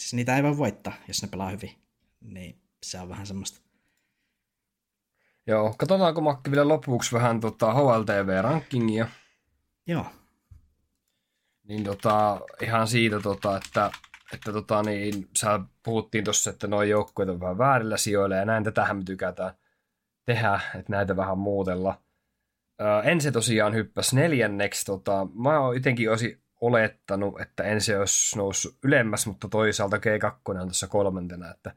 siis 0.01 0.15
niitä 0.15 0.37
ei 0.37 0.43
voi 0.43 0.57
voittaa, 0.57 0.93
jos 1.09 1.23
ne 1.23 1.29
pelaa 1.29 1.51
hyvin. 1.51 1.71
Niin 2.21 2.63
se 2.83 3.01
on 3.01 3.09
vähän 3.09 3.27
semmoista. 3.27 3.70
Joo, 5.47 5.75
katsotaanko 5.79 6.21
Makki 6.21 6.51
vielä 6.51 6.69
lopuksi 6.69 7.13
vähän 7.13 7.41
tota 7.41 7.75
HLTV-rankingia. 7.75 9.07
Joo, 9.87 10.07
Niin 11.69 11.85
tota, 11.85 12.41
ihan 12.63 12.89
siitä, 12.89 13.21
tota, 13.21 13.57
että, 13.57 13.91
että 14.35 14.53
tota, 14.53 14.83
niin, 14.83 15.29
sä 15.39 15.61
puhuttiin 15.83 16.25
tuossa, 16.25 16.51
että 16.51 16.67
nuo 16.67 16.83
joukkueet 16.83 17.29
on 17.29 17.41
vähän 17.41 17.59
väärillä 17.59 17.97
sijoilla 17.97 18.37
ja 18.37 18.45
näin 18.45 18.65
tätähän 18.65 18.97
me 18.97 19.03
tykätään 19.05 19.55
tehdä, 20.27 20.61
että 20.75 20.93
näitä 20.93 21.17
vähän 21.17 21.39
muutella. 21.39 22.03
Ää, 22.79 23.03
ensi 23.03 23.33
tosiaan 23.33 23.75
hyppäsi 23.75 24.17
neljänneksi. 24.17 24.85
Tota, 24.87 25.27
mä 25.35 25.61
oon 25.61 25.75
jotenkin 25.75 26.11
olisi 26.11 26.43
olettanut, 26.61 27.41
että 27.41 27.63
ensi 27.63 27.97
olisi 27.97 28.39
noussut 28.39 28.79
ylemmäs, 28.85 29.27
mutta 29.27 29.49
toisaalta 29.49 29.97
G2 29.97 30.33
on 30.49 30.57
tuossa 30.57 30.89
kolmantena, 30.89 31.51
että 31.51 31.75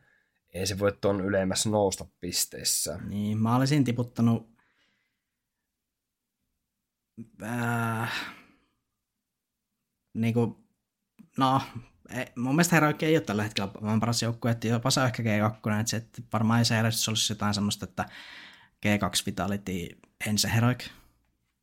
ei 0.54 0.68
se 0.68 0.80
voi 0.80 0.98
tuon 1.02 1.22
ylemmäs 1.22 1.66
nousta 1.66 2.06
pisteissä. 2.20 3.00
Niin, 3.10 3.38
mä 3.38 3.56
olisin 3.56 3.84
tiputtanut... 3.84 4.54
Äh, 7.44 8.12
niin 10.14 10.34
kuin, 10.34 10.56
no, 11.38 11.62
ei, 12.10 12.26
mun 12.36 12.56
mielestä 12.56 12.76
Heroic 12.76 13.04
ei 13.04 13.16
ole 13.16 13.22
tällä 13.22 13.44
hetkellä 13.44 13.72
maailman 13.74 14.00
paras 14.00 14.22
joukkue, 14.22 14.52
että 14.52 14.68
jopa 14.68 14.92
se 14.92 15.00
on 15.00 15.06
ehkä 15.06 15.24
G2, 15.24 15.78
että, 15.80 15.90
se, 15.90 15.98
että 15.98 16.22
varmaan 16.34 16.60
ei 16.60 16.66
se 16.66 16.76
järjestys 16.76 17.10
olisi 17.10 17.34
jotain 17.34 17.54
semmoista, 17.54 17.86
että 17.86 18.06
G2 18.86 19.24
Vitality 19.26 19.88
ensin 20.28 20.50
Heroic 20.50 20.90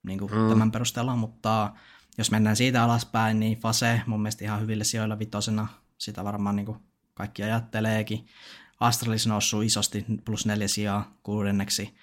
niin 0.02 0.18
kuin 0.18 0.32
mm. 0.32 0.48
tämän 0.48 0.72
perusteella, 0.72 1.16
mutta 1.16 1.72
jos 2.18 2.30
mennään 2.30 2.56
siitä 2.56 2.84
alaspäin, 2.84 3.40
niin 3.40 3.58
Fase 3.58 4.02
mun 4.06 4.22
mielestä 4.22 4.44
ihan 4.44 4.60
hyvillä 4.60 4.84
sijoilla 4.84 5.18
vitosena, 5.18 5.68
sitä 5.98 6.24
varmaan 6.24 6.56
niin 6.56 6.66
kuin 6.66 6.78
kaikki 7.14 7.42
ajatteleekin. 7.42 8.26
Astralis 8.80 9.26
noussut 9.26 9.64
isosti 9.64 10.04
plus 10.24 10.46
neljä 10.46 10.68
sijaa 10.68 11.18
kuudenneksi. 11.22 11.94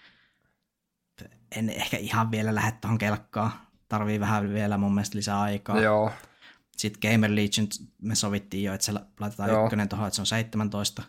En 1.56 1.70
ehkä 1.70 1.98
ihan 1.98 2.32
vielä 2.32 2.56
lähde 2.56 2.78
tuohon 2.82 2.98
kelkkaan. 2.98 3.52
Tarvii 3.90 4.20
vähän 4.20 4.54
vielä 4.54 4.78
mun 4.78 4.94
mielestä 4.94 5.18
lisää 5.18 5.42
aikaa. 5.42 5.82
Joo, 5.82 6.12
Sitten 6.78 7.12
Gamer 7.12 7.32
Legion 7.32 7.68
me 8.02 8.16
sovittiin 8.16 8.64
jo, 8.64 8.74
että 8.74 8.86
se 8.86 8.94
laitetaan 9.20 9.50
Joo. 9.50 9.64
ykkönen 9.64 9.90
tuohon, 9.90 10.08
että 10.08 10.16
se 10.16 10.22
on 10.22 10.26
17. 10.26 11.04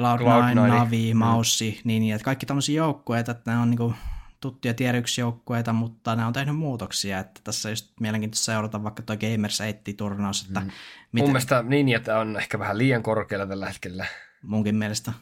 Cloud9, 0.00 0.22
Cloud9, 0.22 0.54
Navi, 0.54 1.14
mm. 1.14 1.18
Maussi, 1.18 1.80
niin, 1.84 2.00
niin 2.00 2.14
että 2.14 2.24
kaikki 2.24 2.46
tämmöisiä 2.46 2.76
joukkueita, 2.76 3.32
että 3.32 3.50
ne 3.50 3.58
on 3.58 3.70
niinku 3.70 3.94
tuttuja 4.40 4.74
tier 4.74 4.96
1 4.96 5.20
joukkueita, 5.20 5.72
mutta 5.72 6.16
ne 6.16 6.24
on 6.24 6.32
tehnyt 6.32 6.56
muutoksia, 6.56 7.18
että 7.18 7.40
tässä 7.44 7.70
just 7.70 7.92
mielenkiintoista 8.00 8.44
seurata 8.44 8.82
vaikka 8.82 9.02
tuo 9.02 9.16
Gamers 9.16 9.60
8-turnaus, 9.60 10.46
että 10.46 10.60
mm. 10.60 10.70
mun 11.12 11.26
mielestä 11.26 11.62
Ninjat 11.62 12.08
on 12.08 12.36
ehkä 12.36 12.58
vähän 12.58 12.78
liian 12.78 13.02
korkealla 13.02 13.46
tällä 13.46 13.66
hetkellä. 13.66 14.06
Munkin 14.46 14.76
mielestä. 14.76 15.12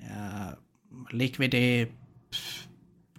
Ja 0.00 0.56
Liquidi, 1.12 1.86
pff, 2.30 2.66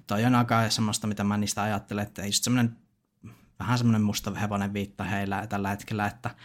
toi 0.07 0.25
on 0.25 0.35
aika 0.35 0.69
semmoista, 0.69 1.07
mitä 1.07 1.23
mä 1.23 1.38
niistä 1.38 1.63
ajattelen, 1.63 2.07
että 2.07 2.21
ei 2.21 2.27
just 2.27 2.43
semmoinen, 2.43 2.77
vähän 3.59 3.77
semmoinen 3.77 4.01
musta 4.01 4.31
hevonen 4.31 4.73
viitta 4.73 5.03
heillä 5.03 5.47
tällä 5.47 5.69
hetkellä, 5.69 6.07
että 6.07 6.35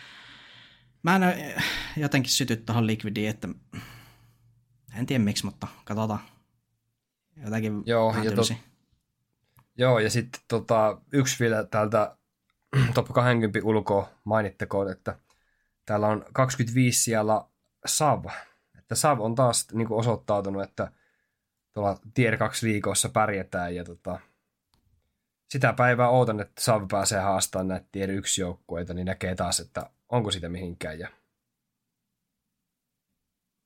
mä 1.02 1.16
en 1.16 1.22
jotenkin 1.96 2.32
syty 2.32 2.56
tuohon 2.56 2.86
Liquidiin, 2.86 3.30
että 3.30 3.48
en 4.94 5.06
tiedä 5.06 5.24
miksi, 5.24 5.44
mutta 5.44 5.66
katsotaan. 5.84 6.20
Jotenkin 7.44 7.82
Joo, 7.86 8.14
ja 8.22 8.30
tylsi. 8.30 8.58
Joo, 9.76 9.98
ja 9.98 10.10
sitten 10.10 10.40
tota, 10.48 11.00
yksi 11.12 11.36
vielä 11.40 11.64
täältä 11.64 12.16
top 12.94 13.08
20 13.12 13.60
ulkoa 13.62 14.08
mainittakoon, 14.24 14.90
että 14.92 15.18
täällä 15.84 16.06
on 16.06 16.24
25 16.32 17.00
siellä 17.00 17.44
Sav. 17.86 18.24
Että 18.88 18.94
Sav 18.94 19.20
on 19.20 19.34
taas 19.34 19.66
niin 19.72 19.88
kuin 19.88 19.98
osoittautunut, 19.98 20.62
että 20.62 20.92
tuolla 21.72 21.98
Tier 22.14 22.36
2 22.36 22.66
liikoissa 22.66 23.08
pärjätään 23.08 23.74
ja 23.74 23.84
tota, 23.84 24.20
sitä 25.50 25.72
päivää 25.72 26.08
ootan, 26.08 26.40
että 26.40 26.62
Sav 26.62 26.82
pääsee 26.90 27.20
haastamaan 27.20 27.68
näitä 27.68 27.86
Tier 27.92 28.10
1 28.10 28.40
joukkueita, 28.40 28.94
niin 28.94 29.06
näkee 29.06 29.34
taas, 29.34 29.60
että 29.60 29.90
onko 30.08 30.30
sitä 30.30 30.48
mihinkään. 30.48 30.98
Ja, 30.98 31.08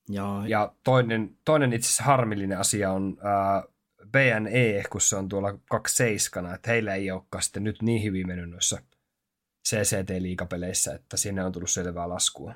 Joo, 0.09 0.45
ja 0.45 0.75
toinen, 0.83 1.37
toinen 1.45 1.73
itse 1.73 1.85
asiassa 1.85 2.03
harmillinen 2.03 2.57
asia 2.57 2.91
on 2.91 3.17
ää, 3.21 3.63
BNE, 4.11 4.83
kun 4.91 5.01
se 5.01 5.15
on 5.15 5.29
tuolla 5.29 5.57
27, 5.69 6.55
että 6.55 6.71
heillä 6.71 6.95
ei 6.95 7.11
olekaan 7.11 7.43
sitten 7.43 7.63
nyt 7.63 7.81
niin 7.81 8.03
hyvin 8.03 8.27
mennyt 8.27 8.49
noissa 8.49 8.81
CCT-liikapeleissä, 9.67 10.95
että 10.95 11.17
sinne 11.17 11.45
on 11.45 11.51
tullut 11.51 11.69
selvää 11.69 12.09
laskua. 12.09 12.53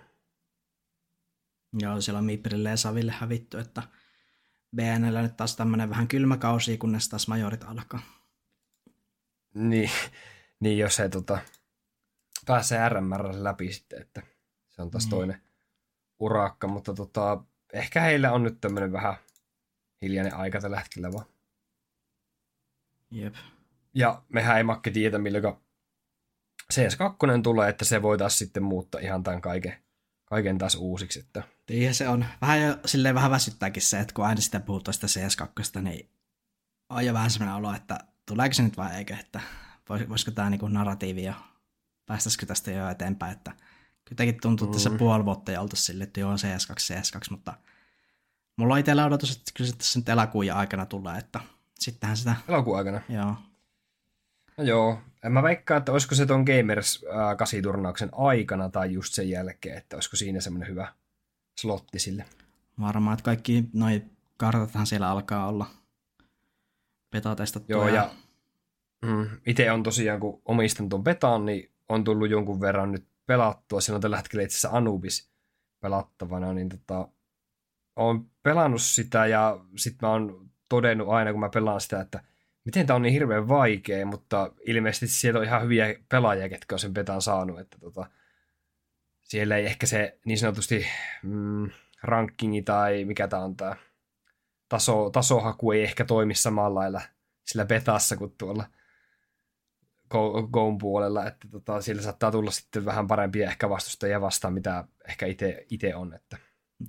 Joo, 1.74 2.02
siellä 2.02 2.20
on 2.20 2.26
Miiperille 2.26 2.70
ja 2.70 2.78
Saville 2.78 3.12
hävitty, 3.12 3.60
että 3.60 3.84
BNL 4.76 5.22
nyt 5.22 5.38
taas 5.38 5.56
tämmöinen 5.56 5.90
vähän 5.90 6.08
kylmä 6.08 6.38
kausi, 6.38 6.78
kunnes 6.78 7.10
taas 7.10 7.28
majorit 7.28 7.64
alkaa. 7.64 8.00
Niin, 9.54 9.90
niin 10.62 10.78
jos 10.78 11.00
he 11.00 11.10
tota, 11.10 11.40
pääsee 12.46 12.90
RMR 12.90 13.30
läpi 13.32 13.74
sitten, 13.74 14.02
että 14.02 14.22
se 14.68 14.82
on 14.82 14.92
taas 14.92 15.04
Niin. 15.04 15.10
toinen 15.10 15.42
urakka, 16.20 16.68
mutta 16.68 16.94
tota, 16.94 17.44
ehkä 17.74 18.02
heillä 18.02 18.32
on 18.32 18.44
nyt 18.44 18.62
tämmöinen 18.62 18.92
vähän 18.92 19.16
hiljainen 20.02 20.36
aika 20.36 20.62
tällä 20.62 20.80
hetkellä 20.80 21.12
vaan. 21.12 21.26
Jep. 23.12 23.36
Ja 23.94 24.24
mehän 24.30 24.58
ei 24.58 24.64
makke 24.64 24.92
tiedä, 24.92 25.18
milloin 25.18 25.56
CS2 26.74 27.42
tulee, 27.44 27.70
että 27.70 27.86
se 27.86 28.02
voi 28.02 28.18
taas 28.18 28.38
sitten 28.38 28.64
muuttaa 28.64 29.02
ihan 29.02 29.24
tämän 29.24 29.42
kaiken, 29.42 29.84
kaiken 30.26 30.58
taas 30.58 30.76
uusiksi. 30.76 31.20
Että 31.20 31.44
Niin 31.70 31.96
se 31.96 32.10
on 32.10 32.26
vähän 32.42 32.62
jo, 32.62 32.78
silleen 32.86 33.16
vähän 33.16 33.32
väsyttääkin 33.32 33.82
se, 33.84 34.00
että 34.00 34.14
kun 34.14 34.26
aina 34.26 34.42
sitä 34.42 34.60
puhutaan 34.60 34.94
sitä 34.94 35.08
CS2, 35.08 35.82
niin 35.82 36.10
on 36.90 37.06
jo 37.06 37.14
vähän 37.14 37.30
semmoinen 37.32 37.56
olo, 37.56 37.74
että 37.74 38.00
tuleeko 38.26 38.54
se 38.54 38.64
nyt 38.64 38.78
vai 38.78 38.96
eikö, 38.96 39.16
että 39.20 39.40
vois- 39.90 40.10
voisiko 40.10 40.32
tämä 40.32 40.50
niinku 40.50 40.68
narratiivi 40.68 41.24
jo, 41.24 41.34
päästäisikö 42.06 42.46
tästä 42.46 42.72
jo 42.72 42.90
eteenpäin, 42.90 43.32
että 43.32 43.52
kuitenkin 44.08 44.42
tuntuu, 44.42 44.72
että 44.76 44.90
Mm. 44.90 44.98
puoli 44.98 45.26
vuotta 45.26 45.52
jo 45.52 45.62
oltu 45.62 45.76
silleen, 45.76 46.08
että 46.08 46.20
joo 46.20 46.34
CS2, 46.36 46.94
CS2, 46.94 47.22
mutta 47.32 47.54
mulla 48.58 48.74
on 48.74 48.80
itsellä 48.80 49.06
odotus, 49.06 49.32
että 49.38 49.52
kyllä 49.58 49.70
se 49.72 49.78
tässä 49.78 50.00
nyt 50.00 50.10
elokuun 50.10 50.52
aikana 50.54 50.86
tulee, 50.86 51.18
että 51.18 51.40
sittenhän 51.80 52.18
sitä, 52.18 52.36
elokuun 52.50 52.78
aikana. 52.78 53.02
joo, 53.10 53.36
No 54.58 54.64
joo, 54.64 55.02
en 55.24 55.32
mä 55.32 55.44
veikkaa, 55.44 55.78
että 55.78 55.92
olisiko 55.92 56.16
se 56.16 56.26
ton 56.26 56.44
Gamers 56.44 57.06
äh, 57.10 57.38
8-turnauksen 57.38 58.10
aikana 58.12 58.70
tai 58.70 58.94
just 58.94 59.14
sen 59.14 59.30
jälkeen, 59.30 59.78
että 59.78 59.96
olisiko 59.96 60.16
siinä 60.16 60.42
semmoinen 60.42 60.70
hyvä 60.70 60.94
slotti 61.62 62.00
sille. 62.00 62.26
varmaan, 62.80 63.14
että 63.14 63.24
kaikki 63.24 63.64
noi 63.74 64.02
kartathan 64.38 64.88
siellä 64.88 65.10
alkaa 65.10 65.48
olla 65.48 65.66
beta-testattuja. 67.12 67.78
Joo, 67.78 67.88
ja 67.88 68.10
mm, 69.02 69.30
itse 69.48 69.72
on 69.72 69.84
tosiaan, 69.84 70.20
kun 70.20 70.42
omistan 70.46 70.90
tuon 70.90 71.04
betaan, 71.04 71.46
niin 71.46 71.72
on 71.90 72.04
tullut 72.04 72.30
jonkun 72.30 72.62
verran 72.62 72.92
nyt 72.92 73.08
pelattua. 73.26 73.82
Siinä 73.82 73.96
on 73.96 74.02
tällä 74.02 74.18
hetkellä 74.18 74.44
itse 74.44 74.54
asiassa 74.54 74.78
Anubis 74.78 75.32
pelattavana, 75.80 76.54
niin 76.54 76.70
tota, 76.70 77.08
olen 77.96 78.26
pelannut 78.44 78.82
sitä 78.82 79.26
ja 79.26 79.60
sitten 79.78 80.08
mä 80.08 80.12
oon 80.12 80.50
todennut 80.70 81.10
aina, 81.10 81.32
kun 81.32 81.40
mä 81.40 81.50
pelaan 81.50 81.82
sitä, 81.82 82.02
että 82.02 82.24
miten 82.66 82.88
tämä 82.88 82.96
on 82.96 83.02
niin 83.02 83.14
hirveän 83.14 83.48
vaikea, 83.48 84.06
mutta 84.06 84.52
ilmeisesti 84.66 85.08
siellä 85.08 85.40
on 85.40 85.46
ihan 85.46 85.64
hyviä 85.64 85.96
pelaajia, 86.10 86.50
ketkä 86.50 86.76
on 86.76 86.80
sen 86.80 86.94
betan 86.94 87.22
saanut, 87.22 87.60
että 87.60 87.78
tota, 87.80 88.06
siellä 89.28 89.58
ei 89.58 89.66
ehkä 89.66 89.88
se 89.88 90.20
niin 90.26 90.38
sanotusti 90.38 90.86
mm, 91.24 91.70
rankingi 92.04 92.62
tai 92.62 93.06
mikä 93.06 93.28
tämä 93.28 93.44
on 93.44 93.56
tämä 93.56 93.76
taso, 94.70 95.10
tasohaku 95.10 95.72
ei 95.72 95.84
ehkä 95.84 96.06
toimi 96.06 96.36
samalla 96.36 96.80
lailla 96.80 97.02
sillä 97.46 97.66
betassa 97.66 98.18
kuin 98.18 98.36
tuolla 98.38 98.66
Goon 100.52 100.78
puolella, 100.78 101.28
että 101.28 101.48
tota, 101.48 101.82
sillä 101.82 102.02
saattaa 102.02 102.32
tulla 102.32 102.52
sitten 102.52 102.86
vähän 102.86 103.08
parempia 103.08 103.50
ehkä 103.50 103.70
vastustajia 103.70 104.22
vastaan, 104.22 104.54
mitä 104.54 104.88
ehkä 105.10 105.26
itse 105.70 105.96
on. 105.96 106.14
Että. 106.14 106.38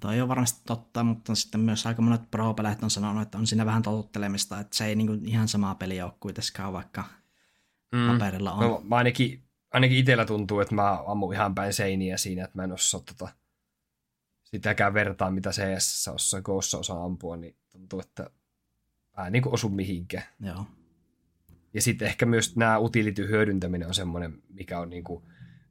Toi 0.00 0.20
on 0.20 0.28
varmasti 0.28 0.60
totta, 0.66 1.04
mutta 1.04 1.34
sitten 1.34 1.60
myös 1.60 1.86
aika 1.86 2.02
monet 2.02 2.30
pro 2.30 2.54
on 2.82 2.90
sanonut, 2.90 3.22
että 3.22 3.38
on 3.38 3.46
siinä 3.46 3.66
vähän 3.66 3.82
totuttelemista, 3.82 4.60
että 4.60 4.76
se 4.76 4.86
ei 4.86 4.96
niinku 4.96 5.16
ihan 5.24 5.48
samaa 5.48 5.74
peliä 5.74 6.04
ole 6.04 6.12
kuitenkaan, 6.20 6.72
vaikka 6.72 7.04
mm. 7.92 8.12
paperilla 8.12 8.52
on. 8.52 8.60
No, 8.60 8.82
mä 8.84 8.96
ainakin, 8.96 9.47
ainakin 9.70 9.98
itsellä 9.98 10.24
tuntuu, 10.24 10.60
että 10.60 10.74
mä 10.74 10.98
ammun 11.06 11.34
ihan 11.34 11.54
päin 11.54 11.72
seiniä 11.72 12.16
siinä, 12.16 12.44
että 12.44 12.58
mä 12.58 12.64
en 12.64 12.72
osaa 12.72 13.00
tota, 13.00 13.28
sitäkään 14.44 14.94
vertaa, 14.94 15.30
mitä 15.30 15.50
CS 15.50 16.08
osaa, 16.08 16.42
Goossa 16.42 16.78
osaa 16.78 17.04
ampua, 17.04 17.36
niin 17.36 17.56
tuntuu, 17.72 18.00
että 18.00 18.30
mä 19.16 19.26
en 19.26 19.32
niin 19.32 19.48
osu 19.48 19.68
mihinkään. 19.68 20.24
Joo. 20.40 20.66
Ja 21.74 21.82
sitten 21.82 22.08
ehkä 22.08 22.26
myös 22.26 22.56
nämä 22.56 22.78
utility 22.78 23.28
hyödyntäminen 23.28 23.88
on 23.88 23.94
semmoinen, 23.94 24.42
mikä 24.48 24.78
on 24.80 24.90
niin 24.90 25.04
kuin, 25.04 25.24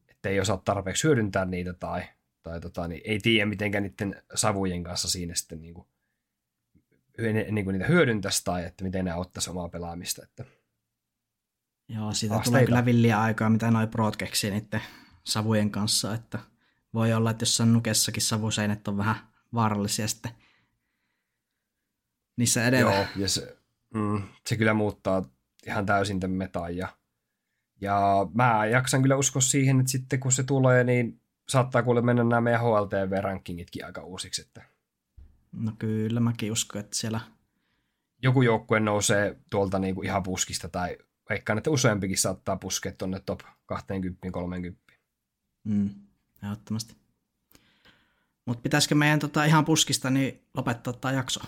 että 0.07 0.29
ei 0.29 0.39
osaa 0.39 0.61
tarpeeksi 0.65 1.03
hyödyntää 1.03 1.45
niitä 1.45 1.73
tai, 1.73 2.03
tai 2.43 2.61
tota, 2.61 2.87
niin 2.87 3.01
ei 3.05 3.19
tiedä 3.19 3.45
mitenkään 3.45 3.83
niiden 3.83 4.23
savujen 4.35 4.83
kanssa 4.83 5.09
siinä 5.09 5.35
sitten 5.35 5.61
niin 5.61 5.73
kuin, 5.73 5.87
niin 7.51 7.65
kuin 7.65 7.73
niitä 7.73 7.87
hyödyntäisi 7.87 8.43
tai 8.43 8.65
että 8.65 8.83
miten 8.83 9.05
ne 9.05 9.11
auttaisi 9.11 9.49
omaa 9.49 9.69
pelaamista. 9.69 10.23
Että 10.23 10.45
Joo, 11.89 12.13
siitä 12.13 12.35
Haasteita. 12.35 12.55
tulee 12.55 12.65
kyllä 12.65 12.85
villiä 12.85 13.21
aikaa, 13.21 13.49
mitä 13.49 13.71
noi 13.71 13.87
prot 13.87 14.15
keksii 14.17 14.51
niiden 14.51 14.81
savujen 15.23 15.71
kanssa, 15.71 16.13
että 16.13 16.39
voi 16.93 17.13
olla, 17.13 17.31
että 17.31 17.41
jossain 17.41 17.73
nukessakin 17.73 18.23
savuseinet 18.23 18.87
on 18.87 18.97
vähän 18.97 19.15
vaarallisia 19.53 20.07
sitten 20.07 20.31
niissä 22.37 22.65
edellä. 22.65 22.93
Joo, 22.93 23.05
ja 23.15 23.29
se, 23.29 23.57
mm, 23.93 24.21
se 24.45 24.57
kyllä 24.57 24.73
muuttaa 24.73 25.23
ihan 25.67 25.85
täysin 25.85 26.19
tämän 26.19 26.37
metan. 26.37 26.77
Ja, 26.77 26.87
ja 27.81 28.27
mä 28.33 28.65
jaksan 28.65 29.01
kyllä 29.01 29.15
uskoa 29.15 29.41
siihen, 29.41 29.79
että 29.79 29.91
sitten 29.91 30.19
kun 30.19 30.31
se 30.31 30.43
tulee, 30.43 30.83
niin 30.83 31.21
saattaa 31.49 31.83
kuule 31.83 32.01
mennä 32.01 32.23
nämä 32.23 32.41
meidän 32.41 32.61
HLTV-rankingitkin 32.61 33.85
aika 33.85 34.01
uusiksi. 34.01 34.41
Että... 34.41 34.61
No 35.51 35.71
kyllä, 35.79 36.19
mäkin 36.19 36.51
uskon, 36.51 36.79
että 36.79 36.97
siellä... 36.97 37.19
Joku 38.23 38.41
joukkue 38.41 38.79
nousee 38.79 39.37
tuolta 39.49 39.79
niinku 39.79 40.01
ihan 40.01 40.23
puskista, 40.23 40.69
tai 40.69 40.97
veikkaan, 41.29 41.57
että 41.57 41.69
useampikin 41.69 42.17
saattaa 42.17 42.57
puskea 42.57 42.91
tuonne 42.91 43.19
top 43.25 43.39
20-30. 43.41 44.95
Mm, 45.63 45.89
ehdottomasti. 46.43 46.95
Mutta 48.45 48.61
pitäisikö 48.61 48.95
meidän 48.95 49.19
tota, 49.19 49.43
ihan 49.43 49.65
puskista 49.65 50.09
niin 50.09 50.43
lopettaa 50.53 50.93
tämä 50.93 51.13
jakso? 51.13 51.41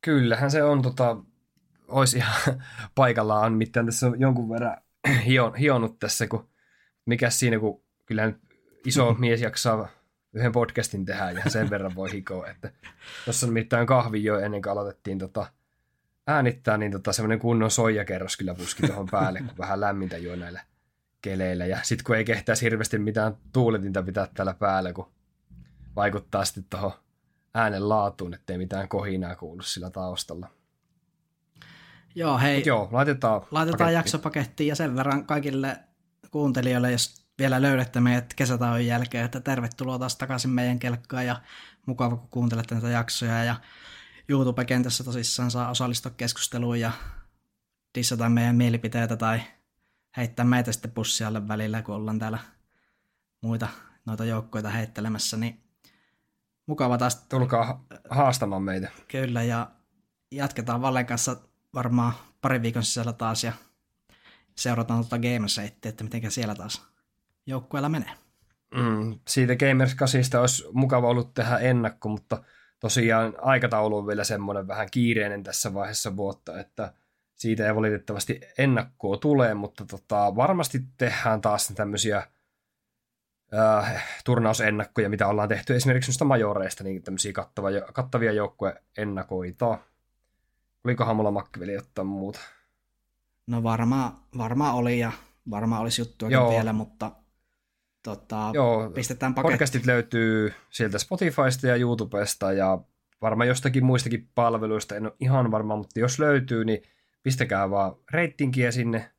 Kyllähän 0.00 0.50
se 0.50 0.62
on 0.62 0.82
tota, 0.82 1.16
olisi 1.88 2.16
ihan 2.16 2.34
paikallaan, 2.94 3.52
mitään 3.52 3.86
tässä 3.86 4.06
on 4.06 4.20
jonkun 4.20 4.48
verran 4.48 4.76
hion, 5.26 5.54
hionut 5.54 5.98
tässä, 5.98 6.26
kun 6.26 6.48
mikä 7.06 7.30
siinä, 7.30 7.58
kun 7.58 7.84
kyllä 8.06 8.26
nyt 8.26 8.40
iso 8.86 9.14
mies 9.18 9.40
jaksaa 9.40 9.88
yhden 10.32 10.52
podcastin 10.52 11.04
tehdä 11.04 11.30
ja 11.30 11.50
sen 11.50 11.70
verran 11.70 11.94
voi 11.94 12.12
hikoa, 12.12 12.48
että 12.48 12.72
tuossa 13.24 13.46
nimittäin 13.46 13.86
kahvi 13.86 14.24
jo 14.24 14.38
ennen 14.38 14.62
kuin 14.62 14.72
aloitettiin 14.72 15.18
tota, 15.18 15.46
äänittää, 16.26 16.78
niin 16.78 16.92
tota, 16.92 17.12
semmoinen 17.12 17.38
kunnon 17.38 17.70
soijakerros 17.70 18.36
kyllä 18.36 18.54
puski 18.54 18.86
tuohon 18.86 19.08
päälle, 19.10 19.38
kun 19.38 19.58
vähän 19.58 19.80
lämmintä 19.80 20.16
jo 20.16 20.36
näillä 20.36 20.60
keleillä. 21.22 21.66
Ja 21.66 21.78
sitten 21.82 22.04
kun 22.04 22.16
ei 22.16 22.24
kehtäisi 22.24 22.64
hirveästi 22.64 22.98
mitään 22.98 23.36
tuuletinta 23.52 24.02
pitää 24.02 24.28
täällä 24.34 24.54
päällä, 24.54 24.92
kun 24.92 25.12
vaikuttaa 25.96 26.44
sitten 26.44 26.64
tuohon 26.70 26.92
äänen 27.54 27.88
laatuun, 27.88 28.34
ettei 28.34 28.58
mitään 28.58 28.88
kohinaa 28.88 29.36
kuulu 29.36 29.62
sillä 29.62 29.90
taustalla. 29.90 30.48
Joo, 32.14 32.38
hei. 32.38 32.56
Mut 32.56 32.66
joo, 32.66 32.88
laitetaan 32.92 33.42
Laitetaan 33.50 33.92
jakso 33.92 34.18
pakettiin 34.18 34.68
ja 34.68 34.76
sen 34.76 34.96
verran 34.96 35.26
kaikille 35.26 35.76
kuuntelijoille, 36.30 36.92
jos 36.92 37.26
vielä 37.38 37.62
löydätte 37.62 38.00
meidät 38.00 38.34
kesätauon 38.34 38.86
jälkeen, 38.86 39.24
että 39.24 39.40
tervetuloa 39.40 39.98
taas 39.98 40.16
takaisin 40.16 40.50
meidän 40.50 40.78
kelkkaan 40.78 41.26
ja 41.26 41.36
mukava, 41.86 42.16
kun 42.16 42.28
kuuntelette 42.30 42.74
näitä 42.74 42.88
jaksoja 42.88 43.44
ja 43.44 43.56
YouTube-kentässä 44.28 45.04
tosissaan 45.04 45.50
saa 45.50 45.70
osallistua 45.70 46.12
keskusteluun 46.16 46.80
ja 46.80 46.92
dissata 47.94 48.28
meidän 48.28 48.56
mielipiteitä 48.56 49.16
tai 49.16 49.40
heittää 50.16 50.44
meitä 50.44 50.72
sitten 50.72 50.90
pussialle 50.90 51.48
välillä, 51.48 51.82
kun 51.82 51.94
ollaan 51.94 52.18
täällä 52.18 52.38
muita 53.40 53.68
noita 54.06 54.24
joukkoita 54.24 54.70
heittelemässä, 54.70 55.36
niin 55.36 55.62
mukava 56.66 56.98
taas. 56.98 57.16
Tulkaa 57.16 57.84
haastamaan 58.10 58.62
meitä. 58.62 58.90
Kyllä, 59.08 59.42
ja 59.42 59.70
jatketaan 60.30 60.82
Vallen 60.82 61.06
kanssa 61.06 61.36
varmaan 61.74 62.12
pari 62.40 62.62
viikon 62.62 62.84
sisällä 62.84 63.12
taas 63.12 63.44
ja 63.44 63.52
seurataan 64.56 65.00
tuota 65.00 65.18
Gamers 65.18 65.58
että 65.58 66.04
miten 66.04 66.30
siellä 66.30 66.54
taas 66.54 66.86
joukkueella 67.46 67.88
menee. 67.88 68.10
Mm, 68.74 69.18
siitä 69.28 69.56
Gamers 69.56 69.94
8 69.94 70.40
olisi 70.40 70.64
mukava 70.72 71.08
ollut 71.08 71.34
tehdä 71.34 71.58
ennakko, 71.58 72.08
mutta 72.08 72.42
tosiaan 72.82 73.34
aikataulu 73.38 73.96
on 73.96 74.06
vielä 74.06 74.24
semmoinen 74.24 74.68
vähän 74.68 74.88
kiireinen 74.90 75.42
tässä 75.42 75.74
vaiheessa 75.74 76.16
vuotta, 76.16 76.60
että 76.60 76.92
siitä 77.34 77.66
ei 77.66 77.74
valitettavasti 77.74 78.40
ennakkoa 78.58 79.16
tule, 79.16 79.54
mutta 79.54 79.84
tota, 79.84 80.36
varmasti 80.36 80.80
tehdään 80.98 81.40
taas 81.40 81.72
tämmöisiä 81.74 82.26
äh, 83.54 84.04
turnausennakkoja, 84.24 85.08
mitä 85.08 85.26
ollaan 85.26 85.48
tehty 85.48 85.76
esimerkiksi 85.76 86.10
noista 86.10 86.24
majoreista, 86.24 86.84
niin 86.84 87.02
tämmöisiä 87.02 87.32
kattavia, 87.32 87.82
kattavia 87.92 88.32
joukkueennakoita. 88.32 89.78
Olikohan 90.84 91.16
mulla 91.16 91.30
makkiveli 91.30 91.76
ottaa 91.76 92.04
muuta? 92.04 92.40
No 93.46 93.62
varmaan 93.62 94.12
varmaa 94.38 94.72
oli 94.72 94.98
ja 94.98 95.12
varmaan 95.50 95.82
olisi 95.82 96.00
juttua 96.00 96.28
vielä, 96.28 96.72
mutta 96.72 97.10
tota, 98.02 98.50
Joo, 98.54 98.90
pistetään 98.90 99.34
paketti. 99.34 99.52
Podcastit 99.52 99.86
löytyy 99.86 100.54
sieltä 100.70 100.98
Spotifysta 100.98 101.66
ja 101.66 101.76
YouTubesta 101.76 102.52
ja 102.52 102.78
varmaan 103.22 103.48
jostakin 103.48 103.84
muistakin 103.84 104.28
palveluista, 104.34 104.96
en 104.96 105.06
ole 105.06 105.16
ihan 105.20 105.50
varma, 105.50 105.76
mutta 105.76 106.00
jos 106.00 106.18
löytyy, 106.18 106.64
niin 106.64 106.82
pistäkää 107.22 107.70
vaan 107.70 107.96
reitinkiä 108.10 108.70
sinne, 108.70 109.10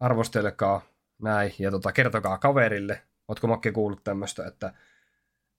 arvostelkaa 0.00 0.82
näin 1.22 1.54
ja 1.58 1.70
tota, 1.70 1.92
kertokaa 1.92 2.38
kaverille. 2.38 3.02
Ootko 3.28 3.46
Makke 3.46 3.72
kuullut 3.72 4.04
tämmöistä, 4.04 4.46
että, 4.46 4.72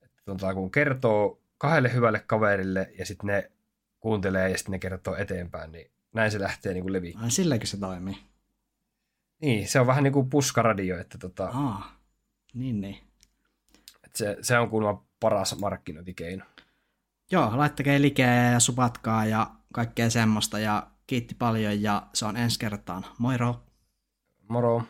että 0.01 0.21
tota, 0.25 0.53
kun 0.53 0.71
kertoo 0.71 1.41
kahdelle 1.57 1.93
hyvälle 1.93 2.19
kaverille 2.19 2.93
ja 2.99 3.05
sitten 3.05 3.27
ne 3.27 3.51
kuuntelee 3.99 4.49
ja 4.49 4.57
sitten 4.57 4.71
ne 4.71 4.79
kertoo 4.79 5.15
eteenpäin, 5.15 5.71
niin 5.71 5.91
näin 6.13 6.31
se 6.31 6.39
lähtee 6.39 6.73
niin 6.73 6.83
kuin 6.83 6.93
leviämään. 6.93 7.31
Silläkin 7.31 7.67
se 7.67 7.77
toimii. 7.77 8.17
Niin, 9.41 9.67
se 9.67 9.79
on 9.79 9.87
vähän 9.87 10.03
niin 10.03 10.13
kuin 10.13 10.29
puskaradio, 10.29 10.99
että 10.99 11.17
tota... 11.17 11.49
Aa, 11.53 11.96
niin 12.53 12.81
niin. 12.81 12.97
Että 14.03 14.17
se, 14.17 14.37
se 14.41 14.59
on 14.59 14.69
kuulemma 14.69 15.05
paras 15.19 15.59
markkinointikeino. 15.59 16.45
Joo, 17.31 17.57
laittakaa 17.57 18.01
likeä 18.01 18.51
ja 18.51 18.59
supatkaa 18.59 19.25
ja 19.25 19.51
kaikkea 19.73 20.09
semmoista 20.09 20.59
ja 20.59 20.87
kiitti 21.07 21.35
paljon 21.35 21.81
ja 21.81 22.07
se 22.13 22.25
on 22.25 22.37
ensi 22.37 22.59
kertaan. 22.59 23.05
Moiro! 23.19 23.63
Moro! 24.49 24.83